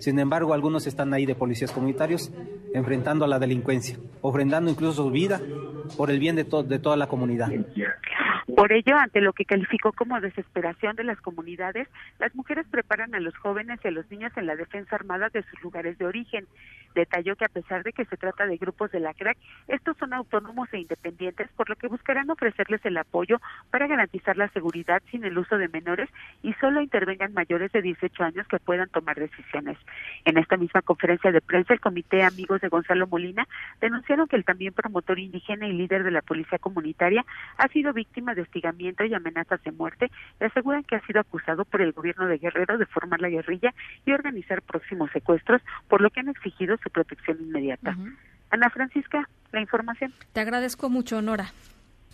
sin 0.00 0.18
embargo, 0.18 0.54
algunos 0.54 0.86
están 0.86 1.14
ahí 1.14 1.26
de 1.26 1.34
policías 1.34 1.70
comunitarios 1.72 2.32
enfrentando 2.74 3.24
a 3.24 3.28
la 3.28 3.38
delincuencia, 3.38 3.98
ofrendando 4.22 4.70
incluso 4.70 5.04
su 5.04 5.10
vida 5.10 5.40
por 5.96 6.10
el 6.10 6.18
bien 6.18 6.36
de, 6.36 6.44
de 6.44 6.78
toda 6.78 6.96
la 6.96 7.06
comunidad. 7.06 7.50
Por 8.56 8.72
ello, 8.72 8.96
ante 8.96 9.20
lo 9.20 9.32
que 9.32 9.44
calificó 9.44 9.92
como 9.92 10.20
desesperación 10.20 10.96
de 10.96 11.04
las 11.04 11.20
comunidades, 11.20 11.88
las 12.18 12.34
mujeres 12.34 12.66
preparan 12.70 13.14
a 13.14 13.20
los 13.20 13.36
jóvenes 13.36 13.78
y 13.84 13.88
a 13.88 13.90
los 13.90 14.10
niños 14.10 14.32
en 14.36 14.46
la 14.46 14.56
defensa 14.56 14.96
armada 14.96 15.28
de 15.28 15.42
sus 15.42 15.62
lugares 15.62 15.98
de 15.98 16.06
origen. 16.06 16.46
Detalló 16.94 17.36
que 17.36 17.44
a 17.44 17.48
pesar 17.48 17.82
de 17.82 17.92
que 17.92 18.04
se 18.04 18.16
trata 18.16 18.46
de 18.46 18.56
grupos 18.56 18.90
de 18.90 19.00
la 19.00 19.14
CRAC, 19.14 19.38
estos 19.68 19.96
son 19.96 20.12
autónomos 20.12 20.68
e 20.72 20.78
independientes, 20.78 21.48
por 21.56 21.68
lo 21.68 21.76
que 21.76 21.88
buscarán 21.88 22.30
ofrecerles 22.30 22.84
el 22.84 22.96
apoyo 22.96 23.40
para 23.70 23.86
garantizar 23.86 24.36
la 24.36 24.48
seguridad 24.48 25.02
sin 25.10 25.24
el 25.24 25.38
uso 25.38 25.58
de 25.58 25.68
menores 25.68 26.08
y 26.42 26.52
solo 26.54 26.80
intervengan 26.80 27.32
mayores 27.32 27.72
de 27.72 27.82
18 27.82 28.22
años 28.24 28.46
que 28.48 28.58
puedan 28.58 28.88
tomar 28.88 29.18
decisiones. 29.18 29.78
En 30.24 30.38
esta 30.38 30.56
misma 30.56 30.82
conferencia 30.82 31.32
de 31.32 31.40
prensa, 31.40 31.72
el 31.72 31.80
Comité 31.80 32.24
Amigos 32.24 32.60
de 32.60 32.68
Gonzalo 32.68 33.06
Molina 33.06 33.46
denunciaron 33.80 34.26
que 34.26 34.36
el 34.36 34.44
también 34.44 34.72
promotor 34.72 35.18
indígena 35.18 35.66
y 35.68 35.72
líder 35.72 36.04
de 36.04 36.10
la 36.10 36.22
Policía 36.22 36.58
Comunitaria 36.58 37.24
ha 37.56 37.68
sido 37.68 37.92
víctima 37.92 38.34
de 38.34 38.42
hostigamiento 38.42 39.04
y 39.04 39.14
amenazas 39.14 39.62
de 39.62 39.72
muerte 39.72 40.10
y 40.40 40.44
aseguran 40.44 40.84
que 40.84 40.96
ha 40.96 41.06
sido 41.06 41.20
acusado 41.20 41.64
por 41.64 41.82
el 41.82 41.92
gobierno 41.92 42.26
de 42.26 42.38
Guerrero 42.38 42.78
de 42.78 42.86
formar 42.86 43.20
la 43.20 43.28
guerrilla 43.28 43.74
y 44.04 44.12
organizar 44.12 44.62
próximos 44.62 45.10
secuestros, 45.12 45.62
por 45.88 46.00
lo 46.00 46.10
que 46.10 46.20
han 46.20 46.28
exigido 46.28 46.76
su 46.82 46.90
protección 46.90 47.38
inmediata. 47.40 47.96
Ana 48.50 48.70
Francisca, 48.70 49.28
la 49.52 49.60
información. 49.60 50.12
Te 50.32 50.40
agradezco 50.40 50.88
mucho, 50.88 51.22
Nora. 51.22 51.52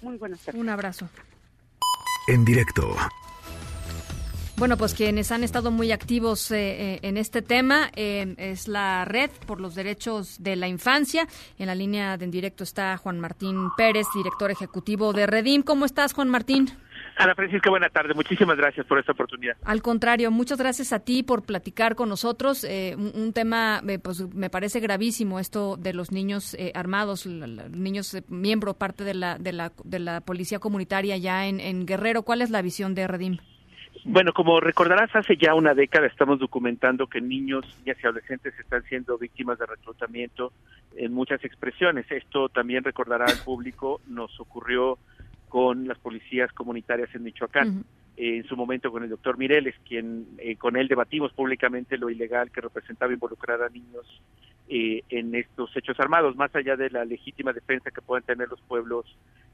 Muy 0.03 0.17
buenas 0.17 0.41
tardes. 0.41 0.61
Un 0.61 0.69
abrazo. 0.69 1.09
En 2.29 2.45
directo. 2.45 2.97
Bueno, 4.59 4.79
pues 4.79 4.95
quienes 4.95 5.33
han 5.33 5.45
estado 5.45 5.71
muy 5.71 5.93
activos 5.93 6.51
eh, 6.51 6.95
eh, 6.95 6.99
en 7.03 7.19
este 7.19 7.43
tema 7.43 7.91
eh, 7.95 8.35
es 8.39 8.69
la 8.69 9.05
Red 9.05 9.31
por 9.47 9.61
los 9.61 9.75
Derechos 9.75 10.43
de 10.43 10.57
la 10.57 10.67
Infancia. 10.67 11.29
En 11.59 11.67
la 11.67 11.75
línea 11.75 12.17
de 12.17 12.25
en 12.25 12.31
directo 12.31 12.65
está 12.65 12.97
Juan 12.97 13.21
Martín 13.21 13.69
Pérez, 13.77 14.07
director 14.15 14.51
ejecutivo 14.51 15.13
de 15.13 15.27
Redim. 15.27 15.63
¿Cómo 15.63 15.85
estás, 15.85 16.15
Juan 16.15 16.31
Martín? 16.31 16.71
Ana 17.17 17.35
Francisca, 17.35 17.71
buena 17.71 17.89
tarde. 17.89 18.15
Muchísimas 18.15 18.57
gracias 18.57 18.87
por 18.87 18.99
esta 18.99 19.13
oportunidad. 19.13 19.57
Al 19.65 19.83
contrario, 19.83 20.31
muchas 20.31 20.59
gracias 20.59 20.93
a 20.93 21.01
ti 21.01 21.23
por 21.23 21.45
platicar 21.45 21.95
con 21.95 22.09
nosotros. 22.09 22.65
un, 22.65 23.33
tema, 23.33 23.83
pues 24.03 24.27
me 24.35 24.51
parece 24.51 24.81
gravísimo 24.81 25.39
esto 25.39 25.77
de 25.77 25.95
los 25.95 26.13
niños 26.13 26.57
armados, 26.75 27.27
niños 27.27 28.17
miembro, 28.29 28.75
parte 28.75 29.05
de 29.05 29.15
la, 29.15 29.39
de 29.39 29.53
la, 29.53 29.73
de 29.85 29.99
la 29.99 30.21
policía 30.21 30.59
comunitaria 30.59 31.17
ya 31.17 31.47
en, 31.47 31.61
en 31.61 31.87
Guerrero. 31.87 32.23
¿Cuál 32.23 32.43
es 32.43 32.51
la 32.51 32.63
visión 32.63 32.95
de 32.95 33.07
Redim? 33.07 33.39
Bueno, 34.09 34.33
como 34.33 34.61
recordarás, 34.61 35.11
hace 35.17 35.37
ya 35.37 35.55
una 35.55 35.75
década 35.75 36.07
estamos 36.07 36.39
documentando 36.39 37.09
que 37.09 37.21
niños, 37.21 37.65
niñas 37.81 37.99
y 38.01 38.07
adolescentes 38.07 38.55
están 38.57 38.85
siendo 38.85 39.19
víctimas 39.19 39.59
de 39.59 39.67
reclutamiento 39.67 40.53
en 40.97 41.13
muchas 41.13 41.45
expresiones. 41.45 42.07
Esto 42.11 42.49
también 42.49 42.85
recordará 42.85 43.25
al 43.25 43.39
público, 43.45 44.01
nos 44.07 44.39
ocurrió 44.39 44.99
con 45.57 45.89
las 45.89 45.99
policías 45.99 46.53
comunitarias 46.53 47.09
en 47.15 47.23
Michoacán. 47.23 47.83
en 48.19 48.45
su 48.45 48.59
momento 48.59 48.93
con 48.93 49.05
el 49.05 49.09
doctor 49.09 49.39
Mireles, 49.39 49.75
quien 49.89 50.27
eh, 50.37 50.57
con 50.57 50.77
él 50.77 50.87
debatimos 50.87 51.33
públicamente 51.33 51.97
lo 51.97 52.11
ilegal 52.11 52.51
que 52.51 52.61
representaba 52.61 53.15
involucrar 53.15 53.63
a 53.63 53.71
niños 53.71 54.05
eh, 54.69 55.03
en 55.09 55.35
estos 55.35 55.75
hechos 55.75 55.99
armados, 55.99 56.37
más 56.37 56.55
allá 56.55 56.77
de 56.77 56.91
la 56.91 57.07
legítima 57.07 57.55
defensa 57.55 57.91
que 57.91 58.03
puedan 58.03 58.23
tener 58.23 58.51
los 58.51 58.61
pueblos 58.69 59.07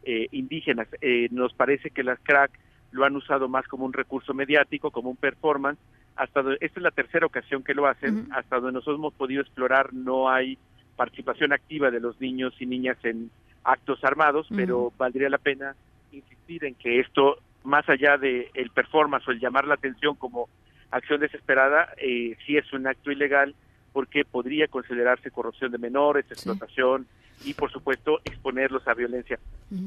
eh, 0.03 0.27
indígenas. 0.33 0.89
nos 1.31 1.55
parece 1.55 1.91
que 1.91 2.03
las 2.03 2.19
crack 2.25 2.51
lo 2.91 3.05
han 3.05 3.15
usado 3.15 3.49
más 3.49 3.69
como 3.69 3.85
un 3.85 3.93
recurso 3.93 4.35
mediático, 4.35 4.91
como 4.91 5.09
un 5.09 5.17
performance. 5.17 5.79
Hasta 6.17 6.41
esta 6.59 6.81
es 6.81 6.83
la 6.83 6.91
tercera 6.91 7.27
ocasión 7.27 7.63
que 7.63 7.75
lo 7.75 7.87
hacen. 7.87 8.27
Hasta 8.33 8.57
donde 8.57 8.73
nosotros 8.73 8.99
hemos 8.99 9.15
podido 9.15 9.41
explorar 9.41 9.95
no 9.95 10.29
hay 10.29 10.59
participación 10.97 11.53
activa 11.53 11.93
de 11.93 12.01
los 12.01 12.21
niños 12.21 12.55
y 12.59 12.67
niñas 12.67 12.99
en 13.05 13.31
actos 13.63 14.03
armados, 14.03 14.49
pero 14.51 14.93
valdría 14.99 15.29
la 15.29 15.39
pena 15.39 15.77
insistir 16.13 16.65
en 16.65 16.75
que 16.75 17.01
esto, 17.01 17.39
más 17.65 17.89
allá 17.89 18.19
de 18.19 18.51
el 18.55 18.71
performance 18.71 19.27
o 19.29 19.33
el 19.33 19.41
llamar 19.41 19.67
la 19.67 19.75
atención 19.75 20.15
como 20.15 20.49
acción 20.91 21.21
desesperada, 21.21 21.89
eh, 21.97 22.37
sí 22.47 22.57
es 22.57 22.73
un 22.73 22.87
acto 22.87 23.11
ilegal 23.11 23.55
porque 23.93 24.25
podría 24.25 24.69
considerarse 24.69 25.31
corrupción 25.31 25.73
de 25.73 25.79
menores, 25.79 26.25
explotación 26.31 27.07
y, 27.45 27.55
por 27.55 27.71
supuesto, 27.71 28.21
exponerlos 28.25 28.87
a 28.89 28.95
violencia. 28.95 29.39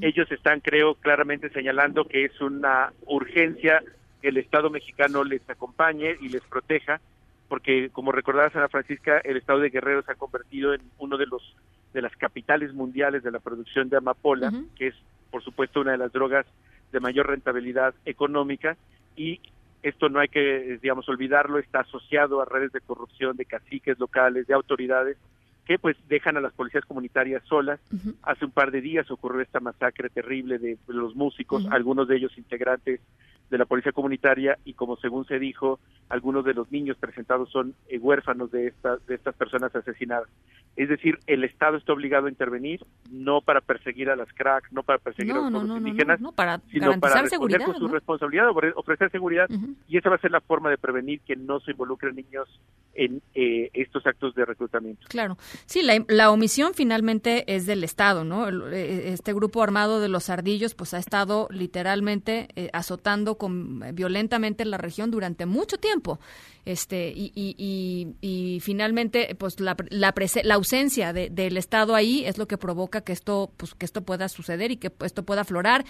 Ellos 0.02 0.31
están, 0.31 0.61
creo, 0.61 0.95
claramente 0.95 1.49
señalando 1.49 2.06
que 2.06 2.26
es 2.26 2.41
una 2.41 2.91
urgencia 3.06 3.84
que 4.22 4.30
el 4.30 4.38
Estado 4.38 4.69
mexicano 4.69 5.23
les 5.23 5.47
acompañe 5.49 6.15
y 6.22 6.30
les 6.30 6.41
proteja, 6.43 6.99
porque, 7.47 7.89
como 7.91 8.11
recordaba 8.11 8.52
Ana 8.53 8.68
Francisca, 8.69 9.19
el 9.19 9.38
Estado 9.38 9.60
de 9.60 9.69
Guerrero 9.69 10.02
se 10.02 10.11
ha 10.11 10.15
convertido 10.15 10.73
en 10.73 10.81
uno 10.97 11.18
de 11.18 11.27
los 11.27 11.56
de 11.93 12.02
las 12.02 12.15
capitales 12.18 12.73
mundiales 12.73 13.23
de 13.23 13.31
la 13.31 13.39
producción 13.39 13.88
de 13.88 13.97
amapola, 13.97 14.52
que 14.76 14.88
es, 14.88 14.95
por 15.36 15.44
supuesto, 15.44 15.82
una 15.82 15.91
de 15.91 15.98
las 15.98 16.14
drogas 16.14 16.45
de 16.94 17.02
mayor 17.02 17.28
rentabilidad 17.28 17.94
económica 18.06 18.78
y 19.18 19.41
esto 19.84 20.07
no 20.07 20.22
hay 20.22 20.30
que, 20.30 20.80
digamos, 20.82 21.10
olvidarlo, 21.10 21.60
está 21.60 21.82
asociado 21.82 22.41
a 22.41 22.45
redes 22.45 22.72
de 22.72 22.80
corrupción 22.80 23.36
de 23.36 23.44
caciques 23.44 23.99
locales, 23.99 24.48
de 24.48 24.53
autoridades, 24.53 25.18
que 25.66 25.78
pues 25.78 25.98
dejan 26.07 26.38
a 26.38 26.40
las 26.40 26.53
policías 26.53 26.86
comunitarias 26.86 27.44
solas. 27.49 27.82
Hace 28.24 28.45
un 28.45 28.52
par 28.52 28.72
de 28.72 28.80
días 28.80 29.12
ocurrió 29.12 29.41
esta 29.41 29.60
masacre 29.60 30.10
terrible 30.10 30.57
de 30.57 30.78
los 30.88 31.18
músicos, 31.18 31.68
algunos 31.70 32.07
de 32.07 32.16
ellos 32.16 32.38
integrantes 32.38 33.02
de 33.49 33.57
la 33.57 33.65
policía 33.65 33.91
comunitaria 33.91 34.57
y 34.65 34.73
como 34.73 34.97
según 34.97 35.26
se 35.26 35.39
dijo, 35.39 35.80
algunos 36.09 36.45
de 36.45 36.53
los 36.53 36.72
niños 36.72 36.97
presentados 36.97 37.49
son 37.51 37.76
eh, 37.88 37.99
huérfanos 37.99 38.51
de 38.51 38.67
estas 38.67 39.05
de 39.05 39.15
estas 39.15 39.35
personas 39.35 39.76
asesinadas. 39.76 40.27
Es 40.76 40.89
decir, 40.89 41.19
el 41.27 41.43
Estado 41.43 41.77
está 41.77 41.93
obligado 41.93 42.26
a 42.26 42.30
intervenir 42.30 42.85
no 43.09 43.41
para 43.41 43.61
perseguir 43.61 44.09
a 44.09 44.15
las 44.15 44.27
cracks, 44.34 44.72
no 44.73 44.84
para 44.84 44.99
perseguir 44.99 45.34
a 45.34 45.49
los 45.49 45.63
indígenas, 45.63 46.19
para 46.35 46.59
sino 46.72 46.99
para 46.99 47.22
responder 47.22 47.63
con 47.63 47.77
su 47.77 47.88
responsabilidad, 47.88 48.49
ofrecer 48.76 49.11
seguridad 49.11 49.47
y 49.88 49.97
esa 49.97 50.09
va 50.09 50.15
a 50.15 50.19
ser 50.19 50.31
la 50.31 50.41
forma 50.41 50.69
de 50.69 50.77
prevenir 50.77 51.22
que 51.22 51.35
no 51.35 51.59
se 51.59 51.72
involucren 51.72 52.15
niños 52.15 52.47
en 52.93 53.22
eh, 53.35 53.69
estos 53.73 54.05
actos 54.05 54.34
de 54.35 54.45
reclutamiento. 54.45 55.05
Claro, 55.09 55.38
sí, 55.65 55.81
la, 56.07 56.31
omisión 56.31 56.73
finalmente 56.73 57.43
es 57.53 57.65
del 57.65 57.84
Estado, 57.84 58.23
¿no? 58.23 58.47
Eh, 58.72 59.09
este 59.09 59.34
grupo 59.34 59.61
armado 59.61 59.99
de 59.99 60.09
los 60.09 60.30
ardillos 60.30 60.76
pues 60.76 60.93
ha 60.93 60.97
estado 60.97 61.47
literalmente 61.51 62.47
azotando 62.73 63.35
atacado 63.36 63.38
con, 63.38 63.95
violentamente 63.95 64.64
en 64.64 64.72
la 64.72 64.78
región 64.78 65.12
durante 65.12 65.45
mucho 65.45 65.78
tiempo. 65.78 66.20
Este, 66.66 67.14
y, 67.16 68.60
finalmente, 68.62 69.36
pues 69.38 69.60
la, 69.60 69.76
la, 69.90 70.14
la 70.44 70.56
ausencia 70.56 71.14
de, 71.14 71.30
del 71.30 71.57
Estado 71.57 71.94
ahí 71.94 72.26
es 72.26 72.38
lo 72.38 72.48
que 72.48 72.57
provoca 72.57 73.02
que 73.02 73.14
esto, 73.14 73.52
pues, 73.57 73.76
que 73.76 73.86
esto 73.86 74.02
pueda 74.03 74.28
suceder 74.30 74.72
y 74.72 74.78
que 74.78 74.91
esto 75.03 75.24
pueda 75.24 75.41
aflorar 75.41 75.84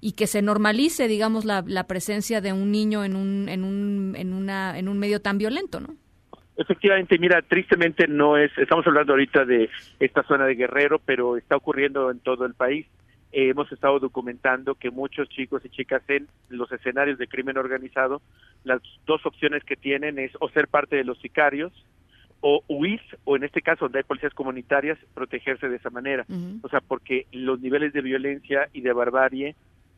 y 0.00 0.12
que 0.12 0.26
se 0.26 0.40
normalice, 0.40 1.06
digamos, 1.06 1.44
la, 1.44 1.62
la 1.66 1.86
presencia 1.86 2.40
de 2.40 2.52
un 2.52 2.70
niño 2.70 3.04
en 3.04 3.16
un, 3.16 3.48
en 3.48 3.64
un, 3.64 4.14
en 4.16 4.32
una, 4.32 4.78
en 4.78 4.88
un 4.88 4.98
medio 4.98 5.20
tan 5.20 5.38
violento, 5.38 5.80
¿no? 5.80 5.94
Efectivamente, 6.56 7.18
mira, 7.18 7.40
tristemente 7.42 8.06
no 8.06 8.36
es, 8.36 8.50
estamos 8.58 8.86
hablando 8.86 9.14
ahorita 9.14 9.44
de 9.46 9.70
esta 9.98 10.22
zona 10.24 10.46
de 10.46 10.54
Guerrero, 10.54 10.98
pero 10.98 11.36
está 11.38 11.56
ocurriendo 11.56 12.10
en 12.10 12.20
todo 12.20 12.44
el 12.44 12.54
país. 12.54 12.86
Eh, 13.32 13.48
hemos 13.48 13.70
estado 13.72 13.98
documentando 13.98 14.74
que 14.74 14.90
muchos 14.90 15.28
chicos 15.30 15.64
y 15.64 15.70
chicas 15.70 16.02
en 16.08 16.28
los 16.50 16.70
escenarios 16.70 17.18
de 17.18 17.28
crimen 17.28 17.56
organizado, 17.56 18.20
las 18.62 18.80
dos 19.06 19.24
opciones 19.24 19.64
que 19.64 19.76
tienen 19.76 20.18
es 20.18 20.32
o 20.40 20.50
ser 20.50 20.68
parte 20.68 20.96
de 20.96 21.04
los 21.04 21.18
sicarios 21.18 21.72
o 22.42 22.62
huir, 22.68 23.00
o 23.24 23.36
en 23.36 23.44
este 23.44 23.62
caso 23.62 23.84
donde 23.84 24.00
hay 24.00 24.04
policías 24.04 24.34
comunitarias, 24.34 24.98
protegerse 25.14 25.68
de 25.68 25.76
esa 25.76 25.90
manera. 25.90 26.26
O 26.62 26.68
sea, 26.68 26.80
porque 26.80 27.26
los 27.30 27.60
niveles 27.60 27.92
de 27.92 28.02
violencia 28.02 28.68
y 28.72 28.80
de 28.80 28.92
barbarie 28.92 29.54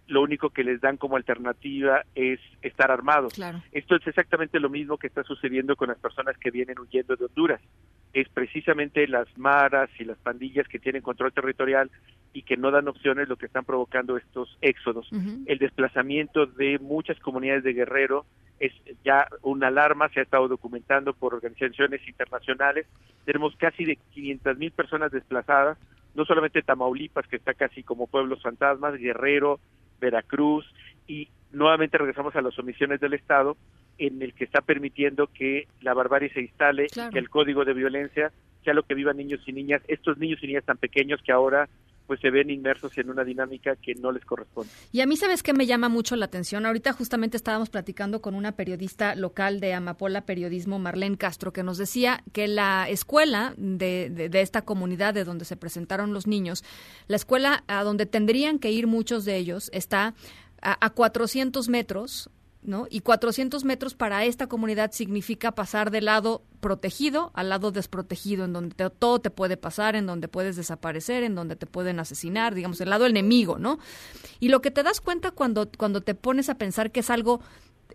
lo 0.06 0.22
único 0.22 0.50
que 0.50 0.64
les 0.64 0.80
dan 0.80 0.96
como 0.96 1.16
alternativa 1.16 2.02
es 2.14 2.38
estar 2.62 2.90
armados. 2.90 3.34
Esto 3.72 3.96
es 3.96 4.06
exactamente 4.06 4.60
lo 4.60 4.68
mismo 4.68 4.98
que 4.98 5.06
está 5.06 5.22
sucediendo 5.24 5.76
con 5.76 5.88
las 5.88 5.98
personas 5.98 6.36
que 6.38 6.50
vienen 6.50 6.78
huyendo 6.78 7.16
de 7.16 7.24
Honduras. 7.24 7.60
Es 8.12 8.28
precisamente 8.28 9.08
las 9.08 9.26
maras 9.38 9.90
y 9.98 10.04
las 10.04 10.18
pandillas 10.18 10.68
que 10.68 10.78
tienen 10.78 11.02
control 11.02 11.32
territorial 11.32 11.90
y 12.32 12.42
que 12.42 12.56
no 12.56 12.70
dan 12.70 12.88
opciones 12.88 13.28
lo 13.28 13.36
que 13.36 13.46
están 13.46 13.64
provocando 13.64 14.16
estos 14.16 14.58
éxodos. 14.60 15.08
El 15.46 15.58
desplazamiento 15.58 16.46
de 16.46 16.78
muchas 16.80 17.18
comunidades 17.20 17.64
de 17.64 17.72
Guerrero 17.72 18.26
es 18.60 18.72
ya 19.04 19.26
una 19.42 19.68
alarma, 19.68 20.08
se 20.10 20.20
ha 20.20 20.22
estado 20.22 20.48
documentando 20.48 21.12
por 21.14 21.34
organizaciones 21.34 22.06
internacionales. 22.06 22.86
Tenemos 23.24 23.56
casi 23.56 23.84
de 23.84 23.96
500 24.12 24.58
mil 24.58 24.70
personas 24.70 25.10
desplazadas, 25.12 25.78
no 26.14 26.24
solamente 26.24 26.62
Tamaulipas, 26.62 27.26
que 27.26 27.36
está 27.36 27.54
casi 27.54 27.82
como 27.82 28.06
pueblos 28.06 28.42
fantasmas, 28.42 28.98
Guerrero, 28.98 29.58
Veracruz 30.00 30.64
y 31.06 31.28
nuevamente 31.52 31.98
regresamos 31.98 32.34
a 32.36 32.42
las 32.42 32.58
omisiones 32.58 33.00
del 33.00 33.14
Estado 33.14 33.56
en 33.98 34.20
el 34.22 34.34
que 34.34 34.44
está 34.44 34.60
permitiendo 34.60 35.28
que 35.28 35.68
la 35.80 35.94
barbarie 35.94 36.32
se 36.32 36.40
instale, 36.40 36.86
que 36.88 37.18
el 37.18 37.30
código 37.30 37.64
de 37.64 37.74
violencia 37.74 38.32
sea 38.64 38.74
lo 38.74 38.82
que 38.82 38.94
vivan 38.94 39.16
niños 39.16 39.40
y 39.46 39.52
niñas, 39.52 39.82
estos 39.88 40.18
niños 40.18 40.42
y 40.42 40.48
niñas 40.48 40.64
tan 40.64 40.78
pequeños 40.78 41.20
que 41.22 41.32
ahora 41.32 41.68
pues 42.06 42.20
se 42.20 42.30
ven 42.30 42.50
inmersos 42.50 42.96
en 42.98 43.10
una 43.10 43.24
dinámica 43.24 43.76
que 43.76 43.94
no 43.94 44.12
les 44.12 44.24
corresponde. 44.24 44.70
Y 44.92 45.00
a 45.00 45.06
mí, 45.06 45.16
¿sabes 45.16 45.42
qué 45.42 45.52
me 45.52 45.66
llama 45.66 45.88
mucho 45.88 46.16
la 46.16 46.26
atención? 46.26 46.66
Ahorita 46.66 46.92
justamente 46.92 47.36
estábamos 47.36 47.70
platicando 47.70 48.20
con 48.20 48.34
una 48.34 48.52
periodista 48.52 49.14
local 49.14 49.60
de 49.60 49.72
Amapola 49.72 50.26
Periodismo, 50.26 50.78
Marlene 50.78 51.16
Castro, 51.16 51.52
que 51.52 51.62
nos 51.62 51.78
decía 51.78 52.22
que 52.32 52.46
la 52.48 52.88
escuela 52.88 53.54
de, 53.56 54.10
de, 54.10 54.40
esta 54.40 54.62
comunidad 54.62 55.14
de 55.14 55.24
donde 55.24 55.44
se 55.44 55.56
presentaron 55.56 56.12
los 56.12 56.26
niños, 56.26 56.64
la 57.08 57.16
escuela 57.16 57.64
a 57.66 57.82
donde 57.84 58.06
tendrían 58.06 58.58
que 58.58 58.70
ir 58.70 58.86
muchos 58.86 59.24
de 59.24 59.36
ellos, 59.36 59.70
está 59.72 60.14
a, 60.60 60.84
a 60.84 60.90
400 60.90 61.68
metros 61.68 62.30
¿no? 62.64 62.86
Y 62.90 63.00
400 63.00 63.64
metros 63.64 63.94
para 63.94 64.24
esta 64.24 64.46
comunidad 64.46 64.90
significa 64.92 65.52
pasar 65.52 65.90
del 65.90 66.06
lado 66.06 66.42
protegido 66.60 67.30
al 67.34 67.50
lado 67.50 67.70
desprotegido, 67.70 68.46
en 68.46 68.54
donde 68.54 68.90
todo 68.90 69.20
te 69.20 69.30
puede 69.30 69.56
pasar, 69.56 69.96
en 69.96 70.06
donde 70.06 70.28
puedes 70.28 70.56
desaparecer, 70.56 71.22
en 71.22 71.34
donde 71.34 71.56
te 71.56 71.66
pueden 71.66 72.00
asesinar, 72.00 72.54
digamos, 72.54 72.80
el 72.80 72.90
lado 72.90 73.06
enemigo, 73.06 73.58
¿no? 73.58 73.78
Y 74.40 74.48
lo 74.48 74.62
que 74.62 74.70
te 74.70 74.82
das 74.82 75.00
cuenta 75.00 75.30
cuando, 75.30 75.70
cuando 75.76 76.00
te 76.00 76.14
pones 76.14 76.48
a 76.48 76.56
pensar 76.56 76.90
que 76.90 77.00
es 77.00 77.10
algo 77.10 77.40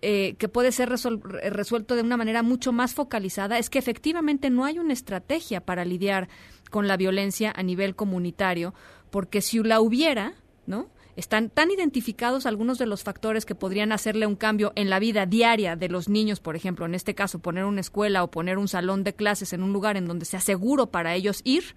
eh, 0.01 0.35
que 0.37 0.47
puede 0.47 0.71
ser 0.71 0.87
resuelto 0.87 1.95
de 1.95 2.01
una 2.01 2.15
manera 2.15 2.41
mucho 2.41 2.71
más 2.71 2.93
focalizada 2.93 3.57
es 3.57 3.69
que 3.69 3.79
efectivamente 3.79 4.49
no 4.49 4.63
hay 4.63 4.79
una 4.79 4.93
estrategia 4.93 5.59
para 5.61 5.83
lidiar 5.83 6.29
con 6.69 6.87
la 6.87 6.95
violencia 6.95 7.51
a 7.55 7.63
nivel 7.63 7.95
comunitario, 7.95 8.73
porque 9.09 9.41
si 9.41 9.61
la 9.63 9.81
hubiera, 9.81 10.33
¿no? 10.67 10.87
Están 11.19 11.49
tan 11.49 11.69
identificados 11.69 12.45
algunos 12.45 12.77
de 12.79 12.85
los 12.85 13.03
factores 13.03 13.45
que 13.45 13.53
podrían 13.53 13.91
hacerle 13.91 14.25
un 14.25 14.35
cambio 14.35 14.71
en 14.75 14.89
la 14.89 14.99
vida 14.99 15.25
diaria 15.25 15.75
de 15.75 15.89
los 15.89 16.07
niños, 16.07 16.39
por 16.39 16.55
ejemplo, 16.55 16.85
en 16.85 16.95
este 16.95 17.13
caso 17.13 17.39
poner 17.39 17.65
una 17.65 17.81
escuela 17.81 18.23
o 18.23 18.31
poner 18.31 18.57
un 18.57 18.67
salón 18.67 19.03
de 19.03 19.13
clases 19.13 19.53
en 19.53 19.61
un 19.61 19.73
lugar 19.73 19.97
en 19.97 20.07
donde 20.07 20.25
sea 20.25 20.39
seguro 20.39 20.87
para 20.87 21.13
ellos 21.15 21.41
ir 21.43 21.75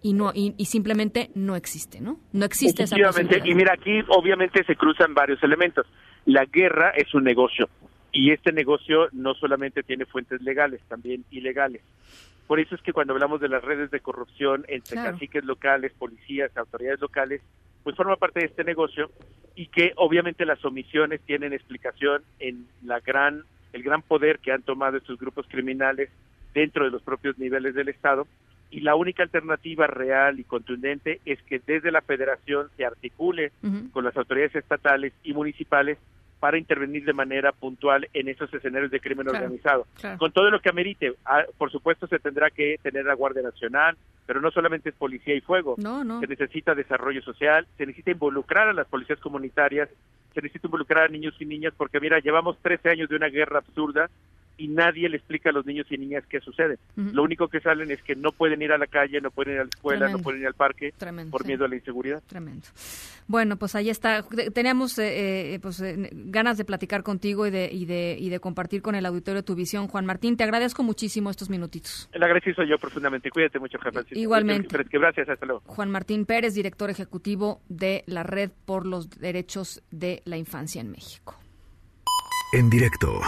y 0.00 0.12
no 0.12 0.30
y, 0.32 0.52
simplemente 0.64 1.30
no 1.34 1.56
existe, 1.56 2.00
¿no? 2.00 2.20
No 2.32 2.44
existe 2.44 2.84
esa 2.84 2.96
posibilidad. 2.96 3.44
Y 3.44 3.54
mira, 3.54 3.74
aquí 3.74 4.00
obviamente 4.08 4.62
se 4.64 4.76
cruzan 4.76 5.12
varios 5.12 5.42
elementos. 5.42 5.84
La 6.24 6.44
guerra 6.44 6.90
es 6.90 7.12
un 7.14 7.24
negocio 7.24 7.68
y 8.12 8.30
este 8.30 8.52
negocio 8.52 9.08
no 9.12 9.34
solamente 9.34 9.82
tiene 9.82 10.06
fuentes 10.06 10.40
legales, 10.40 10.80
también 10.88 11.24
ilegales. 11.30 11.82
Por 12.46 12.60
eso 12.60 12.76
es 12.76 12.82
que 12.82 12.92
cuando 12.92 13.12
hablamos 13.12 13.40
de 13.40 13.48
las 13.48 13.62
redes 13.62 13.90
de 13.90 14.00
corrupción 14.00 14.64
entre 14.68 14.96
caciques 14.96 15.44
locales, 15.44 15.92
policías, 15.98 16.56
autoridades 16.56 17.00
locales, 17.00 17.42
pues 17.82 17.96
forma 17.96 18.16
parte 18.16 18.40
de 18.40 18.46
este 18.46 18.64
negocio 18.64 19.10
y 19.54 19.66
que 19.66 19.92
obviamente 19.96 20.44
las 20.44 20.64
omisiones 20.64 21.20
tienen 21.22 21.52
explicación 21.52 22.22
en 22.38 22.66
la 22.84 23.00
gran 23.00 23.44
el 23.72 23.82
gran 23.82 24.02
poder 24.02 24.38
que 24.38 24.52
han 24.52 24.62
tomado 24.62 24.96
estos 24.96 25.18
grupos 25.18 25.46
criminales 25.48 26.08
dentro 26.54 26.84
de 26.84 26.90
los 26.90 27.02
propios 27.02 27.38
niveles 27.38 27.74
del 27.74 27.88
Estado. 27.88 28.26
Y 28.70 28.80
la 28.80 28.94
única 28.94 29.22
alternativa 29.22 29.86
real 29.86 30.40
y 30.40 30.44
contundente 30.44 31.20
es 31.24 31.42
que 31.42 31.60
desde 31.66 31.90
la 31.90 32.02
federación 32.02 32.68
se 32.76 32.84
articule 32.84 33.52
con 33.92 34.04
las 34.04 34.16
autoridades 34.16 34.54
estatales 34.56 35.12
y 35.22 35.32
municipales 35.32 35.98
para 36.40 36.58
intervenir 36.58 37.04
de 37.04 37.12
manera 37.12 37.52
puntual 37.52 38.08
en 38.12 38.28
esos 38.28 38.52
escenarios 38.52 38.90
de 38.90 39.00
crimen 39.00 39.28
organizado. 39.28 39.86
Con 40.18 40.32
todo 40.32 40.50
lo 40.50 40.60
que 40.60 40.68
amerite, 40.68 41.14
ah, 41.24 41.44
por 41.56 41.70
supuesto 41.70 42.06
se 42.06 42.18
tendrá 42.18 42.50
que 42.50 42.76
tener 42.82 43.04
la 43.04 43.14
Guardia 43.14 43.42
Nacional, 43.42 43.96
pero 44.26 44.40
no 44.40 44.50
solamente 44.50 44.90
es 44.90 44.94
policía 44.94 45.34
y 45.34 45.40
fuego, 45.40 45.76
se 45.76 46.26
necesita 46.26 46.74
desarrollo 46.74 47.22
social, 47.22 47.66
se 47.76 47.86
necesita 47.86 48.10
involucrar 48.10 48.68
a 48.68 48.72
las 48.72 48.86
policías 48.86 49.18
comunitarias, 49.20 49.88
se 50.34 50.42
necesita 50.42 50.66
involucrar 50.66 51.04
a 51.04 51.08
niños 51.08 51.34
y 51.40 51.46
niñas, 51.46 51.72
porque 51.76 51.98
mira, 51.98 52.18
llevamos 52.20 52.58
13 52.62 52.90
años 52.90 53.08
de 53.08 53.16
una 53.16 53.28
guerra 53.28 53.58
absurda 53.58 54.10
y 54.58 54.68
nadie 54.68 55.08
le 55.08 55.16
explica 55.16 55.50
a 55.50 55.52
los 55.52 55.64
niños 55.64 55.86
y 55.88 55.96
niñas 55.96 56.24
qué 56.28 56.40
sucede. 56.40 56.78
Lo 56.96 57.22
único 57.22 57.48
que 57.48 57.60
salen 57.60 57.90
es 57.90 58.02
que 58.02 58.16
no 58.16 58.32
pueden 58.32 58.60
ir 58.60 58.72
a 58.72 58.78
la 58.78 58.86
calle, 58.86 59.20
no 59.20 59.30
pueden 59.30 59.54
ir 59.54 59.60
a 59.60 59.64
la 59.64 59.68
escuela, 59.68 60.08
no 60.08 60.18
pueden 60.18 60.40
ir 60.40 60.48
al 60.48 60.54
parque 60.54 60.92
por 61.30 61.46
miedo 61.46 61.64
a 61.64 61.68
la 61.68 61.76
inseguridad. 61.76 62.22
Tremendo. 62.26 62.66
Bueno, 63.28 63.56
pues 63.56 63.74
ahí 63.74 63.88
está. 63.88 64.24
Teníamos 64.52 64.98
eh, 64.98 65.54
eh, 65.54 65.60
pues, 65.60 65.80
eh, 65.80 66.10
ganas 66.12 66.58
de 66.58 66.64
platicar 66.64 67.02
contigo 67.02 67.46
y 67.46 67.50
de, 67.50 67.70
y, 67.70 67.84
de, 67.86 68.16
y 68.18 68.30
de 68.30 68.40
compartir 68.40 68.82
con 68.82 68.94
el 68.94 69.06
auditorio 69.06 69.44
tu 69.44 69.54
visión. 69.54 69.86
Juan 69.86 70.06
Martín, 70.06 70.36
te 70.36 70.44
agradezco 70.44 70.82
muchísimo 70.82 71.30
estos 71.30 71.50
minutitos. 71.50 72.08
El 72.12 72.22
agradecido 72.22 72.56
soy 72.56 72.70
yo 72.70 72.78
profundamente. 72.78 73.30
Cuídate 73.30 73.58
mucho, 73.58 73.78
Juan 73.78 74.04
Igualmente. 74.10 74.76
Gracias, 74.90 75.28
hasta 75.28 75.46
luego. 75.46 75.62
Juan 75.66 75.90
Martín 75.90 76.26
Pérez, 76.26 76.54
director 76.54 76.90
ejecutivo 76.90 77.60
de 77.68 78.02
la 78.06 78.22
Red 78.24 78.50
por 78.64 78.86
los 78.86 79.10
Derechos 79.10 79.82
de 79.90 80.22
la 80.24 80.36
Infancia 80.36 80.80
en 80.80 80.90
México. 80.90 81.36
En 82.52 82.70
directo. 82.70 83.20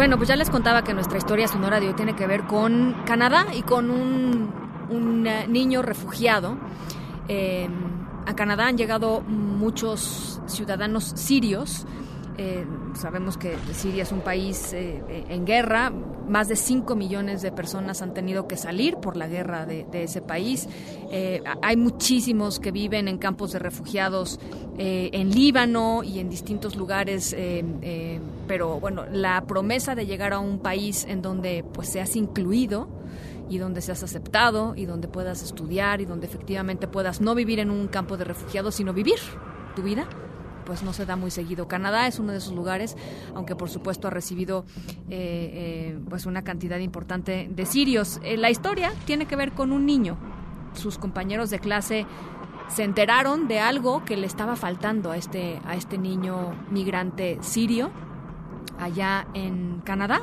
Bueno, 0.00 0.16
pues 0.16 0.30
ya 0.30 0.36
les 0.36 0.48
contaba 0.48 0.82
que 0.82 0.94
nuestra 0.94 1.18
historia 1.18 1.46
sonora 1.46 1.78
de 1.78 1.88
hoy 1.88 1.92
tiene 1.92 2.16
que 2.16 2.26
ver 2.26 2.44
con 2.44 2.96
Canadá 3.04 3.48
y 3.54 3.60
con 3.60 3.90
un, 3.90 5.26
eh, 5.26 5.46
niño 5.46 5.82
refugiado. 5.82 6.56
Eh, 7.28 7.68
a 8.26 8.34
Canadá 8.34 8.66
han 8.66 8.78
llegado 8.78 9.20
muchos 9.20 10.40
ciudadanos 10.46 11.04
sirios 11.04 11.84
eh, 12.42 12.64
sabemos 12.94 13.36
que 13.36 13.54
Siria 13.74 14.04
es 14.04 14.12
un 14.12 14.22
país 14.22 14.72
eh, 14.72 15.26
en 15.28 15.44
guerra. 15.44 15.90
Más 15.90 16.48
de 16.48 16.56
5 16.56 16.96
millones 16.96 17.42
de 17.42 17.52
personas 17.52 18.00
han 18.00 18.14
tenido 18.14 18.48
que 18.48 18.56
salir 18.56 18.96
por 18.96 19.14
la 19.18 19.28
guerra 19.28 19.66
de, 19.66 19.84
ese 19.92 20.22
país. 20.22 20.66
Eh, 21.10 21.42
hay 21.60 21.76
muchísimos 21.76 22.58
que 22.58 22.70
viven 22.70 23.08
en 23.08 23.18
campos 23.18 23.52
de 23.52 23.58
refugiados 23.58 24.40
en 24.78 25.30
Líbano 25.30 26.02
y 26.02 26.18
en 26.18 26.30
distintos 26.30 26.76
lugares. 26.76 27.36
pero 28.48 28.80
bueno, 28.80 29.04
la 29.12 29.42
promesa 29.42 29.94
de 29.94 30.06
llegar 30.06 30.32
a 30.32 30.38
un 30.38 30.60
país 30.60 31.04
en 31.06 31.20
donde 31.20 31.62
pues 31.74 31.90
seas 31.90 32.16
incluido 32.16 32.88
y 33.50 33.58
donde 33.58 33.82
seas 33.82 34.02
aceptado 34.02 34.74
y 34.76 34.86
donde 34.86 35.08
puedas 35.08 35.42
estudiar 35.42 36.00
y 36.00 36.06
donde 36.06 36.26
efectivamente 36.26 36.88
puedas 36.88 37.20
no 37.20 37.34
vivir 37.34 37.58
en 37.58 37.70
un 37.70 37.88
campo 37.88 38.16
de 38.16 38.24
refugiados, 38.24 38.76
sino 38.76 38.94
vivir 38.94 39.18
tu 39.76 39.82
vida 39.82 40.08
pues 40.70 40.84
no 40.84 40.92
se 40.92 41.04
da 41.04 41.16
muy 41.16 41.32
seguido. 41.32 41.66
Canadá 41.66 42.06
es 42.06 42.20
uno 42.20 42.30
de 42.30 42.38
esos 42.38 42.52
lugares, 42.52 42.96
aunque 43.34 43.56
por 43.56 43.68
supuesto 43.68 44.06
ha 44.06 44.10
recibido 44.12 44.64
eh, 45.08 45.50
eh, 45.90 45.98
pues 46.08 46.26
una 46.26 46.44
cantidad 46.44 46.78
importante 46.78 47.48
de 47.50 47.66
sirios. 47.66 48.20
Eh, 48.22 48.36
la 48.36 48.50
historia 48.50 48.92
tiene 49.04 49.26
que 49.26 49.34
ver 49.34 49.50
con 49.50 49.72
un 49.72 49.84
niño. 49.84 50.16
Sus 50.74 50.96
compañeros 50.96 51.50
de 51.50 51.58
clase 51.58 52.06
se 52.68 52.84
enteraron 52.84 53.48
de 53.48 53.58
algo 53.58 54.04
que 54.04 54.16
le 54.16 54.28
estaba 54.28 54.54
faltando 54.54 55.10
a 55.10 55.16
este, 55.16 55.60
a 55.66 55.74
este 55.74 55.98
niño 55.98 56.54
migrante 56.70 57.38
sirio 57.40 57.90
allá 58.78 59.26
en 59.34 59.82
Canadá. 59.84 60.20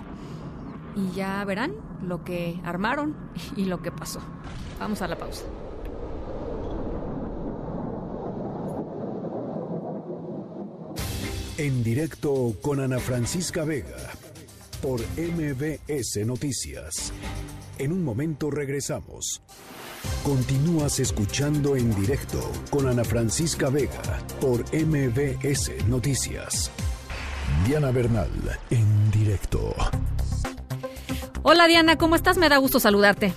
Y 0.95 1.13
ya 1.13 1.43
verán 1.43 1.73
lo 2.01 2.23
que 2.23 2.57
armaron 2.63 3.17
y 3.57 3.65
lo 3.65 3.81
que 3.81 3.91
pasó. 3.91 4.21
Vamos 4.79 5.01
a 5.01 5.09
la 5.09 5.17
pausa. 5.17 5.43
En 11.57 11.83
directo 11.83 12.53
con 12.61 12.79
Ana 12.79 12.99
Francisca 12.99 13.63
Vega 13.63 13.97
por 14.79 15.01
MBS 15.17 16.23
Noticias. 16.23 17.11
En 17.79 17.91
un 17.91 18.03
momento 18.03 18.51
regresamos. 18.51 19.41
Continúas 20.23 20.99
escuchando 20.99 21.75
en 21.75 21.95
directo 21.95 22.39
con 22.69 22.87
Ana 22.87 23.03
Francisca 23.03 23.71
Vega 23.71 24.21
por 24.39 24.65
MBS 24.71 25.71
Noticias. 25.87 26.69
Diana 27.65 27.89
Bernal, 27.89 28.29
en 28.69 29.09
directo. 29.09 29.73
Hola 31.41 31.65
Diana, 31.65 31.97
¿cómo 31.97 32.15
estás? 32.15 32.37
Me 32.37 32.49
da 32.49 32.57
gusto 32.57 32.79
saludarte. 32.79 33.33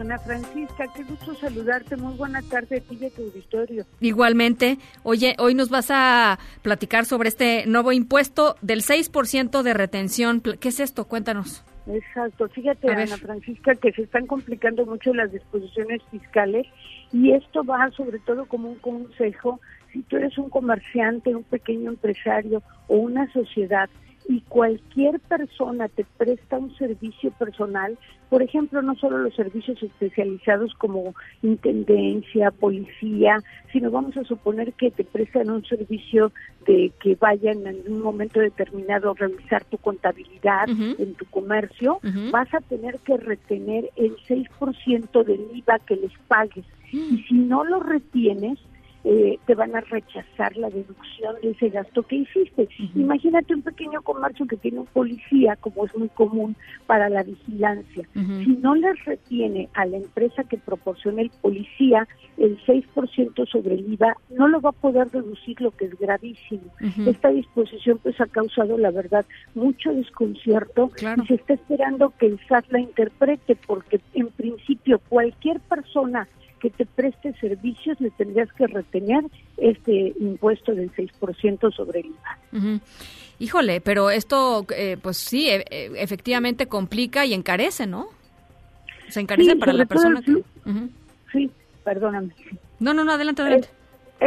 Ana 0.00 0.18
Francisca, 0.18 0.86
qué 0.94 1.04
gusto 1.04 1.34
saludarte. 1.34 1.96
Muy 1.96 2.14
buena 2.14 2.42
tarde 2.42 2.78
a 2.78 2.80
ti 2.80 2.98
y 3.00 3.06
a 3.06 3.10
tu 3.10 3.22
auditorio. 3.22 3.84
Igualmente. 4.00 4.78
Oye, 5.02 5.34
hoy 5.38 5.54
nos 5.54 5.70
vas 5.70 5.90
a 5.90 6.38
platicar 6.62 7.04
sobre 7.04 7.28
este 7.28 7.66
nuevo 7.66 7.92
impuesto 7.92 8.56
del 8.62 8.82
6% 8.82 9.62
de 9.62 9.74
retención. 9.74 10.40
¿Qué 10.40 10.68
es 10.68 10.80
esto? 10.80 11.06
Cuéntanos. 11.06 11.64
Exacto. 11.86 12.48
Fíjate, 12.48 12.90
Ana 12.90 13.16
Francisca, 13.16 13.74
que 13.74 13.92
se 13.92 14.02
están 14.02 14.26
complicando 14.26 14.86
mucho 14.86 15.12
las 15.12 15.32
disposiciones 15.32 16.00
fiscales 16.10 16.66
y 17.12 17.32
esto 17.32 17.64
va 17.64 17.90
sobre 17.90 18.18
todo 18.20 18.46
como 18.46 18.70
un 18.70 18.78
consejo. 18.78 19.60
Si 19.92 20.02
tú 20.02 20.16
eres 20.16 20.38
un 20.38 20.48
comerciante, 20.48 21.34
un 21.34 21.44
pequeño 21.44 21.90
empresario 21.90 22.62
o 22.88 22.96
una 22.96 23.30
sociedad 23.32 23.90
y 24.28 24.40
cualquier 24.42 25.20
persona 25.20 25.88
te 25.88 26.04
presta 26.16 26.58
un 26.58 26.74
servicio 26.76 27.30
personal, 27.32 27.98
por 28.28 28.42
ejemplo, 28.42 28.80
no 28.80 28.94
solo 28.94 29.18
los 29.18 29.34
servicios 29.34 29.82
especializados 29.82 30.72
como 30.74 31.14
intendencia, 31.42 32.50
policía, 32.50 33.38
sino 33.72 33.90
vamos 33.90 34.16
a 34.16 34.24
suponer 34.24 34.72
que 34.72 34.90
te 34.90 35.04
prestan 35.04 35.50
un 35.50 35.64
servicio 35.64 36.32
de 36.66 36.92
que 37.00 37.14
vayan 37.16 37.66
en 37.66 37.82
un 37.92 38.00
momento 38.00 38.40
determinado 38.40 39.10
a 39.10 39.14
revisar 39.14 39.64
tu 39.64 39.76
contabilidad 39.78 40.68
en 40.68 41.14
tu 41.14 41.26
comercio, 41.26 42.00
vas 42.30 42.52
a 42.54 42.60
tener 42.60 42.98
que 43.00 43.16
retener 43.16 43.90
el 43.96 44.16
6% 44.28 45.24
del 45.24 45.46
IVA 45.54 45.78
que 45.80 45.96
les 45.96 46.12
pagues. 46.28 46.64
Y 46.90 47.24
si 47.28 47.34
no 47.34 47.64
lo 47.64 47.80
retienes, 47.80 48.58
eh, 49.04 49.38
te 49.46 49.54
van 49.54 49.74
a 49.74 49.80
rechazar 49.80 50.56
la 50.56 50.70
deducción 50.70 51.34
de 51.42 51.50
ese 51.50 51.70
gasto 51.70 52.02
que 52.02 52.16
hiciste. 52.16 52.68
Imagínate 52.94 53.54
un 53.54 53.62
pequeño 53.62 54.00
comercio 54.02 54.46
que 54.46 54.56
tiene 54.56 54.80
un 54.80 54.86
policía, 54.86 55.56
como 55.56 55.86
es 55.86 55.96
muy 55.96 56.08
común 56.10 56.56
para 56.86 57.08
la 57.08 57.22
vigilancia. 57.22 58.08
Si 58.14 58.56
no 58.62 58.74
les 58.74 59.04
retiene 59.04 59.68
a 59.74 59.86
la 59.86 59.96
empresa 59.96 60.44
que 60.44 60.56
proporciona 60.56 61.22
el 61.22 61.30
policía 61.30 62.06
el 62.36 62.58
6% 62.64 63.48
sobre 63.48 63.74
el 63.74 63.92
IVA, 63.92 64.16
no 64.30 64.48
lo 64.48 64.60
va 64.60 64.70
a 64.70 64.72
poder 64.72 65.08
reducir, 65.12 65.60
lo 65.60 65.70
que 65.72 65.86
es 65.86 65.98
gravísimo. 65.98 66.62
Esta 67.06 67.30
disposición 67.30 67.98
pues 68.02 68.20
ha 68.20 68.26
causado, 68.26 68.78
la 68.78 68.90
verdad, 68.90 69.24
mucho 69.54 69.92
desconcierto 69.92 70.90
y 71.22 71.26
se 71.26 71.34
está 71.34 71.54
esperando 71.54 72.12
que 72.18 72.26
el 72.26 72.40
SAT 72.48 72.66
la 72.70 72.80
interprete, 72.80 73.56
porque 73.66 74.00
en 74.14 74.28
principio 74.28 75.00
cualquier 75.08 75.60
persona 75.60 76.28
que 76.62 76.70
te 76.70 76.86
preste 76.86 77.34
servicios 77.40 78.00
le 78.00 78.10
tendrías 78.10 78.50
que 78.52 78.68
retener 78.68 79.24
este 79.56 80.14
impuesto 80.20 80.72
del 80.72 80.92
6% 80.92 81.74
sobre 81.74 82.00
el 82.00 82.06
IVA. 82.06 82.80
Híjole, 83.40 83.80
pero 83.80 84.10
esto, 84.10 84.64
eh, 84.72 84.96
pues 85.02 85.16
sí, 85.16 85.48
e, 85.48 85.64
e, 85.68 85.90
efectivamente 85.96 86.68
complica 86.68 87.26
y 87.26 87.34
encarece, 87.34 87.88
¿no? 87.88 88.06
Se 89.08 89.18
encarece 89.18 89.56
para 89.56 89.72
la 89.72 89.86
persona 89.86 90.22
que... 90.22 90.44
Sí, 91.32 91.50
perdóname. 91.82 92.32
No, 92.78 92.94
no, 92.94 93.02
no, 93.02 93.12
adelante, 93.12 93.42
adelante 93.42 93.68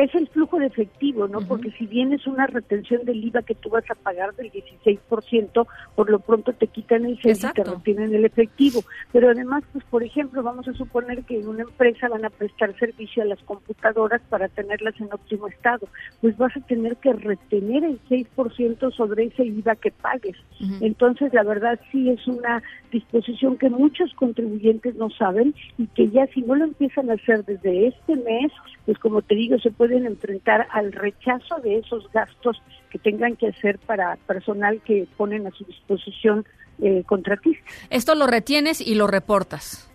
es 0.04 0.14
el 0.16 0.28
flujo 0.28 0.60
de 0.60 0.68
efectivo, 0.68 1.28
¿no? 1.28 1.40
Porque 1.42 1.72
si 1.72 1.86
bien 1.86 2.14
es 2.14 2.28
una 2.28 2.48
retención 2.48 3.06
del 3.06 3.24
IVA 3.24 3.44
que 3.44 3.56
tú 3.56 3.70
vas 3.70 3.90
a 3.90 3.96
pagar 3.96 4.36
del 4.36 4.52
16%, 4.52 5.68
por 5.96 6.10
lo 6.10 6.20
pronto 6.20 6.54
te 6.54 6.68
quitan 6.68 7.06
el 7.06 7.20
CES 7.22 7.44
y 7.44 7.54
te 7.54 7.64
retienen 7.64 8.14
el 8.14 8.26
efectivo. 8.26 8.84
Pero 9.12 9.30
además, 9.30 9.64
pues 9.72 9.86
por 9.86 10.04
ejemplo, 10.04 10.44
vamos 10.44 10.68
a 10.68 10.74
suponer 10.74 11.24
que 11.24 11.40
en 11.40 11.48
una 11.48 11.64
empresa 11.64 12.10
van 12.10 12.26
a 12.26 12.30
prestar 12.30 12.78
servicio 12.78 13.24
a 13.24 13.26
las 13.26 13.42
computadoras 13.44 14.22
para 14.30 14.50
tenerlas 14.50 15.00
en 15.00 15.14
óptimo 15.14 15.48
estado. 15.48 15.88
Pues 16.22 16.36
vas 16.38 16.56
a 16.58 16.62
tener 16.62 16.98
que 16.98 17.14
retener 17.14 17.84
el 17.84 18.00
6% 18.10 18.92
sobre 18.94 19.26
ese 19.26 19.46
IVA 19.46 19.76
que 19.76 19.92
pagues. 19.92 20.36
Entonces, 20.82 21.34
la 21.34 21.44
verdad 21.44 21.80
sí 21.92 22.10
es 22.10 22.28
una 22.28 22.62
disposición 22.96 23.58
que 23.58 23.70
muchos 23.70 24.14
contribuyentes 24.14 24.96
no 24.96 25.10
saben 25.10 25.54
y 25.78 25.88
que 25.88 26.10
ya 26.10 26.28
si 26.28 26.42
no 26.42 26.56
lo 26.56 26.66
empiezan 26.66 27.10
a 27.10 27.14
hacer 27.14 27.44
desde 27.46 27.88
este 27.88 28.16
mes, 28.16 28.52
pues 28.86 28.98
como 29.00 29.22
te 29.22 29.36
digo, 29.36 29.60
se 29.60 29.72
pueden 29.72 30.06
enfrentar 30.06 30.68
al 30.72 30.92
rechazo 30.92 31.56
de 31.64 31.78
esos 31.78 32.10
gastos 32.14 32.62
que 32.90 33.00
tengan 33.00 33.36
que 33.36 33.48
hacer 33.48 33.78
para 33.80 34.16
personal 34.28 34.82
que 34.86 35.08
ponen 35.18 35.46
a 35.46 35.52
su 35.52 35.66
disposición 35.66 36.46
eh, 36.82 37.04
contratistas. 37.06 37.74
Esto 37.90 38.16
lo 38.16 38.28
retienes 38.28 38.82
y 38.82 38.96
lo 38.96 39.08
reportas. 39.08 39.92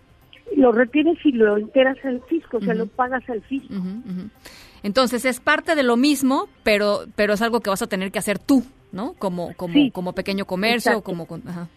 Lo 0.55 0.71
retienes 0.71 1.17
y 1.25 1.31
lo 1.31 1.57
enteras 1.57 1.97
al 2.03 2.21
fisco, 2.29 2.57
o 2.57 2.61
sea, 2.61 2.73
lo 2.73 2.87
pagas 2.87 3.27
al 3.29 3.41
fisco. 3.41 3.73
Entonces 4.83 5.25
es 5.25 5.39
parte 5.39 5.75
de 5.75 5.83
lo 5.83 5.95
mismo, 5.95 6.49
pero 6.63 7.05
pero 7.15 7.33
es 7.33 7.41
algo 7.41 7.61
que 7.61 7.69
vas 7.69 7.81
a 7.81 7.87
tener 7.87 8.11
que 8.11 8.19
hacer 8.19 8.37
tú, 8.37 8.63
¿no? 8.91 9.13
Como 9.13 9.53
como 9.55 9.91
como 9.91 10.13
pequeño 10.13 10.45
comercio, 10.45 11.01
como 11.01 11.27
ajá. 11.47 11.69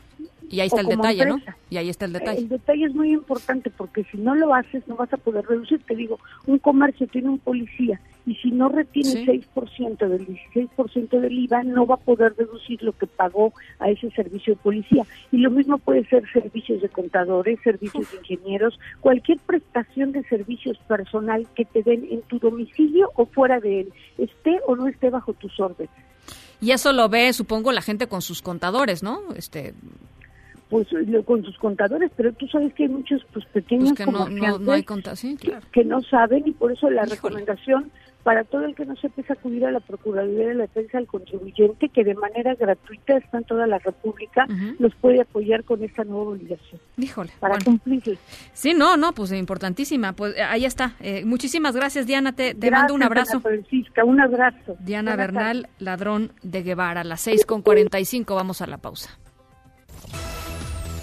Y 0.50 0.60
ahí 0.60 0.66
está 0.66 0.80
el 0.80 0.86
detalle, 0.86 1.26
¿no? 1.26 1.40
Y 1.70 1.76
ahí 1.76 1.88
está 1.88 2.04
el 2.04 2.12
detalle. 2.12 2.38
El 2.38 2.48
detalle 2.48 2.86
es 2.86 2.94
muy 2.94 3.12
importante 3.12 3.70
porque 3.70 4.04
si 4.04 4.18
no 4.18 4.34
lo 4.34 4.54
haces 4.54 4.86
no 4.86 4.96
vas 4.96 5.12
a 5.12 5.16
poder 5.16 5.44
reducir. 5.46 5.80
Te 5.86 5.94
digo, 5.94 6.18
un 6.46 6.58
comercio 6.58 7.06
tiene 7.06 7.28
un 7.28 7.38
policía 7.38 8.00
y 8.26 8.34
si 8.36 8.50
no 8.50 8.68
retiene 8.68 9.22
el 9.22 9.46
6% 9.54 10.08
del 10.08 10.26
16% 10.26 11.20
del 11.20 11.38
IVA 11.38 11.62
no 11.64 11.86
va 11.86 11.96
a 11.96 11.98
poder 11.98 12.34
reducir 12.36 12.82
lo 12.82 12.92
que 12.92 13.06
pagó 13.06 13.52
a 13.78 13.90
ese 13.90 14.10
servicio 14.10 14.54
de 14.54 14.60
policía. 14.60 15.04
Y 15.30 15.38
lo 15.38 15.50
mismo 15.50 15.78
puede 15.78 16.04
ser 16.06 16.24
servicios 16.32 16.80
de 16.80 16.88
contadores, 16.88 17.58
servicios 17.62 18.10
de 18.10 18.18
ingenieros, 18.18 18.78
cualquier 19.00 19.38
prestación 19.40 20.12
de 20.12 20.22
servicios 20.24 20.78
personal 20.88 21.46
que 21.54 21.64
te 21.64 21.82
den 21.82 22.06
en 22.10 22.22
tu 22.22 22.38
domicilio 22.38 23.10
o 23.16 23.26
fuera 23.26 23.60
de 23.60 23.80
él, 23.80 23.92
esté 24.18 24.60
o 24.66 24.76
no 24.76 24.86
esté 24.88 25.10
bajo 25.10 25.32
tus 25.34 25.58
órdenes. 25.60 25.90
Y 26.60 26.70
eso 26.70 26.92
lo 26.92 27.08
ve, 27.08 27.32
supongo, 27.32 27.72
la 27.72 27.82
gente 27.82 28.06
con 28.06 28.22
sus 28.22 28.40
contadores, 28.40 29.02
¿no? 29.02 29.34
Este, 29.36 29.74
pues 30.74 30.88
con 31.24 31.44
sus 31.44 31.56
contadores, 31.58 32.10
pero 32.16 32.32
tú 32.32 32.48
sabes 32.48 32.74
que 32.74 32.82
hay 32.82 32.88
muchos 32.88 33.24
pues 33.32 33.44
pequeños 33.46 33.90
pues 33.90 33.98
que 33.98 34.06
no, 34.06 34.28
no, 34.58 34.72
hay 34.72 34.82
que, 34.82 35.84
no 35.84 36.02
saben 36.02 36.48
y 36.48 36.50
por 36.50 36.72
eso 36.72 36.90
la 36.90 37.04
recomendación 37.04 37.92
para 38.24 38.42
todo 38.42 38.64
el 38.64 38.74
que 38.74 38.84
no 38.84 38.96
sepa 38.96 39.20
es 39.22 39.30
acudir 39.30 39.64
a 39.66 39.70
la 39.70 39.78
Procuraduría 39.78 40.48
de 40.48 40.54
la 40.54 40.62
Defensa 40.62 40.98
del 40.98 41.06
Contribuyente, 41.06 41.90
que 41.90 42.02
de 42.02 42.14
manera 42.16 42.56
gratuita 42.56 43.18
está 43.18 43.38
en 43.38 43.44
toda 43.44 43.68
la 43.68 43.78
República, 43.78 44.48
nos 44.80 44.92
puede 44.96 45.20
apoyar 45.20 45.62
con 45.62 45.84
esta 45.84 46.02
nueva 46.02 46.32
obligación. 46.32 46.80
Híjole. 46.96 47.30
Para 47.38 47.56
cumplir. 47.60 48.18
Sí, 48.52 48.74
no, 48.74 48.96
no, 48.96 49.12
pues 49.12 49.30
importantísima. 49.30 50.14
Pues 50.14 50.34
eh, 50.36 50.42
ahí 50.42 50.64
está. 50.64 50.96
Eh, 50.98 51.24
muchísimas 51.24 51.76
gracias, 51.76 52.06
Diana. 52.06 52.34
Te, 52.34 52.54
te 52.54 52.70
mando 52.70 52.94
un 52.94 53.02
abrazo. 53.04 53.40
Francisca, 53.40 54.04
un 54.04 54.20
abrazo. 54.20 54.74
Diana 54.80 55.14
Bernal, 55.14 55.68
ladrón 55.78 56.32
de 56.42 56.62
Guevara. 56.62 57.02
A 57.02 57.04
las 57.04 57.20
seis 57.20 57.46
con 57.46 57.62
cuarenta 57.62 58.00
y 58.00 58.06
cinco 58.06 58.34
vamos 58.34 58.60
a 58.60 58.66
la 58.66 58.78
pausa. 58.78 59.20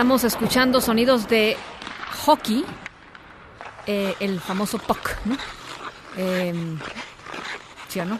Estamos 0.00 0.24
escuchando 0.24 0.80
sonidos 0.80 1.28
de 1.28 1.58
hockey, 2.24 2.64
eh, 3.86 4.14
el 4.20 4.40
famoso 4.40 4.78
puck, 4.78 5.10
em, 6.16 6.78
¿sí 7.86 8.00
o 8.00 8.06
no? 8.06 8.18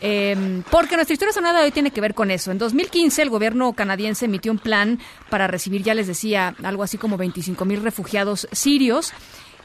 Eh, 0.00 0.62
porque 0.70 0.94
nuestra 0.94 1.12
historia 1.12 1.34
sonada 1.34 1.64
hoy 1.64 1.72
tiene 1.72 1.90
que 1.90 2.00
ver 2.00 2.14
con 2.14 2.30
eso. 2.30 2.52
En 2.52 2.58
2015 2.58 3.22
el 3.22 3.28
gobierno 3.28 3.72
canadiense 3.72 4.26
emitió 4.26 4.52
un 4.52 4.58
plan 4.58 5.00
para 5.30 5.48
recibir, 5.48 5.82
ya 5.82 5.94
les 5.94 6.06
decía, 6.06 6.54
algo 6.62 6.84
así 6.84 6.96
como 6.96 7.16
25 7.16 7.64
mil 7.64 7.82
refugiados 7.82 8.46
sirios. 8.52 9.12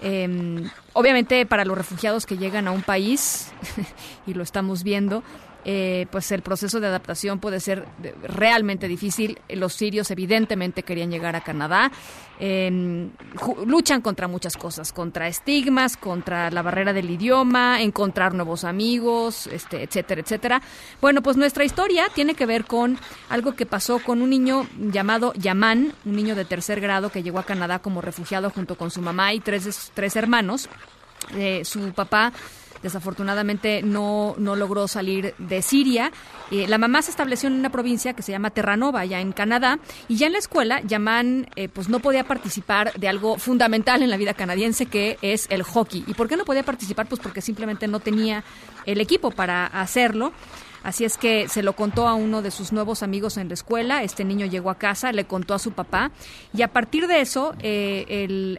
Eh, 0.02 0.68
obviamente 0.94 1.46
para 1.46 1.64
los 1.64 1.78
refugiados 1.78 2.26
que 2.26 2.40
llegan 2.40 2.68
a 2.68 2.72
un 2.72 2.82
país, 2.82 3.52
y 4.26 4.34
lo 4.34 4.42
estamos 4.42 4.82
viendo, 4.82 5.24
eh, 5.72 6.08
pues 6.10 6.32
el 6.32 6.42
proceso 6.42 6.80
de 6.80 6.88
adaptación 6.88 7.38
puede 7.38 7.60
ser 7.60 7.86
realmente 8.24 8.88
difícil. 8.88 9.38
Los 9.50 9.74
sirios 9.74 10.10
evidentemente 10.10 10.82
querían 10.82 11.12
llegar 11.12 11.36
a 11.36 11.42
Canadá. 11.42 11.92
Eh, 12.40 13.08
luchan 13.68 14.02
contra 14.02 14.28
muchas 14.28 14.58
cosas, 14.58 14.92
contra 14.92 15.28
estigmas, 15.28 15.96
contra 15.96 16.50
la 16.50 16.64
barrera 16.64 16.92
del 16.92 17.12
idioma, 17.12 17.84
encontrar 17.84 18.34
nuevos 18.34 18.64
amigos, 18.64 19.46
este, 19.46 19.84
etcétera, 19.84 20.22
etcétera. 20.22 20.62
Bueno, 21.02 21.22
pues 21.22 21.38
nuestra 21.38 21.64
historia 21.64 22.08
tiene 22.16 22.34
que 22.34 22.48
ver 22.48 22.66
con 22.66 22.98
algo 23.30 23.54
que 23.54 23.68
pasó 23.68 24.00
con 24.00 24.24
un 24.24 24.32
niño 24.32 24.66
llamado 24.76 25.34
Yaman, 25.36 25.94
un 26.04 26.16
niño 26.16 26.34
de 26.34 26.46
tercer 26.46 26.82
grado 26.82 27.12
que 27.12 27.22
llegó 27.22 27.38
a 27.38 27.44
Canadá 27.44 27.78
como 27.78 28.02
refugiado 28.02 28.50
junto 28.50 28.76
con 28.76 28.90
su 28.90 29.04
mamá 29.04 29.36
y 29.36 29.40
tres, 29.40 29.92
tres 29.94 30.16
hermanos. 30.16 30.68
Eh, 31.36 31.64
su 31.66 31.92
papá 31.94 32.34
desafortunadamente 32.82 33.82
no, 33.84 34.36
no 34.38 34.56
logró 34.56 34.88
salir 34.88 35.34
de 35.38 35.62
Siria. 35.62 36.12
Eh, 36.52 36.68
la 36.68 36.78
mamá 36.78 37.02
se 37.02 37.12
estableció 37.12 37.48
en 37.48 37.54
una 37.54 37.70
provincia 37.70 38.14
que 38.14 38.22
se 38.22 38.32
llama 38.32 38.50
Terranova, 38.50 39.06
ya 39.06 39.20
en 39.20 39.32
Canadá, 39.32 39.80
y 40.08 40.18
ya 40.18 40.28
en 40.28 40.34
la 40.34 40.40
escuela, 40.40 40.82
Yaman 40.82 41.48
eh, 41.56 41.70
pues 41.70 41.90
no 41.90 42.00
podía 42.00 42.24
participar 42.24 42.94
de 42.94 43.08
algo 43.08 43.38
fundamental 43.38 44.02
en 44.02 44.10
la 44.10 44.18
vida 44.18 44.34
canadiense 44.34 44.86
que 44.86 45.18
es 45.22 45.48
el 45.50 45.64
hockey. 45.64 46.04
¿Y 46.08 46.14
por 46.14 46.28
qué 46.28 46.38
no 46.38 46.46
podía 46.46 46.64
participar? 46.64 47.08
Pues 47.08 47.22
porque 47.22 47.42
simplemente 47.42 47.88
no 47.88 48.00
tenía 48.00 48.44
el 48.86 49.02
equipo 49.02 49.32
para 49.32 49.66
hacerlo. 49.68 50.34
Así 50.84 51.06
es 51.06 51.18
que 51.18 51.48
se 51.48 51.64
lo 51.64 51.74
contó 51.74 52.08
a 52.08 52.14
uno 52.14 52.42
de 52.42 52.52
sus 52.52 52.72
nuevos 52.72 53.04
amigos 53.04 53.38
en 53.38 53.48
la 53.48 53.54
escuela. 53.54 54.04
Este 54.04 54.24
niño 54.24 54.46
llegó 54.46 54.70
a 54.70 54.76
casa, 54.76 55.12
le 55.12 55.26
contó 55.26 55.54
a 55.54 55.60
su 55.60 55.72
papá 55.72 56.12
y 56.54 56.62
a 56.62 56.70
partir 56.70 57.08
de 57.08 57.22
eso 57.22 57.54
eh, 57.60 58.06
el, 58.08 58.58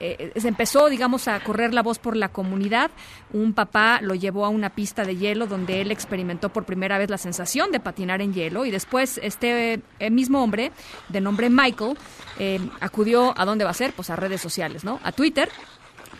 eh, 0.00 0.32
se 0.36 0.48
empezó, 0.48 0.88
digamos, 0.88 1.28
a 1.28 1.40
correr 1.40 1.72
la 1.74 1.82
voz 1.82 1.98
por 1.98 2.16
la 2.16 2.28
comunidad. 2.30 2.90
Un 3.32 3.52
papá 3.52 4.00
lo 4.02 4.14
llevó 4.14 4.44
a 4.44 4.48
una 4.48 4.70
pista 4.70 5.04
de 5.04 5.16
hielo 5.16 5.46
donde 5.46 5.80
él 5.80 5.90
experimentó 5.90 6.48
por 6.48 6.64
primera 6.64 6.98
vez 6.98 7.10
la 7.10 7.18
sensación 7.18 7.70
de 7.70 7.80
patinar 7.80 8.20
en 8.20 8.32
hielo 8.32 8.64
y 8.64 8.70
después 8.70 9.20
este 9.22 9.80
eh, 9.98 10.10
mismo 10.10 10.42
hombre, 10.42 10.72
de 11.08 11.20
nombre 11.20 11.50
Michael, 11.50 11.96
eh, 12.38 12.60
acudió 12.80 13.34
a 13.38 13.44
dónde 13.44 13.64
va 13.64 13.70
a 13.70 13.74
ser, 13.74 13.92
pues 13.92 14.10
a 14.10 14.16
redes 14.16 14.40
sociales, 14.40 14.84
¿no? 14.84 15.00
A 15.02 15.12
Twitter 15.12 15.48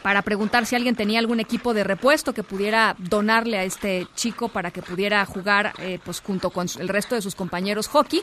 para 0.02 0.22
preguntar 0.22 0.66
si 0.66 0.76
alguien 0.76 0.94
tenía 0.96 1.18
algún 1.18 1.40
equipo 1.40 1.74
de 1.74 1.84
repuesto 1.84 2.32
que 2.32 2.42
pudiera 2.42 2.96
donarle 2.98 3.58
a 3.58 3.64
este 3.64 4.06
chico 4.14 4.48
para 4.48 4.70
que 4.70 4.82
pudiera 4.82 5.24
jugar 5.26 5.72
eh, 5.78 5.98
pues 6.04 6.20
junto 6.20 6.50
con 6.50 6.66
el 6.78 6.88
resto 6.88 7.14
de 7.14 7.22
sus 7.22 7.34
compañeros 7.34 7.88
hockey. 7.88 8.22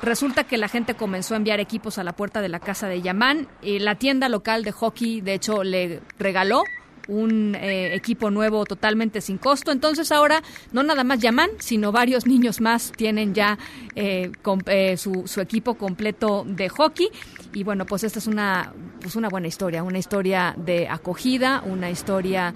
Resulta 0.00 0.44
que 0.44 0.58
la 0.58 0.68
gente 0.68 0.94
comenzó 0.94 1.34
a 1.34 1.38
enviar 1.38 1.58
equipos 1.58 1.98
a 1.98 2.04
la 2.04 2.12
puerta 2.12 2.40
de 2.40 2.48
la 2.48 2.60
casa 2.60 2.86
de 2.86 3.02
Yamán. 3.02 3.48
Y 3.62 3.80
la 3.80 3.96
tienda 3.96 4.28
local 4.28 4.62
de 4.62 4.70
hockey, 4.70 5.20
de 5.20 5.34
hecho, 5.34 5.64
le 5.64 6.00
regaló 6.20 6.62
un 7.08 7.54
eh, 7.54 7.94
equipo 7.94 8.30
nuevo 8.30 8.64
totalmente 8.64 9.20
sin 9.20 9.38
costo. 9.38 9.72
Entonces 9.72 10.12
ahora 10.12 10.42
no 10.72 10.82
nada 10.82 11.02
más 11.02 11.18
Yaman, 11.18 11.50
sino 11.58 11.90
varios 11.90 12.26
niños 12.26 12.60
más 12.60 12.92
tienen 12.92 13.34
ya 13.34 13.58
eh, 13.96 14.30
eh, 14.66 14.96
su, 14.96 15.26
su, 15.26 15.40
equipo 15.40 15.74
completo 15.74 16.44
de 16.46 16.68
hockey. 16.68 17.08
Y 17.54 17.64
bueno, 17.64 17.86
pues 17.86 18.04
esta 18.04 18.18
es 18.18 18.26
una, 18.26 18.72
pues 19.00 19.16
una 19.16 19.28
buena 19.28 19.48
historia, 19.48 19.82
una 19.82 19.98
historia 19.98 20.54
de 20.56 20.88
acogida, 20.88 21.62
una 21.64 21.90
historia 21.90 22.54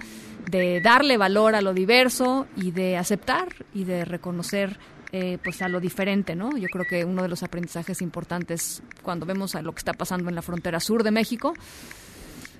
de 0.49 0.81
darle 0.81 1.17
valor 1.17 1.55
a 1.55 1.61
lo 1.61 1.73
diverso 1.73 2.47
y 2.55 2.71
de 2.71 2.97
aceptar 2.97 3.47
y 3.73 3.85
de 3.85 4.05
reconocer 4.05 4.77
eh, 5.11 5.37
pues 5.43 5.61
a 5.61 5.67
lo 5.67 5.79
diferente, 5.79 6.35
¿no? 6.35 6.57
Yo 6.57 6.67
creo 6.69 6.85
que 6.85 7.05
uno 7.05 7.21
de 7.21 7.27
los 7.27 7.43
aprendizajes 7.43 8.01
importantes 8.01 8.81
cuando 9.03 9.25
vemos 9.25 9.55
a 9.55 9.61
lo 9.61 9.71
que 9.71 9.79
está 9.79 9.93
pasando 9.93 10.29
en 10.29 10.35
la 10.35 10.41
frontera 10.41 10.79
sur 10.79 11.03
de 11.03 11.11
México 11.11 11.53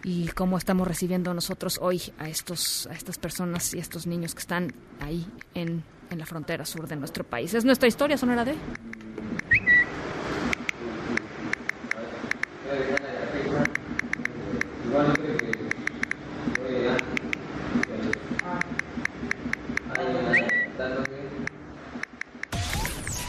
y 0.04 0.28
cómo 0.30 0.58
estamos 0.58 0.88
recibiendo 0.88 1.34
nosotros 1.34 1.80
hoy 1.82 2.02
a 2.20 2.30
estos 2.30 2.88
a 2.88 2.94
estas 2.94 3.18
personas 3.18 3.74
y 3.74 3.80
a 3.80 3.82
estos 3.82 4.06
niños 4.06 4.36
que 4.36 4.42
están 4.42 4.74
ahí 5.00 5.26
en, 5.56 5.84
en 6.12 6.20
la 6.20 6.26
frontera 6.26 6.66
sur 6.66 6.88
de 6.88 6.96
nuestro 6.96 7.24
país. 7.24 7.54
Es 7.54 7.66
nuestra 7.66 7.88
historia 7.88 8.18
sonora 8.18 8.46
de 8.46 8.54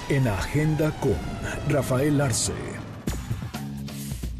En 0.09 0.29
Agenda 0.29 0.93
con 1.01 1.17
Rafael 1.69 2.21
Arce. 2.21 2.53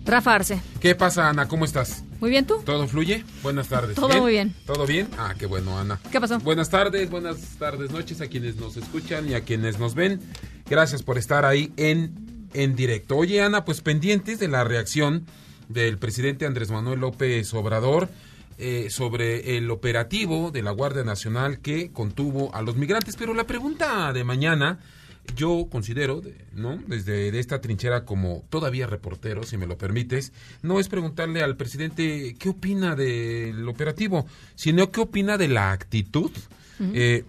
Rafa 0.05 0.35
Arce. 0.35 0.61
¿Qué 0.81 0.95
pasa, 0.95 1.29
Ana? 1.29 1.49
¿Cómo 1.49 1.65
estás? 1.65 2.05
Muy 2.21 2.31
bien, 2.31 2.47
¿tú? 2.47 2.63
¿Todo 2.65 2.87
fluye? 2.87 3.25
Buenas 3.43 3.69
tardes. 3.69 3.97
Todo 3.97 4.21
muy 4.21 4.33
bien. 4.33 4.55
¿Todo 4.67 4.87
bien? 4.87 5.09
Ah, 5.19 5.35
qué 5.39 5.47
bueno, 5.47 5.79
Ana. 5.79 5.99
¿Qué 6.13 6.21
pasó? 6.21 6.39
Buenas 6.39 6.71
tardes, 6.71 7.11
buenas 7.11 7.39
tardes, 7.59 7.91
noches 7.91 8.21
a 8.21 8.29
quienes 8.29 8.57
nos 8.57 8.77
escuchan 8.77 9.29
y 9.29 9.35
a 9.35 9.41
quienes 9.41 9.79
nos 9.79 9.95
ven. 9.95 10.21
Gracias 10.69 11.03
por 11.03 11.19
estar 11.19 11.45
ahí 11.45 11.73
en, 11.77 12.24
en 12.55 12.75
directo. 12.75 13.17
Oye, 13.17 13.43
Ana, 13.43 13.65
pues 13.65 13.81
pendientes 13.81 14.39
de 14.39 14.49
la 14.49 14.65
reacción 14.65 15.27
del 15.69 15.99
presidente 15.99 16.47
Andrés 16.47 16.71
Manuel 16.71 17.01
López 17.01 17.53
Obrador 17.55 18.09
eh, 18.57 18.89
sobre 18.91 19.57
el 19.57 19.71
operativo 19.71 20.51
de 20.51 20.63
la 20.63 20.71
Guardia 20.71 21.05
Nacional 21.05 21.59
que 21.59 21.91
contuvo 21.91 22.55
a 22.55 22.63
los 22.63 22.77
migrantes. 22.77 23.17
Pero 23.17 23.35
la 23.35 23.47
pregunta 23.47 24.13
de 24.13 24.25
mañana 24.25 24.79
yo 25.37 25.69
considero, 25.71 26.23
¿no? 26.55 26.79
Desde 26.87 27.33
de 27.33 27.41
esta 27.41 27.61
trinchera 27.61 28.05
como 28.05 28.45
todavía 28.51 28.87
reportero, 28.87 29.43
si 29.43 29.57
me 29.57 29.67
lo 29.67 29.79
permites, 29.79 30.33
no 30.63 30.79
es 30.79 30.89
preguntarle 30.89 31.43
al 31.43 31.57
presidente 31.57 32.37
qué 32.39 32.51
opina 32.51 32.95
del 32.95 33.67
operativo, 33.69 34.27
sino 34.55 34.91
qué 34.91 35.01
opina 35.01 35.39
de 35.39 35.49
la 35.49 35.73
actitud. 35.73 36.31
Uh 36.79 36.85
-huh. 36.85 36.93
eh, 36.95 37.25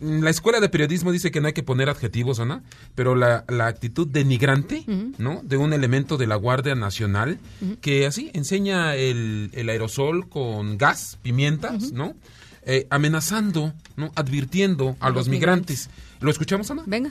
la 0.00 0.30
escuela 0.30 0.60
de 0.60 0.68
periodismo 0.68 1.10
dice 1.12 1.30
que 1.30 1.40
no 1.40 1.48
hay 1.48 1.52
que 1.52 1.62
poner 1.62 1.88
adjetivos, 1.88 2.38
Ana, 2.40 2.62
pero 2.94 3.14
la, 3.14 3.44
la 3.48 3.66
actitud 3.66 4.06
denigrante, 4.06 4.84
uh 4.86 4.90
-huh. 4.90 5.14
¿no? 5.18 5.40
De 5.42 5.56
un 5.56 5.72
elemento 5.72 6.16
de 6.16 6.26
la 6.26 6.36
Guardia 6.36 6.74
Nacional 6.74 7.38
uh 7.60 7.64
-huh. 7.64 7.78
que 7.80 8.06
así 8.06 8.30
enseña 8.34 8.94
el, 8.94 9.50
el, 9.54 9.68
aerosol 9.68 10.28
con 10.28 10.78
gas, 10.78 11.18
pimientas, 11.22 11.92
¿no? 11.92 12.14
Eh, 12.62 12.86
amenazando, 12.90 13.72
¿no? 13.96 14.12
Advirtiendo 14.14 14.96
a, 15.00 15.06
a 15.06 15.08
los, 15.08 15.16
los 15.18 15.28
migrantes. 15.28 15.88
migrantes. 15.88 16.20
¿Lo 16.20 16.30
escuchamos, 16.30 16.70
Ana? 16.70 16.82
Venga. 16.86 17.10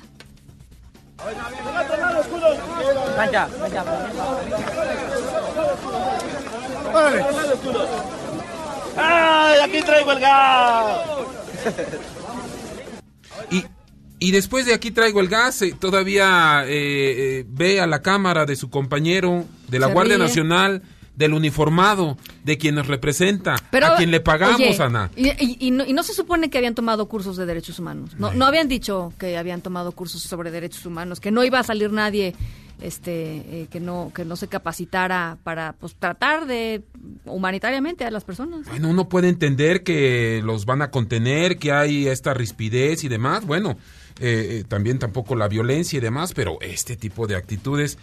Cancha, 3.15 3.47
¡Ay, 8.99 9.59
aquí 9.63 9.81
traigo 9.81 10.11
el 10.11 10.19
gas! 10.19 11.16
Y, 13.51 13.63
y 14.19 14.31
después 14.31 14.65
de 14.65 14.73
aquí 14.73 14.91
traigo 14.91 15.19
el 15.21 15.27
gas, 15.27 15.61
eh, 15.61 15.75
todavía 15.79 16.63
eh, 16.65 16.69
eh, 17.39 17.45
ve 17.47 17.79
a 17.79 17.87
la 17.87 18.01
cámara 18.01 18.45
de 18.45 18.55
su 18.55 18.69
compañero 18.69 19.45
de 19.67 19.79
la 19.79 19.87
Se 19.87 19.93
Guardia 19.93 20.15
ríe. 20.15 20.25
Nacional 20.25 20.81
del 21.15 21.33
uniformado, 21.33 22.15
de 22.43 22.59
quien 22.59 22.75
nos 22.75 22.85
representa, 22.85 23.55
Pero, 23.71 23.87
a 23.87 23.95
quien 23.95 24.11
le 24.11 24.19
pagamos, 24.19 24.59
oye, 24.59 24.77
Ana. 24.79 25.09
Y, 25.15 25.29
y, 25.29 25.57
y, 25.59 25.71
no, 25.71 25.83
y, 25.83 25.93
no, 25.93 26.03
se 26.03 26.13
supone 26.13 26.51
que 26.51 26.59
habían 26.59 26.75
tomado 26.75 27.07
cursos 27.07 27.37
de 27.37 27.47
derechos 27.47 27.79
humanos. 27.79 28.11
No, 28.19 28.33
no 28.33 28.45
habían 28.45 28.67
dicho 28.67 29.11
que 29.17 29.35
habían 29.35 29.61
tomado 29.61 29.93
cursos 29.93 30.21
sobre 30.21 30.51
derechos 30.51 30.85
humanos, 30.85 31.19
que 31.19 31.31
no 31.31 31.43
iba 31.43 31.57
a 31.57 31.63
salir 31.63 31.91
nadie 31.91 32.35
este 32.81 33.61
eh, 33.61 33.67
que 33.69 33.79
no 33.79 34.11
que 34.13 34.25
no 34.25 34.35
se 34.35 34.47
capacitara 34.47 35.37
para 35.43 35.73
pues 35.73 35.95
tratar 35.95 36.45
de 36.45 36.83
humanitariamente 37.25 38.05
a 38.05 38.11
las 38.11 38.23
personas. 38.23 38.67
Bueno, 38.67 38.89
uno 38.89 39.09
puede 39.09 39.29
entender 39.29 39.83
que 39.83 40.41
los 40.43 40.65
van 40.65 40.81
a 40.81 40.91
contener, 40.91 41.57
que 41.57 41.71
hay 41.71 42.07
esta 42.07 42.33
rispidez 42.33 43.03
y 43.03 43.07
demás. 43.07 43.45
Bueno, 43.45 43.77
eh, 44.19 44.59
eh, 44.59 44.63
también 44.67 44.99
tampoco 44.99 45.35
la 45.35 45.47
violencia 45.47 45.97
y 45.97 46.01
demás, 46.01 46.33
pero 46.33 46.57
este 46.61 46.95
tipo 46.95 47.27
de 47.27 47.35
actitudes 47.35 47.97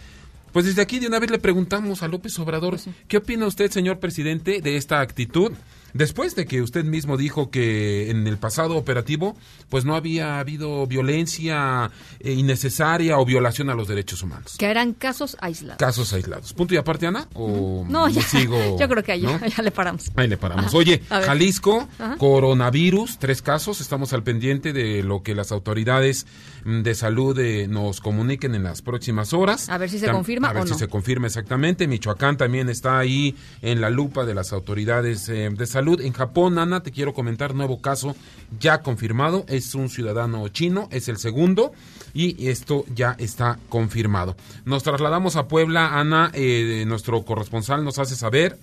pues 0.51 0.63
desde 0.63 0.81
aquí 0.81 0.99
de 0.99 1.07
una 1.07 1.19
vez 1.19 1.29
le 1.31 1.37
preguntamos 1.37 2.01
a 2.01 2.07
López 2.07 2.39
Obrador, 2.39 2.79
sí. 2.79 2.89
¿qué 3.09 3.17
opina 3.17 3.45
usted, 3.45 3.69
señor 3.71 3.99
presidente, 3.99 4.61
de 4.61 4.77
esta 4.77 5.01
actitud? 5.01 5.51
Después 5.95 6.35
de 6.35 6.45
que 6.45 6.61
usted 6.61 6.83
mismo 6.83 7.15
dijo 7.15 7.49
que 7.49 8.09
en 8.11 8.27
el 8.27 8.37
pasado 8.37 8.75
operativo, 8.75 9.37
pues 9.69 9.85
no 9.85 9.95
había 9.95 10.39
habido 10.39 10.85
violencia 10.87 11.89
eh, 12.19 12.33
innecesaria 12.33 13.17
o 13.17 13.23
violación 13.23 13.69
a 13.69 13.75
los 13.75 13.87
derechos 13.87 14.21
humanos. 14.21 14.57
Que 14.59 14.65
eran 14.65 14.91
casos 14.91 15.37
aislados. 15.39 15.77
Casos 15.77 16.11
aislados. 16.11 16.51
¿Punto 16.51 16.73
y 16.73 16.77
aparte, 16.77 17.07
Ana? 17.07 17.29
¿O 17.33 17.85
no, 17.87 18.09
ya, 18.09 18.21
sigo, 18.23 18.57
yo 18.79 18.89
creo 18.89 19.03
que 19.03 19.13
ahí 19.13 19.21
¿no? 19.21 19.39
ya, 19.47 19.63
le 19.63 19.71
paramos. 19.71 20.11
Ahí 20.17 20.27
le 20.27 20.35
paramos. 20.35 20.65
Ajá. 20.65 20.75
Oye, 20.77 21.01
Jalisco, 21.07 21.87
Ajá. 21.97 22.17
coronavirus, 22.17 23.17
tres 23.17 23.41
casos. 23.41 23.79
Estamos 23.79 24.11
al 24.11 24.23
pendiente 24.23 24.73
de 24.73 25.01
lo 25.01 25.23
que 25.23 25.33
las 25.33 25.53
autoridades 25.53 26.27
mm, 26.65 26.81
de 26.81 26.93
salud 26.93 27.39
eh, 27.39 27.69
nos 27.69 28.01
comuniquen 28.01 28.53
en 28.53 28.63
las 28.63 28.81
próximas 28.81 29.31
horas. 29.31 29.69
A 29.69 29.77
ver 29.77 29.89
si 29.89 29.99
se 29.99 30.07
Tam 30.07 30.15
confirma 30.15 30.49
A 30.49 30.53
ver 30.53 30.63
o 30.63 30.65
si 30.65 30.73
no. 30.73 30.77
se 30.77 30.89
confirma 30.89 31.27
exactamente. 31.27 31.87
Michoacán 31.87 32.35
también 32.35 32.67
está 32.67 32.99
ahí 32.99 33.33
en 33.61 33.79
la 33.79 33.89
lupa 33.89 34.25
de 34.25 34.35
las 34.35 34.51
autoridades 34.51 35.29
eh, 35.29 35.49
de 35.49 35.65
salud 35.65 35.84
En 35.93 36.13
Japón, 36.13 36.57
Ana, 36.57 36.81
te 36.81 36.91
quiero 36.91 37.13
comentar, 37.13 37.53
nuevo 37.53 37.79
caso 37.79 38.15
ya 38.59 38.81
confirmado. 38.81 39.45
Es 39.47 39.75
un 39.75 39.89
ciudadano 39.89 40.47
chino, 40.47 40.87
es 40.91 41.07
el 41.07 41.17
segundo 41.17 41.73
y 42.13 42.47
esto 42.47 42.85
ya 42.93 43.15
está 43.19 43.59
confirmado. 43.69 44.35
Nos 44.65 44.83
trasladamos 44.83 45.35
a 45.35 45.47
Puebla, 45.47 45.99
Ana, 45.99 46.31
eh, 46.33 46.83
nuestro 46.87 47.23
corresponsal 47.23 47.83
nos 47.83 47.99
hace 47.99 48.15
saber 48.15 48.57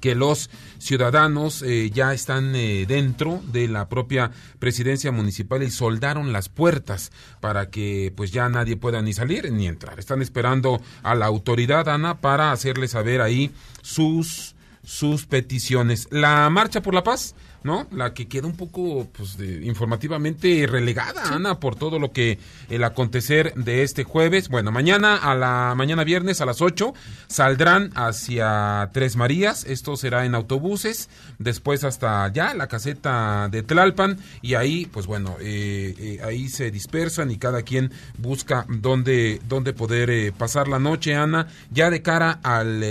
que 0.00 0.14
los 0.14 0.50
ciudadanos 0.78 1.62
eh, 1.62 1.90
ya 1.90 2.12
están 2.12 2.54
eh, 2.54 2.84
dentro 2.86 3.42
de 3.50 3.68
la 3.68 3.88
propia 3.88 4.30
presidencia 4.58 5.10
municipal 5.10 5.62
y 5.62 5.70
soldaron 5.70 6.32
las 6.32 6.48
puertas 6.48 7.12
para 7.40 7.70
que 7.70 8.12
pues 8.14 8.30
ya 8.30 8.48
nadie 8.48 8.76
pueda 8.76 9.02
ni 9.02 9.12
salir 9.12 9.50
ni 9.52 9.66
entrar. 9.66 9.98
Están 9.98 10.22
esperando 10.22 10.80
a 11.02 11.14
la 11.14 11.26
autoridad, 11.26 11.88
Ana, 11.88 12.20
para 12.20 12.52
hacerle 12.52 12.88
saber 12.88 13.20
ahí 13.20 13.50
sus 13.82 14.55
sus 14.86 15.26
peticiones. 15.26 16.06
La 16.10 16.48
marcha 16.48 16.80
por 16.80 16.94
la 16.94 17.02
paz 17.02 17.34
¿no? 17.66 17.86
La 17.90 18.14
que 18.14 18.28
queda 18.28 18.46
un 18.46 18.56
poco, 18.56 19.08
pues, 19.12 19.36
informativamente 19.40 20.66
relegada, 20.66 21.34
Ana, 21.34 21.58
por 21.60 21.74
todo 21.74 21.98
lo 21.98 22.12
que 22.12 22.38
el 22.70 22.84
acontecer 22.84 23.52
de 23.54 23.82
este 23.82 24.04
jueves. 24.04 24.48
Bueno, 24.48 24.70
mañana 24.70 25.16
a 25.16 25.34
la 25.34 25.74
mañana 25.76 26.04
viernes 26.04 26.40
a 26.40 26.46
las 26.46 26.62
8 26.62 26.94
saldrán 27.26 27.90
hacia 27.94 28.88
Tres 28.92 29.16
Marías. 29.16 29.64
Esto 29.64 29.96
será 29.96 30.24
en 30.24 30.34
autobuses. 30.34 31.10
Después 31.38 31.82
hasta 31.82 32.24
allá, 32.24 32.54
la 32.54 32.68
caseta 32.68 33.48
de 33.50 33.62
Tlalpan. 33.62 34.18
Y 34.42 34.54
ahí, 34.54 34.86
pues 34.86 35.06
bueno, 35.06 35.36
eh, 35.40 35.94
eh, 35.98 36.20
ahí 36.24 36.48
se 36.48 36.70
dispersan 36.70 37.30
y 37.32 37.36
cada 37.36 37.62
quien 37.62 37.90
busca 38.18 38.64
dónde, 38.68 39.40
dónde 39.48 39.72
poder 39.72 40.08
eh, 40.10 40.32
pasar 40.32 40.68
la 40.68 40.78
noche, 40.78 41.16
Ana, 41.16 41.48
ya 41.70 41.90
de 41.90 42.00
cara 42.00 42.38
al, 42.44 42.84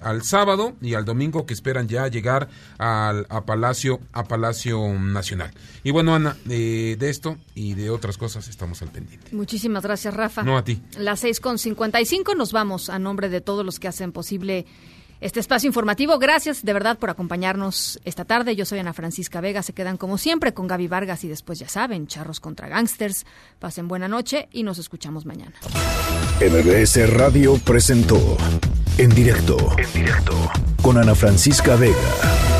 al 0.00 0.22
sábado 0.22 0.76
y 0.80 0.94
al 0.94 1.04
domingo 1.04 1.46
que 1.46 1.54
esperan 1.54 1.88
ya 1.88 2.06
llegar 2.06 2.48
al 2.78 3.26
a 3.28 3.44
Palacio 3.44 4.00
a 4.20 4.24
Palacio 4.24 4.92
Nacional. 4.98 5.52
Y 5.82 5.90
bueno, 5.90 6.14
Ana, 6.14 6.36
de 6.44 6.96
esto 7.00 7.36
y 7.54 7.74
de 7.74 7.90
otras 7.90 8.16
cosas 8.16 8.48
estamos 8.48 8.82
al 8.82 8.88
pendiente. 8.88 9.34
Muchísimas 9.34 9.82
gracias, 9.82 10.14
Rafa. 10.14 10.42
No 10.42 10.56
a 10.56 10.64
ti. 10.64 10.80
Las 10.96 11.24
6.55 11.24 12.36
nos 12.36 12.52
vamos 12.52 12.90
a 12.90 12.98
nombre 12.98 13.28
de 13.28 13.40
todos 13.40 13.64
los 13.64 13.80
que 13.80 13.88
hacen 13.88 14.12
posible 14.12 14.66
este 15.20 15.40
espacio 15.40 15.66
informativo. 15.66 16.18
Gracias 16.18 16.64
de 16.64 16.72
verdad 16.72 16.98
por 16.98 17.10
acompañarnos 17.10 18.00
esta 18.04 18.24
tarde. 18.24 18.56
Yo 18.56 18.64
soy 18.64 18.78
Ana 18.78 18.92
Francisca 18.92 19.40
Vega. 19.40 19.62
Se 19.62 19.72
quedan 19.72 19.96
como 19.96 20.18
siempre 20.18 20.54
con 20.54 20.66
Gaby 20.66 20.88
Vargas 20.88 21.24
y 21.24 21.28
después 21.28 21.58
ya 21.58 21.68
saben, 21.68 22.06
charros 22.06 22.40
contra 22.40 22.68
gangsters. 22.68 23.26
Pasen 23.58 23.88
buena 23.88 24.08
noche 24.08 24.48
y 24.52 24.62
nos 24.62 24.78
escuchamos 24.78 25.26
mañana. 25.26 25.52
MBS 26.40 27.10
Radio 27.12 27.58
presentó 27.58 28.36
en 28.96 29.10
directo, 29.10 29.56
en 29.76 29.92
directo 29.92 30.50
con 30.82 30.96
Ana 30.96 31.14
Francisca 31.14 31.76
Vega 31.76 32.59